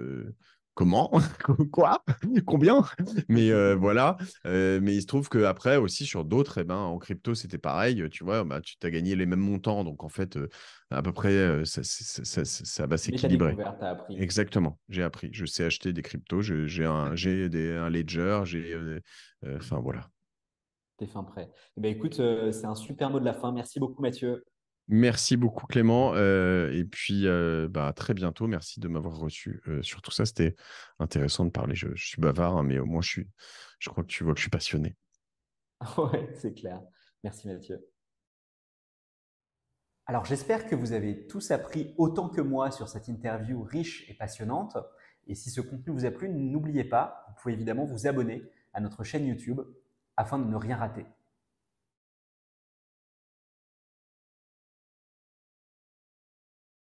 comment 0.77 1.09
Quoi 1.71 2.03
Combien 2.45 2.85
Mais 3.27 3.51
euh, 3.51 3.75
voilà. 3.75 4.15
Euh, 4.45 4.79
mais 4.81 4.95
il 4.95 5.01
se 5.01 5.07
trouve 5.07 5.27
qu'après 5.27 5.77
aussi 5.77 6.05
sur 6.05 6.23
d'autres, 6.23 6.59
eh 6.59 6.63
ben, 6.63 6.75
en 6.75 6.99
crypto, 6.99 7.33
c'était 7.33 7.57
pareil. 7.57 8.07
Tu 8.11 8.23
vois, 8.23 8.43
bah, 8.43 8.61
tu 8.61 8.75
as 8.83 8.91
gagné 8.91 9.15
les 9.15 9.25
mêmes 9.25 9.39
montants. 9.39 9.83
Donc 9.83 10.03
en 10.03 10.09
fait, 10.09 10.37
euh, 10.37 10.47
à 10.91 11.01
peu 11.01 11.11
près, 11.11 11.65
ça, 11.65 11.81
ça, 11.83 12.85
va 12.85 12.97
s'équilibrer. 12.97 13.57
Exactement. 14.11 14.79
J'ai 14.87 15.03
appris. 15.03 15.29
Je 15.33 15.45
sais 15.45 15.65
acheter 15.65 15.93
des 15.93 16.03
cryptos. 16.03 16.43
J'ai 16.43 16.85
un, 16.85 17.11
un 17.11 17.89
ledger. 17.89 18.41
J'ai, 18.45 18.77
enfin 19.55 19.79
voilà. 19.79 20.07
T'es 20.97 21.07
fin 21.07 21.23
prêt. 21.23 21.49
Eh 21.75 21.81
ben, 21.81 21.91
écoute, 21.91 22.21
c'est 22.51 22.65
un 22.65 22.75
super 22.75 23.09
mot 23.09 23.19
de 23.19 23.25
la 23.25 23.33
fin. 23.33 23.51
Merci 23.51 23.79
beaucoup, 23.79 24.01
Mathieu. 24.03 24.43
Merci 24.89 25.35
beaucoup 25.35 25.67
Clément. 25.67 26.13
Euh, 26.15 26.71
et 26.71 26.85
puis 26.85 27.27
euh, 27.27 27.67
bah, 27.69 27.91
très 27.93 28.13
bientôt. 28.13 28.47
Merci 28.47 28.79
de 28.79 28.87
m'avoir 28.87 29.17
reçu 29.17 29.61
euh, 29.67 29.81
sur 29.83 30.01
tout 30.01 30.11
ça. 30.11 30.25
C'était 30.25 30.55
intéressant 30.99 31.45
de 31.45 31.49
parler. 31.49 31.75
Je, 31.75 31.93
suis 31.95 32.21
bavard, 32.21 32.57
hein, 32.57 32.63
mais 32.63 32.79
au 32.79 32.85
moins 32.85 33.01
je, 33.01 33.09
suis, 33.09 33.29
je 33.79 33.89
crois 33.89 34.03
que 34.03 34.09
tu 34.09 34.23
vois 34.23 34.33
que 34.33 34.39
je 34.39 34.43
suis 34.43 34.49
passionné. 34.49 34.95
Oui, 35.97 36.19
c'est 36.33 36.53
clair. 36.53 36.81
Merci 37.23 37.47
Mathieu. 37.47 37.85
Alors 40.05 40.23
j'espère 40.23 40.65
que 40.65 40.75
vous 40.75 40.93
avez 40.93 41.27
tous 41.27 41.51
appris 41.51 41.93
autant 41.97 42.29
que 42.29 42.39
moi 42.39 42.71
sur 42.71 42.87
cette 42.87 43.09
interview 43.09 43.61
riche 43.61 44.09
et 44.09 44.13
passionnante. 44.13 44.77
Et 45.27 45.35
si 45.35 45.49
ce 45.51 45.59
contenu 45.59 45.91
vous 45.91 46.05
a 46.05 46.11
plu, 46.11 46.29
n'oubliez 46.29 46.85
pas, 46.85 47.25
vous 47.27 47.35
pouvez 47.41 47.53
évidemment 47.53 47.85
vous 47.85 48.07
abonner 48.07 48.41
à 48.73 48.79
notre 48.79 49.03
chaîne 49.03 49.25
YouTube 49.25 49.59
afin 50.15 50.39
de 50.39 50.45
ne 50.45 50.55
rien 50.55 50.77
rater. 50.77 51.05